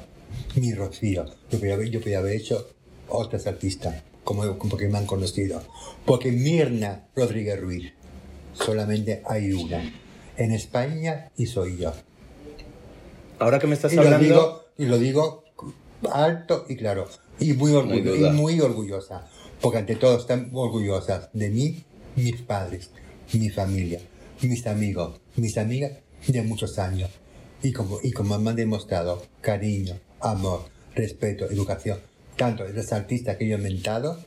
Mi 0.56 0.74
Rocío. 0.74 1.26
Yo 1.52 1.60
podía 1.60 1.76
haber, 1.76 1.90
yo 1.90 2.02
podía 2.02 2.20
haber 2.20 2.36
hecho 2.36 2.68
otras 3.10 3.46
artistas, 3.48 4.04
como, 4.24 4.58
como 4.58 4.76
que 4.78 4.88
me 4.88 4.98
han 4.98 5.06
conocido. 5.06 5.62
Porque 6.06 6.32
Mirna 6.32 7.08
Rodríguez 7.16 7.60
Ruiz, 7.60 7.94
solamente 8.54 9.22
hay 9.26 9.52
una. 9.54 9.94
En 10.38 10.52
España 10.52 11.32
y 11.38 11.46
soy 11.46 11.78
yo. 11.78 11.94
Ahora 13.40 13.60
que 13.60 13.68
me 13.68 13.76
estás 13.76 13.94
Y 13.94 13.98
lo, 13.98 14.02
hablando, 14.04 14.26
digo, 14.26 14.66
y 14.78 14.86
lo 14.86 14.98
digo 14.98 15.44
alto 16.12 16.66
y 16.68 16.76
claro. 16.76 17.08
Y 17.40 17.54
muy, 17.54 17.72
orgullo- 17.74 18.16
y 18.16 18.32
muy 18.34 18.60
orgullosa. 18.62 19.28
Porque 19.62 19.78
ante 19.80 19.96
todo 19.96 20.18
están 20.18 20.50
orgullosas 20.54 21.30
de 21.34 21.50
mí, 21.50 21.84
mis 22.16 22.42
padres, 22.42 22.90
mi 23.34 23.50
familia, 23.50 24.00
mis 24.48 24.68
amigos, 24.68 25.20
mis 25.36 25.58
amigas 25.58 25.92
de 26.28 26.42
muchos 26.42 26.80
años. 26.80 27.10
Y 27.64 27.72
como, 27.74 28.00
y 28.04 28.12
como 28.12 28.38
me 28.40 28.50
han 28.52 28.56
demostrado 28.56 29.24
cariño, 29.42 29.98
amor, 30.20 30.62
respeto, 30.94 31.46
educación, 31.46 32.00
tanto 32.38 32.64
de 32.64 32.74
los 32.74 32.92
artistas 32.94 33.38
que 33.38 33.48
yo 33.48 33.56
he 33.56 33.58
inventado, 33.58 34.18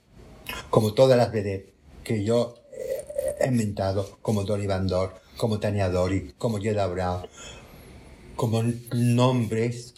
como 0.71 0.95
todas 0.95 1.17
las 1.19 1.31
vedettes 1.33 1.73
que 2.05 2.25
yo 2.25 2.55
eh, 2.73 3.35
he 3.41 3.49
inventado, 3.49 4.19
como 4.23 4.45
Dolly 4.45 4.67
Van 4.67 4.87
Dor, 4.87 5.15
como 5.37 5.61
Tania 5.61 5.89
Dori, 5.89 6.35
como 6.39 6.59
Yeda 6.59 6.87
Brown, 6.87 7.23
como 8.35 8.63
nombres, 8.93 9.95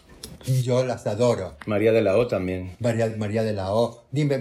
yo 0.63 0.85
las 0.85 1.07
adoro. 1.07 1.57
María 1.67 1.93
de 1.93 2.03
la 2.03 2.17
O 2.17 2.27
también. 2.27 2.77
María, 2.81 3.13
María 3.17 3.43
de 3.43 3.53
la 3.53 3.75
O. 3.75 4.05
Dime, 4.11 4.39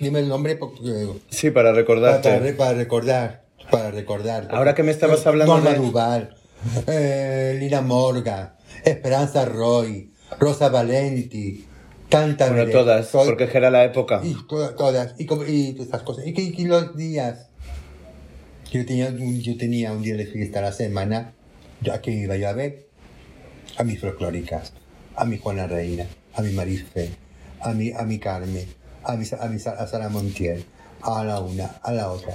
dime 0.00 0.20
el 0.20 0.28
nombre 0.28 0.56
porque, 0.56 1.08
Sí, 1.30 1.50
para 1.50 1.70
para, 1.70 1.72
recordarte. 1.80 2.28
para- 2.30 2.56
para 2.56 2.72
recordar. 2.78 3.44
Para 3.72 3.90
recordar. 3.90 4.46
Ahora 4.52 4.74
que 4.74 4.82
me 4.84 4.92
estabas 4.92 5.26
hablando 5.26 5.54
Norma 5.54 5.70
de- 5.70 5.76
Duval, 5.78 6.34
eh, 6.86 7.56
Lina 7.58 7.80
Morgan, 7.80 8.52
Esperanza 8.84 9.44
Roy, 9.46 10.12
Rosa 10.38 10.68
Valenti, 10.68 11.66
tantas 12.08 12.50
Bueno, 12.50 12.70
todas, 12.70 13.10
to- 13.10 13.24
porque 13.24 13.48
era 13.52 13.70
la 13.70 13.82
época. 13.84 14.20
y 14.22 14.34
to- 14.46 14.74
todas, 14.76 15.14
y, 15.18 15.24
y 15.50 15.76
esas 15.82 16.02
cosas. 16.02 16.26
Y, 16.26 16.32
que- 16.34 16.42
y 16.42 16.64
los 16.66 16.94
días. 16.96 17.48
Yo 18.70 18.86
tenía, 18.86 19.10
yo 19.10 19.56
tenía 19.58 19.92
un 19.92 20.02
día 20.02 20.16
de 20.16 20.24
fiesta 20.26 20.60
a 20.60 20.62
la 20.62 20.72
semana, 20.72 21.34
ya 21.82 22.00
que 22.00 22.10
iba 22.10 22.36
yo 22.36 22.48
a 22.48 22.52
ver 22.54 22.86
a 23.76 23.84
mis 23.84 24.00
folclóricas, 24.00 24.72
a 25.16 25.24
mi 25.26 25.36
Juana 25.38 25.66
Reina, 25.66 26.06
a 26.34 26.40
mi 26.42 26.52
Marisfe, 26.52 27.10
a 27.60 27.72
mi, 27.74 27.92
a 27.92 28.02
mi 28.04 28.18
Carmen, 28.18 28.66
a 29.04 29.14
mi, 29.16 29.26
a 29.38 29.46
mi 29.48 29.56
a 29.56 29.86
Sara 29.86 30.08
Montiel, 30.08 30.64
a 31.02 31.22
la 31.24 31.40
una, 31.40 31.66
a 31.82 31.92
la 31.92 32.10
otra. 32.10 32.34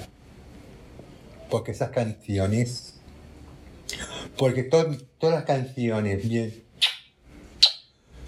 Porque 1.49 1.71
esas 1.71 1.89
canciones, 1.91 2.95
porque 4.37 4.63
to- 4.63 4.97
todas 5.17 5.35
las 5.37 5.45
canciones, 5.45 6.27
bien, 6.27 6.63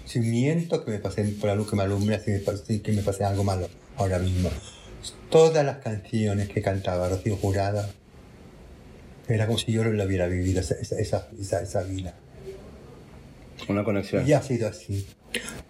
si 0.06 0.20
miento 0.20 0.84
que 0.84 0.90
me 0.90 0.98
pasé 0.98 1.24
por 1.24 1.48
la 1.48 1.54
luz 1.54 1.68
que 1.70 1.76
me 1.76 1.82
alumbra, 1.82 2.18
si 2.18 2.30
me 2.30 2.38
pasé, 2.40 2.80
que 2.82 2.92
me 2.92 3.02
pasé 3.02 3.24
algo 3.24 3.44
malo 3.44 3.68
ahora 3.96 4.18
mismo. 4.18 4.50
Todas 5.30 5.64
las 5.64 5.76
canciones 5.78 6.48
que 6.48 6.62
cantaba 6.62 7.08
Rocío 7.08 7.36
Jurada, 7.36 7.88
era 9.28 9.46
como 9.46 9.58
si 9.58 9.70
yo 9.70 9.84
no 9.84 9.90
lo 9.92 10.04
hubiera 10.04 10.26
vivido, 10.26 10.60
esa, 10.60 10.74
esa, 10.74 10.98
esa, 10.98 11.28
esa- 11.38 11.62
esa 11.62 11.82
vida. 11.82 12.14
Una 13.68 13.84
conexión. 13.84 14.26
Y 14.26 14.32
ha 14.32 14.42
sido 14.42 14.66
así. 14.68 15.06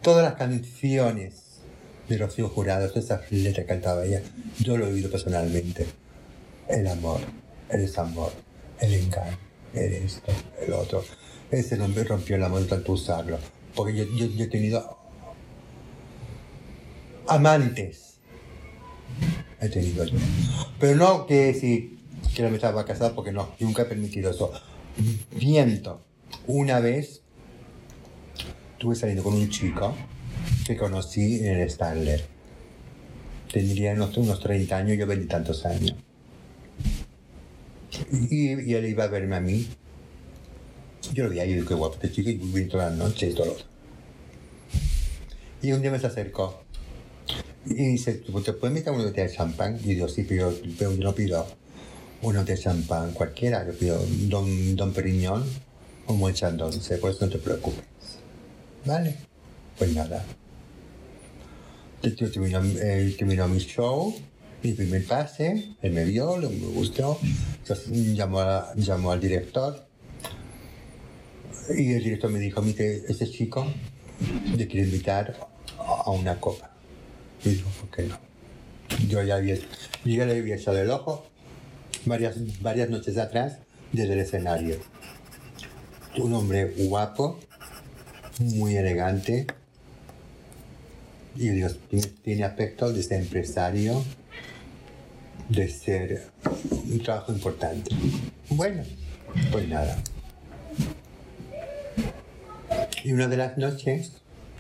Todas 0.01 0.25
las 0.25 0.35
canciones 0.37 1.35
de 2.09 2.17
Rocío 2.17 2.49
Jurado, 2.49 2.89
todas 2.89 3.05
esas 3.05 3.31
letras 3.31 3.67
que 3.67 3.67
cantaba 3.67 4.05
ella, 4.07 4.23
yo 4.61 4.79
lo 4.79 4.87
he 4.87 4.93
oído 4.93 5.11
personalmente. 5.11 5.87
El 6.71 6.87
amor, 6.87 7.21
el 7.69 7.81
desamor, 7.81 8.33
el 8.79 8.95
engaño, 8.95 9.37
el 9.75 9.93
esto, 9.93 10.33
el 10.65 10.73
otro. 10.73 11.05
Ese 11.51 11.77
nombre 11.77 12.05
rompió 12.05 12.37
amor 12.45 12.61
de 12.61 12.69
tanto 12.69 12.93
usarlo. 12.93 13.39
Porque 13.75 13.95
yo, 13.97 14.05
yo, 14.05 14.45
he 14.45 14.47
tenido 14.47 14.99
amantes. 17.27 18.19
He 19.61 19.69
tenido 19.69 20.05
yo. 20.05 20.17
Pero 20.79 20.95
no 20.95 21.27
que 21.27 21.47
decir 21.47 21.99
que 22.37 22.43
no 22.45 22.51
me 22.51 22.57
estaba 22.57 22.85
casado, 22.85 23.17
porque 23.17 23.33
no, 23.33 23.51
nunca 23.59 23.83
he 23.83 23.87
permitido 23.87 24.31
eso. 24.31 24.53
Miento. 25.41 26.01
Una 26.47 26.79
vez 26.79 27.23
estuve 28.73 28.95
saliendo 28.95 29.25
con 29.25 29.35
un 29.35 29.49
chico 29.49 29.93
que 30.65 30.77
conocí 30.77 31.41
en 31.41 31.59
el 31.59 31.61
Stanley. 31.63 32.23
Tendría 33.53 33.93
unos, 33.95 34.17
unos 34.17 34.39
30 34.39 34.77
años, 34.77 34.97
yo 34.97 35.27
tantos 35.27 35.67
años. 35.67 35.97
Y, 38.13 38.71
y 38.71 38.75
él 38.75 38.87
iba 38.87 39.05
a 39.05 39.09
verme 39.09 39.37
a 39.37 39.41
mí. 39.41 39.67
Yo 41.13 41.25
lo 41.25 41.31
veía 41.31 41.45
y 41.45 41.55
digo, 41.55 41.67
qué 41.67 41.75
guapo 41.75 41.95
este 41.95 42.13
chico, 42.13 42.31
y 42.31 42.35
viví 42.35 42.69
toda 42.69 42.91
la 42.91 42.97
noche 42.97 43.29
y 43.29 43.35
todo 43.35 43.47
lo 43.47 43.53
otro. 43.53 43.67
Y 45.63 45.73
un 45.73 45.83
día 45.83 45.91
me 45.91 45.99
se 45.99 46.07
acercó. 46.07 46.63
Y 47.67 47.75
dice, 47.75 48.15
¿te 48.15 48.67
invitar 48.67 48.95
a 48.95 48.97
una 48.97 49.05
botella 49.05 49.29
de 49.29 49.35
champán? 49.35 49.79
Y 49.85 49.97
yo, 49.97 50.09
sí, 50.09 50.25
pero, 50.27 50.55
pero 50.79 50.93
yo 50.93 51.05
no 51.05 51.15
pido 51.15 51.47
una 52.23 52.41
botella 52.41 52.57
de 52.57 52.63
champán 52.63 53.13
cualquiera. 53.13 53.67
Yo 53.67 53.73
pido 53.77 54.03
Don, 54.29 54.77
don 54.77 54.93
Periñón 54.93 55.45
o 56.07 56.15
buen 56.15 56.35
chandon. 56.35 56.71
Dice, 56.71 56.97
pues 56.97 57.21
no 57.21 57.29
te 57.29 57.39
preocupes. 57.39 57.85
Vale. 58.87 59.17
Pues 59.79 59.95
nada. 59.95 60.25
Yo 62.03 62.31
terminó, 62.31 62.63
eh, 62.63 63.15
terminó 63.19 63.47
mi 63.47 63.59
show, 63.59 64.15
mi 64.63 64.73
primer 64.73 65.05
pase, 65.07 65.73
él 65.81 65.93
me 65.93 66.05
vio, 66.05 66.39
le- 66.39 66.49
me 66.49 66.67
gustó, 66.67 67.19
entonces 67.59 67.89
llamó, 68.15 68.43
llamó 68.77 69.13
al 69.13 69.21
director 69.21 69.87
y 71.77 71.93
el 71.93 72.03
director 72.03 72.31
me 72.31 72.39
dijo, 72.41 72.61
mire, 72.63 73.03
ese 73.09 73.31
chico 73.31 73.67
le 74.57 74.67
quiere 74.67 74.87
invitar 74.87 75.49
a 75.79 76.11
una 76.11 76.39
copa. 76.41 76.71
Y 77.45 77.51
digo, 77.51 77.71
¿por 77.81 77.91
qué 77.91 78.03
no? 78.03 78.19
Yo 79.09 79.23
ya, 79.23 79.37
había, 79.37 79.57
yo 80.05 80.27
le 80.27 80.39
había 80.39 80.57
echado 80.57 80.79
el 80.79 80.91
ojo 80.91 81.25
varias, 82.05 82.61
varias 82.61 82.91
noches 82.91 83.17
atrás 83.19 83.59
desde 83.93 84.13
el 84.15 84.21
escenario. 84.21 84.77
Un 86.19 86.35
hombre 86.35 86.75
guapo, 86.77 87.39
muy 88.41 88.77
elegante, 88.77 89.47
y 91.37 91.49
tiene, 91.51 91.69
tiene 92.25 92.45
aspecto 92.45 92.93
de 92.93 93.03
ser 93.03 93.21
empresario 93.23 94.03
de 95.51 95.69
ser 95.69 96.31
un 96.89 97.03
trabajo 97.03 97.33
importante. 97.33 97.95
Bueno, 98.49 98.83
pues 99.51 99.69
nada. 99.69 100.01
Y 103.03 103.13
una 103.13 103.29
de 103.29 103.37
las 103.37 103.59
noches 103.59 104.13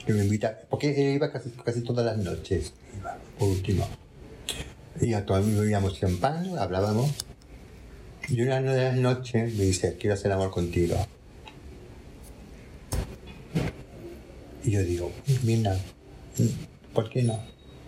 que 0.04 0.12
me 0.12 0.24
invita, 0.24 0.58
porque 0.68 0.90
él 0.90 1.14
iba 1.14 1.30
casi, 1.30 1.50
casi 1.50 1.82
todas 1.82 2.04
las 2.04 2.18
noches, 2.18 2.72
iba, 2.98 3.16
por 3.38 3.48
último. 3.48 3.88
Y 5.00 5.14
a 5.14 5.24
todos 5.24 5.46
bebíamos 5.46 5.98
champán, 5.98 6.58
hablábamos. 6.58 7.10
Y 8.28 8.42
una 8.42 8.60
de 8.60 8.84
las 8.84 8.96
noches 8.96 9.54
me 9.54 9.64
dice, 9.64 9.96
quiero 9.96 10.14
hacer 10.14 10.32
amor 10.32 10.50
contigo. 10.50 10.96
Y 14.64 14.72
yo 14.72 14.82
digo, 14.82 15.12
mira, 15.42 15.78
¿por 16.92 17.08
qué 17.08 17.22
no? 17.22 17.40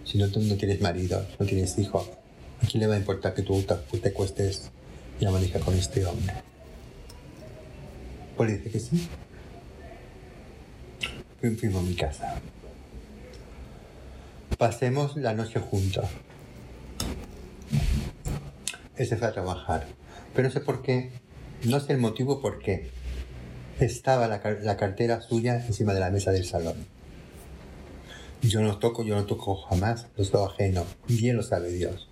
Si 0.04 0.18
no, 0.18 0.28
tú 0.30 0.40
no 0.40 0.54
tienes 0.56 0.80
marido, 0.80 1.26
no 1.38 1.46
tienes 1.46 1.78
hijo, 1.78 2.21
¿a 2.62 2.66
quién 2.66 2.80
le 2.82 2.86
va 2.86 2.94
a 2.94 2.98
importar 2.98 3.34
que 3.34 3.42
tú 3.42 3.62
te, 3.62 4.12
cuestes 4.12 4.70
la 5.20 5.30
manija 5.30 5.58
con 5.60 5.74
este 5.74 6.04
hombre? 6.06 6.34
Pues 8.36 8.50
dice 8.58 8.70
que 8.70 8.80
sí. 8.80 9.08
Fui- 11.40 11.54
Fuimos 11.56 11.82
a 11.82 11.86
mi 11.86 11.94
casa. 11.94 12.34
Pasemos 14.58 15.16
la 15.16 15.34
noche 15.34 15.60
juntos. 15.60 16.04
Él 18.96 19.06
se 19.06 19.16
fue 19.16 19.28
a 19.28 19.32
trabajar. 19.32 19.86
Pero 20.34 20.48
no 20.48 20.54
sé 20.54 20.60
por 20.60 20.82
qué, 20.82 21.10
no 21.64 21.80
sé 21.80 21.92
el 21.92 21.98
motivo 21.98 22.40
por 22.40 22.58
qué. 22.60 22.90
Estaba 23.80 24.28
la, 24.28 24.40
car- 24.40 24.60
la 24.62 24.76
cartera 24.76 25.20
suya 25.20 25.56
encima 25.66 25.94
de 25.94 26.00
la 26.00 26.10
mesa 26.10 26.30
del 26.30 26.44
salón. 26.46 26.76
Yo 28.42 28.60
no 28.60 28.78
toco, 28.78 29.02
yo 29.04 29.14
no 29.16 29.24
toco 29.24 29.56
jamás 29.56 30.06
los 30.16 30.30
todo 30.30 30.46
ajeno. 30.46 30.84
Bien 31.08 31.36
lo 31.36 31.42
sabe 31.42 31.70
Dios. 31.70 32.08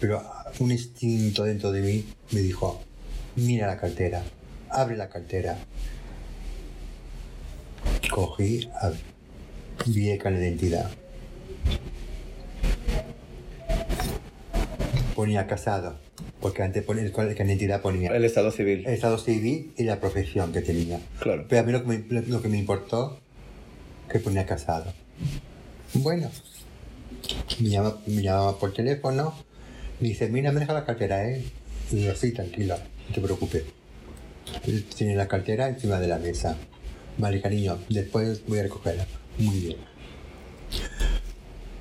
Pero 0.00 0.22
un 0.60 0.70
instinto 0.70 1.44
dentro 1.44 1.72
de 1.72 1.80
mí 1.82 2.04
me 2.30 2.40
dijo, 2.40 2.82
mira 3.36 3.66
la 3.66 3.78
cartera, 3.78 4.22
abre 4.70 4.96
la 4.96 5.08
cartera. 5.08 5.58
Cogí, 8.10 8.68
vi 9.86 10.06
de 10.06 10.16
identidad. 10.16 10.90
Ponía 15.14 15.46
casado, 15.46 15.98
porque 16.40 16.62
antes 16.62 16.84
ponía, 16.84 17.04
identidad 17.04 17.82
ponía 17.82 18.10
El 18.10 18.24
estado 18.24 18.52
civil. 18.52 18.86
el 18.86 18.94
estado 18.94 19.18
civil 19.18 19.72
y 19.76 19.84
la 19.84 19.98
profesión 20.00 20.52
que 20.52 20.62
tenía. 20.62 21.00
Claro. 21.18 21.44
Pero 21.48 21.62
a 21.62 21.64
mí 21.64 21.72
lo 21.72 21.82
que 21.82 21.88
me, 21.88 22.22
lo 22.22 22.40
que 22.40 22.48
me 22.48 22.58
importó 22.58 23.18
que 24.08 24.20
ponía 24.20 24.46
casado. 24.46 24.92
Bueno, 25.94 26.30
me 27.60 27.68
llama, 27.68 27.96
me 28.06 28.22
llamaba 28.22 28.58
por 28.58 28.72
teléfono, 28.72 29.34
dice, 30.00 30.28
mira, 30.28 30.52
me 30.52 30.60
deja 30.60 30.72
la 30.72 30.84
cartera, 30.84 31.28
¿eh? 31.28 31.44
Y 31.90 31.96
digo, 31.96 32.14
sí, 32.14 32.32
tranquilo, 32.32 32.76
no 33.08 33.14
te 33.14 33.20
preocupes. 33.20 33.64
Tiene 34.96 35.14
la 35.14 35.28
cartera 35.28 35.68
encima 35.68 36.00
de 36.00 36.08
la 36.08 36.18
mesa. 36.18 36.56
Vale, 37.18 37.40
cariño, 37.40 37.78
después 37.88 38.42
voy 38.46 38.60
a 38.60 38.62
recogerla. 38.62 39.06
Muy 39.38 39.58
bien. 39.60 39.76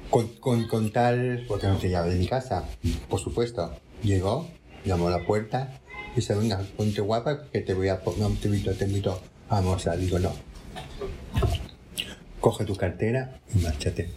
Con, 0.10 0.28
con, 0.40 0.68
con 0.68 0.92
tal, 0.92 1.46
porque 1.48 1.68
no 1.68 1.78
te 1.78 1.90
llave 1.90 2.14
de 2.14 2.20
mi 2.20 2.28
casa, 2.28 2.66
por 3.10 3.20
supuesto. 3.20 3.74
Llegó, 4.04 4.48
llamó 4.86 5.08
a 5.08 5.12
la 5.12 5.26
puerta 5.26 5.82
dice, 6.18 6.34
venga, 6.36 6.60
ponte 6.76 7.02
guapa 7.02 7.44
que 7.52 7.62
te 7.62 7.74
voy 7.74 7.90
a 7.90 8.02
no, 8.18 8.30
te 8.42 8.48
invito, 8.48 8.74
te 8.74 8.86
invito 8.86 9.22
a 9.50 9.58
almorzar. 9.58 9.98
Digo, 9.98 10.20
no. 10.20 10.34
Coge 12.42 12.66
tu 12.66 12.76
cartera 12.76 13.40
y 13.54 13.60
márchate. 13.60 14.10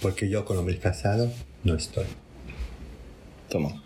Porque 0.00 0.28
yo 0.28 0.44
con 0.44 0.58
hombres 0.58 0.78
casados 0.78 1.32
no 1.64 1.74
estoy. 1.74 2.04
Toma. 3.50 3.82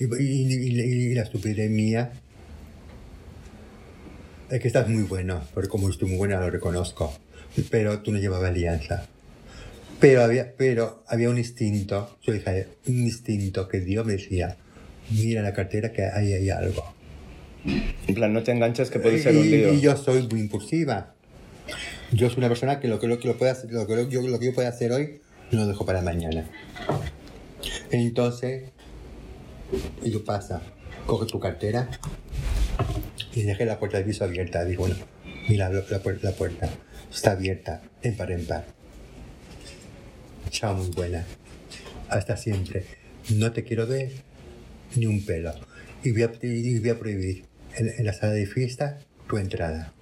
Y, 0.00 0.04
y- 0.04 0.54
y- 0.54 0.80
y 1.10 1.14
la 1.14 1.22
estupidez 1.22 1.70
mía 1.70 2.12
es 4.50 4.60
que 4.60 4.66
estás 4.68 4.88
muy 4.88 5.04
bueno, 5.04 5.42
porque 5.54 5.68
como 5.68 5.88
estoy 5.88 6.08
muy 6.08 6.18
buena 6.18 6.40
lo 6.40 6.50
reconozco, 6.50 7.14
pero 7.70 8.00
tú 8.00 8.12
no 8.12 8.18
llevabas 8.18 8.50
alianza. 8.50 9.06
Pero 10.00 10.22
había, 10.22 10.52
pero 10.56 11.04
había 11.06 11.30
un 11.30 11.38
instinto, 11.38 12.18
yo 12.22 12.32
dije, 12.32 12.66
un 12.88 13.02
instinto 13.02 13.68
que 13.68 13.80
Dios 13.80 14.04
me 14.04 14.14
decía, 14.14 14.56
mira 15.10 15.42
la 15.42 15.52
cartera 15.54 15.92
que 15.92 16.02
ahí 16.04 16.32
hay 16.32 16.50
algo. 16.50 16.92
En 18.08 18.14
plan, 18.16 18.32
no 18.32 18.42
te 18.42 18.50
enganchas 18.50 18.90
que 18.90 18.98
puede 18.98 19.20
ser 19.22 19.36
un 19.36 19.48
lío. 19.48 19.72
y 19.72 19.80
yo 19.80 19.96
soy 19.96 20.26
muy 20.26 20.40
impulsiva. 20.40 21.14
Yo 22.10 22.28
soy 22.28 22.38
una 22.38 22.48
persona 22.48 22.80
que 22.80 22.88
lo 22.88 22.98
que, 22.98 23.06
lo, 23.06 23.20
que 23.20 23.28
lo 23.28 23.38
puede 23.38 23.52
hacer, 23.52 23.70
lo 23.72 23.86
que 23.86 23.94
lo- 23.94 24.08
yo, 24.08 24.20
lo 24.26 24.38
que 24.40 24.46
yo 24.46 24.54
pueda 24.54 24.68
hacer 24.68 24.90
hoy, 24.90 25.20
lo 25.52 25.66
dejo 25.68 25.86
para 25.86 26.02
mañana. 26.02 26.44
Entonces, 27.90 28.70
y 30.02 30.10
tú 30.10 30.24
pasa, 30.24 30.62
coge 31.06 31.26
tu 31.26 31.40
cartera 31.40 31.88
y 33.34 33.42
dejé 33.42 33.64
la 33.64 33.78
puerta 33.78 33.98
del 33.98 34.06
piso 34.06 34.24
abierta. 34.24 34.64
Digo, 34.64 34.86
bueno, 34.86 34.96
mira 35.48 35.68
la, 35.68 35.82
la 35.90 36.02
puer- 36.02 36.20
la 36.22 36.32
puerta, 36.32 36.68
está 37.10 37.32
abierta, 37.32 37.82
en 38.02 38.16
par 38.16 38.30
en 38.32 38.46
par. 38.46 38.66
Chao, 40.50 40.74
muy 40.74 40.88
buena. 40.90 41.24
Hasta 42.08 42.36
siempre. 42.36 42.84
No 43.30 43.52
te 43.52 43.64
quiero 43.64 43.86
ver 43.86 44.12
ni 44.96 45.06
un 45.06 45.24
pelo. 45.24 45.52
Y 46.04 46.12
voy 46.12 46.22
a, 46.24 46.98
prohibir 46.98 47.44
en 47.76 48.04
la 48.04 48.12
sala 48.12 48.32
de 48.32 48.46
fiesta 48.46 48.98
tu 49.28 49.38
entrada. 49.38 49.92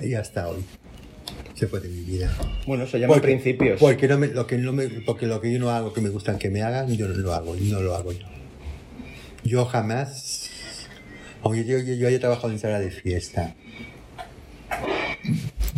Y 0.00 0.14
hasta 0.14 0.48
hoy. 0.48 0.64
Se 1.58 1.66
fue 1.66 1.80
de 1.80 1.88
mi 1.88 2.02
vida. 2.02 2.30
Bueno, 2.66 2.86
se 2.86 3.00
llaman 3.00 3.20
principios. 3.20 3.80
Porque, 3.80 4.06
no 4.06 4.16
me- 4.16 4.28
lo 4.28 4.46
que 4.46 4.58
no 4.58 4.72
me- 4.72 4.86
porque 4.88 5.26
lo 5.26 5.40
que 5.40 5.52
yo 5.52 5.58
no 5.58 5.70
hago, 5.70 5.92
que 5.92 6.00
me 6.00 6.08
gustan 6.08 6.38
que 6.38 6.50
me 6.50 6.62
hagan, 6.62 6.96
yo 6.96 7.08
no 7.08 7.14
lo 7.14 7.34
hago, 7.34 7.56
no 7.56 7.80
lo 7.80 7.96
hago 7.96 8.12
yo. 8.12 8.26
Yo 9.42 9.64
jamás, 9.64 10.50
aunque 11.42 11.64
yo, 11.64 11.78
yo, 11.78 11.94
yo 11.94 12.06
haya 12.06 12.20
trabajado 12.20 12.52
en 12.52 12.60
sala 12.60 12.78
de 12.78 12.90
fiesta, 12.92 13.56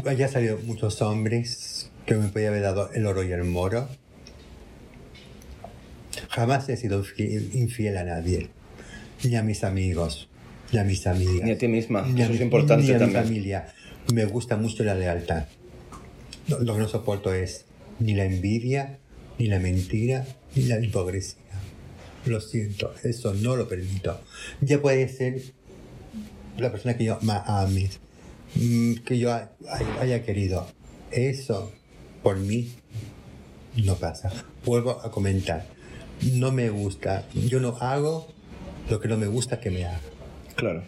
haya 0.05 0.28
salido 0.28 0.59
muchos 0.65 1.01
hombres 1.02 1.90
que 2.05 2.15
me 2.15 2.28
podía 2.28 2.48
haber 2.48 2.62
dado 2.62 2.90
el 2.93 3.07
oro 3.07 3.23
y 3.23 3.32
el 3.32 3.44
moro, 3.44 3.89
jamás 6.28 6.69
he 6.69 6.77
sido 6.77 6.98
infiel, 6.98 7.51
infiel 7.55 7.97
a 7.97 8.05
nadie, 8.05 8.48
ni 9.24 9.36
a 9.36 9.43
mis 9.43 9.65
amigos, 9.65 10.28
ni 10.73 10.78
a 10.78 10.85
mis 10.85 11.07
amigas. 11.07 11.43
Ni 11.44 11.52
a 11.52 11.59
ti 11.59 11.69
misma, 11.69 12.02
ni 12.02 12.20
a 12.20 12.24
eso 12.24 12.35
es 12.35 12.39
mi- 12.40 12.44
importante 12.44 12.85
ni 12.85 12.90
a 12.90 12.94
mi 12.94 12.98
también. 13.01 13.24
familia. 13.24 13.73
Me 14.12 14.24
gusta 14.24 14.57
mucho 14.57 14.82
la 14.85 14.94
lealtad. 14.94 15.44
Lo, 16.59 16.74
que 16.74 16.81
no 16.81 16.89
soporto 16.89 17.32
es 17.32 17.64
ni 17.98 18.14
la 18.14 18.24
envidia, 18.24 18.98
ni 19.39 19.47
la 19.47 19.59
mentira, 19.59 20.27
ni 20.55 20.64
la 20.64 20.78
hipocresía. 20.85 21.36
Lo 22.27 22.40
siento, 22.40 22.93
eso 23.02 23.32
no 23.35 23.56
lo 23.56 23.68
permito. 23.68 24.20
Ya 24.60 24.81
puede 24.81 25.09
ser 25.09 25.40
la 26.59 26.70
persona 26.70 26.97
que 26.97 27.05
yo 27.05 27.18
más 27.22 27.43
ame, 27.48 27.89
mm, 28.56 28.94
que 29.05 29.18
yo 29.18 29.32
ha- 29.32 29.51
hay- 29.70 29.86
haya 30.01 30.22
querido. 30.24 30.66
Eso, 31.10 31.72
por 32.22 32.36
mí, 32.39 32.70
no 33.77 33.97
pasa. 33.97 34.31
Vuelvo 34.64 35.01
a 35.02 35.10
comentar. 35.10 35.66
No 36.35 36.52
me 36.52 36.68
gusta. 36.68 37.24
Yo 37.35 37.60
no 37.60 37.77
hago 37.81 38.28
lo 38.90 39.01
que 39.01 39.09
no 39.09 39.16
me 39.16 39.27
gusta 39.27 39.60
que 39.60 39.70
me 39.70 39.86
haga. 39.86 40.01
Claro. 40.56 40.82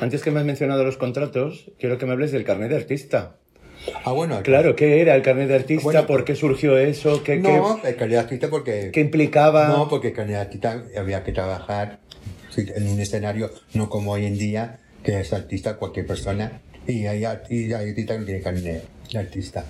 Antes 0.00 0.22
que 0.22 0.30
me 0.32 0.40
has 0.40 0.46
mencionado 0.46 0.82
los 0.84 0.96
contratos, 0.96 1.70
quiero 1.78 1.98
que 1.98 2.06
me 2.06 2.12
hables 2.12 2.32
del 2.32 2.44
carnet 2.44 2.70
de 2.70 2.76
artista. 2.76 3.36
Ah, 4.04 4.12
bueno. 4.12 4.42
Claro, 4.42 4.76
¿qué 4.76 5.00
era 5.00 5.14
el 5.14 5.22
carnet 5.22 5.48
de 5.48 5.54
artista? 5.54 5.84
Bueno, 5.84 6.06
¿Por 6.06 6.24
qué 6.24 6.34
surgió 6.34 6.78
eso? 6.78 7.22
¿Qué, 7.22 7.36
No, 7.36 7.80
el 7.84 7.96
calidad 7.96 8.24
artista 8.24 8.48
porque... 8.48 8.86
qué, 8.86 8.90
qué 8.92 9.00
implicaba? 9.00 9.68
No, 9.68 9.88
porque 9.88 10.12
calidad 10.12 10.42
artista 10.42 10.84
había 10.96 11.24
que 11.24 11.32
trabajar 11.32 12.00
en 12.56 12.88
un 12.88 13.00
escenario, 13.00 13.50
no 13.74 13.88
como 13.88 14.12
hoy 14.12 14.24
en 14.24 14.38
día, 14.38 14.78
que 15.02 15.20
es 15.20 15.32
artista 15.32 15.76
cualquier 15.76 16.06
persona, 16.06 16.60
y 16.86 17.06
hay, 17.06 17.24
y 17.50 17.72
hay 17.72 17.88
artistas 17.90 18.14
que 18.14 18.20
no 18.20 18.24
tienen 18.24 18.42
carnet 18.42 18.84
de 19.12 19.18
artista. 19.18 19.64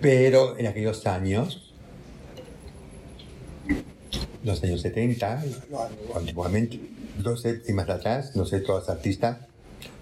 Pero 0.00 0.58
en 0.58 0.66
aquellos 0.66 1.06
años, 1.06 1.74
los 4.42 4.62
años 4.62 4.80
70, 4.80 5.44
o 5.72 6.18
antiguamente, 6.18 6.80
no 7.22 7.36
sé 7.36 7.62
si 7.62 7.72
más 7.74 7.88
atrás, 7.88 8.34
no 8.34 8.46
sé, 8.46 8.60
todas 8.60 8.88
artistas, 8.88 9.38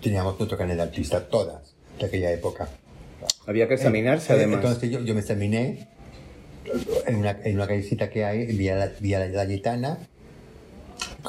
teníamos 0.01 0.39
nuestro 0.39 0.57
carnet 0.57 0.77
de 0.77 0.83
artista, 0.83 1.29
todas, 1.29 1.75
de 1.99 2.07
aquella 2.07 2.33
época. 2.33 2.69
Había 3.47 3.67
que 3.69 3.75
examinarse, 3.75 4.33
Eh, 4.33 4.37
además. 4.37 4.63
Entonces 4.65 4.91
yo, 4.91 5.01
yo 5.01 5.15
me 5.15 5.21
examiné 5.21 5.89
en 7.07 7.17
una, 7.17 7.39
en 7.45 7.57
una 7.57 7.67
callecita 7.67 8.11
que 8.11 8.25
hay, 8.25 8.43
en 8.43 8.59
Vía, 8.59 8.77
La- 8.77 8.93
Vía 9.01 9.19
La 9.19 9.27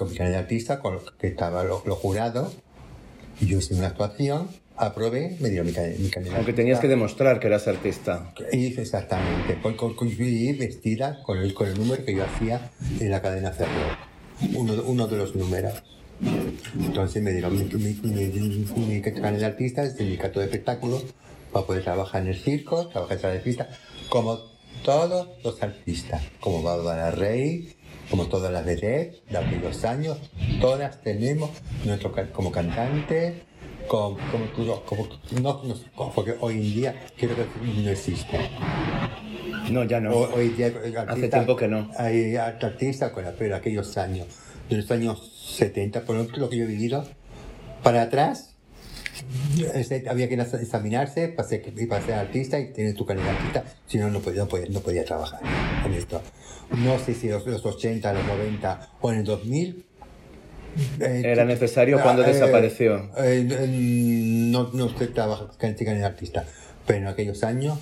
mi 0.10 0.16
carnet 0.18 0.34
de 0.36 0.40
artista, 0.40 0.80
con 0.80 1.00
que 1.20 1.28
estaba 1.28 1.64
lo, 1.64 1.82
lo 1.86 1.96
jurado, 1.96 2.52
y 3.40 3.48
yo 3.48 3.60
hice 3.60 3.74
una 3.74 3.88
actuación, 3.88 4.50
aprobé, 4.76 5.38
me 5.40 5.50
dieron 5.50 5.68
mi, 5.68 5.74
mi 5.98 6.10
de 6.32 6.38
Aunque 6.38 6.54
tenías 6.54 6.80
que 6.80 6.88
demostrar 6.88 7.40
que 7.40 7.48
eras 7.48 7.68
artista. 7.68 8.34
Y 8.52 8.68
hice 8.68 8.82
exactamente, 8.82 9.58
con, 9.62 9.76
con, 9.76 9.96
con- 9.96 10.10
y 10.10 10.54
vestida 10.54 11.22
con 11.24 11.38
el, 11.38 11.54
con 11.54 11.68
el 11.68 11.78
número 11.78 12.04
que 12.06 12.14
yo 12.16 12.24
hacía 12.26 12.70
en 13.00 13.10
la 13.12 13.22
cadena 13.22 13.52
Ferro, 13.52 13.70
uno, 14.56 14.74
uno 14.86 15.08
de 15.08 15.18
los 15.18 15.36
números. 15.36 15.82
Entonces 16.80 17.22
me 17.24 17.32
dieron 17.32 17.54
mi, 17.56 17.64
mi, 17.64 17.94
mi, 18.04 19.00
de 19.00 19.46
artista, 19.46 19.84
el 19.84 19.92
sindicato 19.92 20.40
de 20.40 20.46
espectáculos, 20.46 21.06
para 21.52 21.66
poder 21.66 21.84
trabajar 21.84 22.22
en 22.22 22.28
el 22.30 22.36
circo, 22.38 22.88
trabajar 22.88 23.18
en 23.18 23.22
sala 23.22 23.34
de 23.36 23.40
fiesta, 23.42 23.70
como 24.10 24.40
todos 24.84 25.28
los 25.44 25.62
artistas, 25.64 26.22
como 26.40 26.62
Bárbara 26.62 27.12
Rey, 27.12 27.74
como 28.10 28.28
todas 28.28 28.52
las 28.52 28.66
vedettes 28.66 29.22
de 29.30 29.38
aquellos 29.38 29.84
años, 29.86 30.18
todas 30.62 31.02
tenemos 31.02 31.50
nuestro 31.86 32.14
como 32.34 32.52
cantante, 32.52 33.44
como, 33.88 34.18
como, 34.54 34.84
como, 34.86 35.08
no, 35.42 35.64
no, 35.64 35.76
como- 35.96 36.14
porque 36.14 36.36
hoy 36.40 36.56
en 36.56 36.74
día 36.74 36.96
creo 37.18 37.36
que 37.36 37.46
no 37.84 37.90
existe. 37.90 38.38
No, 39.72 39.84
ya 39.84 40.00
no. 40.00 40.12
Hoy, 40.16 40.30
hoy 40.36 40.50
día 40.50 40.68
hay 40.84 40.96
artistas- 40.96 41.30
tiempo 41.32 41.56
que 41.56 41.68
no. 41.68 41.90
Hay 41.98 42.36
artistas 42.36 43.12
con 43.12 43.24
la- 43.24 43.32
pero 43.34 43.56
aquellos 43.56 43.98
años, 43.98 44.28
de 44.70 44.78
los 44.78 44.90
años 44.92 45.39
70, 45.50 46.02
por 46.02 46.16
ejemplo, 46.16 46.38
lo 46.38 46.50
que 46.50 46.58
yo 46.58 46.64
he 46.64 46.68
vivido, 46.68 47.06
para 47.84 48.04
atrás, 48.04 48.56
este, 49.74 50.08
había 50.10 50.30
que 50.30 50.36
examinarse 50.36 51.28
para 51.30 51.48
ser, 51.48 51.64
para 51.88 52.06
ser 52.06 52.16
artista 52.16 52.60
y 52.60 52.72
tener 52.72 52.96
tu 52.96 53.06
calidad 53.06 53.30
artista, 53.30 53.64
si 53.88 53.98
no, 53.98 54.10
no 54.10 54.20
podía, 54.20 54.46
no 54.70 54.80
podía, 54.82 55.06
trabajar 55.06 55.42
en 55.86 55.94
esto. 55.94 56.22
No 56.78 57.00
sé 57.00 57.14
si 57.14 57.30
los, 57.30 57.46
los 57.46 57.66
80, 57.66 58.14
los 58.14 58.26
90 58.26 58.90
o 59.02 59.12
en 59.12 59.20
el 59.20 59.24
2000. 59.26 59.86
eh, 61.00 61.22
Era 61.26 61.46
necesario 61.46 62.02
cuando 62.02 62.24
desapareció. 62.24 63.12
eh, 63.18 63.48
eh, 63.50 63.68
no, 63.68 64.70
no 64.74 64.98
sé 64.98 65.08
trabajar 65.08 65.48
calidad 65.58 65.96
de 65.96 66.06
artista, 66.06 66.46
pero 66.86 67.00
en 67.00 67.08
aquellos 67.08 67.44
años. 67.44 67.80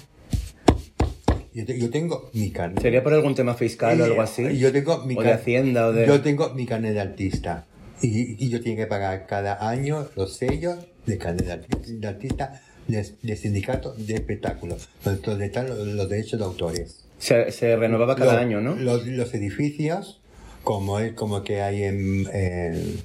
Yo, 1.58 1.66
te- 1.66 1.80
yo 1.80 1.90
tengo 1.90 2.30
mi 2.34 2.52
carnet. 2.52 2.82
¿Sería 2.82 3.02
por 3.04 3.14
algún 3.14 3.34
tema 3.34 3.56
fiscal 3.56 4.00
o 4.00 4.04
Eh, 4.06 4.08
algo 4.10 4.22
así? 4.22 4.58
Yo 4.60 4.72
tengo 4.72 5.00
mi 5.06 5.16
o 5.18 5.22
de 5.24 5.32
Hacienda 5.34 5.88
o 5.88 5.92
de... 5.94 6.06
Yo 6.06 6.22
tengo 6.22 6.54
mi 6.54 6.66
carnet 6.68 6.94
de 6.94 7.00
artista. 7.02 7.66
Y, 8.02 8.44
y 8.46 8.50
yo 8.50 8.62
tengo 8.62 8.78
que 8.78 8.86
pagar 8.86 9.26
cada 9.26 9.68
año 9.68 10.08
los 10.16 10.36
sellos 10.38 10.78
de 11.08 11.18
carnet 11.18 11.46
de 11.48 11.54
arti- 11.54 12.00
de 12.00 12.08
artista 12.08 12.62
de, 12.88 13.06
de 13.24 13.36
sindicato 13.36 13.94
de 13.98 14.14
espectáculos, 14.14 14.88
donde, 15.04 15.46
están 15.48 15.68
los, 15.68 15.80
los 15.80 16.08
derechos 16.08 16.38
de 16.40 16.46
autores. 16.46 17.04
Se, 17.18 17.52
se 17.52 17.76
renovaba 17.76 18.16
cada 18.16 18.34
Los- 18.34 18.42
año, 18.44 18.62
¿no? 18.62 18.76
Los, 18.76 19.08
los 19.08 19.34
edificios, 19.34 20.22
como 20.64 21.00
es 21.00 21.14
como 21.14 21.44
que 21.44 21.62
hay 21.62 21.84
en, 21.84 22.28
en, 22.34 22.98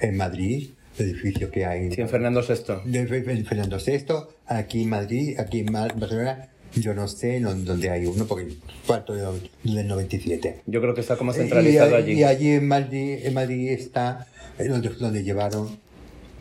en 0.00 0.16
Madrid, 0.18 0.70
el 0.98 1.08
edificio 1.10 1.50
que 1.50 1.64
hay 1.64 1.90
Sí, 1.90 2.02
en 2.02 2.08
Fernando 2.10 2.42
VI. 2.46 2.90
de 2.90 3.06
Fe- 3.06 3.44
Fernando 3.44 3.78
VI, 3.84 4.04
aquí 4.46 4.82
en 4.82 4.88
Madrid, 4.90 5.38
aquí 5.40 5.60
en 5.60 5.72
Barcelona, 5.72 6.50
yo 6.76 6.94
no 6.94 7.06
sé 7.08 7.40
dónde 7.40 7.90
hay 7.90 8.06
uno, 8.06 8.26
porque 8.26 8.54
parto 8.86 9.14
de- 9.14 9.50
del 9.62 9.86
97. 9.88 10.62
Yo 10.66 10.80
creo 10.80 10.94
que 10.94 11.00
está 11.00 11.16
como 11.16 11.32
Y, 11.32 11.36
centralizado 11.36 11.96
allí. 11.96 12.12
y 12.14 12.24
allí 12.24 12.50
en 12.50 12.66
Madrid, 12.68 13.18
en 13.24 13.34
Madrid 13.34 13.70
está 13.70 14.26
eh, 14.58 14.68
donde, 14.68 14.88
donde 14.90 15.22
llevaron 15.22 15.78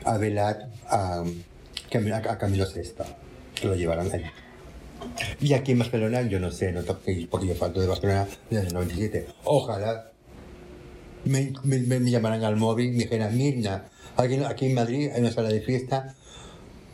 a 0.05 0.17
velar 0.17 0.69
a, 0.87 1.23
Camilo- 1.91 2.15
a 2.29 2.37
Camilo 2.37 2.65
VI. 2.65 2.81
que 3.55 3.67
Lo 3.67 3.75
llevaron 3.75 4.11
allí. 4.11 4.25
Y 5.41 5.53
aquí 5.53 5.73
en 5.73 5.79
Barcelona, 5.79 6.21
yo 6.23 6.39
no 6.39 6.51
sé, 6.51 6.71
no, 6.71 6.81
porque 6.83 7.27
yo 7.47 7.55
falto 7.55 7.81
de 7.81 7.87
Barcelona 7.87 8.27
desde 8.49 8.67
el 8.67 8.73
97. 8.73 9.27
Ojalá 9.43 10.09
me, 11.25 11.53
me, 11.63 11.99
llamaran 12.11 12.43
al 12.43 12.55
móvil 12.57 12.87
y 12.87 12.91
me 12.91 13.03
dijeran, 13.03 13.37
Mirna, 13.37 13.85
aquí, 14.17 14.35
aquí 14.43 14.65
en 14.67 14.73
Madrid, 14.73 15.09
en 15.13 15.23
una 15.23 15.31
sala 15.33 15.49
de 15.49 15.61
fiesta, 15.61 16.15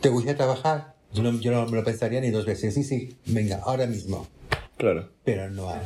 ¿te 0.00 0.08
gustaría 0.08 0.36
trabajar? 0.36 0.94
Yo 1.12 1.22
no, 1.22 1.40
yo 1.40 1.50
no 1.52 1.66
me 1.66 1.76
lo 1.76 1.84
pensaría 1.84 2.20
ni 2.20 2.30
dos 2.30 2.46
veces. 2.46 2.74
Sí, 2.74 2.84
sí, 2.84 3.16
venga, 3.26 3.56
ahora 3.64 3.86
mismo 3.86 4.28
Claro. 4.76 5.10
pero 5.24 5.50
no 5.50 5.70
hay. 5.70 5.80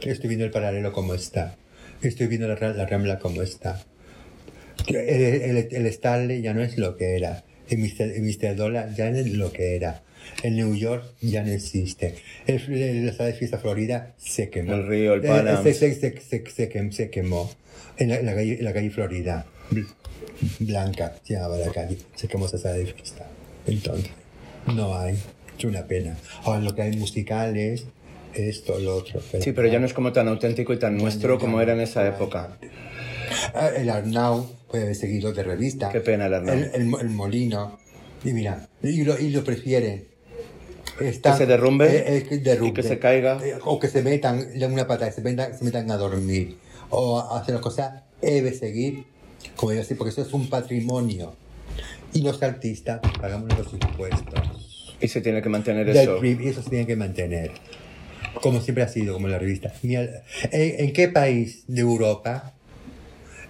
Estoy 0.00 0.28
viendo 0.28 0.44
el 0.44 0.50
paralelo 0.50 0.92
como 0.92 1.14
está. 1.14 1.56
Estoy 2.02 2.26
viendo 2.26 2.48
la, 2.48 2.54
la 2.72 2.86
rambla 2.86 3.18
como 3.18 3.42
está. 3.42 3.80
El, 4.88 4.96
el, 4.96 5.68
el 5.70 5.86
Stanley 5.86 6.42
ya 6.42 6.54
no 6.54 6.62
es 6.62 6.78
lo 6.78 6.96
que 6.96 7.16
era. 7.16 7.44
El 7.68 7.78
Mr. 7.78 8.02
el 8.02 8.22
Mr. 8.22 8.56
Dollar 8.56 8.94
ya 8.94 9.10
no 9.10 9.18
es 9.18 9.28
lo 9.32 9.52
que 9.52 9.76
era. 9.76 10.02
El 10.42 10.56
New 10.56 10.74
York 10.74 11.04
ya 11.20 11.42
no 11.44 11.50
existe. 11.52 12.14
El, 12.46 13.06
la 13.06 13.12
sala 13.12 13.28
de 13.28 13.34
fiesta 13.34 13.58
Florida 13.58 14.14
se 14.18 14.50
quemó. 14.50 14.74
El 14.74 14.86
Río, 14.88 15.14
el 15.14 15.22
Panam. 15.22 15.62
Se, 15.62 15.74
se, 15.74 15.94
se, 15.94 16.20
se, 16.20 16.44
se 16.50 16.70
quem- 16.72 16.90
se 16.92 17.10
quemó. 17.10 17.50
En 17.98 18.08
la, 18.08 18.20
la 18.22 18.34
calle, 18.34 18.58
en 18.58 18.64
la 18.64 18.72
calle 18.72 18.90
Florida. 18.90 19.46
Bl- 19.70 19.86
Blanca 20.58 21.14
se 21.22 21.34
llamaba 21.34 21.58
la 21.58 21.70
calle. 21.70 21.98
Se 22.16 22.26
quemó 22.26 22.46
esa 22.46 22.58
sala 22.58 22.74
de 22.76 22.86
fiesta. 22.86 23.28
Entonces, 23.66 24.10
no 24.66 24.96
hay. 24.96 25.18
Es 25.58 25.64
una 25.64 25.84
pena. 25.86 26.16
Ahora 26.44 26.60
lo 26.60 26.74
que 26.74 26.82
hay 26.82 26.96
musicales, 26.96 27.84
esto, 28.34 28.78
lo 28.78 28.96
otro. 28.96 29.20
Sí, 29.40 29.52
pero 29.52 29.68
ya 29.68 29.78
no 29.78 29.86
es 29.86 29.94
como 29.94 30.12
tan 30.12 30.28
auténtico 30.28 30.72
y 30.72 30.78
tan 30.78 30.96
nuestro 30.96 31.38
como 31.38 31.60
era 31.60 31.72
en 31.74 31.80
esa 31.80 32.06
época. 32.08 32.56
Ah, 33.54 33.68
El 33.76 33.90
Arnau 33.90 34.46
puede 34.68 34.84
haber 34.84 34.96
seguido 34.96 35.32
de 35.32 35.42
revista. 35.42 35.88
Qué 35.90 36.00
pena 36.00 36.26
el 36.26 36.34
Arnau. 36.34 36.54
El, 36.54 36.64
el- 36.74 36.94
el 37.00 37.08
Molino. 37.10 37.78
Y 38.24 38.32
mira, 38.32 38.68
y 38.82 39.02
lo, 39.04 39.18
y 39.18 39.30
lo 39.30 39.42
prefieren. 39.44 40.04
Está- 41.00 41.32
Que 41.32 41.38
se 41.38 41.46
derrumbe 41.46 41.86
eh, 42.16 42.26
eh, 42.30 42.38
derrumbe. 42.38 42.70
y 42.70 42.72
que 42.74 42.82
se 42.82 42.98
caiga. 42.98 43.38
Eh, 43.44 43.54
O 43.64 43.78
que 43.78 43.88
se 43.88 44.02
metan, 44.02 44.46
una 44.70 44.86
patada, 44.86 45.10
se 45.10 45.22
metan, 45.22 45.56
se 45.58 45.64
metan 45.64 45.90
a 45.90 45.96
dormir. 45.96 46.56
O 46.90 47.18
a 47.18 47.40
hacer 47.40 47.54
una 47.54 47.62
cosa, 47.62 48.04
debe 48.20 48.52
seguir, 48.52 49.04
como 49.56 49.70
digo 49.72 49.82
así, 49.82 49.94
porque 49.94 50.10
eso 50.10 50.22
es 50.22 50.32
un 50.32 50.48
patrimonio. 50.48 51.34
Y 52.12 52.22
los 52.22 52.42
artistas 52.42 53.00
pagamos 53.20 53.48
los 53.56 53.72
impuestos. 53.72 54.96
Y 55.00 55.08
se 55.08 55.20
tiene 55.20 55.42
que 55.42 55.48
mantener 55.48 55.86
Del 55.86 55.96
eso. 55.96 56.24
Y 56.24 56.48
eso 56.48 56.62
se 56.62 56.70
tiene 56.70 56.86
que 56.86 56.96
mantener. 56.96 57.50
Como 58.40 58.60
siempre 58.60 58.84
ha 58.84 58.88
sido, 58.88 59.14
como 59.14 59.28
la 59.28 59.38
revista. 59.38 59.72
¿en, 59.82 60.10
en 60.52 60.92
qué 60.92 61.08
país 61.08 61.64
de 61.66 61.80
Europa 61.80 62.54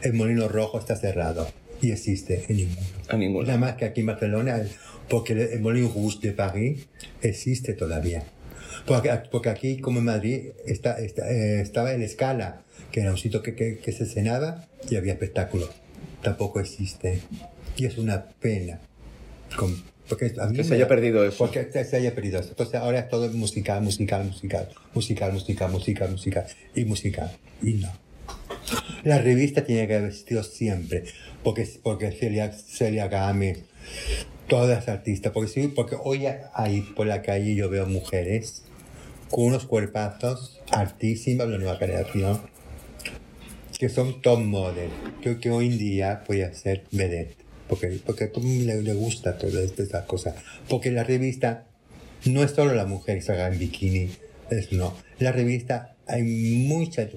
el 0.02 0.14
Molino 0.14 0.48
Rojo 0.48 0.78
está 0.78 0.96
cerrado? 0.96 1.48
Y 1.82 1.90
existe 1.90 2.44
en 2.48 2.56
ninguno. 2.56 2.86
A 3.08 3.16
ninguno. 3.16 3.46
Nada 3.46 3.58
más 3.58 3.74
que 3.74 3.84
aquí 3.84 4.00
en 4.00 4.06
Barcelona, 4.06 4.62
porque 5.08 5.32
el, 5.32 5.60
Molino 5.60 5.90
Rouge 5.92 6.18
de 6.20 6.32
París 6.32 6.86
existe 7.20 7.74
todavía. 7.74 8.24
Porque, 8.86 9.10
porque 9.30 9.48
aquí, 9.50 9.78
como 9.78 9.98
en 9.98 10.06
Madrid, 10.06 10.50
está, 10.64 10.98
está, 10.98 11.30
eh, 11.30 11.60
estaba 11.60 11.92
el 11.92 12.02
Escala, 12.02 12.62
que 12.90 13.00
era 13.00 13.10
un 13.10 13.18
sitio 13.18 13.42
que, 13.42 13.54
que, 13.54 13.78
que 13.78 13.92
se 13.92 14.06
cenaba 14.06 14.68
y 14.88 14.96
había 14.96 15.12
espectáculo. 15.12 15.68
Tampoco 16.22 16.60
existe. 16.60 17.20
Y 17.76 17.86
es 17.86 17.98
una 17.98 18.24
pena. 18.24 18.80
Con- 19.56 19.82
porque 20.08 20.32
a 20.38 20.46
mí 20.46 20.56
Que 20.56 20.64
se 20.64 20.74
haya 20.74 20.84
da- 20.84 20.88
perdido 20.88 21.24
eso. 21.24 21.38
Porque 21.38 21.68
se, 21.72 21.96
haya 21.96 22.14
perdido 22.14 22.38
eso. 22.40 22.50
Entonces 22.50 22.74
ahora 22.74 22.98
es 22.98 23.08
todo 23.08 23.30
musical, 23.30 23.82
musical, 23.82 24.24
musical, 24.24 24.68
musical, 24.94 25.32
musical, 25.32 25.70
musical, 25.70 26.10
musical 26.10 26.46
y 26.74 26.84
musical. 26.84 27.30
Y 27.62 27.74
no. 27.74 27.90
La 29.04 29.18
revista 29.18 29.64
tiene 29.64 29.86
que 29.88 29.94
haber 29.96 30.08
existido 30.08 30.42
siempre, 30.42 31.04
porque, 31.42 31.66
porque 31.82 32.12
Celia, 32.12 32.52
Celia 32.52 33.08
Gámez, 33.08 33.60
todas 34.48 34.68
las 34.68 34.88
artistas, 34.88 35.32
porque 35.32 35.50
sí, 35.50 35.68
porque 35.68 35.96
hoy 36.02 36.26
ahí 36.54 36.82
por 36.94 37.06
la 37.06 37.22
calle 37.22 37.54
yo 37.54 37.68
veo 37.70 37.86
mujeres 37.86 38.62
con 39.30 39.44
unos 39.46 39.64
cuerpazos 39.66 40.60
altísimas, 40.70 41.48
la 41.48 41.58
nueva 41.58 41.76
generación, 41.76 42.40
que 43.78 43.88
son 43.88 44.20
top 44.22 44.40
model, 44.40 44.90
que, 45.22 45.38
que 45.38 45.50
hoy 45.50 45.66
en 45.68 45.78
día 45.78 46.22
puede 46.24 46.54
ser 46.54 46.84
vedette, 46.92 47.36
porque, 47.72 48.00
porque 48.04 48.24
a 48.24 48.30
todo 48.30 48.44
el 48.44 48.50
mundo 48.52 48.74
le, 48.82 48.92
gusta 48.92 49.38
todas 49.38 49.54
estas 49.78 50.04
cosas, 50.04 50.34
porque 50.68 50.90
la 50.90 51.04
revista 51.04 51.64
no 52.26 52.42
es 52.42 52.50
solo 52.50 52.74
la 52.74 52.84
mujer 52.84 53.16
que 53.16 53.22
salga 53.22 53.46
en 53.48 53.58
bikini, 53.58 54.10
es 54.50 54.72
no, 54.72 54.94
la 55.18 55.32
revista 55.32 55.94
hay 56.06 56.22
muchas 56.22 57.08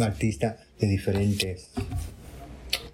artistas 0.00 0.56
de 0.80 0.88
diferentes 0.88 1.68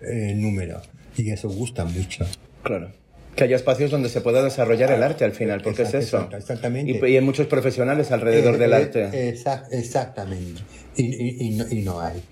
eh, 0.02 0.34
números 0.36 0.82
y 1.16 1.30
eso 1.30 1.48
gusta 1.48 1.86
mucho. 1.86 2.26
Claro. 2.62 2.93
Que 3.34 3.44
haya 3.44 3.56
espacios 3.56 3.90
donde 3.90 4.10
se 4.10 4.20
pueda 4.20 4.43
desarrollar 4.43 4.93
el 4.93 5.02
arte 5.02 5.24
al 5.24 5.32
final, 5.32 5.62
porque 5.62 5.82
es 5.82 5.88
Exacto, 5.94 6.06
eso. 6.06 6.16
exacto, 6.18 6.36
exactamente. 6.36 6.93
Y, 7.09 7.12
y 7.12 7.16
hay 7.16 7.22
muchos 7.24 7.47
profesionales 7.47 8.10
alrededor 8.10 8.56
Eh, 8.56 8.59
del 8.59 8.72
eh, 8.72 8.76
arte. 8.76 9.34
exa- 9.34 9.64
exactamente. 9.70 10.60
Y, 10.97 11.05
y- 11.05 11.47
y 11.47 11.51
no, 11.51 11.64
y 11.70 11.76
no 11.82 12.01
hay. 12.01 12.22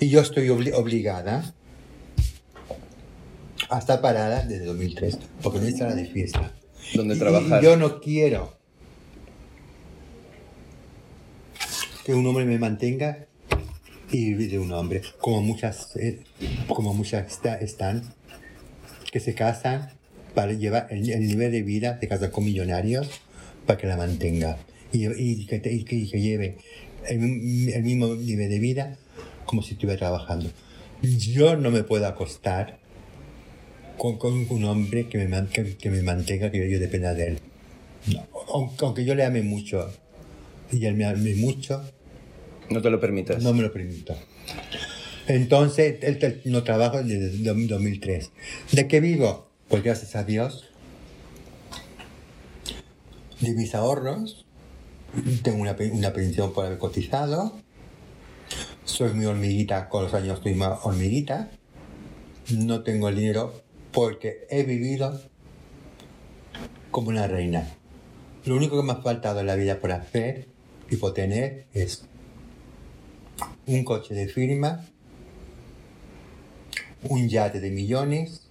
Y 0.00 0.08
yo 0.08 0.20
estoy 0.22 0.48
obli- 0.48 0.72
obligada 0.74 1.54
a 3.70 3.78
estar 3.78 4.00
parada 4.00 4.44
desde 4.44 4.64
2003, 4.66 5.18
porque 5.42 5.58
no 5.60 5.66
hay 5.66 5.72
sala 5.72 5.94
de 5.94 6.06
fiesta. 6.06 6.52
Donde 6.94 7.16
trabajar. 7.16 7.62
Y 7.62 7.64
yo 7.66 7.76
no 7.76 8.00
quiero 8.00 8.56
que 12.04 12.14
un 12.14 12.26
hombre 12.26 12.44
me 12.44 12.58
mantenga 12.58 13.26
y 14.10 14.30
vivir 14.30 14.50
de 14.52 14.58
un 14.58 14.72
hombre, 14.72 15.02
como 15.20 15.42
muchas, 15.42 15.94
eh, 15.96 16.20
como 16.68 16.94
muchas 16.94 17.30
esta- 17.30 17.56
están, 17.56 18.14
que 19.12 19.20
se 19.20 19.34
casan 19.34 19.90
para 20.34 20.52
llevar 20.52 20.86
el, 20.90 21.08
el 21.10 21.26
nivel 21.26 21.52
de 21.52 21.62
vida, 21.62 21.98
se 22.00 22.08
casan 22.08 22.30
con 22.30 22.44
millonarios 22.44 23.08
para 23.66 23.78
que 23.78 23.86
la 23.86 23.96
mantenga 23.98 24.56
y, 24.92 25.06
y 25.06 25.46
que, 25.46 25.58
te- 25.58 25.72
y 25.74 25.84
que- 25.84 26.06
lleve 26.06 26.56
el, 27.06 27.68
el 27.70 27.82
mismo 27.82 28.14
nivel 28.14 28.48
de 28.48 28.58
vida 28.58 28.96
como 29.44 29.62
si 29.62 29.74
estuviera 29.74 29.98
trabajando. 29.98 30.50
Yo 31.02 31.56
no 31.56 31.70
me 31.70 31.82
puedo 31.84 32.06
acostar 32.06 32.77
con, 33.98 34.16
con 34.16 34.46
un 34.48 34.64
hombre 34.64 35.08
que 35.08 35.18
me, 35.18 35.46
que, 35.48 35.76
que 35.76 35.90
me 35.90 36.02
mantenga, 36.02 36.50
que 36.50 36.70
yo 36.70 36.78
dependa 36.78 37.14
de 37.14 37.26
él. 37.28 37.38
No, 38.06 38.26
aunque, 38.54 38.84
aunque 38.84 39.04
yo 39.04 39.14
le 39.14 39.24
ame 39.24 39.42
mucho 39.42 39.90
y 40.72 40.84
él 40.86 40.94
me 40.94 41.04
ame 41.04 41.34
mucho, 41.34 41.82
No 42.70 42.80
te 42.80 42.90
lo 42.90 43.00
permites. 43.00 43.42
no 43.42 43.52
me 43.52 43.62
lo 43.62 43.72
permito. 43.72 44.16
Entonces, 45.26 45.96
él, 46.02 46.40
no 46.46 46.62
trabajo 46.62 47.02
desde 47.02 47.50
el 47.50 47.68
2003. 47.68 48.30
¿De 48.72 48.88
qué 48.88 49.00
vivo? 49.00 49.50
Pues 49.68 49.82
gracias 49.82 50.16
a 50.16 50.24
Dios, 50.24 50.64
de 53.40 53.52
mis 53.52 53.74
ahorros 53.74 54.46
tengo 55.42 55.58
una, 55.60 55.76
una 55.92 56.12
pensión 56.12 56.52
por 56.52 56.66
haber 56.66 56.78
cotizado, 56.78 57.52
soy 58.84 59.12
muy 59.12 59.26
hormiguita, 59.26 59.88
con 59.88 60.04
los 60.04 60.14
años 60.14 60.38
estoy 60.38 60.54
más 60.54 60.78
hormiguita, 60.82 61.50
no 62.50 62.82
tengo 62.82 63.08
el 63.08 63.16
dinero 63.16 63.62
porque 63.92 64.46
he 64.50 64.62
vivido 64.62 65.20
como 66.90 67.08
una 67.08 67.26
reina. 67.26 67.68
Lo 68.44 68.56
único 68.56 68.76
que 68.76 68.86
me 68.86 68.92
ha 68.92 69.02
faltado 69.02 69.40
en 69.40 69.46
la 69.46 69.56
vida 69.56 69.80
por 69.80 69.92
hacer 69.92 70.48
y 70.90 70.96
por 70.96 71.14
tener 71.14 71.66
es 71.74 72.04
un 73.66 73.84
coche 73.84 74.14
de 74.14 74.28
firma, 74.28 74.84
un 77.02 77.28
yate 77.28 77.60
de 77.60 77.70
millones 77.70 78.42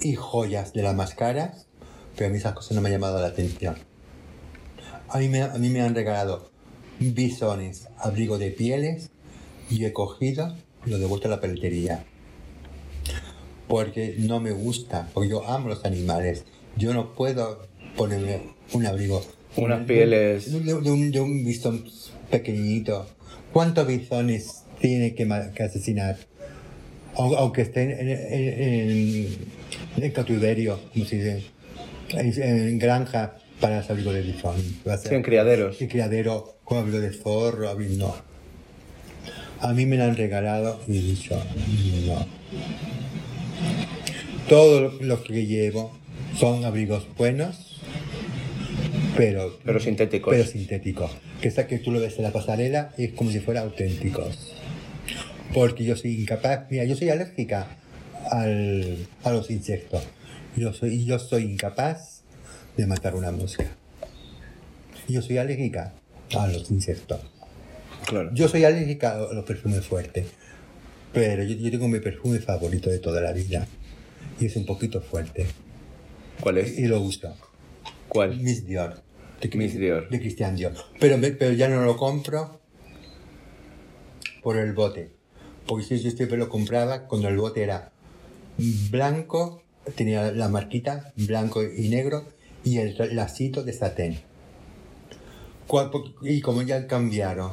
y 0.00 0.14
joyas 0.14 0.72
de 0.72 0.82
las 0.82 0.94
más 0.94 1.14
caras, 1.14 1.66
pero 2.16 2.28
a 2.28 2.32
mí 2.32 2.38
esas 2.38 2.54
cosas 2.54 2.72
no 2.72 2.80
me 2.80 2.88
han 2.88 2.94
llamado 2.94 3.20
la 3.20 3.28
atención. 3.28 3.76
A 5.08 5.18
mí 5.18 5.28
me, 5.28 5.46
me 5.46 5.80
han 5.80 5.94
regalado 5.94 6.50
bisones, 6.98 7.88
abrigo 7.98 8.38
de 8.38 8.50
pieles 8.50 9.10
y 9.70 9.84
he 9.84 9.92
cogido 9.92 10.56
lo 10.84 10.98
devuelto 10.98 11.28
a 11.28 11.32
la 11.32 11.40
peletería. 11.40 12.04
Porque 13.68 14.14
no 14.18 14.38
me 14.40 14.52
gusta, 14.52 15.08
porque 15.12 15.30
yo 15.30 15.46
amo 15.48 15.68
los 15.68 15.84
animales. 15.84 16.44
Yo 16.76 16.92
no 16.94 17.14
puedo 17.14 17.66
ponerme 17.96 18.40
un 18.72 18.86
abrigo. 18.86 19.24
Unas 19.56 19.80
de- 19.80 19.94
pieles. 19.94 20.52
De, 20.52 20.60
de 20.60 20.74
un, 20.90 21.10
de 21.10 21.20
un 21.20 21.44
bisón 21.44 21.84
pequeñito. 22.30 23.06
¿Cuántos 23.52 23.86
bisones 23.88 24.62
tiene 24.80 25.14
que, 25.14 25.24
asesinar? 25.62 26.16
Au- 27.16 27.34
Aunque 27.36 27.62
estén 27.62 27.90
en, 27.92 28.08
en, 28.10 28.90
en- 28.90 29.36
en 30.04 30.10
cautiverio, 30.12 30.78
como 30.92 31.04
se 31.06 31.16
dice, 31.16 31.46
en, 32.10 32.68
en 32.68 32.78
granja 32.78 33.36
para 33.60 33.78
hacer 33.78 33.92
abrigo 33.92 34.12
de 34.12 34.20
bisón. 34.22 34.56
Sí, 35.02 35.14
en 35.14 35.22
criaderos. 35.22 35.80
y 35.80 35.88
criadero 35.88 36.56
con 36.62 36.78
abrigo 36.78 37.00
de 37.00 37.10
zorro, 37.12 37.68
abri- 37.72 37.96
no. 37.96 38.14
A 39.60 39.72
mí 39.72 39.86
me 39.86 39.96
lo 39.96 40.04
han 40.04 40.14
regalado 40.16 40.78
y 40.86 40.98
he 40.98 41.00
dicho, 41.00 41.34
no. 42.06 42.26
Todo 44.48 44.92
lo 45.00 45.22
que 45.24 45.46
llevo 45.46 45.96
son 46.38 46.64
abrigos 46.64 47.06
buenos, 47.16 47.80
pero, 49.16 49.58
Pero 49.64 49.80
sintéticos. 49.80 50.34
pero 50.34 50.46
sintéticos. 50.48 51.10
Que 51.40 51.48
esa 51.48 51.66
que 51.66 51.78
tú 51.78 51.90
lo 51.90 52.00
ves 52.00 52.16
en 52.18 52.22
la 52.24 52.32
pasarela 52.32 52.92
es 52.96 53.12
como 53.12 53.30
si 53.30 53.40
fueran 53.40 53.64
auténticos. 53.64 54.54
Porque 55.52 55.84
yo 55.84 55.96
soy 55.96 56.20
incapaz, 56.20 56.66
mira, 56.70 56.84
yo 56.84 56.94
soy 56.96 57.08
alérgica 57.10 57.66
al- 58.30 59.06
a 59.24 59.30
los 59.32 59.50
insectos. 59.50 60.02
Yo 60.56 60.72
soy, 60.72 61.04
yo 61.04 61.18
soy 61.18 61.42
incapaz 61.44 62.22
de 62.76 62.86
matar 62.86 63.14
una 63.14 63.30
mosca. 63.32 63.64
Yo 65.08 65.22
soy 65.22 65.38
alérgica 65.38 65.94
a 66.36 66.46
los 66.48 66.70
insectos. 66.70 67.20
Claro. 68.06 68.30
Yo 68.34 68.48
soy 68.48 68.64
alérgica 68.64 69.14
a 69.16 69.32
los 69.34 69.44
perfumes 69.44 69.84
fuertes, 69.84 70.26
pero 71.12 71.42
yo, 71.42 71.56
yo 71.56 71.70
tengo 71.70 71.88
mi 71.88 71.98
perfume 72.00 72.38
favorito 72.38 72.90
de 72.90 72.98
toda 72.98 73.20
la 73.20 73.32
vida. 73.32 73.66
Y 74.40 74.46
es 74.46 74.56
un 74.56 74.66
poquito 74.66 75.00
fuerte. 75.00 75.46
¿Cuál 76.40 76.58
es? 76.58 76.78
Y 76.78 76.86
lo 76.86 77.00
uso. 77.00 77.34
¿Cuál? 78.08 78.36
Miss 78.40 78.66
Dior. 78.66 79.02
De, 79.40 79.48
Miss 79.56 79.78
Dior. 79.78 80.08
De 80.08 80.20
Christian 80.20 80.56
Dior. 80.56 80.72
Pero, 81.00 81.18
me- 81.18 81.30
pero 81.32 81.52
ya 81.52 81.68
no 81.68 81.82
lo 81.84 81.96
compro 81.96 82.60
por 84.42 84.56
el 84.56 84.72
bote. 84.74 85.10
Porque 85.66 85.84
si 85.84 85.98
yo 86.00 86.10
siempre 86.10 86.36
lo 86.38 86.48
compraba 86.48 87.06
cuando 87.08 87.28
el 87.28 87.36
bote 87.36 87.62
era 87.62 87.90
blanco, 88.90 89.62
tenía 89.96 90.30
la 90.32 90.48
marquita 90.48 91.12
blanco 91.16 91.62
y 91.64 91.88
negro 91.88 92.24
y 92.64 92.78
el 92.78 92.96
lacito 93.16 93.64
de 93.64 93.72
satén. 93.72 94.18
Y 96.22 96.40
como 96.42 96.62
ya 96.62 96.86
cambiaron 96.86 97.52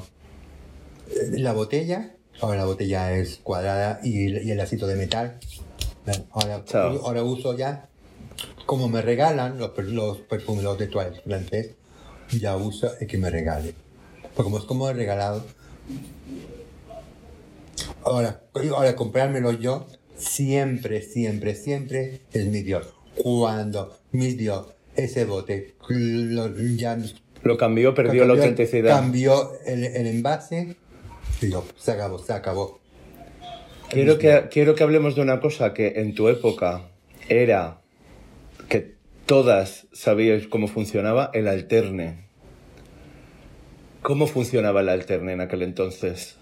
eh, 1.09 1.39
la 1.39 1.53
botella, 1.53 2.15
ahora 2.41 2.59
la 2.59 2.65
botella 2.65 3.11
es 3.17 3.37
cuadrada 3.41 3.99
y 4.03 4.27
el 4.51 4.57
lacito 4.57 4.85
de 4.85 4.95
metal. 4.95 5.39
Ahora, 6.31 6.63
Chao. 6.65 6.99
ahora 7.05 7.23
uso 7.23 7.57
ya, 7.57 7.87
como 8.65 8.89
me 8.89 9.01
regalan 9.01 9.57
los, 9.57 9.71
los 9.77 10.17
perfumes 10.19 10.63
los 10.63 10.77
de 10.77 10.87
Toilette 10.87 11.23
francés, 11.23 11.71
ya 12.39 12.55
uso 12.57 12.91
el 12.99 13.07
que 13.07 13.17
me 13.17 13.29
regale. 13.29 13.73
Porque 14.35 14.43
como 14.43 14.57
es 14.57 14.63
como 14.65 14.89
he 14.89 14.93
regalado, 14.93 15.43
ahora, 18.03 18.41
ahora 18.75 18.95
comprármelo 18.95 19.51
yo, 19.53 19.85
siempre, 20.17 21.01
siempre, 21.01 21.55
siempre 21.55 22.21
es 22.31 22.45
mi 22.47 22.61
Dior. 22.61 22.85
Cuando 23.21 23.95
mi 24.11 24.33
Dior, 24.33 24.75
ese 24.95 25.25
bote, 25.25 25.75
lo- 25.89 26.53
ya 26.75 26.97
Lo 27.43 27.57
cambió, 27.57 27.93
perdió 27.93 28.25
la 28.25 28.33
cambió- 28.33 28.43
autenticidad. 28.43 28.89
Cambió 28.95 29.51
el, 29.65 29.83
el 29.85 30.07
envase, 30.07 30.75
digo, 31.41 31.65
se 31.77 31.91
acabó, 31.91 32.19
se 32.19 32.33
acabó. 32.33 32.79
Quiero 33.93 34.17
que, 34.17 34.43
quiero 34.51 34.75
que 34.75 34.83
hablemos 34.83 35.15
de 35.15 35.21
una 35.21 35.39
cosa 35.39 35.73
que 35.73 35.93
en 35.97 36.13
tu 36.15 36.27
época 36.29 36.81
era 37.29 37.77
que 38.69 38.93
todas 39.25 39.87
sabíais 39.93 40.47
cómo 40.47 40.67
funcionaba 40.67 41.29
el 41.33 41.47
alterne. 41.47 42.23
¿Cómo 44.01 44.27
funcionaba 44.27 44.81
el 44.81 44.89
alterne 44.89 45.33
en 45.33 45.41
aquel 45.41 45.61
entonces? 45.61 46.35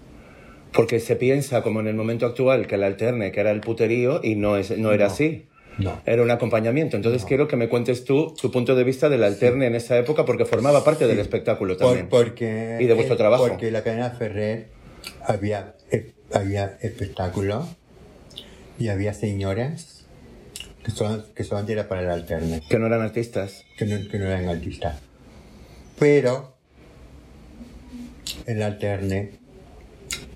Porque 0.73 0.99
se 0.99 1.15
piensa, 1.15 1.61
como 1.63 1.79
en 1.81 1.87
el 1.87 1.95
momento 1.95 2.25
actual, 2.25 2.65
que 2.65 2.75
el 2.75 2.83
alterne, 2.83 3.31
que 3.31 3.39
era 3.39 3.51
el 3.51 3.61
puterío, 3.61 4.21
y 4.23 4.35
no, 4.35 4.57
es, 4.57 4.75
no 4.77 4.91
era 4.93 5.05
No. 5.07 5.11
así. 5.11 5.45
No. 5.77 6.01
Era 6.05 6.21
un 6.21 6.31
acompañamiento. 6.31 6.97
Entonces 6.97 7.23
quiero 7.25 7.47
que 7.47 7.55
me 7.55 7.69
cuentes 7.69 8.03
tú 8.03 8.33
tu 8.39 8.51
punto 8.51 8.75
de 8.75 8.83
vista 8.83 9.09
del 9.09 9.23
alterne 9.23 9.67
en 9.67 9.75
esa 9.75 9.97
época, 9.97 10.25
porque 10.25 10.45
formaba 10.45 10.83
parte 10.83 11.07
del 11.07 11.19
espectáculo 11.19 11.77
Por- 11.77 11.87
también. 11.87 12.09
porque, 12.09 12.77
Y 12.79 12.85
de 12.85 12.93
vuestro 12.93 13.15
eh, 13.15 13.17
trabajo. 13.17 13.47
Porque 13.47 13.71
la 13.71 13.83
cadena 13.83 14.09
Ferrer 14.11 14.67
había, 15.25 15.75
había 16.33 16.77
espectáculo 16.81 17.67
y 18.79 18.89
había 18.89 19.13
señoras 19.13 20.05
que, 20.83 20.91
son, 20.91 21.25
que 21.35 21.43
solamente 21.43 21.73
era 21.73 21.87
para 21.87 22.01
el 22.01 22.09
alterne, 22.09 22.61
Que 22.67 22.79
no 22.79 22.87
eran 22.87 23.01
artistas. 23.01 23.63
que 23.77 23.85
no, 23.85 24.09
que 24.09 24.17
no 24.17 24.25
eran 24.25 24.49
artistas. 24.49 24.99
Pero 25.99 26.55
el 28.45 28.61
alterne 28.61 29.31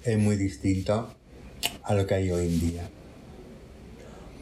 es 0.04 0.18
muy 0.18 0.36
distinto 0.36 1.14
a 1.84 1.94
lo 1.94 2.06
que 2.06 2.16
hay 2.16 2.32
hoy 2.32 2.46
en 2.46 2.60
día. 2.60 2.90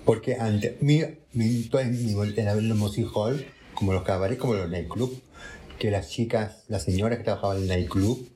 Porque 0.05 0.35
antes, 0.35 0.81
mi, 0.81 1.01
mi, 1.31 1.69
en 1.73 2.69
los 2.69 2.77
music 2.77 3.07
hall, 3.13 3.45
como 3.73 3.93
los 3.93 4.03
cabarets, 4.03 4.39
como 4.39 4.55
los 4.55 4.69
nightclub, 4.69 5.21
que 5.79 5.91
las 5.91 6.09
chicas, 6.09 6.63
las 6.67 6.83
señoras 6.83 7.19
que 7.19 7.23
trabajaban 7.23 7.57
en 7.57 7.63
el 7.63 7.69
nightclub, 7.69 8.27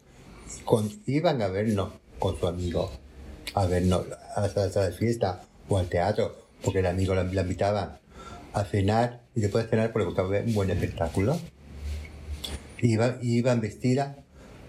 con, 0.64 0.89
iban 1.06 1.41
a 1.41 1.48
vernos 1.48 1.91
con 2.19 2.39
su 2.39 2.48
amigo, 2.48 2.89
a 3.61 3.65
vernos 3.65 4.05
a 4.35 4.41
la 4.41 4.49
sala 4.49 4.88
de 4.88 4.91
fiesta 4.91 5.41
o 5.67 5.77
al 5.77 5.88
teatro, 5.88 6.35
porque 6.63 6.79
el 6.79 6.85
amigo 6.85 7.15
la, 7.15 7.23
la 7.23 7.41
invitaba 7.41 7.99
a 8.53 8.63
cenar 8.63 9.21
y 9.35 9.41
después 9.41 9.65
de 9.65 9.69
cenar 9.71 9.91
le 9.95 10.05
gustaba 10.05 10.29
ver 10.29 10.45
un 10.45 10.53
buen 10.53 10.69
espectáculo. 10.69 11.39
Iban, 12.79 13.17
iban 13.21 13.61
vestidas 13.61 14.17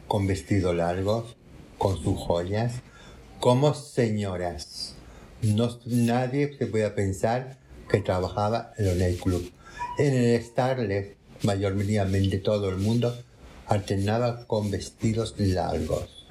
con 0.06 0.26
vestidos 0.26 0.74
largos, 0.74 1.36
con 1.76 2.02
sus 2.02 2.18
joyas, 2.18 2.74
como 3.40 3.74
señoras. 3.74 4.94
No, 5.42 5.78
nadie 5.86 6.56
se 6.58 6.66
podía 6.66 6.94
pensar 6.94 7.58
que 7.88 8.00
trabajaba 8.00 8.72
en 8.78 8.86
los 8.86 8.96
nightclubs. 8.96 9.52
En 9.98 10.14
el 10.14 10.42
Starlet, 10.42 11.16
mayormente 11.42 12.38
todo 12.38 12.70
el 12.70 12.78
mundo 12.78 13.16
alternaba 13.66 14.46
con 14.46 14.70
vestidos 14.70 15.34
largos. 15.38 16.26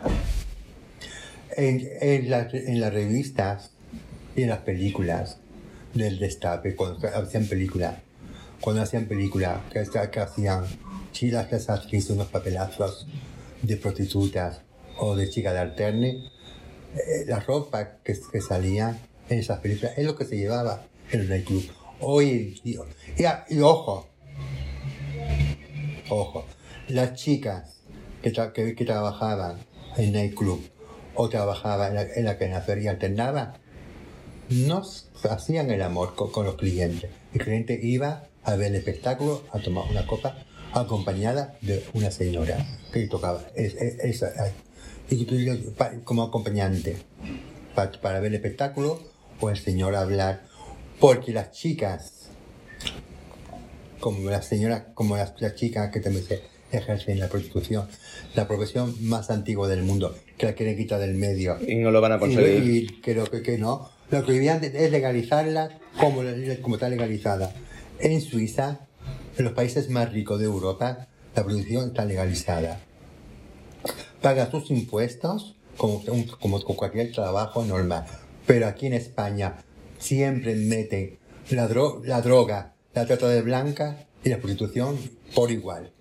En, 1.58 1.88
en, 2.02 2.30
las- 2.30 2.54
en 2.54 2.80
las 2.80 2.94
revistas 2.94 3.72
y 4.36 4.44
en 4.44 4.50
las 4.50 4.60
películas 4.60 5.38
del 5.94 6.20
destape, 6.20 6.76
cuando 6.76 7.08
hacían 7.08 7.46
películas, 7.48 7.96
cuando 8.62 8.84
hacían 8.84 9.06
películas, 9.06 9.60
que, 9.74 9.84
que 10.12 10.20
hacían 10.20 10.66
chicas 11.12 11.48
que 11.48 11.56
actrices 11.56 12.12
unos 12.12 12.28
papelazos 12.28 13.08
de 13.64 13.76
prostitutas 13.78 14.62
o 15.00 15.16
de 15.16 15.30
chicas 15.30 15.54
de 15.54 15.60
alterne, 15.60 16.10
eh, 16.96 17.26
la 17.28 17.40
ropa 17.40 17.98
que, 18.04 18.16
que 18.32 18.42
salía 18.42 19.00
en 19.30 19.40
esas 19.40 19.60
películas 19.60 19.94
es 19.98 20.06
lo 20.06 20.16
que 20.16 20.26
se 20.26 20.38
llevaba 20.38 20.86
en 21.12 21.22
el 21.22 21.30
nightclub. 21.30 21.64
Hoy 22.00 22.62
día, 22.64 22.82
y, 23.18 23.24
a- 23.26 23.46
y 23.50 23.60
ojo, 23.62 24.08
ojo, 26.10 26.46
las 26.90 27.16
chicas 27.16 27.78
que, 28.22 28.32
tra- 28.32 28.52
que, 28.54 28.76
que 28.76 28.86
trabajaban 28.86 29.58
en 29.98 30.12
nightclub 30.14 30.62
o 31.18 31.30
trabajaban 31.30 31.90
en 31.90 31.96
la, 31.96 32.02
en 32.14 32.26
la 32.26 32.38
cadena 32.38 32.62
feria 32.62 32.84
y 32.86 32.88
alternaban, 32.88 33.54
no 34.50 34.82
s- 34.82 35.06
hacían 35.30 35.72
el 35.72 35.82
amor 35.82 36.16
con, 36.16 36.46
los 36.46 36.56
clientes. 36.56 37.10
El 37.34 37.42
cliente 37.42 37.80
iba 37.82 38.24
a 38.44 38.56
ver 38.56 38.68
el 38.68 38.76
espectáculo, 38.76 39.44
a 39.52 39.60
tomar 39.60 39.86
una 39.92 40.06
copa, 40.08 40.38
acompañada 40.74 41.58
de 41.62 41.84
una 41.94 42.12
señora 42.12 42.58
que 42.94 43.08
tocaba. 43.08 43.42
Y 45.10 45.26
tú- 45.26 45.36
como 46.04 46.24
acompañante 46.24 46.98
pa- 47.76 47.92
para 47.92 48.20
ver 48.20 48.30
el 48.30 48.36
espectáculo 48.36 49.00
o 49.42 49.50
el 49.50 49.58
señor 49.58 49.96
hablar. 49.96 50.44
Porque 51.00 51.32
las 51.34 51.52
chicas 51.52 52.30
como 54.00 54.30
la 54.30 54.42
señora, 54.42 54.94
como 54.94 55.18
la, 55.18 55.34
la 55.40 55.56
chica 55.56 55.90
que 55.92 56.00
también 56.00 56.24
se 56.26 56.42
ejerce 56.72 57.12
en 57.12 57.20
la 57.20 57.28
prostitución, 57.30 57.88
la 58.36 58.48
profesión 58.48 58.96
más 59.02 59.30
antigua 59.32 59.68
del 59.68 59.84
mundo, 59.84 60.16
que 60.38 60.46
la 60.46 60.54
quieren 60.54 60.78
quitar 60.78 61.00
del 61.00 61.16
medio. 61.16 61.58
Y 61.68 61.76
no 61.76 61.92
lo 61.92 62.00
van 62.02 62.14
a 62.14 62.16
Y, 62.18 62.20
conseguir. 62.20 62.84
y 62.84 62.88
creo 63.02 63.26
que, 63.26 63.42
que 63.42 63.58
no. 63.58 63.90
Lo 64.12 64.24
que 64.26 64.32
deberían 64.34 64.62
de- 64.62 64.86
es 64.86 64.92
legalizarla 64.92 65.80
como, 66.00 66.22
como 66.62 66.76
está 66.76 66.90
legalizada. 66.90 67.54
En 68.00 68.22
Suiza, 68.22 68.82
en 69.38 69.46
los 69.46 69.54
países 69.54 69.90
más 69.90 70.14
ricos 70.14 70.40
de 70.40 70.46
Europa, 70.46 71.08
la 71.36 71.44
prostitución 71.44 71.90
está 71.90 72.06
legalizada. 72.06 72.80
Paga 74.22 74.50
sus 74.50 74.70
impuestos 74.72 75.56
como, 75.78 76.04
como 76.40 76.62
cualquier 76.64 77.12
trabajo 77.12 77.64
normal. 77.66 78.06
Pero 78.46 78.68
aquí 78.68 78.88
en 78.88 78.94
España 78.94 79.58
siempre 80.00 80.56
meten 80.56 81.18
la, 81.50 81.70
dro- 81.70 82.04
la 82.04 82.22
droga, 82.22 82.74
la 82.94 83.06
trata 83.06 83.28
de 83.30 83.42
blanca 83.42 84.06
y 84.24 84.30
la 84.30 84.38
prostitución 84.38 84.98
por 85.36 85.52
igual. 85.52 85.92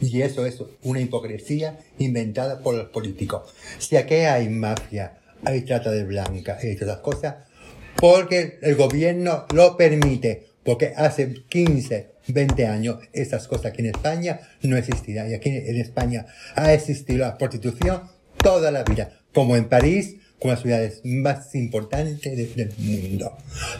Y 0.00 0.22
eso 0.22 0.44
es 0.44 0.62
una 0.82 1.00
hipocresía 1.00 1.78
inventada 1.98 2.60
por 2.60 2.74
los 2.74 2.88
políticos. 2.88 3.54
Si 3.78 3.96
aquí 3.96 4.14
hay 4.14 4.48
mafia, 4.48 5.18
hay 5.44 5.62
trata 5.62 5.90
de 5.90 6.04
blanca 6.04 6.58
y 6.62 6.74
todas 6.76 6.96
esas 6.96 6.98
cosas, 6.98 7.34
porque 7.96 8.58
el 8.62 8.76
gobierno 8.76 9.46
lo 9.54 9.76
permite, 9.76 10.48
porque 10.62 10.92
hace 10.96 11.44
15, 11.48 12.10
20 12.28 12.66
años 12.66 12.98
esas 13.12 13.46
cosas 13.48 13.66
aquí 13.66 13.80
en 13.82 13.94
España 13.94 14.40
no 14.62 14.76
existían. 14.76 15.30
Y 15.30 15.34
aquí 15.34 15.48
en 15.48 15.76
España 15.76 16.26
ha 16.54 16.72
existido 16.72 17.20
la 17.20 17.38
prostitución 17.38 18.02
toda 18.36 18.70
la 18.70 18.84
vida, 18.84 19.20
como 19.32 19.56
en 19.56 19.68
París, 19.68 20.16
como 20.38 20.52
las 20.52 20.62
ciudades 20.62 21.00
más 21.04 21.54
importantes 21.54 22.20
de- 22.36 22.46
del 22.54 22.72
mundo. 22.78 23.32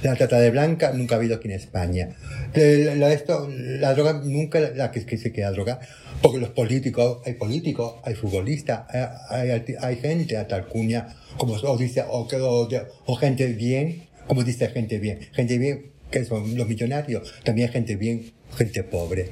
La 0.03 0.15
trata 0.17 0.39
de 0.41 0.51
blanca 0.51 0.93
nunca 0.93 1.15
ha 1.15 1.19
habido 1.19 1.37
aquí 1.37 1.49
en 1.49 1.55
España. 1.55 2.17
La, 2.55 2.95
la- 2.95 3.13
esto, 3.13 3.49
la 3.51 3.95
droga 3.95 4.15
nunca 4.25 4.61
la 4.61 4.91
que, 4.91 5.05
que 5.05 5.19
se 5.19 5.33
queda 5.33 5.51
droga, 5.51 5.81
porque 6.23 6.39
los 6.39 6.51
políticos, 6.51 7.19
hay 7.27 7.35
políticos, 7.35 7.97
hay 8.05 8.15
futbolistas, 8.15 8.85
hay, 9.29 9.51
hay, 9.51 9.65
hay 9.81 9.97
gente 9.97 10.37
a 10.37 10.49
tal 10.49 10.67
cuña, 10.67 11.15
como 11.37 11.55
o 11.55 11.77
dice, 11.77 12.03
o, 12.09 12.27
o, 12.27 12.69
o 13.07 13.17
gente 13.17 13.47
bien, 13.49 14.07
como 14.27 14.43
dice 14.43 14.69
gente 14.71 14.99
bien, 14.99 15.21
gente 15.33 15.59
bien 15.59 15.91
que 16.11 16.25
son 16.25 16.57
los 16.57 16.67
millonarios, 16.69 17.35
también 17.45 17.69
gente 17.69 17.97
bien, 17.97 18.33
gente 18.57 18.83
pobre. 18.83 19.31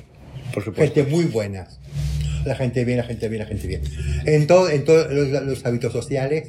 Por 0.52 0.62
supuesto. 0.64 0.94
Gente 0.94 1.10
muy 1.10 1.24
buena. 1.24 1.66
La 2.44 2.54
gente 2.56 2.84
bien, 2.84 2.98
la 2.98 3.04
gente 3.04 3.28
bien, 3.28 3.40
la 3.42 3.48
gente 3.48 3.66
bien. 3.66 3.80
En, 4.26 4.46
todo, 4.46 4.68
en 4.68 4.84
todos 4.84 5.10
los, 5.10 5.28
los 5.44 5.64
hábitos 5.64 5.92
sociales 5.92 6.48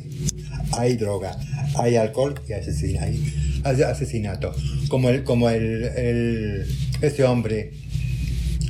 hay 0.73 0.95
droga, 0.97 1.37
hay 1.77 1.95
alcohol 1.95 2.35
y 2.47 2.53
asesina- 2.53 3.03
hay 3.03 3.81
asesinato. 3.83 4.53
Como 4.89 5.09
el, 5.09 5.23
como 5.23 5.49
el, 5.49 5.83
el, 5.95 6.65
ese 7.01 7.23
hombre 7.23 7.71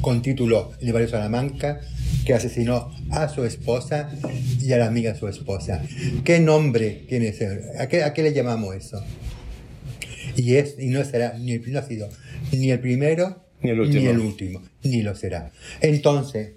con 0.02 0.22
título 0.22 0.72
Libario 0.82 1.08
Salamanca 1.08 1.82
que 2.26 2.34
asesinó 2.34 2.92
a 3.12 3.28
su 3.30 3.44
esposa 3.46 4.10
y 4.62 4.72
a 4.74 4.78
la 4.78 4.88
amiga 4.88 5.14
de 5.14 5.20
su 5.20 5.28
esposa. 5.28 5.82
¿Qué 6.24 6.40
nombre 6.40 7.04
tiene 7.08 7.28
ese? 7.30 7.62
¿A 7.80 7.88
qué, 7.88 8.04
a 8.04 8.14
qué 8.14 8.24
le 8.24 8.34
llamamos 8.34 8.76
eso? 8.76 9.04
Y, 10.36 10.56
es, 10.56 10.76
y 10.80 10.88
no 10.88 11.04
será, 11.06 11.38
ni, 11.40 11.58
no 11.60 11.80
ha 11.80 11.84
sido 11.84 12.10
ni 12.52 12.70
el 12.72 12.80
primero 12.80 13.44
Ni 13.62 13.70
el 13.72 13.80
último. 13.80 14.02
ni 14.02 14.08
el 14.10 14.20
último, 14.20 14.62
ni 14.84 15.02
lo 15.02 15.16
será. 15.16 15.52
Entonces, 15.82 16.54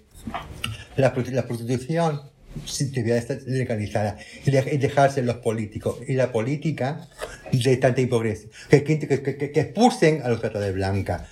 la 0.97 1.13
prostitución 1.15 2.21
sí 2.67 2.87
debería 2.87 3.17
estar 3.19 3.39
legalizada 3.47 4.19
y 4.45 4.51
de- 4.51 4.75
y 4.75 4.79
dejarse 4.79 5.23
los 5.23 5.37
políticos 5.37 5.99
y 6.07 6.15
la 6.15 6.33
política 6.33 7.09
de 7.53 7.77
tanta 7.77 8.01
hipocresía. 8.01 8.49
Que, 8.71 8.85
que, 8.85 8.99
que, 8.99 9.23
que- 9.23 9.61
expulsen 9.61 10.23
a 10.23 10.29
los 10.29 10.41
trata 10.41 10.61
de 10.61 10.73
blanca, 10.73 11.27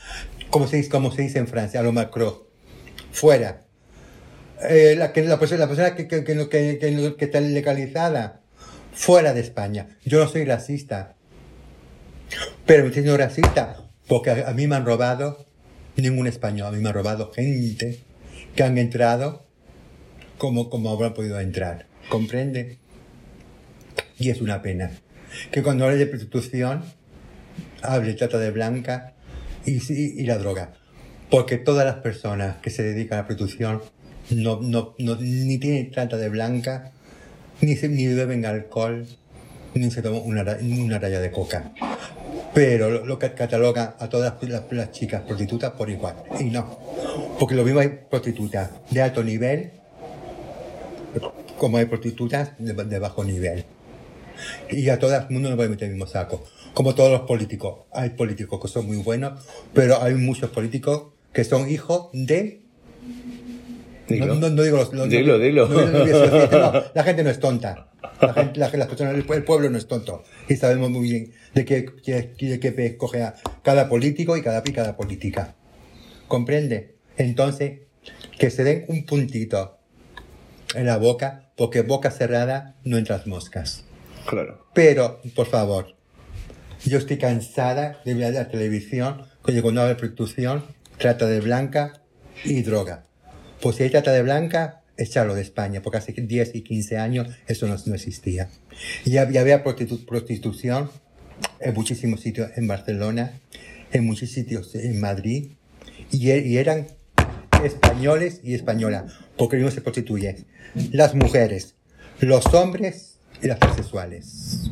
como 0.50 0.66
se, 0.66 0.76
dice- 0.78 0.88
como 0.90 1.10
se 1.12 1.22
dice 1.22 1.38
en 1.38 1.48
Francia, 1.48 1.80
a 1.80 1.82
los 1.82 1.92
Macron, 1.92 2.34
fuera. 3.12 3.62
Eh, 4.68 4.94
la, 4.96 5.12
que, 5.12 5.22
la 5.22 5.38
persona, 5.38 5.60
la 5.60 5.66
persona 5.68 5.94
que, 5.94 6.08
que, 6.08 6.24
que, 6.24 7.24
está 7.24 7.40
legalizada, 7.40 8.40
fuera 8.92 9.34
de 9.34 9.40
España. 9.40 9.88
Yo 10.04 10.18
no 10.18 10.28
soy 10.30 10.44
racista, 10.44 11.14
pero 12.64 12.84
me 12.84 12.92
siento 12.92 13.16
racista 13.16 13.76
porque 14.08 14.30
a, 14.30 14.48
a 14.48 14.52
mí 14.54 14.66
me 14.66 14.76
han 14.76 14.86
robado 14.86 15.44
ningún 15.96 16.26
español, 16.26 16.68
a 16.68 16.70
mí 16.72 16.82
me 16.82 16.88
han 16.88 16.94
robado 16.94 17.32
gente 17.32 18.00
que 18.54 18.62
han 18.62 18.78
entrado 18.78 19.45
como, 20.38 20.68
como 20.70 20.90
habrán 20.90 21.14
podido 21.14 21.38
entrar. 21.40 21.86
¿Comprende? 22.08 22.78
Y 24.18 24.30
es 24.30 24.40
una 24.40 24.62
pena. 24.62 24.90
Que 25.50 25.62
cuando 25.62 25.84
hable 25.84 25.96
de 25.98 26.06
prostitución, 26.06 26.84
hable 27.82 28.14
trata 28.14 28.38
de 28.38 28.50
blanca 28.50 29.14
y, 29.64 29.80
sí- 29.80 30.14
y 30.16 30.24
la 30.24 30.38
droga. 30.38 30.72
Porque 31.30 31.58
todas 31.58 31.84
las 31.84 31.96
personas 31.96 32.56
que 32.58 32.70
se 32.70 32.82
dedican 32.82 33.18
a 33.18 33.22
la 33.22 33.26
prostitución 33.26 33.82
no, 34.30 34.60
no, 34.62 34.94
no- 34.98 35.16
ni 35.16 35.58
tienen 35.58 35.90
trata 35.90 36.16
de 36.16 36.28
blanca, 36.28 36.92
ni, 37.60 37.76
se- 37.76 37.88
ni 37.88 38.06
beben 38.06 38.46
alcohol, 38.46 39.06
ni 39.74 39.90
se 39.90 40.02
toman 40.02 40.22
una, 40.24 40.42
una 40.62 40.98
raya 40.98 41.20
de 41.20 41.30
coca. 41.30 41.72
Pero 42.54 42.88
lo, 42.90 43.04
lo 43.04 43.18
que 43.18 43.32
catalogan 43.34 43.94
a 43.98 44.08
todas 44.08 44.34
las, 44.42 44.62
las 44.70 44.92
chicas 44.92 45.22
prostitutas 45.22 45.72
por 45.72 45.90
igual. 45.90 46.14
Y 46.40 46.44
no. 46.44 46.78
Porque 47.38 47.54
lo 47.54 47.64
mismo 47.64 47.80
hay 47.80 47.90
prostitutas 48.08 48.70
de 48.90 49.02
alto 49.02 49.22
nivel 49.22 49.72
como 51.59 51.78
hay 51.78 51.86
prostitutas 51.86 52.52
de, 52.59 52.72
de 52.74 52.98
bajo 52.98 53.24
nivel. 53.24 53.64
Y 54.70 54.88
a 54.90 54.98
todo 54.98 55.14
el 55.16 55.22
mundo 55.30 55.48
no 55.51 55.56
puede 55.56 55.68
meter 55.70 55.86
el 55.88 55.94
mismo 55.94 56.06
saco. 56.06 56.44
Como 56.74 56.94
todos 56.94 57.10
los 57.10 57.22
políticos. 57.22 57.86
Hay 57.93 58.10
políticos 58.10 58.60
que 58.60 58.68
son 58.68 58.86
muy 58.86 58.98
buenos, 58.98 59.40
pero 59.72 60.02
hay 60.02 60.14
muchos 60.14 60.51
políticos 60.51 61.12
que 61.32 61.44
son 61.44 61.70
hijos 61.70 62.09
de... 62.12 62.60
Dilo. 64.09 64.26
No, 64.26 64.34
no- 64.36 64.51
no 64.51 64.62
digo 64.62 64.76
los... 64.76 64.93
los- 64.93 65.09
Dilo, 65.09 65.38
dilo. 65.38 65.68
no- 65.68 66.82
la 66.94 67.02
gente 67.02 67.24
no 67.24 67.30
es 67.30 67.40
tonta. 67.40 67.88
La 68.20 68.32
gente, 68.34 68.60
la- 68.60 68.70
las 68.70 68.88
personas, 68.88 69.14
el 69.14 69.26
pue- 69.26 69.36
el 69.36 69.44
pueblo 69.44 69.68
no 69.68 69.78
es 69.78 69.86
tonto. 69.88 70.22
Y 70.48 70.56
sabemos 70.56 70.90
muy 70.90 71.02
bien 71.09 71.32
de 71.55 71.64
qué, 71.64 71.86
de 72.05 72.60
qué 72.60 72.72
pe- 72.72 72.97
coge 72.97 73.22
a 73.22 73.34
cada 73.62 73.88
político 73.88 74.36
y 74.36 74.43
cada, 74.43 74.62
y 74.64 74.72
cada 74.72 74.97
política. 74.97 75.55
¿Comprende? 76.28 76.94
Entonces, 77.16 77.80
que 78.38 78.51
se 78.51 78.62
den 78.64 78.84
un 78.88 79.05
puntito 79.06 79.75
en 80.74 80.86
la 80.86 80.97
boca, 80.98 81.51
porque 81.56 81.82
boca 81.82 82.10
cerrada 82.10 82.74
no 82.84 82.98
entras 82.98 83.26
moscas. 83.26 83.84
Claro. 84.26 84.66
Pero, 84.74 85.20
por 85.34 85.47
favor, 85.47 85.94
yo 86.84 86.98
estoy 86.98 87.18
cansada 87.18 88.01
de 88.05 88.14
ver 88.14 88.34
la 88.34 88.48
televisión 88.48 89.22
cuando 89.43 89.68
habla 89.80 89.88
de 89.88 89.94
prostitución, 89.94 90.64
trata 90.98 91.26
de 91.26 91.40
blanca 91.40 92.02
y 92.44 92.62
droga. 92.62 93.06
Pues 93.60 93.76
si 93.76 93.84
hay 93.84 93.90
trata 93.90 94.12
de 94.12 94.22
blanca, 94.22 94.82
echarlo 94.97 95.34
de 95.34 95.43
España, 95.43 95.82
porque 95.82 95.98
hace 95.98 96.12
10 96.12 96.55
y 96.55 96.62
15 96.62 96.98
años 96.98 97.28
eso 97.47 97.66
no, 97.68 97.76
no 97.86 97.94
existía. 97.94 98.48
Y 99.05 99.10
ya 99.10 99.22
había 99.22 99.62
prostitu- 99.64 100.05
prostitución 100.05 100.90
en 101.60 101.74
muchísimos 101.74 102.20
sitios 102.20 102.51
en 102.56 102.66
Barcelona, 102.66 103.32
en 103.93 104.05
muchos 104.05 104.30
sitios 104.30 104.74
en 104.74 105.01
Madrid, 105.01 105.52
y, 106.10 106.30
y 106.32 106.59
eran 106.59 106.88
españoles 107.64 108.40
y 108.43 108.55
españolas, 108.55 109.12
porque 109.36 109.56
no 109.58 109.70
se 109.70 109.80
prostituyen. 109.80 110.46
Las 110.92 111.14
mujeres, 111.14 111.74
los 112.20 112.46
hombres 112.54 113.18
y 113.42 113.46
las 113.48 113.58
transexuales. 113.58 114.70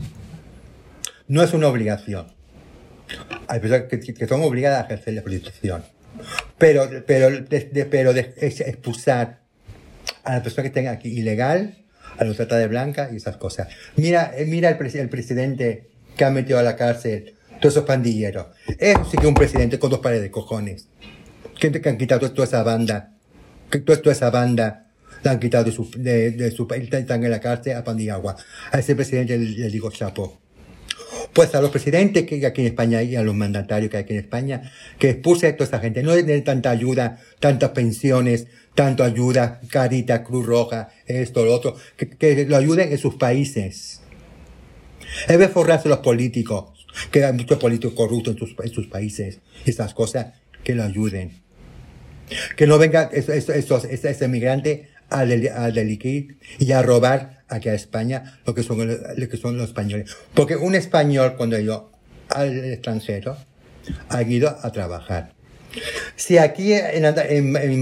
No 1.28 1.42
es 1.42 1.52
una 1.52 1.68
obligación. 1.68 2.26
Hay 3.48 3.60
personas 3.60 3.84
que, 3.88 4.00
que 4.00 4.26
son 4.26 4.42
obligadas 4.42 4.82
a 4.82 4.86
ejercer 4.86 5.14
la 5.14 5.22
prostitución. 5.22 5.84
Pero, 6.58 6.88
pero, 7.06 7.30
de, 7.30 7.60
de- 7.72 7.84
pero 7.86 8.12
de 8.12 8.32
ex- 8.38 8.60
expulsar 8.60 9.40
a 10.22 10.36
la 10.36 10.42
persona 10.42 10.62
que 10.62 10.70
tenga 10.70 10.92
aquí 10.92 11.08
ilegal, 11.08 11.78
a 12.16 12.24
los 12.24 12.36
trata 12.36 12.56
de 12.58 12.68
blanca 12.68 13.10
y 13.12 13.16
esas 13.16 13.36
cosas. 13.36 13.68
Mira, 13.96 14.32
eh, 14.36 14.46
mira 14.46 14.68
el, 14.70 14.96
el 14.96 15.08
presidente 15.08 15.90
que 16.16 16.24
ha 16.24 16.30
metido 16.30 16.58
a 16.58 16.62
la 16.62 16.76
cárcel 16.76 17.34
todos 17.60 17.74
esos 17.74 17.84
pandilleros. 17.84 18.46
Eso 18.78 19.04
sí 19.04 19.16
que 19.16 19.22
es 19.22 19.28
un 19.28 19.34
presidente 19.34 19.78
con 19.78 19.90
dos 19.90 20.00
pares 20.00 20.20
de 20.22 20.30
cojones. 20.30 20.88
Que, 21.58 21.72
que 21.72 21.88
han 21.88 21.98
quitado 21.98 22.30
toda 22.32 22.46
esa 22.46 22.62
banda. 22.62 23.13
Que 23.74 23.80
toda, 23.80 24.00
toda 24.00 24.12
esa 24.12 24.30
banda 24.30 24.86
la 25.24 25.32
han 25.32 25.40
quitado 25.40 25.64
de 25.64 25.72
su, 25.72 25.90
de, 25.96 26.30
de 26.30 26.52
su 26.52 26.68
país. 26.68 26.88
Están 26.92 27.24
en 27.24 27.30
la 27.32 27.40
cárcel 27.40 27.76
a 27.76 27.82
Pandillagua. 27.82 28.36
A 28.70 28.78
ese 28.78 28.94
presidente 28.94 29.36
le, 29.36 29.46
le 29.50 29.68
digo 29.68 29.90
chapo. 29.90 30.38
Pues 31.32 31.52
a 31.56 31.60
los 31.60 31.70
presidentes 31.70 32.22
que 32.22 32.36
hay 32.36 32.44
aquí 32.44 32.60
en 32.60 32.68
España 32.68 33.02
y 33.02 33.16
a 33.16 33.24
los 33.24 33.34
mandatarios 33.34 33.90
que 33.90 33.96
hay 33.96 34.04
aquí 34.04 34.12
en 34.12 34.20
España, 34.20 34.70
que 34.96 35.10
expulse 35.10 35.48
a 35.48 35.56
toda 35.56 35.66
esa 35.66 35.80
gente. 35.80 36.04
No 36.04 36.12
den 36.12 36.44
tanta 36.44 36.70
ayuda, 36.70 37.18
tantas 37.40 37.70
pensiones, 37.70 38.46
tanto 38.76 39.02
ayuda, 39.02 39.60
Carita, 39.68 40.22
Cruz 40.22 40.46
Roja, 40.46 40.90
esto, 41.06 41.44
lo 41.44 41.52
otro, 41.52 41.74
que, 41.96 42.10
que 42.10 42.46
lo 42.46 42.56
ayuden 42.56 42.92
en 42.92 42.98
sus 42.98 43.16
países. 43.16 44.02
Es 45.26 45.36
de 45.36 45.48
forrarse 45.48 45.88
los 45.88 45.98
políticos, 45.98 46.86
que 47.10 47.24
hay 47.24 47.32
muchos 47.32 47.58
políticos 47.58 47.94
corruptos 47.96 48.34
en 48.34 48.38
sus, 48.38 48.54
en 48.62 48.70
sus 48.70 48.86
países, 48.86 49.40
esas 49.66 49.94
cosas, 49.94 50.34
que 50.62 50.76
lo 50.76 50.84
ayuden. 50.84 51.42
Que 52.56 52.66
no 52.66 52.78
venga 52.78 53.10
ese, 53.12 53.36
ese 53.38 54.28
migrante 54.28 54.88
a, 55.10 55.24
deli- 55.24 55.50
a 55.54 55.70
delinquir 55.70 56.38
y 56.58 56.72
a 56.72 56.82
robar 56.82 57.44
aquí 57.48 57.68
a 57.68 57.74
España 57.74 58.40
lo 58.46 58.54
que 58.54 58.62
son, 58.62 58.88
lo 58.88 59.28
que 59.28 59.36
son 59.36 59.56
los 59.56 59.68
españoles. 59.68 60.10
Porque 60.34 60.56
un 60.56 60.74
español 60.74 61.34
cuando 61.36 61.58
ido 61.58 61.92
al 62.30 62.64
extranjero 62.64 63.36
ha 64.08 64.22
ido 64.22 64.48
a 64.62 64.72
trabajar. 64.72 65.32
Si 66.16 66.38
aquí 66.38 66.72
en, 66.72 67.04
en, 67.04 67.56
en 67.56 67.72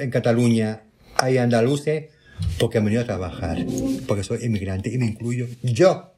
en 0.00 0.10
Cataluña 0.10 0.82
hay 1.16 1.38
andaluces, 1.38 2.06
porque 2.58 2.78
han 2.78 2.84
venido 2.84 3.02
a 3.02 3.06
trabajar, 3.06 3.58
porque 4.06 4.22
soy 4.22 4.44
inmigrante 4.44 4.90
y 4.92 4.98
me 4.98 5.06
incluyo 5.06 5.46
yo, 5.62 6.12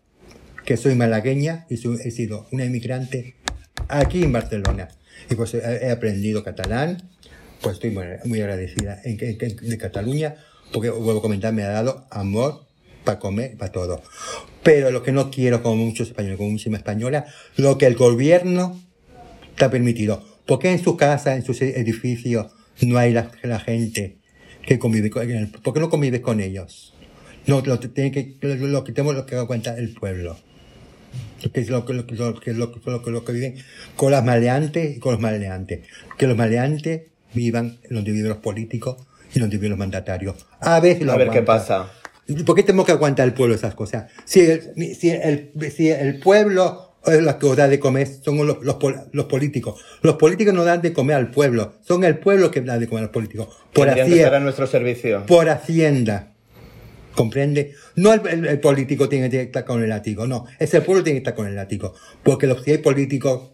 que 0.64 0.76
soy 0.76 0.94
malagueña 0.94 1.66
y 1.70 1.74
he 1.74 2.10
sido 2.10 2.46
una 2.50 2.64
inmigrante 2.64 3.36
aquí 3.88 4.22
en 4.24 4.32
Barcelona. 4.32 4.88
Y 5.30 5.34
pues 5.34 5.54
he 5.54 5.90
aprendido 5.90 6.42
catalán, 6.42 7.02
pues 7.62 7.74
estoy 7.74 7.90
muy, 7.90 8.40
agradecida 8.40 9.00
en, 9.04 9.16
que- 9.16 9.34
de 9.34 9.78
Cataluña, 9.78 10.36
porque 10.72 10.90
vuelvo 10.90 11.18
a 11.18 11.22
comentar, 11.22 11.52
me 11.52 11.62
ha 11.62 11.68
dado 11.68 12.06
amor 12.10 12.62
para 13.04 13.18
comer, 13.18 13.56
para 13.56 13.72
todo. 13.72 14.02
Pero 14.62 14.90
lo 14.90 15.02
que 15.02 15.12
no 15.12 15.30
quiero, 15.30 15.62
como 15.62 15.84
muchos 15.86 16.08
españoles, 16.08 16.36
como 16.38 16.50
muchísima 16.50 16.76
española, 16.76 17.26
lo 17.56 17.78
que 17.78 17.86
el 17.86 17.96
gobierno 17.96 18.80
ha 19.58 19.70
permitido. 19.70 20.24
¿Por 20.46 20.58
qué 20.58 20.70
en 20.70 20.82
su 20.82 20.96
casa, 20.96 21.34
en 21.36 21.44
sus 21.44 21.60
edificios, 21.62 22.46
no 22.82 22.98
hay 22.98 23.12
la, 23.12 23.30
gente 23.60 24.16
que 24.66 24.78
convive 24.78 25.10
con 25.10 25.30
ellos? 25.30 25.48
¿Por 25.62 25.74
qué 25.74 25.80
no 25.80 25.90
convives 25.90 26.20
con 26.20 26.40
ellos? 26.40 26.94
No, 27.46 27.60
lo, 27.62 27.80
que 27.80 27.88
tiene 27.88 28.10
que, 28.12 28.36
lo, 28.40 28.54
lo 28.54 28.84
que 28.84 28.92
tenemos 28.92 29.14
lo 29.14 29.26
que 29.26 29.36
el 29.78 29.94
pueblo. 29.94 30.38
Lo 31.42 31.52
que 31.52 31.60
es 31.60 31.68
lo, 31.70 31.84
que- 31.84 31.94
lo, 31.94 32.06
que- 32.06 32.14
lo, 32.14 32.40
que- 32.40 32.52
lo, 32.52 33.02
que- 33.02 33.10
lo 33.10 33.24
que 33.24 33.32
viven 33.32 33.54
con 33.96 34.12
las 34.12 34.24
maleantes 34.24 34.96
y 34.96 35.00
con 35.00 35.12
los 35.12 35.20
maleantes. 35.20 35.86
Que 36.18 36.26
los 36.26 36.36
maleantes 36.36 37.09
vivan 37.34 37.78
los 37.88 38.36
políticos 38.38 38.96
y 39.34 39.38
los 39.38 39.78
mandatarios. 39.78 40.34
A 40.60 40.80
veces 40.80 41.04
lo 41.04 41.12
A 41.12 41.16
ver 41.16 41.30
qué 41.30 41.42
pasa. 41.42 41.90
¿Por 42.46 42.54
qué 42.54 42.62
tenemos 42.62 42.86
que 42.86 42.92
aguantar 42.92 43.26
el 43.26 43.34
pueblo 43.34 43.54
esas 43.54 43.74
cosas? 43.74 44.10
Si 44.24 44.40
el, 44.40 44.94
si 44.94 45.10
el, 45.10 45.50
si 45.74 45.90
el 45.90 46.20
pueblo 46.20 46.94
es 47.06 47.20
lo 47.22 47.38
que 47.38 47.46
os 47.46 47.56
da 47.56 47.66
de 47.66 47.80
comer, 47.80 48.06
son 48.06 48.46
los, 48.46 48.62
los, 48.62 48.76
los 49.12 49.24
políticos. 49.26 49.80
Los 50.02 50.16
políticos 50.16 50.54
no 50.54 50.64
dan 50.64 50.80
de 50.82 50.92
comer 50.92 51.16
al 51.16 51.30
pueblo, 51.30 51.74
son 51.80 52.04
el 52.04 52.18
pueblo 52.18 52.50
que 52.50 52.60
da 52.60 52.78
de 52.78 52.86
comer 52.86 53.00
a 53.02 53.06
los 53.06 53.12
políticos. 53.12 53.48
Por, 53.72 53.86
Tendrían 53.86 54.06
que 54.08 54.14
haci- 54.14 54.18
estar 54.18 54.34
a 54.34 54.40
nuestro 54.40 54.66
servicio. 54.66 55.24
por 55.26 55.48
hacienda. 55.48 56.32
¿Comprende? 57.14 57.74
No 57.96 58.12
el, 58.12 58.20
el- 58.28 58.46
el 58.46 58.60
político 58.60 59.08
tiene 59.08 59.28
que 59.28 59.40
estar 59.42 59.64
con 59.64 59.82
el 59.82 59.88
látigo, 59.88 60.26
no. 60.28 60.46
Es 60.60 60.72
el 60.74 60.82
pueblo 60.82 61.02
que 61.02 61.10
tiene 61.10 61.18
que 61.18 61.22
estar 61.30 61.34
con 61.34 61.46
el 61.48 61.56
látigo. 61.56 61.94
Porque 62.22 62.46
los, 62.46 62.62
si 62.62 62.70
hay 62.72 62.78
políticos. 62.78 63.50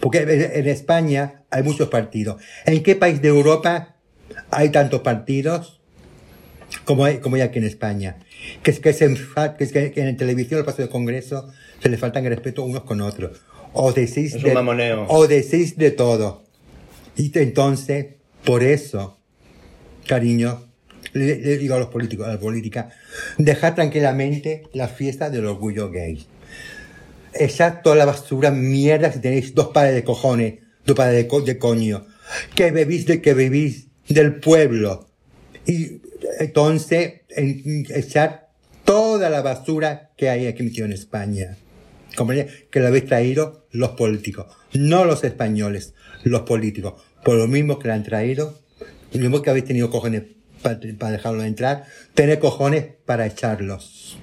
Porque 0.00 0.18
en, 0.22 0.30
en 0.30 0.68
España 0.68 1.42
hay 1.50 1.62
muchos 1.62 1.88
partidos. 1.88 2.40
¿En 2.64 2.82
qué 2.82 2.96
país 2.96 3.20
de 3.22 3.28
Europa 3.28 3.96
hay 4.50 4.70
tantos 4.70 5.00
partidos 5.00 5.80
como 6.84 7.04
hay, 7.04 7.18
como 7.18 7.36
hay 7.36 7.42
aquí 7.42 7.58
en 7.58 7.64
España? 7.64 8.18
Que 8.62 8.70
es 8.70 8.80
que, 8.80 8.92
se 8.92 9.08
enfa- 9.10 9.56
que, 9.56 9.64
es 9.64 9.72
que, 9.72 9.92
en 9.96 10.16
televisión, 10.16 10.58
el 10.60 10.66
paso 10.66 10.78
del 10.82 10.88
Congreso, 10.90 11.50
se 11.82 11.88
le 11.88 11.96
faltan 11.96 12.24
el 12.24 12.30
respeto 12.30 12.62
unos 12.64 12.84
con 12.84 13.00
otros. 13.00 13.40
O 13.72 13.92
decís, 13.92 14.34
Es 14.34 14.42
un 14.42 14.42
de, 14.50 14.54
mamoneo. 14.54 15.06
o 15.08 15.26
decís 15.26 15.76
de 15.76 15.90
todo. 15.90 16.44
Y 17.16 17.30
te- 17.30 17.42
entonces, 17.42 18.06
por 18.44 18.62
eso, 18.62 19.18
cariño, 20.06 20.66
le, 21.12 21.36
le 21.38 21.56
digo 21.58 21.74
a 21.74 21.78
los 21.78 21.88
políticos, 21.88 22.26
a 22.26 22.34
la 22.34 22.40
política, 22.40 22.90
dejad 23.38 23.74
tranquilamente 23.74 24.62
la 24.72 24.88
fiesta 24.88 25.30
del 25.30 25.46
orgullo 25.46 25.90
gay. 25.90 26.26
Echad 27.38 27.82
toda 27.82 27.96
la 27.96 28.04
basura, 28.04 28.50
mierda, 28.50 29.12
si 29.12 29.20
tenéis 29.20 29.54
dos 29.54 29.68
pares 29.68 29.94
de 29.94 30.04
cojones, 30.04 30.54
dos 30.84 30.96
pares 30.96 31.14
de, 31.16 31.26
co- 31.26 31.44
coño, 31.58 32.06
que 32.54 32.70
bebís 32.70 33.06
de 33.06 33.20
que 33.20 33.34
vivís 33.34 33.88
del 34.08 34.36
pueblo. 34.36 35.08
Y 35.66 36.00
entonces, 36.38 37.20
en- 37.30 37.86
echar 37.90 38.48
toda 38.84 39.30
la 39.30 39.42
basura 39.42 40.10
que 40.16 40.28
hay 40.30 40.46
aquí 40.46 40.70
en 40.80 40.92
España. 40.92 41.56
¿Comprende? 42.16 42.48
Que 42.70 42.80
lo 42.80 42.86
habéis 42.86 43.06
traído 43.06 43.66
los 43.72 43.90
políticos, 43.90 44.46
no 44.72 45.04
los 45.04 45.22
españoles, 45.24 45.92
los 46.24 46.42
políticos. 46.42 46.94
Por 47.24 47.34
lo 47.36 47.46
mismo 47.46 47.78
que 47.78 47.88
la 47.88 47.94
han 47.94 48.04
traído, 48.04 48.58
lo 49.12 49.20
mismo 49.20 49.42
que 49.42 49.50
habéis 49.50 49.66
tenido 49.66 49.90
cojones 49.90 50.22
para 50.62 51.12
dejarlo 51.12 51.42
entrar, 51.44 51.84
tener 52.14 52.38
cojones 52.38 52.86
para 53.04 53.26
echarlos. 53.26 54.18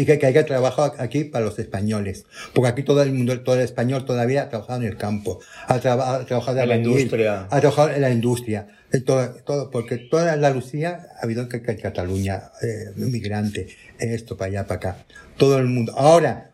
Y 0.00 0.04
que, 0.06 0.18
que 0.18 0.26
haya 0.26 0.44
trabajo 0.46 0.82
aquí 0.98 1.24
para 1.24 1.44
los 1.44 1.58
españoles. 1.58 2.24
Porque 2.54 2.68
aquí 2.68 2.82
todo 2.82 3.02
el 3.02 3.12
mundo, 3.12 3.40
todo 3.40 3.56
el 3.56 3.62
español 3.62 4.04
todavía 4.04 4.42
ha 4.42 4.48
trabajado 4.48 4.80
en 4.82 4.86
el 4.88 4.96
campo, 4.96 5.40
ha, 5.66 5.78
traba- 5.80 6.16
ha 6.16 6.24
trabajado 6.26 6.60
En 6.60 6.68
la 6.68 6.76
industria. 6.76 7.46
ha 7.50 7.60
trabajado 7.60 7.90
en 7.90 8.00
la 8.00 8.10
industria. 8.10 8.66
en 8.92 9.04
todo, 9.04 9.28
todo, 9.44 9.70
porque 9.70 9.96
toda 9.98 10.32
Andalucía 10.32 11.08
ha 11.20 11.24
habido 11.24 11.48
que, 11.48 11.60
que 11.62 11.76
Cataluña, 11.76 12.50
eh, 12.62 12.92
inmigrante, 12.96 13.68
esto 13.98 14.36
para 14.36 14.48
allá, 14.50 14.66
para 14.66 14.76
acá. 14.76 14.96
Todo 15.36 15.58
el 15.58 15.66
mundo. 15.66 15.92
Ahora, 15.96 16.50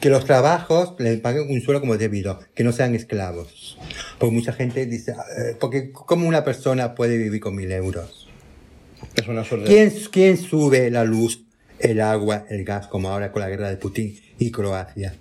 que 0.00 0.10
los 0.10 0.24
trabajos 0.24 0.94
les 0.98 1.20
paguen 1.20 1.50
un 1.50 1.60
sueldo 1.60 1.80
como 1.80 1.94
es 1.94 2.00
debido, 2.00 2.40
que 2.54 2.64
no 2.64 2.72
sean 2.72 2.94
esclavos. 2.94 3.78
Porque 4.18 4.34
mucha 4.34 4.52
gente 4.52 4.86
dice, 4.86 5.12
eh, 5.12 5.56
porque 5.60 5.92
¿cómo 5.92 6.26
una 6.26 6.44
persona 6.44 6.94
puede 6.94 7.16
vivir 7.18 7.40
con 7.40 7.54
mil 7.54 7.70
euros? 7.70 8.28
Es 9.14 9.26
una 9.28 9.44
suerte. 9.44 9.66
¿Quién, 9.68 9.92
¿Quién 10.10 10.36
sube 10.36 10.90
la 10.90 11.04
luz, 11.04 11.44
el 11.80 12.00
agua, 12.00 12.44
el 12.50 12.64
gas, 12.64 12.86
como 12.88 13.08
ahora 13.08 13.32
con 13.32 13.40
la 13.42 13.48
guerra 13.48 13.70
de 13.70 13.76
Putin 13.76 14.18
y 14.38 14.50
Croacia? 14.50 15.14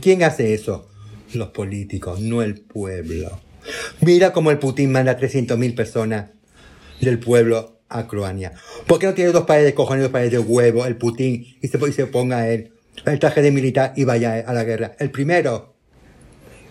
¿Quién 0.00 0.22
hace 0.22 0.54
eso? 0.54 0.88
Los 1.34 1.48
políticos, 1.48 2.20
no 2.20 2.42
el 2.42 2.60
pueblo. 2.60 3.40
Mira 4.00 4.32
cómo 4.32 4.50
el 4.50 4.58
Putin 4.58 4.92
manda 4.92 5.12
a 5.12 5.18
300.000 5.18 5.74
personas 5.74 6.30
del 7.00 7.18
pueblo 7.18 7.80
a 7.88 8.06
Croacia. 8.06 8.52
¿Por 8.86 8.98
qué 8.98 9.06
no 9.06 9.14
tiene 9.14 9.32
dos 9.32 9.44
pares 9.46 9.64
de 9.64 9.74
cojones, 9.74 10.02
dos 10.02 10.12
pares 10.12 10.30
de 10.30 10.38
huevo, 10.38 10.84
el 10.86 10.96
Putin, 10.96 11.46
y 11.60 11.68
se, 11.68 11.78
y 11.88 11.92
se 11.92 12.06
ponga 12.06 12.48
él 12.48 12.72
el 13.06 13.18
traje 13.18 13.42
de 13.42 13.50
militar 13.50 13.92
y 13.96 14.04
vaya 14.04 14.40
a 14.46 14.52
la 14.52 14.64
guerra? 14.64 14.92
El 14.98 15.10
primero. 15.10 15.74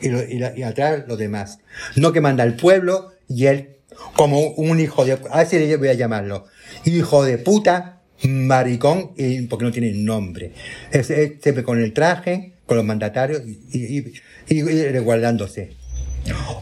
Y, 0.01 0.09
lo- 0.09 0.23
y 0.55 0.63
atrás 0.63 1.03
los 1.07 1.17
demás. 1.17 1.59
No 1.95 2.11
que 2.11 2.21
manda 2.21 2.43
el 2.43 2.55
pueblo 2.55 3.11
y 3.27 3.45
él 3.45 3.77
como 4.15 4.41
un 4.51 4.79
hijo 4.79 5.05
de... 5.05 5.17
Así 5.31 5.59
le 5.59 5.77
voy 5.77 5.89
a 5.89 5.93
llamarlo. 5.93 6.45
Hijo 6.85 7.23
de 7.23 7.37
puta, 7.37 8.00
maricón, 8.27 9.11
y, 9.17 9.41
porque 9.43 9.65
no 9.65 9.71
tiene 9.71 9.91
nombre. 9.93 10.51
Es, 10.91 11.09
es 11.09 11.33
siempre 11.41 11.63
con 11.63 11.79
el 11.81 11.93
traje, 11.93 12.53
con 12.65 12.77
los 12.77 12.85
mandatarios 12.85 13.41
y, 13.71 13.97
y, 13.99 14.13
y- 14.49 14.61
resguardándose. 14.89 15.71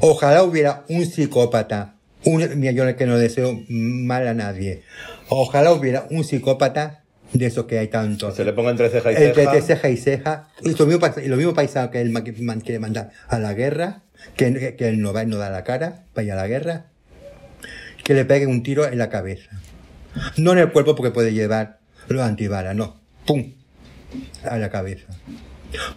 Ojalá 0.01 0.43
hubiera 0.43 0.85
un 0.89 1.05
psicópata, 1.05 1.95
un, 2.23 2.47
mira, 2.59 2.71
yo 2.71 2.95
que 2.95 3.05
no 3.05 3.17
deseo 3.17 3.59
mal 3.67 4.27
a 4.27 4.33
nadie. 4.33 4.83
Ojalá 5.27 5.73
hubiera 5.73 6.07
un 6.09 6.23
psicópata 6.23 7.03
de 7.33 7.45
esos 7.45 7.65
que 7.65 7.77
hay 7.77 7.87
tantos. 7.89 8.35
Se 8.35 8.43
le 8.45 8.53
ponga 8.53 8.71
entre 8.71 8.89
ceja 8.89 9.11
y 9.11 9.15
Entre 9.15 9.33
ceja. 9.43 9.51
de 9.53 9.61
ceja 9.61 9.89
y 9.89 9.97
ceja. 9.97 10.47
Y 10.63 10.73
lo 10.75 10.85
mismo, 10.85 11.07
lo 11.27 11.37
mismo 11.37 11.53
paisano 11.53 11.91
que 11.91 12.01
él 12.01 12.13
quiere 12.63 12.79
mandar 12.79 13.11
a 13.27 13.37
la 13.37 13.53
guerra, 13.53 14.01
que, 14.35 14.75
que 14.75 14.87
él 14.89 15.01
no 15.01 15.13
va 15.13 15.23
y 15.23 15.27
no 15.27 15.37
da 15.37 15.49
la 15.49 15.63
cara, 15.63 16.05
vaya 16.15 16.33
a 16.33 16.37
la 16.37 16.47
guerra, 16.47 16.85
que 18.03 18.13
le 18.13 18.25
pegue 18.25 18.47
un 18.47 18.63
tiro 18.63 18.87
en 18.87 18.97
la 18.97 19.09
cabeza. 19.09 19.49
No 20.37 20.51
en 20.53 20.59
el 20.59 20.71
cuerpo 20.71 20.95
porque 20.95 21.11
puede 21.11 21.33
llevar 21.33 21.79
los 22.07 22.21
antibalas, 22.21 22.75
no. 22.75 22.99
¡Pum! 23.25 23.53
A 24.43 24.57
la 24.57 24.69
cabeza. 24.69 25.05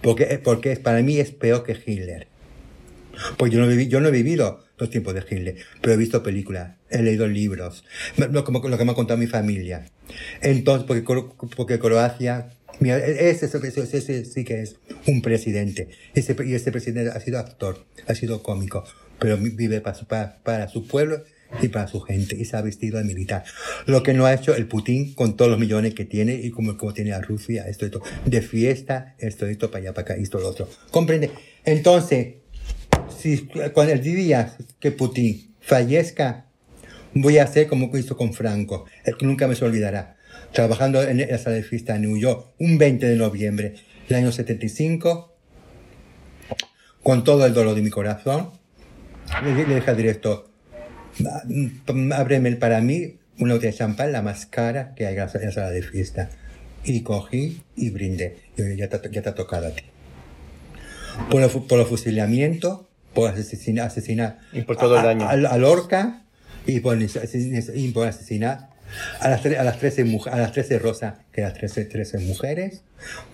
Porque, 0.02 0.40
porque 0.42 0.72
es- 0.72 0.78
para 0.78 1.00
mí 1.02 1.18
es 1.18 1.30
peor 1.30 1.64
que 1.64 1.72
Hitler. 1.72 2.26
Pues 3.38 3.52
yo 3.52 3.60
no, 3.60 3.66
viví, 3.68 3.88
yo 3.88 4.00
no 4.00 4.08
he 4.08 4.12
vivido 4.12 4.64
los 4.78 4.90
tiempos 4.90 5.14
de 5.14 5.20
Hitler, 5.20 5.56
pero 5.80 5.94
he 5.94 5.96
visto 5.96 6.22
películas, 6.22 6.76
he 6.90 7.02
leído 7.02 7.26
libros, 7.28 7.84
lo, 8.16 8.42
como- 8.44 8.66
lo 8.68 8.76
que 8.78 8.84
me 8.84 8.92
ha 8.92 8.94
contado 8.94 9.18
mi 9.18 9.26
familia. 9.26 9.86
Entonces, 10.40 10.86
porque, 10.86 11.04
porque 11.56 11.78
Croacia, 11.78 12.50
mira, 12.80 12.98
ese, 12.98 13.46
ese, 13.46 13.58
ese- 13.68 13.96
ese 13.98 14.24
sí 14.24 14.44
que 14.44 14.62
es 14.62 14.76
un 15.06 15.22
presidente. 15.22 15.88
Ese, 16.14 16.36
y 16.44 16.54
ese 16.54 16.72
presidente 16.72 17.10
ha 17.16 17.20
sido 17.20 17.38
actor, 17.38 17.84
ha 18.08 18.14
sido 18.14 18.42
cómico, 18.42 18.84
pero 19.18 19.36
vi- 19.36 19.50
vive 19.50 19.80
para 19.80 19.98
para, 20.00 20.38
para 20.42 20.68
su 20.68 20.86
pueblo 20.86 21.22
y 21.60 21.68
para 21.68 21.86
su 21.86 22.00
gente, 22.00 22.36
y 22.36 22.44
se 22.44 22.56
ha 22.56 22.62
vestido 22.62 22.98
de 22.98 23.04
militar. 23.04 23.44
Lo 23.86 24.02
que 24.02 24.14
no 24.14 24.26
ha 24.26 24.34
hecho 24.34 24.54
el 24.54 24.66
Putin 24.66 25.14
con 25.14 25.36
todos 25.36 25.50
los 25.50 25.60
millones 25.60 25.94
que 25.94 26.04
tiene 26.04 26.34
y 26.34 26.50
como, 26.50 26.76
como 26.76 26.94
tiene 26.94 27.12
a 27.12 27.20
Rusia, 27.20 27.68
esto, 27.68 27.84
esto, 27.84 28.02
de 28.24 28.40
fiesta, 28.42 29.14
esto, 29.18 29.46
esto, 29.46 29.70
para 29.70 29.82
allá, 29.82 29.94
para 29.94 30.12
acá, 30.12 30.14
esto, 30.14 30.38
lo 30.38 30.48
otro. 30.48 30.68
¿Comprende? 30.90 31.30
Entonces, 31.64 32.36
si 33.18 33.48
cuando 33.74 33.92
el 33.92 34.02
día 34.02 34.56
que 34.80 34.92
Putin 34.92 35.54
fallezca, 35.60 36.46
voy 37.14 37.38
a 37.38 37.44
hacer 37.44 37.66
como 37.66 37.94
hizo 37.96 38.16
con 38.16 38.32
Franco, 38.32 38.86
el 39.04 39.16
que 39.16 39.26
nunca 39.26 39.46
me 39.46 39.54
se 39.54 39.64
olvidará. 39.64 40.16
Trabajando 40.52 41.02
en 41.02 41.18
la 41.18 41.38
sala 41.38 41.56
de 41.56 41.62
fiesta 41.62 41.96
en 41.96 42.02
New 42.02 42.18
York, 42.18 42.54
un 42.58 42.78
20 42.78 43.06
de 43.06 43.16
noviembre 43.16 43.74
del 44.08 44.18
año 44.18 44.32
75, 44.32 45.34
con 47.02 47.24
todo 47.24 47.46
el 47.46 47.54
dolor 47.54 47.74
de 47.74 47.82
mi 47.82 47.90
corazón, 47.90 48.50
le, 49.42 49.66
le 49.66 49.94
director, 49.94 50.46
"Ah, 50.46 50.51
ábreme 52.14 52.52
para 52.56 52.80
mí 52.80 53.16
una 53.38 53.54
botella 53.54 53.72
de 53.72 53.78
champán, 53.78 54.12
la 54.12 54.22
más 54.22 54.46
cara 54.46 54.94
que 54.94 55.06
hay 55.06 55.14
en 55.14 55.20
la 55.20 55.52
sala 55.52 55.70
de 55.70 55.82
fiesta. 55.82 56.30
Y 56.84 57.02
cogí 57.02 57.62
y 57.76 57.90
brindé. 57.90 58.36
Y 58.56 58.60
yo, 58.62 58.68
ya 58.74 58.88
te, 58.88 59.10
ya 59.10 59.22
te 59.22 59.28
ha 59.28 59.34
tocado 59.34 59.68
a 59.68 59.70
ti 59.70 59.82
por 61.30 61.40
los, 61.40 61.52
por 61.52 61.78
los 61.78 61.88
fusilamientos, 61.88 62.80
por 63.14 63.30
asesinar, 63.30 63.86
asesinar 63.86 64.38
Y 64.52 64.62
por 64.62 64.76
todo 64.76 64.94
el 64.94 65.00
a- 65.00 65.04
daño. 65.04 65.28
a- 65.28 65.56
Lorca 65.58 66.22
y 66.66 66.80
por, 66.80 66.98
y 67.00 67.88
por 67.92 68.08
asesinar 68.08 68.70
a 69.20 69.28
las, 69.28 69.44
a 69.44 69.62
las 69.64 69.78
13 69.78 70.04
muj- 70.06 70.30
a 70.30 70.38
las 70.38 70.52
13 70.52 70.78
rosas, 70.78 71.14
que 71.32 71.42
las 71.42 71.54
13, 71.54 71.84
13 71.84 72.18
mujeres, 72.20 72.82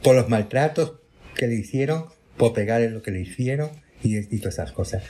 por 0.03 0.17
los 0.17 0.29
maltratos 0.29 0.95
que 1.37 1.47
le 1.47 1.55
hicieron, 1.55 2.07
por 2.37 2.53
pegarle 2.53 2.91
lo 2.91 3.03
que 3.03 3.13
le 3.13 3.21
hicieron 3.21 3.71
y, 4.03 4.19
y 4.19 4.39
todas 4.41 4.55
esas 4.55 4.73
cosas. 4.73 5.03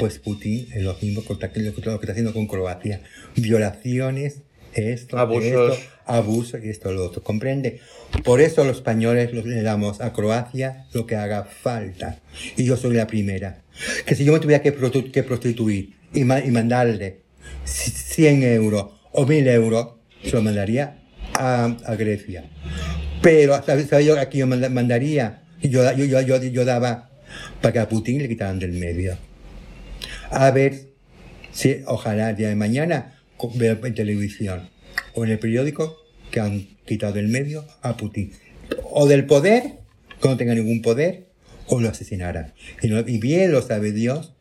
Pues 0.00 0.18
Putin 0.18 0.66
es 0.74 0.82
lo 0.82 0.96
mismo 1.00 1.22
que 1.22 1.32
lo 1.34 1.38
que 1.38 2.06
está 2.06 2.12
haciendo 2.12 2.32
con 2.32 2.46
Croacia. 2.46 3.02
Violaciones, 3.36 4.40
esto, 4.74 5.18
Abusos. 5.18 5.78
esto, 5.78 5.90
abuso 6.06 6.58
y 6.58 6.68
esto, 6.70 6.92
lo 6.92 7.04
otro. 7.06 7.22
¿Comprende? 7.22 7.80
Por 8.24 8.40
eso 8.40 8.64
los 8.64 8.76
españoles 8.78 9.32
le 9.32 9.62
damos 9.62 10.00
a 10.00 10.12
Croacia 10.12 10.86
lo 10.92 11.06
que 11.06 11.16
haga 11.16 11.44
falta. 11.44 12.20
Y 12.56 12.64
yo 12.64 12.76
soy 12.76 12.94
la 12.96 13.06
primera. 13.06 13.62
Que 14.06 14.14
si 14.14 14.24
yo 14.24 14.32
me 14.32 14.40
tuviera 14.40 14.62
que, 14.62 14.72
prostituir 14.72 15.94
y, 16.14 16.24
ma- 16.24 16.40
y 16.40 16.50
mandarle 16.50 17.20
100 17.64 18.42
euros 18.44 18.86
o 19.12 19.26
1000 19.26 19.48
euros, 19.48 19.88
se 20.24 20.32
lo 20.32 20.42
mandaría 20.42 20.98
a, 21.34 21.76
a 21.84 21.94
Grecia. 21.96 22.44
Pero, 23.22 23.60
¿sabes 23.64 23.88
sabes 23.88 24.06
yo 24.06 24.18
a 24.18 24.26
quién 24.26 24.40
yo 24.40 24.46
manda- 24.46 24.68
mandaría? 24.68 25.42
Yo, 25.62 25.82
yo, 25.94 26.04
yo, 26.04 26.20
yo, 26.22 26.42
yo 26.42 26.64
daba 26.64 27.10
para 27.60 27.72
que 27.72 27.78
a 27.80 27.88
Putin 27.88 28.18
le 28.22 28.28
quitaran 28.28 28.58
del 28.58 28.72
medio. 28.72 29.16
A 30.30 30.50
ver 30.52 30.90
si, 31.52 31.82
ojalá 31.86 32.30
el 32.30 32.36
día 32.36 32.48
de 32.48 32.54
mañana, 32.54 33.20
veo 33.54 33.84
en 33.84 33.94
televisión 33.94 34.68
o 35.14 35.24
en 35.24 35.32
el 35.32 35.38
periódico 35.38 35.96
que 36.30 36.40
han 36.40 36.68
quitado 36.86 37.14
del 37.14 37.28
medio 37.28 37.64
a 37.82 37.96
Putin. 37.96 38.32
O 38.84 39.08
del 39.08 39.26
poder, 39.26 39.78
que 40.22 40.28
no 40.28 40.36
tenga 40.36 40.54
ningún 40.54 40.82
poder, 40.82 41.26
o 41.66 41.80
lo 41.80 41.88
asesinaran. 41.88 42.52
Y, 42.82 43.18
bien 43.18 43.50
lo 43.52 43.62
sabe 43.62 43.92
Dios 43.92 44.32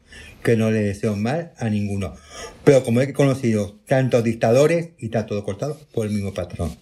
que 0.43 0.55
no 0.55 0.71
le 0.71 0.81
deseo 0.81 1.15
mal 1.15 1.51
a 1.57 1.69
ninguno. 1.69 2.15
Pero 2.63 2.83
como 2.83 3.01
he 3.01 3.11
conocido 3.11 3.79
tantos 3.87 4.23
dictadores 4.23 4.89
y 4.99 5.05
está 5.05 5.25
todo 5.25 5.43
cortado 5.43 5.79
por 5.93 6.05
el 6.05 6.13
mismo 6.13 6.33
patrón. 6.33 6.75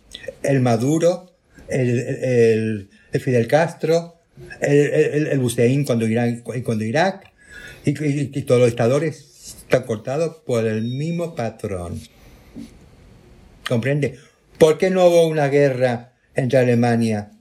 El 0.43 0.59
Maduro, 0.61 1.33
el, 1.69 1.99
el, 1.99 2.89
el 3.13 3.21
Fidel 3.21 3.47
Castro, 3.47 4.15
el, 4.61 4.77
el, 4.77 5.27
el 5.27 5.39
Hussein 5.39 5.85
cuando 5.85 6.07
Irán, 6.07 6.43
cuando 6.63 6.83
Irak, 6.83 7.31
y, 7.87 8.41
todos 8.41 8.59
los 8.59 8.69
dictadores 8.69 9.55
están 9.61 9.83
cortados 9.83 10.37
por 10.45 10.65
el 10.65 10.83
mismo 10.83 11.35
patrón. 11.35 11.99
¿Comprende? 13.67 14.17
¿Por 14.57 14.77
qué 14.77 14.89
no 14.89 15.05
hubo 15.05 15.27
una 15.27 15.47
guerra 15.47 16.13
entre 16.35 16.59
Alemania 16.59 17.31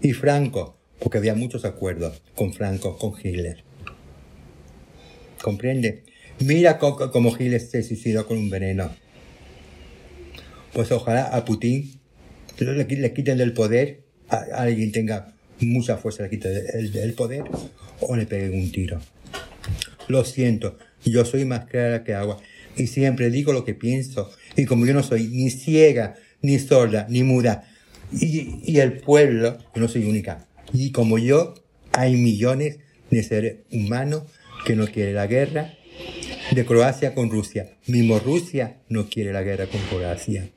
y 0.00 0.12
Franco? 0.12 0.76
Porque 0.98 1.18
había 1.18 1.34
muchos 1.34 1.64
acuerdos 1.64 2.20
con 2.34 2.52
Franco, 2.52 2.98
con 2.98 3.14
Hitler. 3.16 3.62
¿Comprende? 5.40 6.04
Mira 6.40 6.78
cómo 6.78 7.36
Hitler 7.36 7.60
se 7.60 7.82
suicidó 7.82 8.26
con 8.26 8.38
un 8.38 8.50
veneno. 8.50 8.90
Pues 10.72 10.90
ojalá 10.90 11.24
a 11.24 11.44
Putin 11.44 12.00
le, 12.58 12.84
le 12.84 13.12
quiten 13.12 13.38
del 13.38 13.52
poder, 13.52 14.02
a, 14.28 14.36
a 14.36 14.62
alguien 14.62 14.90
tenga 14.90 15.34
mucha 15.60 15.96
fuerza, 15.96 16.24
le 16.24 16.30
quiten 16.30 16.52
el 16.74 17.14
poder 17.14 17.44
o 18.00 18.16
le 18.16 18.26
peguen 18.26 18.58
un 18.58 18.72
tiro. 18.72 19.00
Lo 20.08 20.24
siento, 20.24 20.78
yo 21.04 21.24
soy 21.24 21.44
más 21.44 21.66
clara 21.66 22.04
que 22.04 22.14
agua 22.14 22.38
y 22.76 22.86
siempre 22.86 23.30
digo 23.30 23.52
lo 23.52 23.64
que 23.64 23.74
pienso. 23.74 24.30
Y 24.56 24.64
como 24.64 24.86
yo 24.86 24.94
no 24.94 25.02
soy 25.02 25.28
ni 25.28 25.50
ciega, 25.50 26.14
ni 26.40 26.58
sorda, 26.58 27.06
ni 27.08 27.22
muda, 27.22 27.68
y, 28.12 28.60
y 28.64 28.80
el 28.80 28.98
pueblo, 28.98 29.58
yo 29.74 29.80
no 29.80 29.88
soy 29.88 30.04
única, 30.04 30.46
y 30.72 30.90
como 30.92 31.18
yo, 31.18 31.54
hay 31.92 32.16
millones 32.16 32.78
de 33.10 33.22
seres 33.22 33.56
humanos 33.70 34.24
que 34.64 34.76
no 34.76 34.86
quieren 34.86 35.14
la 35.14 35.26
guerra 35.26 35.74
de 36.50 36.64
Croacia 36.64 37.14
con 37.14 37.30
Rusia. 37.30 37.76
Mismo 37.86 38.18
Rusia 38.18 38.78
no 38.88 39.08
quiere 39.08 39.32
la 39.32 39.42
guerra 39.42 39.66
con 39.66 39.80
Croacia. 39.82 40.48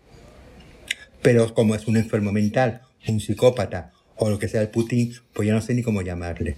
Pero 1.21 1.53
como 1.53 1.75
es 1.75 1.87
un 1.87 1.97
enfermo 1.97 2.31
mental, 2.31 2.81
un 3.07 3.19
psicópata 3.19 3.91
o 4.15 4.29
lo 4.29 4.39
que 4.39 4.47
sea 4.47 4.61
el 4.61 4.69
Putin, 4.69 5.13
pues 5.33 5.47
ya 5.47 5.53
no 5.53 5.61
sé 5.61 5.73
ni 5.73 5.83
cómo 5.83 6.01
llamarle. 6.01 6.55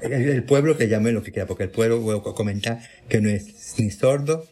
El, 0.00 0.12
el 0.12 0.44
pueblo 0.44 0.76
que 0.76 0.88
llame 0.88 1.12
lo 1.12 1.22
que 1.22 1.32
quiera, 1.32 1.46
porque 1.46 1.64
el 1.64 1.70
pueblo, 1.70 2.00
voy 2.00 2.18
a 2.18 2.34
comentar, 2.34 2.80
que 3.08 3.20
no 3.20 3.28
es 3.30 3.74
ni 3.78 3.90
sordo, 3.90 4.46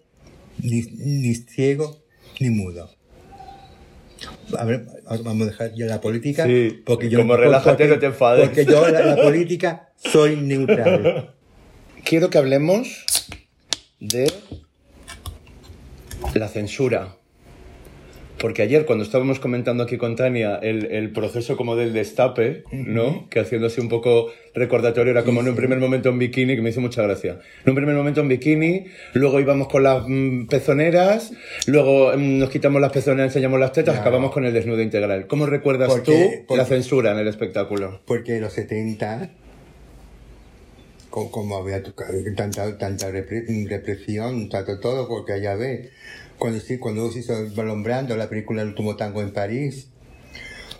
ni, 0.63 0.83
ni 0.83 1.35
ciego, 1.35 2.05
ni 2.41 2.51
mudo. 2.51 2.91
A 4.59 4.65
ver, 4.65 4.87
vamos 5.23 5.43
a 5.43 5.51
dejar 5.51 5.75
ya 5.75 5.87
la 5.87 6.01
política. 6.01 6.47
Sí, 6.47 6.83
porque 6.85 7.09
yo 7.11 7.19
como 7.19 7.37
relájate, 7.37 7.87
no 7.89 7.99
te 7.99 8.07
enfades. 8.07 8.47
Porque 8.47 8.65
yo 8.65 8.89
la, 8.89 9.05
la 9.05 9.17
política 9.17 9.93
soy 9.97 10.37
neutral. 10.37 11.35
Quiero 12.05 12.31
que 12.31 12.39
hablemos 12.39 13.05
de 14.01 14.33
la 16.35 16.49
censura. 16.49 17.17
Porque 18.39 18.63
ayer 18.63 18.85
cuando 18.85 19.05
estábamos 19.05 19.39
comentando 19.39 19.85
aquí 19.85 19.97
con 19.97 20.17
Tania 20.17 20.57
el, 20.57 20.87
el 20.87 21.13
proceso 21.13 21.57
como 21.57 21.77
del 21.77 21.93
destape, 21.93 22.65
¿no? 22.73 23.29
Que 23.31 23.41
haciendo 23.41 23.69
así 23.69 23.81
un 23.81 23.89
poco 23.89 24.27
recordatorio 24.55 25.13
era 25.13 25.23
como 25.25 25.41
en 25.41 25.49
un 25.49 25.55
primer 25.57 25.79
momento 25.79 26.09
en 26.11 26.19
bikini, 26.19 26.57
que 26.57 26.61
me 26.61 26.71
hizo 26.71 26.81
mucha 26.81 27.03
gracia. 27.03 27.39
En 27.65 27.71
un 27.71 27.75
primer 27.77 27.95
momento 27.95 28.21
en 28.21 28.29
bikini, 28.29 28.87
luego 29.15 29.41
íbamos 29.41 29.69
con 29.69 29.85
las 29.85 30.05
mm, 30.07 30.47
pezoneras, 30.47 31.33
luego 31.67 32.13
mm, 32.17 32.39
nos 32.39 32.51
quitamos 32.51 32.81
las 32.83 32.93
pezoneras, 32.93 33.29
enseñamos 33.31 33.59
las 33.61 33.73
tetas, 33.73 33.95
Claro. 33.95 34.09
acabamos 34.09 34.33
con 34.33 34.45
el 34.45 34.53
desnudo 34.53 34.83
integral. 34.83 35.27
¿Cómo 35.27 35.47
recuerdas 35.47 35.89
Porque- 35.89 36.13
tú 36.41 36.45
porque- 36.49 36.59
la 36.59 36.67
censura 36.67 37.13
en 37.13 37.19
el 37.19 37.29
espectáculo? 37.29 38.01
Porque 38.05 38.35
en 38.37 38.43
los 38.43 38.53
70, 38.53 39.31
co- 41.09 41.31
como 41.31 41.57
había 41.57 41.83
tanta, 42.37 42.77
tanta 42.79 43.11
repre- 43.11 43.69
represión, 43.69 44.49
tanto 44.49 44.81
todo, 44.81 45.07
porque 45.09 45.33
allá 45.35 45.55
ve, 45.55 45.91
cuando, 46.39 46.61
cuando 46.81 47.11
se 47.11 47.21
hizo 47.21 47.35
Balombrando, 47.55 48.17
la 48.17 48.29
película 48.29 48.63
El 48.63 48.69
último 48.69 48.97
tango 48.97 49.23
en 49.23 49.33
París, 49.33 49.89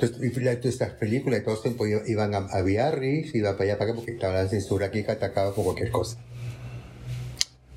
entonces, 0.01 0.27
y 0.27 0.31
todas 0.31 0.65
estas 0.65 0.91
películas 0.91 1.41
y 1.41 1.45
todo 1.45 1.55
eso, 1.55 1.77
pues, 1.77 2.09
iban 2.09 2.35
a, 2.35 2.39
a 2.39 2.63
Biarritz, 2.63 3.35
iban 3.35 3.57
para 3.57 3.65
allá, 3.65 3.79
para 3.79 3.91
acá, 3.91 3.97
porque 3.97 4.13
estaba 4.13 4.35
la 4.35 4.49
censura 4.49 4.87
aquí 4.87 5.05
que 5.05 5.13
atacaba 5.13 5.55
por 5.55 5.65
cualquier 5.65 5.91
cosa. 5.91 6.19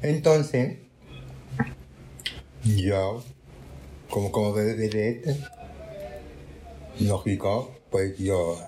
Entonces, 0.01 0.77
yo, 2.63 3.23
como, 4.09 4.31
como 4.31 4.53
vedette, 4.53 5.37
lógico, 6.99 7.75
pues 7.91 8.17
yo 8.17 8.59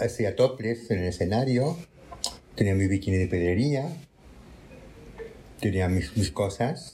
hacía 0.00 0.36
toples 0.36 0.90
en 0.90 1.00
el 1.00 1.08
escenario, 1.08 1.76
tenía 2.54 2.74
mi 2.74 2.86
bikini 2.86 3.16
de 3.16 3.26
pedrería, 3.26 3.88
tenía 5.60 5.88
mis, 5.88 6.16
mis 6.16 6.30
cosas, 6.30 6.93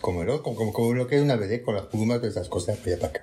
como, 0.00 0.24
lo- 0.24 0.42
como, 0.42 0.72
como, 0.72 0.94
lo 0.94 1.06
que 1.06 1.16
es 1.16 1.22
una 1.22 1.36
vedette 1.36 1.62
con 1.64 1.74
las 1.74 1.86
plumas, 1.86 2.18
todas 2.18 2.32
esas 2.36 2.48
cosas 2.48 2.78
para 2.78 3.06
acá. 3.06 3.22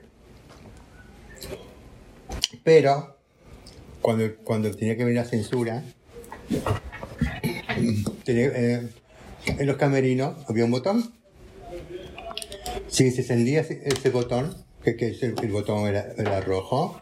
Pero, 2.63 3.17
cuando, 4.01 4.35
cuando 4.43 4.71
tenía 4.71 4.95
que 4.97 5.03
venir 5.05 5.21
la 5.21 5.27
censura, 5.27 5.83
tenía, 8.23 8.47
eh, 8.47 8.89
en 9.45 9.67
los 9.67 9.77
camerinos 9.77 10.35
había 10.49 10.65
un 10.65 10.71
botón. 10.71 11.13
Si 12.87 13.11
se 13.11 13.21
encendía 13.21 13.61
ese, 13.61 14.09
botón, 14.09 14.55
que, 14.83 14.95
que 14.95 15.07
el 15.07 15.51
botón 15.51 15.87
era, 15.87 16.13
era 16.17 16.41
rojo, 16.41 17.01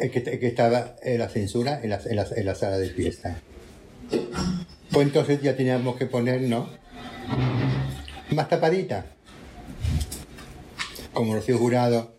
el 0.00 0.10
que 0.10 0.46
estaba 0.46 0.96
en 1.02 1.18
la 1.18 1.28
censura 1.28 1.80
en 1.82 1.90
la, 1.90 2.00
en, 2.04 2.16
la, 2.16 2.26
en 2.34 2.46
la 2.46 2.54
sala 2.54 2.78
de 2.78 2.90
fiesta. 2.90 3.40
Pues 4.90 5.06
entonces 5.06 5.42
ya 5.42 5.56
teníamos 5.56 5.96
que 5.96 6.06
ponernos 6.06 6.68
más 8.30 8.48
tapadita. 8.48 9.06
Como 11.12 11.34
Rocío 11.34 11.58
Jurado, 11.58 12.14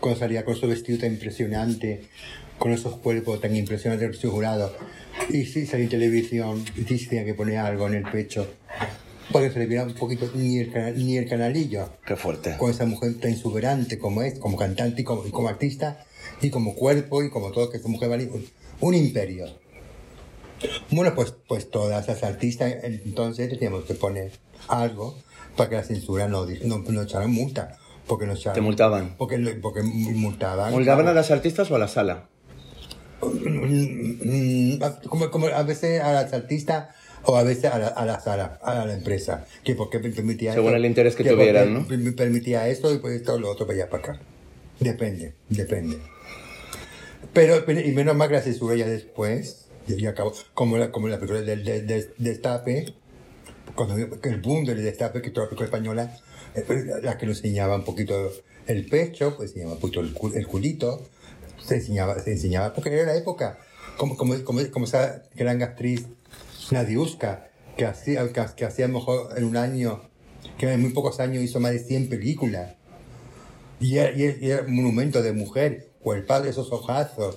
cuando 0.00 0.18
salía 0.18 0.44
con 0.44 0.56
su 0.56 0.66
vestido 0.68 0.98
tan 0.98 1.12
impresionante, 1.12 2.08
con 2.58 2.72
esos 2.72 2.96
cuerpos 2.96 3.40
tan 3.40 3.54
impresionantes 3.54 4.08
de 4.08 4.14
Rocío 4.14 4.30
Jurado, 4.30 4.74
y 5.30 5.44
si 5.44 5.66
salía 5.66 5.84
en 5.84 5.90
televisión, 5.90 6.64
y 6.76 6.84
si 6.84 6.98
se 6.98 7.10
tenía 7.10 7.24
que 7.24 7.34
poner 7.34 7.58
algo 7.58 7.86
en 7.88 7.94
el 7.94 8.04
pecho, 8.04 8.46
porque 9.30 9.50
se 9.50 9.58
le 9.58 9.66
viera 9.66 9.84
un 9.84 9.92
poquito 9.94 10.30
ni 10.34 10.58
el, 10.58 10.72
ni 10.96 11.18
el 11.18 11.28
canalillo 11.28 11.90
Qué 12.06 12.16
fuerte. 12.16 12.56
con 12.56 12.70
esa 12.70 12.86
mujer 12.86 13.18
tan 13.20 13.30
exuberante 13.30 13.98
como 13.98 14.22
es, 14.22 14.38
como 14.38 14.56
cantante 14.56 15.02
y 15.02 15.04
como, 15.04 15.26
y 15.26 15.30
como 15.30 15.48
artista, 15.48 16.04
y 16.40 16.50
como 16.50 16.74
cuerpo 16.74 17.22
y 17.22 17.30
como 17.30 17.50
todo, 17.50 17.70
que 17.70 17.76
esa 17.76 17.88
mujer 17.88 18.08
vale 18.08 18.26
un, 18.26 18.46
un 18.80 18.94
imperio. 18.94 19.46
Bueno, 20.90 21.14
pues, 21.14 21.34
pues 21.46 21.70
todas 21.70 22.08
las 22.08 22.22
artistas 22.22 22.74
entonces 22.82 23.48
teníamos 23.50 23.84
que 23.84 23.94
poner 23.94 24.32
algo 24.66 25.16
para 25.58 25.68
que 25.68 25.76
la 25.76 25.82
censura 25.84 26.26
no, 26.28 26.46
no, 26.64 26.78
no 26.78 27.02
echaran 27.02 27.30
multa. 27.30 27.76
Porque 28.06 28.24
no 28.26 28.32
echaran, 28.32 28.54
Te 28.54 28.62
multaban. 28.62 29.14
Porque, 29.18 29.36
porque 29.60 29.82
multaban. 29.82 30.72
¿Multaban 30.72 31.06
a 31.08 31.12
las 31.12 31.30
artistas 31.30 31.70
o 31.70 31.74
a 31.76 31.78
la 31.78 31.88
sala? 31.88 32.28
Como, 35.08 35.30
como 35.30 35.46
a 35.48 35.62
veces 35.64 36.00
a 36.00 36.12
las 36.12 36.32
artistas 36.32 36.88
o 37.24 37.36
a 37.36 37.42
veces 37.42 37.66
a 37.66 37.78
la, 37.78 37.88
a 37.88 38.06
la 38.06 38.20
sala, 38.20 38.58
a 38.62 38.84
la 38.86 38.94
empresa, 38.94 39.44
que 39.64 39.74
porque 39.74 39.98
permitía 39.98 40.52
Según 40.54 40.68
esto, 40.68 40.76
el 40.76 40.84
interés 40.86 41.16
que 41.16 41.24
porque 41.24 41.36
tuvieran, 41.36 41.74
¿no? 41.74 41.84
Me 41.88 42.12
permitía 42.12 42.68
esto 42.68 42.94
y 42.94 42.98
pues 42.98 43.14
esto 43.16 43.38
lo 43.38 43.50
otro 43.50 43.66
para 43.66 43.78
allá 43.80 43.90
para 43.90 44.02
acá. 44.12 44.20
Depende, 44.80 45.34
depende. 45.48 45.98
Pero, 47.32 47.56
y 47.70 47.90
menos 47.92 48.14
mal 48.16 48.28
que 48.28 48.34
la 48.34 48.42
censura 48.42 48.76
ya 48.76 48.86
después, 48.86 49.66
ya, 49.86 50.10
acabó, 50.10 50.32
como 50.54 50.78
la, 50.78 50.90
como 50.92 51.08
la 51.08 51.16
película 51.18 51.40
del 51.42 51.64
del- 51.64 51.86
del 51.86 52.08
destape, 52.18 52.94
cuando 53.86 53.94
el 54.30 54.40
boom 54.40 54.64
del 54.64 54.82
destape, 54.82 55.22
que 55.22 55.30
española, 55.64 56.16
eh, 56.54 56.64
pues, 56.66 56.84
la 57.02 57.16
que 57.16 57.26
nos 57.26 57.36
enseñaba 57.38 57.76
un 57.76 57.84
poquito 57.84 58.32
el 58.66 58.86
pecho, 58.86 59.36
pues 59.36 59.50
enseñaba 59.50 59.74
un 59.74 59.80
poquito 59.80 60.00
el, 60.00 60.14
cul- 60.14 60.34
el 60.36 60.46
culito, 60.48 61.06
se 61.64 61.76
enseñaba, 61.76 62.18
se 62.18 62.32
enseñaba, 62.32 62.74
porque 62.74 62.92
era 62.92 63.04
la 63.06 63.16
época, 63.16 63.58
como, 63.96 64.16
como, 64.16 64.34
como, 64.44 64.60
como 64.72 64.84
esa 64.84 65.22
gran 65.34 65.62
actriz 65.62 66.06
Nadiuska, 66.72 67.48
que 67.76 67.86
hacía, 67.86 68.26
que, 68.32 68.44
que 68.56 68.64
hacía 68.64 68.88
mejor 68.88 69.38
en 69.38 69.44
un 69.44 69.56
año, 69.56 70.02
que 70.58 70.72
en 70.72 70.80
muy 70.80 70.90
pocos 70.90 71.20
años 71.20 71.42
hizo 71.44 71.60
más 71.60 71.72
de 71.72 71.78
100 71.78 72.08
películas. 72.08 72.74
Y 73.80 73.98
era, 73.98 74.10
y 74.10 74.22
era- 74.24 74.36
y 74.40 74.50
era 74.50 74.62
un 74.62 74.74
monumento 74.74 75.22
de 75.22 75.32
mujer, 75.32 75.90
o 76.02 76.14
el 76.14 76.24
padre 76.24 76.46
de 76.46 76.50
esos 76.50 76.72
ojazos. 76.72 77.36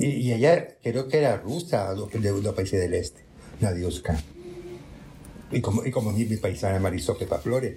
Y, 0.00 0.06
y 0.06 0.32
ella 0.32 0.68
creo 0.82 1.06
que 1.08 1.18
era 1.18 1.36
rusa, 1.36 1.92
de 1.92 2.42
los 2.42 2.54
países 2.54 2.80
del 2.80 2.94
este, 2.94 3.20
Nadiuska. 3.60 4.22
Y 5.50 5.60
como, 5.60 5.84
y 5.84 5.90
como 5.90 6.12
mi, 6.12 6.24
mi 6.24 6.36
paisana 6.36 6.78
Marisol 6.80 7.16
Pepa 7.18 7.38
Flores, 7.38 7.74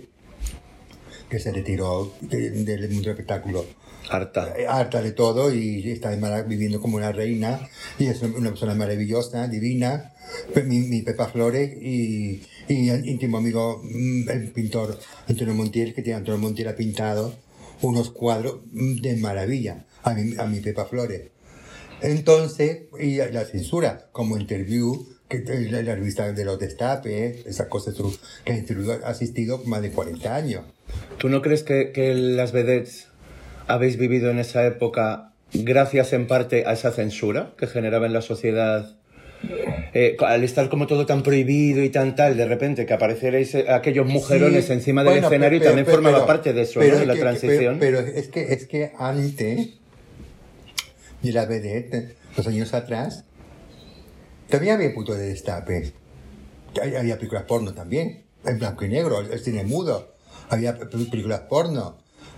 que 1.29 1.39
se 1.39 1.51
retiró 1.51 2.13
de- 2.21 2.49
del 2.51 2.89
mundo 2.89 3.03
del 3.03 3.11
espectáculo 3.11 3.65
Harta. 4.09 4.55
eh, 4.57 4.65
harta 4.67 5.01
de 5.03 5.11
todo 5.11 5.53
y 5.53 5.91
está 5.91 6.09
viviendo 6.47 6.81
como 6.81 6.97
una 6.97 7.11
reina 7.11 7.69
y 7.99 8.07
es 8.07 8.21
una 8.23 8.49
persona 8.49 8.73
maravillosa, 8.73 9.47
divina, 9.47 10.13
Pe- 10.53 10.63
mi, 10.63 10.79
mi 10.79 11.01
Pepa 11.03 11.27
Flores 11.27 11.77
y, 11.81 12.41
y 12.67 12.89
el 12.89 13.07
íntimo 13.07 13.37
amigo, 13.37 13.81
mm, 13.83 14.29
el 14.29 14.51
pintor 14.51 14.97
Antonio 15.27 15.53
Montiel, 15.53 15.93
que 15.93 16.01
tiene 16.01 16.17
Antonio 16.17 16.39
Montiel 16.39 16.69
ha 16.69 16.75
pintado 16.75 17.35
unos 17.81 18.09
cuadros 18.09 18.61
mm, 18.71 18.95
de 19.01 19.15
maravilla 19.17 19.85
a 20.03 20.13
mi, 20.15 20.35
a 20.37 20.45
mi 20.45 20.59
Pepa 20.59 20.85
Flores. 20.85 21.29
Entonces, 22.01 22.83
y 22.99 23.17
la 23.17 23.45
censura, 23.45 24.09
como 24.11 24.37
interview, 24.37 25.05
que 25.29 25.43
la, 25.69 25.81
la 25.83 25.95
revista 25.95 26.31
de 26.33 26.43
los 26.45 26.57
destapes, 26.59 27.45
esas 27.45 27.67
cosas 27.67 27.93
que 28.43 28.51
ha 28.51 29.07
asistido 29.07 29.61
más 29.65 29.81
de 29.81 29.91
40 29.91 30.35
años. 30.35 30.63
¿Tú 31.19 31.29
no 31.29 31.41
crees 31.41 31.63
que, 31.63 31.91
que 31.91 32.13
las 32.15 32.51
vedettes 32.51 33.07
habéis 33.67 33.97
vivido 33.97 34.31
en 34.31 34.39
esa 34.39 34.65
época 34.65 35.33
gracias 35.53 36.13
en 36.13 36.25
parte 36.27 36.63
a 36.65 36.73
esa 36.73 36.91
censura 36.91 37.53
que 37.57 37.67
generaba 37.67 38.07
en 38.07 38.13
la 38.13 38.21
sociedad? 38.21 38.95
Eh, 39.93 40.17
al 40.19 40.43
estar 40.43 40.67
como 40.69 40.85
todo 40.85 41.05
tan 41.05 41.23
prohibido 41.23 41.81
y 41.83 41.89
tan 41.89 42.15
tal, 42.15 42.35
de 42.35 42.45
repente 42.45 42.85
que 42.85 42.93
aparecierais 42.93 43.55
eh, 43.55 43.65
aquellos 43.69 44.05
mujerones 44.05 44.65
Sí, 44.65 44.73
encima 44.73 45.01
del 45.03 45.13
bueno, 45.13 45.27
escenario 45.27 45.59
pero- 45.59 45.69
también 45.69 45.85
pero- 45.85 45.95
formaba 45.97 46.17
pero- 46.17 46.27
parte 46.27 46.51
de 46.53 46.61
eso, 46.63 46.79
pero 46.81 46.91
¿no? 46.93 46.95
De 46.97 47.01
es 47.03 47.07
la 47.07 47.13
que- 47.13 47.19
transición. 47.21 47.77
Pero, 47.79 47.99
pero 48.03 48.17
es, 48.17 48.27
que, 48.27 48.51
es 48.53 48.65
que 48.67 48.91
antes 48.97 49.69
de 51.21 51.31
la 51.31 51.45
vedette, 51.45 52.15
los 52.35 52.47
años 52.47 52.73
atrás, 52.73 53.23
también 54.49 54.75
había 54.75 54.93
punto 54.93 55.13
de 55.13 55.27
destape. 55.29 55.93
Había 56.81 57.17
películas 57.17 57.43
porno 57.43 57.73
también, 57.73 58.23
en 58.45 58.59
blanco 58.59 58.85
y 58.85 58.89
negro, 58.89 59.19
el 59.21 59.39
cine 59.39 59.63
mudo. 59.63 60.13
Había 60.49 60.77
pe- 60.77 60.85
películas 60.87 61.41
porno. 61.41 61.97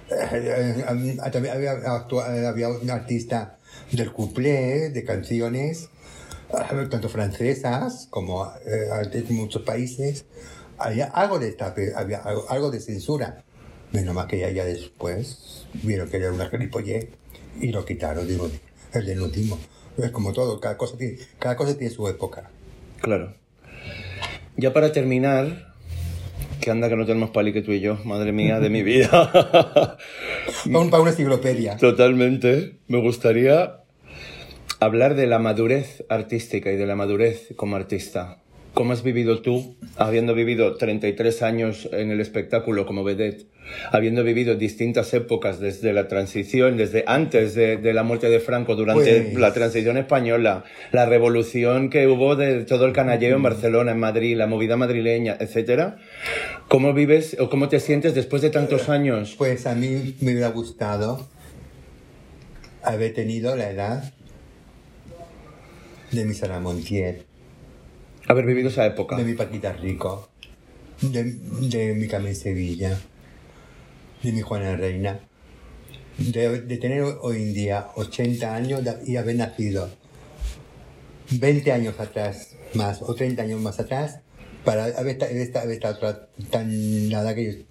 Eh, 0.09 0.15
eh, 0.33 0.85
eh, 0.87 1.31
También 1.31 1.55
había, 1.55 1.73
eh, 1.73 2.45
había 2.47 2.69
un 2.69 2.89
artista 2.89 3.57
del 3.91 4.11
couplé, 4.11 4.89
de 4.89 5.03
canciones, 5.03 5.89
tanto 6.89 7.07
francesas 7.09 8.07
como 8.09 8.49
de 8.65 9.25
muchos 9.29 9.61
países. 9.63 10.25
Había 10.77 11.05
algo 11.05 11.39
de 11.39 11.47
destape, 11.47 11.93
había 11.95 12.19
algo, 12.19 12.49
algo 12.49 12.71
de 12.71 12.79
censura. 12.79 13.43
Menos 13.91 14.15
mal 14.15 14.27
que 14.27 14.39
ya, 14.39 14.49
ya 14.49 14.65
después 14.65 15.65
vieron 15.83 16.09
que 16.09 16.17
era 16.17 16.31
una 16.31 16.49
gilipollez 16.49 17.07
y 17.59 17.71
lo 17.71 17.85
quitaron, 17.85 18.27
digo, 18.27 18.49
el 18.93 19.05
desnudismo. 19.05 19.59
Es 19.97 20.11
como 20.11 20.33
todo, 20.33 20.59
cada 20.59 20.77
cosa 20.77 20.97
tiene, 20.97 21.17
cada 21.39 21.55
cosa 21.55 21.77
tiene 21.77 21.93
su 21.93 22.07
época. 22.07 22.49
Claro. 23.01 23.33
Ya 24.57 24.73
para 24.73 24.91
terminar, 24.91 25.73
que 26.59 26.71
anda 26.71 26.89
que 26.89 26.95
no 26.95 27.05
tenemos 27.05 27.31
pali 27.31 27.53
que 27.53 27.61
tú 27.61 27.71
y 27.71 27.79
yo, 27.81 27.97
madre 28.05 28.31
mía 28.31 28.59
de 28.59 28.69
mi 28.69 28.83
vida. 28.91 29.97
Un- 30.65 30.89
para 30.89 31.01
una 31.01 31.11
enciclopedia. 31.11 31.77
Totalmente. 31.77 32.77
Me 32.87 32.99
gustaría 32.99 33.77
hablar 34.79 35.15
de 35.15 35.27
la 35.27 35.39
madurez 35.39 36.03
artística 36.09 36.71
y 36.71 36.75
de 36.77 36.85
la 36.85 36.95
madurez 36.95 37.49
como 37.55 37.75
artista. 37.75 38.37
¿Cómo 38.73 38.93
has 38.93 39.03
vivido 39.03 39.41
tú, 39.41 39.75
habiendo 39.97 40.33
vivido 40.33 40.77
33 40.77 41.41
años 41.43 41.89
en 41.91 42.09
el 42.09 42.21
espectáculo 42.21 42.85
como 42.85 43.03
vedette, 43.03 43.45
habiendo 43.91 44.23
vivido 44.23 44.55
distintas 44.55 45.13
épocas 45.13 45.59
desde 45.59 45.93
la 45.93 46.07
transición, 46.07 46.77
desde 46.77 47.03
antes 47.07 47.55
de, 47.55 47.77
de 47.77 47.93
la 47.93 48.03
muerte 48.03 48.29
de 48.29 48.39
Franco, 48.39 48.75
durante 48.75 49.21
Pues- 49.21 49.33
la 49.39 49.53
transición 49.53 49.97
española, 49.97 50.63
la 50.91 51.05
revolución 51.05 51.89
que 51.89 52.07
hubo 52.07 52.35
de 52.35 52.63
todo 52.65 52.85
el 52.85 52.93
canalleo 52.93 53.35
en 53.35 53.43
Barcelona, 53.43 53.91
en 53.91 53.99
Madrid, 53.99 54.35
la 54.37 54.47
movida 54.47 54.77
madrileña, 54.77 55.37
etcétera? 55.39 55.97
¿Cómo 56.67 56.93
vives 56.93 57.35
o 57.39 57.49
cómo 57.49 57.67
te 57.69 57.79
sientes 57.79 58.15
después 58.15 58.41
de 58.41 58.49
tantos 58.49 58.89
años? 58.89 59.35
Pues 59.37 59.65
a 59.67 59.75
mí 59.75 60.15
me 60.21 60.31
hubiera 60.31 60.49
gustado 60.49 61.27
haber 62.83 63.13
tenido 63.13 63.55
la 63.55 63.69
edad 63.69 64.13
de 66.11 66.25
mi 66.25 66.33
Sara 66.33 66.59
Montiel, 66.59 67.23
Haber 68.27 68.45
vivido 68.45 68.69
esa 68.69 68.85
época. 68.85 69.17
de 69.17 69.23
mi 69.23 69.33
Paquita 69.33 69.73
Rico, 69.73 70.29
de, 71.01 71.23
de 71.23 71.93
mi 71.95 72.07
Carmen 72.07 72.35
Sevilla, 72.35 72.97
de 74.23 74.31
mi 74.31 74.41
Juana 74.41 74.75
Reina, 74.75 75.19
de, 76.17 76.61
de 76.61 76.77
tener 76.77 77.03
hoy 77.21 77.37
en 77.43 77.53
día 77.53 77.87
80 77.95 78.55
años 78.55 78.81
y 79.05 79.15
haber 79.17 79.35
nacido 79.35 79.89
20 81.31 81.71
años 81.71 81.99
atrás 81.99 82.55
más 82.73 83.01
o 83.01 83.15
30 83.15 83.41
años 83.43 83.61
más 83.61 83.79
atrás 83.79 84.19
para 84.65 84.85
haber, 84.85 85.23
haber 85.23 85.37
esta- 85.37 85.61
haber 85.61 85.75
estado 85.75 86.27
tan 86.49 87.09
la 87.09 87.21
edad 87.21 87.35
que 87.35 87.45
yo, 87.45 87.63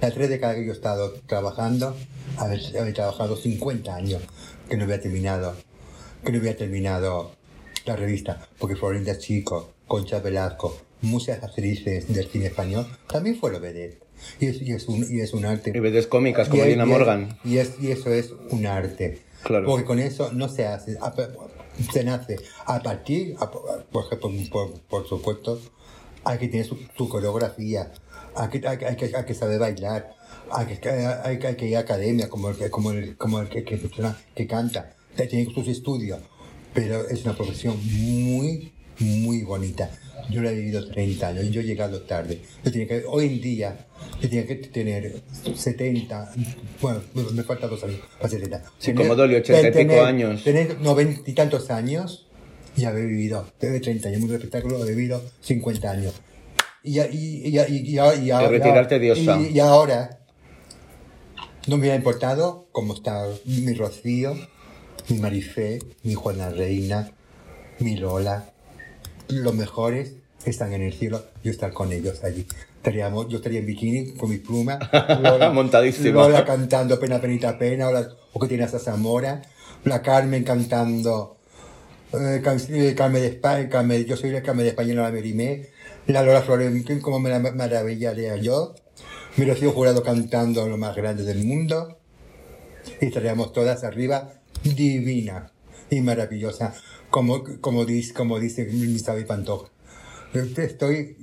las 0.00 0.14
tres 0.14 0.28
décadas 0.28 0.56
que 0.56 0.64
yo 0.66 0.72
he 0.72 0.74
estado 0.74 1.12
trabajando, 1.26 1.96
haber, 2.36 2.60
haber 2.78 2.94
trabajado 2.94 3.36
50 3.36 3.94
años 3.94 4.22
que 4.68 4.76
no 4.76 4.84
había 4.84 5.00
terminado, 5.00 5.56
que 6.24 6.32
no 6.32 6.38
había 6.38 6.56
terminado 6.56 7.32
la 7.84 7.96
revista, 7.96 8.48
porque 8.58 8.76
Florinda 8.76 9.18
Chico, 9.18 9.72
Concha 9.86 10.20
Velasco, 10.20 10.78
muchas 11.02 11.42
actrices 11.42 12.12
del 12.12 12.26
cine 12.28 12.46
español 12.46 12.86
también 13.08 13.36
fueron 13.38 13.62
vedette. 13.62 14.05
Y 14.40 14.46
es, 14.46 14.62
y 14.62 14.72
es, 14.72 14.88
un, 14.88 15.06
y 15.10 15.20
es 15.20 15.32
un 15.34 15.44
arte. 15.44 15.72
Y 15.74 15.80
vedes 15.80 16.06
cómicas 16.06 16.48
como 16.48 16.64
Y 16.64 16.68
Lina 16.70 16.84
y 16.84 16.90
es- 16.90 16.98
Morgan. 16.98 17.38
Y, 17.44 17.58
es, 17.58 17.72
y 17.80 17.90
eso 17.90 18.12
es 18.12 18.32
un 18.50 18.66
arte. 18.66 19.22
Claro. 19.42 19.66
Porque 19.66 19.84
con 19.84 19.98
eso 20.00 20.32
no 20.32 20.48
se 20.48 20.66
hace, 20.66 20.98
se 21.92 22.04
nace 22.04 22.36
a 22.66 22.82
partir, 22.82 23.36
a- 23.38 23.50
por, 23.50 23.84
por, 24.18 24.80
por 24.88 25.08
supuesto, 25.08 25.60
hay 26.24 26.38
que 26.38 26.48
tener 26.48 26.66
su, 26.66 26.76
su 26.96 27.08
coreografía, 27.08 27.92
hay 28.34 28.48
que, 28.48 28.66
hay, 28.66 28.78
hay 28.84 28.96
que, 28.96 29.16
hay 29.16 29.24
que 29.24 29.34
saber 29.34 29.58
bailar, 29.60 30.14
hay 30.50 30.66
que, 30.66 30.88
hay, 30.88 31.38
que- 31.38 31.46
hay 31.46 31.56
que 31.56 31.66
ir 31.68 31.76
a 31.76 31.80
academia, 31.80 32.28
como 32.28 32.48
el, 32.50 32.56
que- 32.56 32.70
como 32.70 32.90
el, 32.90 33.16
como 33.16 33.40
el 33.40 33.48
que, 33.48 33.62
que, 33.64 33.78
que 34.34 34.46
canta, 34.46 34.96
tiene 35.16 35.52
sus 35.54 35.68
estudios, 35.68 36.20
pero 36.74 37.08
es 37.08 37.24
una 37.24 37.36
profesión 37.36 37.76
muy, 37.84 38.72
muy 39.00 39.42
bonita. 39.42 39.90
Yo 40.30 40.42
la 40.42 40.50
he 40.50 40.54
vivido 40.56 40.86
30 40.88 41.28
años 41.28 41.44
y 41.44 41.50
yo 41.50 41.60
he 41.60 41.64
llegado 41.64 42.02
tarde. 42.02 42.40
Yo 42.64 42.72
tenía 42.72 42.88
que, 42.88 43.04
hoy 43.06 43.26
en 43.26 43.40
día, 43.40 43.86
yo 44.20 44.28
tenía 44.28 44.46
que 44.46 44.56
tener 44.56 45.22
70, 45.54 46.32
bueno, 46.82 47.00
me- 47.14 47.22
me 47.30 47.42
faltan 47.44 47.70
dos 47.70 47.84
años 47.84 48.00
para 48.18 48.28
70. 48.28 48.62
Sí, 48.78 48.92
como 48.92 49.14
Dolly, 49.14 49.36
80 49.36 49.68
y 49.68 49.84
pico 49.84 50.02
años. 50.02 50.42
Tener 50.42 50.80
90 50.80 51.30
y 51.30 51.32
tantos 51.34 51.70
años 51.70 52.26
y 52.76 52.84
haber 52.86 53.06
vivido, 53.06 53.46
desde 53.60 53.78
30 53.80 54.08
años, 54.08 54.22
un 54.22 54.34
espectáculo 54.34 54.84
he 54.84 54.90
vivido 54.90 55.22
50 55.42 55.90
años. 55.90 56.14
Y, 56.82 56.98
y, 57.00 57.02
y, 57.46 57.58
y, 57.60 57.76
y, 57.92 57.98
ahora- 57.98 58.16
y 58.16 58.30
ahora- 58.30 58.48
retirarte. 58.48 58.96
Y, 59.42 59.48
y 59.56 59.60
ahora 59.60 60.18
no 61.68 61.76
me 61.78 61.90
ha 61.92 61.96
importado 61.96 62.68
cómo 62.72 62.94
está 62.94 63.26
mi 63.44 63.72
Rocío, 63.74 64.34
mi 65.08 65.18
Marifé, 65.18 65.78
mi 66.02 66.14
Juana 66.14 66.50
Reina, 66.50 67.12
mi 67.78 67.96
Lola. 67.96 68.52
Los 69.28 69.54
mejores 69.54 70.14
están 70.44 70.72
en 70.72 70.82
el 70.82 70.92
cielo, 70.92 71.24
yo 71.42 71.50
estar 71.50 71.72
con 71.72 71.92
ellos 71.92 72.22
allí. 72.24 72.46
Estaríamos, 72.76 73.28
yo 73.28 73.38
estaría 73.38 73.58
en 73.60 73.66
bikini 73.66 74.12
con 74.14 74.30
mi 74.30 74.38
pluma, 74.38 74.78
Lola, 75.20 75.50
Montadísima. 75.50 76.22
Lola 76.22 76.44
cantando 76.44 77.00
Pena, 77.00 77.20
Penita, 77.20 77.58
Pena, 77.58 77.88
o, 77.88 77.92
la- 77.92 78.08
o 78.32 78.38
que 78.40 78.46
tiene 78.46 78.64
esa 78.64 78.78
Zamora, 78.78 79.42
la 79.84 80.02
Carmen 80.02 80.44
cantando 80.44 81.36
eh, 82.12 82.40
can- 82.44 82.60
eh, 82.70 82.94
Carmen 82.96 83.22
de 83.22 83.28
España, 83.28 83.68
Carmen, 83.68 84.04
yo 84.04 84.16
soy 84.16 84.30
la 84.30 84.42
Carmen 84.42 84.64
de 84.64 84.70
España, 84.70 84.94
no 84.94 85.02
la 85.02 85.10
Merimé, 85.10 85.66
la 86.06 86.22
Lola 86.22 86.42
Flores, 86.42 86.72
como 87.02 87.18
me 87.18 87.28
la 87.30 87.40
maravillaría 87.40 88.36
yo, 88.36 88.76
mi 89.36 89.44
Rocío 89.44 89.72
Jurado 89.72 90.04
cantando 90.04 90.68
lo 90.68 90.76
más 90.78 90.94
grande 90.94 91.24
del 91.24 91.42
mundo, 91.44 91.98
y 93.00 93.06
estaríamos 93.06 93.52
todas 93.52 93.82
arriba 93.82 94.30
divina 94.62 95.50
y 95.90 96.00
maravillosa, 96.00 96.74
como, 97.10 97.44
como, 97.60 97.84
dice, 97.84 98.12
como 98.14 98.38
dice 98.40 98.68
Isabel 98.70 99.26
Pantoja. 99.26 99.70
Estoy 100.34 101.16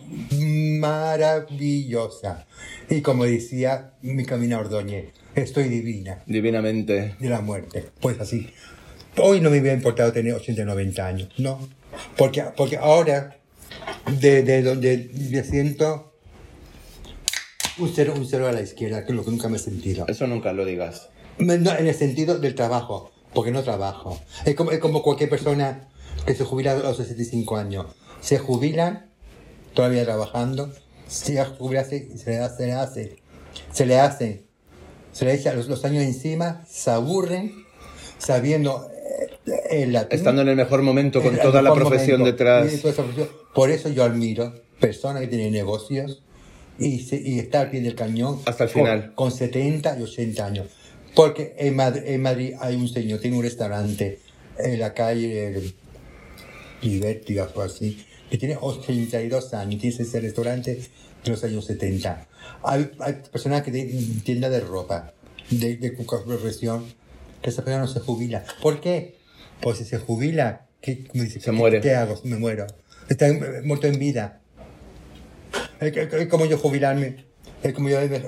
maravillosa. 0.80 2.46
Y 2.90 3.02
como 3.02 3.26
decía 3.26 3.94
mi 4.02 4.26
camina 4.26 4.60
Ordóñez, 4.60 5.14
estoy 5.36 5.70
divina 5.70 6.24
Divinamente. 6.26 7.16
de 7.20 7.30
la 7.30 7.42
muerte. 7.42 7.90
Pues 8.00 8.20
así. 8.20 8.50
Hoy 9.18 9.40
no 9.42 9.52
me 9.52 9.60
hubiera 9.60 9.76
importado 9.78 10.12
tener 10.12 10.34
80 10.34 10.66
90 10.66 11.06
años, 11.06 11.30
no. 11.38 11.60
Porque, 12.18 12.44
porque 12.58 12.78
ahora, 12.78 13.38
de, 14.20 14.42
de 14.42 14.64
donde 14.64 15.12
me 15.30 15.44
siento 15.44 16.14
un 17.78 17.92
cero, 17.94 18.14
un 18.16 18.26
cero 18.26 18.48
a 18.48 18.52
la 18.52 18.62
izquierda, 18.62 19.06
que 19.06 19.12
es 19.12 19.16
lo 19.16 19.24
que 19.24 19.32
nunca 19.32 19.50
me 19.50 19.58
he 19.58 19.60
sentido. 19.60 20.06
Eso 20.08 20.26
nunca 20.26 20.54
lo 20.54 20.66
digas. 20.66 21.10
No, 21.38 21.54
en 21.54 21.88
el 21.88 21.96
sentido 21.96 22.40
del 22.40 22.56
trabajo, 22.56 23.12
porque 23.34 23.52
no 23.52 23.64
trabajo. 23.64 24.20
Es 24.46 24.56
como, 24.56 24.72
es 24.72 24.80
como 24.80 25.02
cualquier 25.04 25.30
persona 25.30 25.88
que 26.26 26.36
se 26.36 26.44
jubila 26.44 26.72
a 26.74 26.76
los 26.76 26.98
65 26.98 27.58
años. 27.58 27.86
se 28.22 28.38
jubilan, 28.40 29.10
todavía 29.74 30.04
trabajando, 30.06 30.72
se 31.08 31.44
jubilarse 31.46 32.10
y 32.14 32.18
se 32.18 32.32
le 32.32 32.40
hace, 32.40 32.56
se 32.58 32.66
le 32.66 32.74
hace, 32.74 33.16
se 33.72 33.86
le 33.86 34.00
hace, 34.00 34.44
se 35.12 35.26
le 35.26 35.34
echa 35.34 35.54
los, 35.54 35.68
los 35.68 35.84
años 35.86 36.04
encima, 36.04 36.64
se 36.70 36.90
aburren, 36.92 37.66
sabiendo 38.18 38.88
eh, 39.46 39.82
el 39.84 39.94
latín, 39.94 40.18
Estando 40.18 40.42
en 40.44 40.48
el 40.50 40.56
mejor 40.56 40.82
momento 40.82 41.22
con 41.22 41.38
toda 41.38 41.62
la 41.62 41.74
profesión 41.74 42.20
momento. 42.22 42.38
detrás. 42.38 42.72
Profesión. 42.82 43.28
Por 43.54 43.70
eso 43.70 43.90
yo 43.90 44.04
admiro 44.04 44.54
personas 44.80 45.22
que 45.22 45.28
tienen 45.28 45.52
negocios 45.52 46.24
y, 46.80 47.00
se, 47.02 47.18
y 47.18 47.40
está 47.40 47.62
al 47.62 47.70
pie 47.70 47.82
del 47.82 47.96
cañón 47.96 48.40
Hasta 48.46 48.64
el 48.66 48.72
con- 48.72 48.82
final. 48.84 49.14
Con, 49.16 49.32
70 49.32 50.00
y 50.00 50.04
80 50.04 50.46
años. 50.46 50.68
Porque 51.16 51.56
en 51.58 51.76
Madrid, 51.76 52.04
en 52.06 52.22
Madrid 52.22 52.54
hay 52.60 52.76
un 52.76 52.88
señor, 52.90 53.20
tiene 53.20 53.38
un 53.38 53.44
restaurante 53.44 54.20
en 54.58 54.80
la 54.80 54.94
calle 54.94 55.58
eh, 55.58 55.74
Liberty 56.82 57.38
o 57.40 57.44
algo 57.44 57.62
así, 57.62 58.06
que 58.30 58.38
tiene 58.38 58.58
82 58.60 59.54
años, 59.54 59.80
tiene 59.82 59.96
ese 59.96 60.20
restaurante 60.20 60.76
de 61.24 61.30
los 61.30 61.44
años 61.44 61.66
70. 61.66 62.28
Hay, 62.64 62.92
hay 63.00 63.14
personas 63.32 63.62
que 63.64 63.72
tienen 63.72 64.22
tienda 64.22 64.50
de 64.50 64.60
ropa, 64.60 65.14
de, 65.50 65.78
de 65.78 65.92
profesión, 65.92 66.86
que 67.42 67.50
esa 67.50 67.64
persona 67.64 67.86
no 67.86 67.92
se 67.92 68.00
jubila. 68.00 68.44
¿Por 68.62 68.80
qué? 68.82 69.16
Pues 69.62 69.78
si 69.78 69.86
se 69.86 69.98
jubila, 70.00 70.66
¿qué, 70.82 71.06
me 71.14 71.24
dice, 71.26 71.40
Se 71.40 71.46
¿qué- 71.46 71.52
muere. 71.52 71.80
¿qué 71.82 71.94
hago? 71.94 72.20
Me 72.24 72.38
muero. 72.38 72.66
Está 73.08 73.28
eh, 73.28 73.62
muerto 73.64 73.88
en 73.88 74.00
vida. 74.00 74.42
Es, 75.80 76.28
como 76.28 76.46
yo 76.46 76.58
jubilarme. 76.58 77.26
Es 77.62 77.74
como 77.74 77.90
yo 77.90 77.98
haberme 77.98 78.22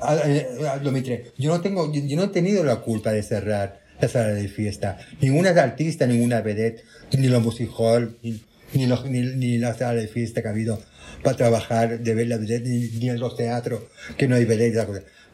jubilado 0.00 0.66
a, 0.66 0.70
a- 0.70 0.74
a 0.74 0.78
2003. 0.78 1.32
Yo 1.38 1.50
no, 1.50 1.60
tengo, 1.60 1.92
yo, 1.92 2.16
no 2.16 2.24
he 2.24 2.28
tenido 2.28 2.64
la 2.64 2.76
culpa 2.76 3.12
de 3.12 3.22
cerrar 3.22 3.80
la 4.00 4.08
sala 4.08 4.28
de 4.28 4.48
fiesta. 4.48 4.98
Ninguna 5.20 5.50
artista, 5.50 6.06
ninguna 6.06 6.40
vedette, 6.42 6.82
ni 7.16 7.28
los 7.28 7.42
music 7.42 7.70
hall, 7.78 8.16
ni, 8.22 8.42
ni, 8.74 8.86
los- 8.86 9.04
ni, 9.06 9.20
ni 9.22 9.58
la 9.58 9.74
sala 9.74 10.00
de 10.00 10.08
fiesta 10.08 10.42
que 10.42 10.48
ha 10.48 10.50
habido 10.50 10.80
para 11.22 11.36
trabajar, 11.36 12.00
de 12.00 12.14
ver 12.14 12.26
la 12.28 12.36
vedette, 12.36 12.66
ni, 12.68 13.08
en 13.08 13.18
los 13.18 13.36
teatros, 13.36 13.80
que 14.18 14.28
no 14.28 14.36
hay 14.36 14.44
vedette. 14.44 14.76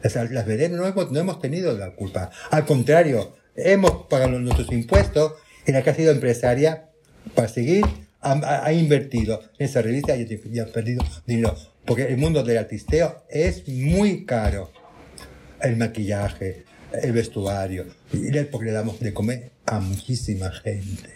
Las, 0.01 0.15
las 0.31 0.45
vedettes 0.45 0.71
no 0.77 0.85
hemos, 0.87 1.11
no 1.11 1.19
hemos 1.19 1.39
tenido 1.41 1.77
la 1.77 1.91
culpa. 1.91 2.29
Al 2.51 2.65
contrario, 2.65 3.35
hemos 3.55 4.07
pagado 4.09 4.39
nuestros 4.39 4.71
impuestos 4.71 5.33
y 5.65 5.71
la 5.71 5.81
que 5.83 5.89
ha 5.91 5.95
sido 5.95 6.11
empresaria 6.11 6.89
para 7.35 7.47
seguir 7.47 7.85
ha, 8.21 8.63
ha- 8.65 8.73
invertido 8.73 9.41
en 9.59 9.65
esa 9.65 9.81
revista 9.81 10.15
y 10.15 10.59
ha 10.59 10.65
perdido 10.67 11.03
dinero. 11.27 11.55
Porque 11.85 12.03
el 12.03 12.17
mundo 12.17 12.43
del 12.43 12.57
artisteo 12.57 13.23
es 13.29 13.67
muy 13.67 14.25
caro. 14.25 14.71
El 15.61 15.77
maquillaje, 15.77 16.65
el 17.01 17.13
vestuario, 17.13 17.85
porque 18.51 18.65
le 18.65 18.71
damos 18.71 18.99
de 18.99 19.13
comer 19.13 19.51
a 19.65 19.79
muchísima 19.79 20.51
gente. 20.51 21.09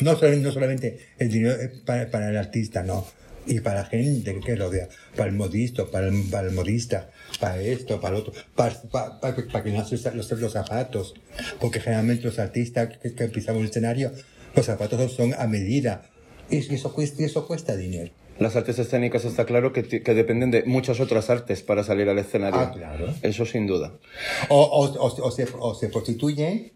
No 0.00 0.16
solamente, 0.16 0.46
no 0.46 0.52
solamente 0.52 0.98
el 1.18 1.30
dinero 1.30 1.54
es 1.60 1.70
para, 1.80 2.10
para 2.10 2.30
el 2.30 2.36
artista, 2.36 2.82
no. 2.82 3.06
Y 3.46 3.60
para 3.60 3.82
la 3.82 3.86
gente 3.86 4.40
que 4.40 4.56
rodea, 4.56 4.88
para 5.14 5.28
el 5.28 5.36
modisto, 5.36 5.90
para 5.90 6.08
el, 6.08 6.30
para 6.30 6.48
el 6.48 6.54
modista, 6.54 7.10
para 7.38 7.60
esto, 7.60 8.00
para 8.00 8.16
otro, 8.16 8.32
para, 8.54 8.80
para, 8.90 9.20
para, 9.20 9.62
que 9.62 9.70
no 9.70 9.84
se 9.84 9.96
los, 10.12 10.30
los 10.32 10.52
zapatos. 10.52 11.14
Porque 11.60 11.78
generalmente 11.78 12.24
los 12.24 12.38
artistas 12.38 12.96
que, 12.98 13.14
que 13.14 13.28
pisamos 13.28 13.60
el 13.62 13.68
escenario, 13.68 14.12
los 14.56 14.64
zapatos 14.64 15.12
son 15.12 15.34
a 15.34 15.46
medida. 15.46 16.10
Y 16.50 16.56
eso 16.56 16.94
y 16.96 17.24
eso 17.24 17.46
cuesta 17.46 17.76
dinero. 17.76 18.10
Las 18.38 18.56
artes 18.56 18.78
escénicas 18.80 19.24
está 19.24 19.44
claro 19.46 19.72
que, 19.72 19.82
dependen 19.82 20.50
de 20.50 20.64
muchas 20.64 20.98
otras 20.98 21.30
artes 21.30 21.62
para 21.62 21.84
salir 21.84 22.08
al 22.08 22.18
escenario. 22.18 22.58
Ah, 22.60 22.72
claro. 22.72 23.14
Eso 23.22 23.46
sin 23.46 23.66
duda. 23.68 23.92
O, 24.48 24.60
o, 24.60 24.86
o, 24.86 25.06
o 25.26 25.30
se, 25.30 25.46
se 25.78 25.88
prostituyen 25.88 26.72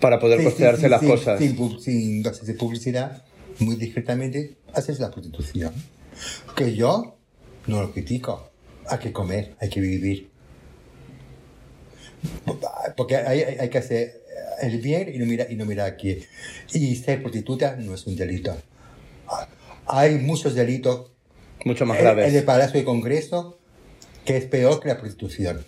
Para 0.00 0.20
poder 0.20 0.38
Sí, 0.38 0.44
costearse 0.44 0.82
sí, 0.82 0.88
las 0.88 1.02
cosas. 1.02 1.38
Sin, 1.40 1.80
sin 1.80 2.26
hacerse 2.26 2.54
publicidad, 2.54 3.24
muy 3.58 3.74
discretamente, 3.74 4.56
haces 4.72 5.00
la 5.00 5.10
prostitución. 5.10 5.72
Que 6.54 6.74
yo 6.76 7.16
no 7.66 7.82
lo 7.82 7.92
critico. 7.92 8.50
Hay 8.88 8.98
que 8.98 9.12
comer, 9.12 9.56
hay 9.60 9.68
que 9.70 9.80
vivir. 9.80 10.30
Porque 12.96 13.16
hay, 13.16 13.40
hay- 13.42 13.56
hay 13.58 13.68
que 13.68 13.78
hacer 13.78 14.22
el 14.62 14.80
bien 14.80 15.10
y 15.12 15.18
no 15.18 15.26
mirar 15.26 15.50
y 15.50 15.56
no 15.56 15.64
mirar 15.64 15.88
aquí. 15.88 16.18
Y 16.72 16.94
ser 16.96 17.20
prostituta 17.22 17.76
no 17.76 17.94
es 17.94 18.06
un 18.06 18.14
delito. 18.16 18.56
Hay 19.88 20.18
muchos 20.18 20.54
delitos. 20.54 21.10
Mucho 21.64 21.86
más 21.86 21.98
El, 21.98 22.06
el 22.06 22.16
de 22.16 22.22
graves. 22.24 22.42
Palacio 22.44 22.78
de 22.80 22.84
Congreso, 22.84 23.58
que 24.24 24.36
es 24.36 24.44
peor 24.44 24.80
que 24.80 24.88
la 24.88 24.98
prostitución. 24.98 25.64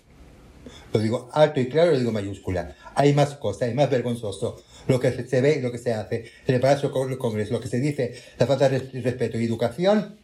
Lo 0.93 1.01
digo 1.01 1.31
alto 1.33 1.61
y 1.61 1.69
claro, 1.69 1.93
lo 1.93 1.99
digo 1.99 2.13
mayúscula. 2.13 2.77
Hay 2.95 3.13
más 3.15 3.35
cosas, 3.37 3.63
hay 3.69 3.75
más 3.75 3.91
vergonzoso. 3.91 4.63
Lo 4.89 4.99
que 5.01 5.13
se- 5.13 5.41
ve 5.41 5.57
y 5.59 5.61
lo 5.63 5.71
que 5.73 5.79
se 5.79 5.93
hace. 5.93 6.25
En 6.47 6.55
el 6.55 6.61
Palacio 6.61 6.91
del 7.07 7.19
Congreso, 7.19 7.53
lo 7.53 7.61
que 7.61 7.69
se 7.69 7.81
dice, 7.81 8.15
la 8.39 8.47
falta 8.47 8.69
de 8.69 8.79
res- 8.79 9.05
respeto 9.05 9.39
y 9.39 9.45
educación, 9.45 10.19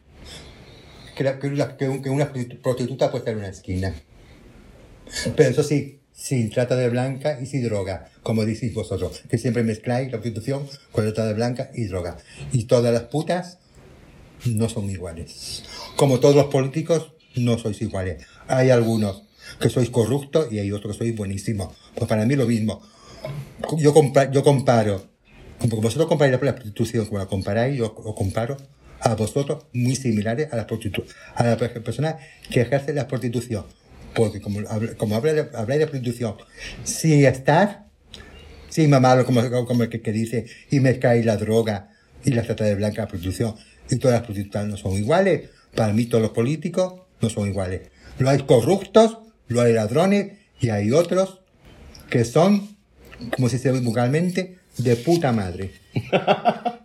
que, 1.16 1.24
la- 1.24 1.38
que 1.38 1.50
la- 1.50 1.76
que 1.76 1.88
una 1.88 2.32
prostituta 2.32 3.10
puede 3.10 3.20
estar 3.20 3.32
en 3.32 3.38
una 3.38 3.48
esquina. 3.48 3.94
Pero 5.36 5.50
eso 5.50 5.62
sí, 5.62 6.00
sin 6.12 6.50
trata 6.50 6.74
de 6.76 6.88
blanca 6.88 7.38
y 7.40 7.46
sin 7.46 7.62
droga, 7.64 8.10
como 8.22 8.44
decís 8.44 8.74
vosotros, 8.74 9.22
que 9.30 9.38
siempre 9.38 9.62
mezcláis 9.62 10.10
la 10.10 10.18
prostitución 10.20 10.66
con 10.92 11.04
la 11.06 11.12
trata 11.12 11.28
de 11.28 11.34
blanca 11.34 11.70
y 11.74 11.84
droga. 11.84 12.16
Y 12.52 12.64
todas 12.64 12.92
las 12.92 13.04
putas 13.04 13.58
no 14.46 14.68
son 14.68 14.90
iguales. 14.90 15.64
Como 15.96 16.20
todos 16.20 16.34
los 16.36 16.46
políticos, 16.46 17.12
no 17.36 17.58
sois 17.58 17.80
iguales. 17.82 18.24
Hay 18.48 18.70
algunos 18.70 19.22
que 19.60 19.68
sois 19.70 19.90
corruptos 19.90 20.52
y 20.52 20.58
hay 20.58 20.72
otros 20.72 20.96
que 20.96 21.04
sois 21.04 21.16
buenísimos. 21.16 21.74
Pues 21.94 22.08
para 22.08 22.24
mí 22.26 22.34
lo 22.36 22.46
mismo. 22.46 22.82
Yo, 23.78 23.92
compa- 23.94 24.30
yo 24.30 24.42
comparo, 24.42 25.06
como 25.58 25.80
vosotros 25.80 26.08
comparáis 26.08 26.40
la, 26.40 26.54
prostitución 26.54 27.06
como 27.06 27.18
la 27.18 27.26
comparáis, 27.26 27.76
yo 27.78 27.94
os 27.96 28.14
comparo 28.14 28.56
a 29.00 29.14
vosotros 29.14 29.64
muy 29.72 29.96
similares 29.96 30.52
a 30.52 30.56
la 30.56 30.66
prostitución, 30.66 31.16
a 31.34 31.44
la 31.44 31.56
pe- 31.56 31.68
persona 31.80 32.16
que 32.50 32.60
ejerce 32.60 32.92
la 32.92 33.08
prostitución. 33.08 33.64
Porque 34.14 34.40
como, 34.40 34.60
como 34.96 35.16
habláis 35.16 35.36
de, 35.36 35.78
de 35.78 35.86
prostitución, 35.86 36.36
si 36.84 37.24
estar 37.24 37.86
Sí, 38.68 38.88
mamá, 38.88 39.24
como, 39.24 39.40
como 39.66 39.84
el 39.84 39.88
que, 39.88 40.02
que 40.02 40.12
dice, 40.12 40.44
y 40.70 40.80
mezcláis 40.80 41.24
la 41.24 41.36
droga 41.38 41.92
y 42.24 42.30
la 42.32 42.42
trata 42.42 42.64
de 42.64 42.74
blanca, 42.74 43.02
la 43.02 43.08
prostitución, 43.08 43.54
y 43.90 43.96
todas 43.96 44.18
las 44.18 44.24
prostitutas 44.24 44.66
no 44.66 44.76
son 44.76 44.92
iguales. 44.92 45.50
Para 45.74 45.92
mí 45.92 46.06
todos 46.06 46.22
los 46.22 46.32
políticos 46.32 46.94
no 47.20 47.28
son 47.30 47.48
iguales. 47.48 47.82
Lo 48.18 48.30
hay 48.30 48.38
corruptos, 48.40 49.18
lo 49.48 49.60
hay 49.60 49.72
ladrones, 49.72 50.32
y 50.60 50.70
hay 50.70 50.90
otros 50.90 51.40
que 52.08 52.24
son, 52.24 52.76
como 53.34 53.48
se 53.48 53.56
dice 53.56 53.72
vulgarmente, 53.72 54.58
de 54.78 54.96
puta 54.96 55.32
madre. 55.32 55.72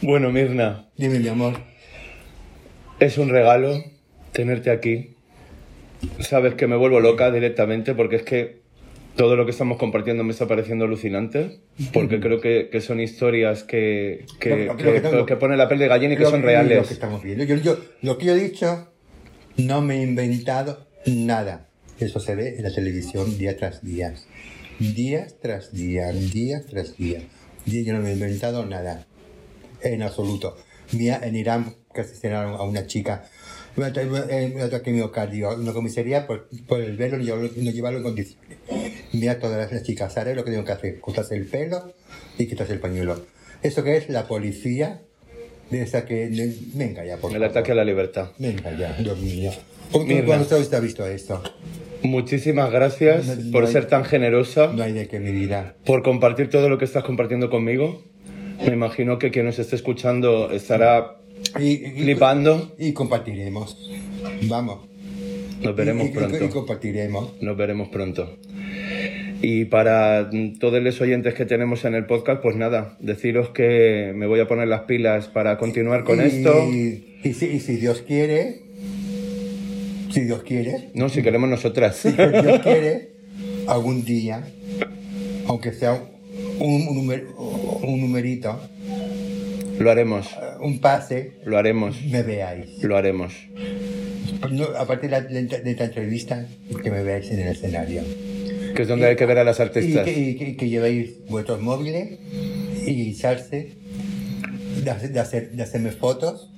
Bueno, 0.00 0.30
Mirna, 0.30 0.86
Dime, 0.96 1.18
mi 1.18 1.26
amor. 1.26 1.54
es 3.00 3.18
un 3.18 3.30
regalo 3.30 3.82
tenerte 4.30 4.70
aquí. 4.70 5.16
Sabes 6.20 6.54
que 6.54 6.68
me 6.68 6.76
vuelvo 6.76 7.00
loca 7.00 7.32
directamente 7.32 7.94
porque 7.96 8.16
es 8.16 8.22
que 8.22 8.62
todo 9.18 9.34
lo 9.36 9.44
que 9.44 9.50
estamos 9.50 9.76
compartiendo 9.78 10.22
me 10.24 10.30
está 10.32 10.46
pareciendo 10.46 10.84
alucinante. 10.86 11.58
Porque 11.92 12.20
creo 12.20 12.40
que, 12.40 12.68
que 12.70 12.80
son 12.80 13.00
historias 13.00 13.64
que, 13.64 14.24
que, 14.40 14.50
Lo- 14.66 14.72
lo 14.72 14.76
que, 14.76 14.84
que 14.92 15.00
tengo- 15.00 15.26
que 15.26 15.36
ponen 15.36 15.58
la 15.58 15.68
piel 15.68 15.80
de 15.80 15.88
gallina 15.88 16.14
y 16.14 16.16
que 16.16 16.22
Lo 16.22 16.30
son 16.30 16.40
Lo 16.40 16.46
reales. 16.46 16.86
que 16.86 16.94
estamos 16.94 17.22
viendo. 17.22 17.42
Yo, 17.44 17.56
yo- 17.56 17.78
lo 18.00 18.16
que 18.16 18.26
yo 18.26 18.32
he 18.34 18.40
dicho, 18.40 18.92
no 19.56 19.82
me 19.82 19.96
he 19.98 20.02
inventado 20.04 20.86
nada. 21.04 21.68
Eso 21.98 22.20
se 22.20 22.36
ve 22.36 22.54
en 22.56 22.62
la 22.62 22.72
televisión 22.72 23.36
día 23.36 23.56
tras 23.56 23.82
día. 23.84 24.14
Días 24.78 25.34
tras 25.42 25.72
día, 25.72 26.12
día 26.12 26.62
tras 26.64 26.96
día. 26.96 27.20
Día 27.66 27.82
yo 27.82 27.92
no 27.94 28.00
me 28.00 28.10
he 28.10 28.12
inventado 28.12 28.64
nada. 28.64 29.06
En 29.82 30.02
absoluto. 30.02 30.56
Mira, 30.92 31.20
en 31.24 31.34
Irán 31.34 31.74
que 31.92 32.02
asesinaron 32.02 32.54
a 32.54 32.62
una 32.62 32.86
chica. 32.86 33.28
Un 33.78 33.84
ata- 33.84 34.02
un 34.02 34.60
ataque 34.60 34.90
miocardio, 34.90 35.54
una 35.54 35.72
comisaría 35.72 36.26
por, 36.26 36.48
por 36.66 36.80
el 36.80 36.96
velo 36.96 37.16
no 37.18 37.22
llevarlo, 37.24 37.50
no 37.56 37.70
llevarlo 37.70 37.98
en 37.98 38.04
condiciones. 38.04 38.58
Mira 39.12 39.38
todas 39.38 39.70
las, 39.72 39.82
chicas, 39.84 40.12
¿sabes 40.12 40.34
lo 40.36 40.42
que 40.44 40.50
tienen 40.50 40.66
que 40.66 40.72
hacer? 40.72 41.00
Cortarse 41.00 41.36
el 41.36 41.46
pelo 41.46 41.92
y 42.38 42.46
quitarse 42.46 42.72
el 42.72 42.80
pañuelo. 42.80 43.22
¿Eso 43.62 43.82
que 43.84 43.96
es? 43.96 44.08
La 44.08 44.26
policía 44.26 45.00
de 45.70 45.82
esa 45.82 46.04
que... 46.06 46.28
Venga 46.74 47.04
ya, 47.04 47.16
por 47.18 47.30
El 47.30 47.36
favor. 47.38 47.50
ataque 47.50 47.72
a 47.72 47.74
la 47.76 47.84
libertad. 47.84 48.30
Venga 48.38 48.76
ya, 48.76 48.92
Dios 48.94 49.18
mío. 49.20 49.50
¿Cómo- 49.92 50.04
Mirna. 50.06 50.26
¿Cuándo 50.26 50.58
usted 50.58 50.76
ha 50.76 50.80
visto 50.80 51.06
esto? 51.06 51.42
Muchísimas 52.02 52.70
gracias 52.70 53.26
No- 53.26 53.34
no 53.36 53.50
por 53.52 53.64
hay- 53.66 53.72
ser 53.72 53.86
tan 53.86 54.04
generosa, 54.04 54.72
No 54.72 54.82
hay 54.82 54.92
de 54.92 55.08
qué 55.08 55.18
mi 55.20 55.32
vida. 55.32 55.74
por 55.84 56.02
compartir 56.02 56.48
todo 56.50 56.68
lo 56.68 56.78
que 56.78 56.84
estás 56.84 57.04
compartiendo 57.04 57.50
conmigo. 57.50 58.02
Me 58.64 58.72
imagino 58.72 59.18
que 59.18 59.30
quien 59.30 59.46
nos 59.46 59.58
esté 59.58 59.76
escuchando 59.76 60.50
estará 60.50 61.17
Y, 61.58 61.64
y- 61.86 62.02
flipando. 62.02 62.74
y 62.78 62.92
compartiremos. 62.92 63.90
Vamos. 64.48 64.86
Nos 65.62 65.74
veremos 65.74 66.06
Y- 66.08 66.10
pronto. 66.10 66.44
Y, 66.44 66.48
compartiremos. 66.48 67.42
Nos 67.42 67.56
veremos 67.56 67.88
pronto. 67.88 68.36
Y 69.40 69.66
para 69.66 70.30
todos 70.58 70.82
los 70.82 71.00
oyentes 71.00 71.34
que 71.34 71.44
tenemos 71.44 71.84
en 71.84 71.94
el 71.94 72.06
podcast, 72.06 72.42
pues 72.42 72.56
nada, 72.56 72.96
deciros 73.00 73.50
que 73.50 74.12
me 74.14 74.26
voy 74.26 74.40
a 74.40 74.48
poner 74.48 74.66
las 74.68 74.82
pilas 74.82 75.28
para 75.28 75.58
continuar 75.58 76.02
con 76.04 76.20
esto. 76.20 76.64
Y 76.68 77.32
si, 77.32 77.46
y 77.46 77.60
si 77.60 77.76
Dios 77.76 78.02
quiere, 78.02 78.62
si 80.12 80.22
Dios 80.22 80.42
quiere, 80.42 80.90
No, 80.94 81.08
si 81.08 81.22
queremos 81.22 81.48
nosotras. 81.48 81.96
si 81.96 82.10
Dios 82.10 82.60
quiere, 82.62 83.10
algún 83.68 84.04
día, 84.04 84.44
aunque 85.46 85.72
sea 85.72 86.02
un, 86.58 86.88
un, 86.88 86.96
numer- 87.06 87.26
un 87.36 88.00
numerito, 88.00 88.60
Lo 89.78 89.90
haremos, 89.90 90.28
un 90.60 90.80
pase, 90.80 91.32
lo 91.44 91.56
haremos, 91.58 92.00
me 92.02 92.22
veáis. 92.22 92.82
lo 92.82 92.96
haremos. 92.96 93.32
No, 94.50 94.64
aparte 94.76 95.08
de, 95.08 95.10
la, 95.10 95.20
de 95.20 95.70
esta 95.70 95.84
entrevista, 95.84 96.46
que 96.82 96.90
me 96.90 97.02
veáis 97.02 97.30
en 97.30 97.40
el 97.40 97.48
escenario. 97.48 98.02
Que 98.74 98.82
es 98.82 98.88
donde 98.88 99.06
hay 99.06 99.16
que 99.16 99.26
ver 99.26 99.38
a 99.38 99.44
las 99.44 99.58
Y 99.58 99.62
artistas. 99.62 100.04
que, 100.04 100.18
y 100.20 100.34
que- 100.36 100.56
que 100.56 100.68
llevéis 100.68 101.24
vuestros 101.28 101.60
móviles 101.60 102.18
y 102.86 103.14
salse 103.14 103.72
de, 104.84 104.90
hacer- 104.90 105.12
de, 105.12 105.20
hacer, 105.20 105.50
de 105.52 105.62
hacerme 105.62 105.90
fotos, 105.92 106.50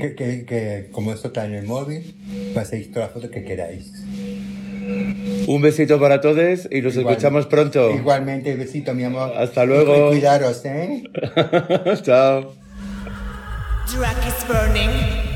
que, 0.00 0.14
que, 0.14 0.44
que 0.44 0.88
como 0.92 1.12
esto 1.12 1.28
está 1.28 1.44
en 1.46 1.54
el 1.54 1.66
móvil, 1.66 2.14
paséis 2.54 2.90
todas 2.90 3.08
las 3.08 3.14
fotos 3.14 3.30
que 3.30 3.44
queráis. 3.44 3.92
Un 5.46 5.60
besito 5.62 5.98
para 6.00 6.20
todos 6.20 6.68
y 6.70 6.80
nos 6.80 6.96
Igual- 6.96 7.14
escuchamos 7.14 7.46
pronto. 7.46 7.90
Igualmente, 7.90 8.54
besito, 8.56 8.94
mi 8.94 9.04
amor. 9.04 9.32
Hasta 9.36 9.64
luego. 9.64 10.08
Cuidaros, 10.10 10.64
¿eh? 10.64 11.04
Chao. 12.02 12.54
Drag 13.92 14.16
is 14.26 14.46
burning. 14.48 15.33